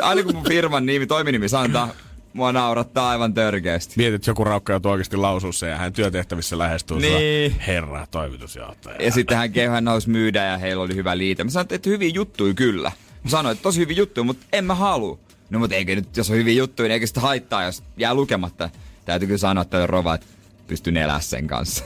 aina 0.04 0.24
kun 0.24 0.36
mun 0.36 0.44
firman 0.48 0.86
nimi, 0.86 1.08
toiminimi 1.08 1.50
sanotaan, 1.50 1.90
mua 2.34 2.52
naurattaa 2.52 3.10
aivan 3.10 3.34
törkeästi. 3.34 3.94
Mietit, 3.98 4.16
että 4.16 4.30
joku 4.32 4.44
raukka 4.44 4.74
joutuu 4.74 4.92
oikeasti 4.92 5.18
lausua 5.18 5.52
sen 5.52 5.70
ja 5.70 5.78
hän 5.78 5.94
työtehtävissä 5.94 6.58
lähestyy 6.58 6.98
Niin. 7.00 7.60
herra 7.68 8.08
toimitusjohtaja. 8.12 9.06
Ja 9.06 9.12
sitten 9.12 9.38
hän 9.38 9.52
kehui, 9.52 9.74
hän 9.76 9.84
nousi 9.84 10.10
myydä 10.10 10.46
ja 10.46 10.58
heillä 10.58 10.84
oli 10.84 10.96
hyvä 10.96 11.18
liite. 11.18 11.44
Mä 11.44 11.50
sanoin, 11.50 11.68
että 11.74 11.90
hyviä 11.90 12.10
juttuja 12.14 12.54
kyllä. 12.54 12.92
Mä 13.24 13.30
sanoin, 13.30 13.54
että 13.54 13.64
tosi 13.64 13.80
hyviä 13.80 13.98
juttuja, 13.98 14.24
mutta 14.24 14.46
en 14.54 14.66
mä 14.66 14.76
halua. 14.76 15.20
No 15.50 15.60
mutta 15.60 15.76
eikö 15.76 15.96
nyt, 15.96 16.18
jos 16.18 16.30
on 16.30 16.36
hyviä 16.36 16.54
juttuja, 16.54 16.88
niin 16.88 16.94
eikö 16.94 17.08
sitä 17.08 17.20
haittaa, 17.22 17.64
jos 17.64 17.84
jää 17.98 18.14
lukematta. 18.14 18.70
Täytyy 19.06 19.28
kyllä 19.28 19.38
sanoa, 19.38 19.62
että 19.62 19.88
Rova, 19.88 20.16
että 20.16 20.28
pystyn 20.68 20.98
elää 20.98 21.20
sen 21.20 21.48
kanssa. 21.48 21.84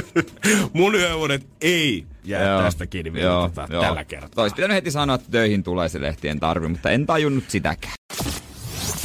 Mun 0.72 0.94
yövuodet 0.94 1.46
ei 1.60 2.06
jää 2.24 2.50
Joo. 2.50 2.62
tästä 2.62 2.86
kiinni 2.86 3.20
Joo, 3.20 3.50
joo, 3.56 3.66
joo. 3.70 3.82
tällä 3.82 4.04
kertaa. 4.04 4.42
Olisi 4.42 4.56
pitänyt 4.56 4.74
heti 4.74 4.90
sanoa, 4.90 5.14
että 5.16 5.30
töihin 5.30 5.62
tulee 5.62 5.88
se 5.88 6.00
lehtien 6.00 6.40
tarvi, 6.40 6.68
mutta 6.68 6.90
en 6.90 7.06
tajunnut 7.06 7.44
sitäkään. 7.48 7.94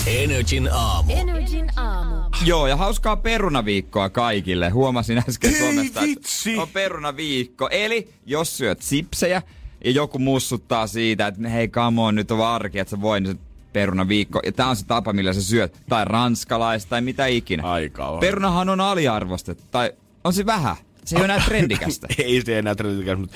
Energin 0.07 0.69
aamu. 0.73 1.13
Energin 1.13 1.69
aamu. 1.75 2.15
Joo, 2.45 2.67
ja 2.67 2.75
hauskaa 2.75 3.15
perunaviikkoa 3.17 4.09
kaikille. 4.09 4.69
Huomasin 4.69 5.23
äsken 5.29 5.53
Ei 5.53 5.59
Suomesta, 5.59 6.01
vitsi! 6.01 6.49
että 6.49 6.61
on 6.61 6.67
perunaviikko. 6.67 7.67
Eli 7.71 8.09
jos 8.25 8.57
syöt 8.57 8.81
sipsejä 8.81 9.41
ja 9.85 9.91
joku 9.91 10.19
mussuttaa 10.19 10.87
siitä, 10.87 11.27
että 11.27 11.49
hei 11.49 11.67
come 11.67 12.01
on, 12.01 12.15
nyt 12.15 12.31
on 12.31 12.47
arki, 12.47 12.79
että 12.79 12.91
sä 12.91 13.01
voi, 13.01 13.21
niin 13.21 13.35
se 13.35 13.39
perunaviikko. 13.73 14.39
Ja 14.45 14.51
tää 14.51 14.67
on 14.67 14.75
se 14.75 14.85
tapa, 14.85 15.13
millä 15.13 15.33
sä 15.33 15.43
syöt. 15.43 15.81
Tai 15.89 16.05
ranskalaista 16.05 16.89
tai 16.89 17.01
mitä 17.01 17.25
ikinä. 17.25 17.63
Aika 17.63 18.07
on. 18.07 18.19
Perunahan 18.19 18.69
on 18.69 18.81
aliarvostettu. 18.81 19.63
Tai 19.71 19.91
on 20.23 20.33
se 20.33 20.45
vähän. 20.45 20.75
Se 21.10 21.15
ei 21.15 21.19
ole 21.19 21.26
enää 21.34 21.45
trendikästä. 21.45 22.07
ei 22.18 22.41
se 22.45 22.60
enää 22.60 22.76
trendikäs, 22.76 23.18
mutta 23.19 23.36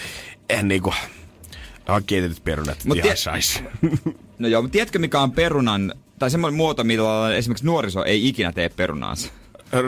en 0.49 0.67
niinku... 0.67 0.93
On 1.89 2.03
kiitetyt 2.03 2.43
perunat, 2.43 2.85
Mut 2.85 2.97
ihan 2.97 3.07
tie- 3.07 3.15
sais. 3.15 3.63
No 4.39 4.47
joo, 4.47 4.61
mutta 4.61 4.71
tiedätkö 4.73 4.99
mikä 4.99 5.19
on 5.19 5.31
perunan, 5.31 5.93
tai 6.19 6.31
semmoinen 6.31 6.57
muoto, 6.57 6.83
millä 6.83 7.35
esimerkiksi 7.35 7.65
nuoriso 7.65 8.03
ei 8.03 8.27
ikinä 8.27 8.51
tee 8.51 8.69
perunaansa? 8.69 9.31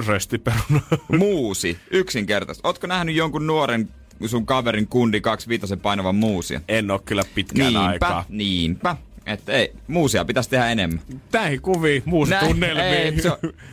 Röstiperuna. 0.08 0.82
Muusi, 1.18 1.78
yksinkertaisesti. 1.92 2.68
Ootko 2.68 2.88
nähnyt 2.88 3.16
jonkun 3.16 3.48
nuoren 3.48 3.90
sun 4.26 4.46
kaverin 4.46 4.88
kundi 4.88 5.22
25 5.22 5.78
painavan 5.78 6.16
muusia? 6.16 6.62
en 6.68 6.92
oo 6.92 7.00
kyllä 7.00 7.24
pitkään 7.36 7.74
Niinpä, 7.74 7.88
aikaa. 7.88 8.26
niinpä. 8.30 8.96
Että 9.26 9.52
ei, 9.52 9.74
muusia 9.88 10.26
pitäisi 10.26 10.50
tehdä 10.50 10.70
enemmän. 10.70 11.02
Näihin 11.34 11.62
kuviin, 11.62 12.04
muusi 12.06 12.32
Näin, 12.32 12.48
tunnelmiin. 12.48 12.88
ei, 12.88 13.14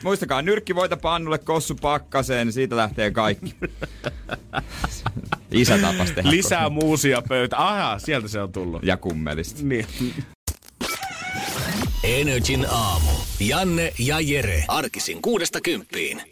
muistakaa, 0.04 0.42
nyrkkivoita 0.42 0.96
pannulle, 0.96 1.38
kossu 1.38 1.74
pakkaseen, 1.74 2.46
niin 2.46 2.52
siitä 2.52 2.76
lähtee 2.76 3.10
kaikki. 3.10 3.54
Isä 5.50 5.78
tapas 5.78 6.10
tehdä. 6.10 6.30
Lisää 6.30 6.68
muusia 6.68 7.22
pöytä. 7.28 7.58
Aha, 7.58 7.98
sieltä 7.98 8.28
se 8.28 8.40
on 8.40 8.52
tullut. 8.52 8.82
Ja 8.82 8.96
kummelista. 8.96 9.60
Niin. 9.62 9.86
Energin 12.04 12.66
aamu. 12.70 13.10
Janne 13.40 13.92
ja 13.98 14.20
Jere. 14.20 14.64
Arkisin 14.68 15.22
kuudesta 15.22 15.60
kymppiin. 15.60 16.31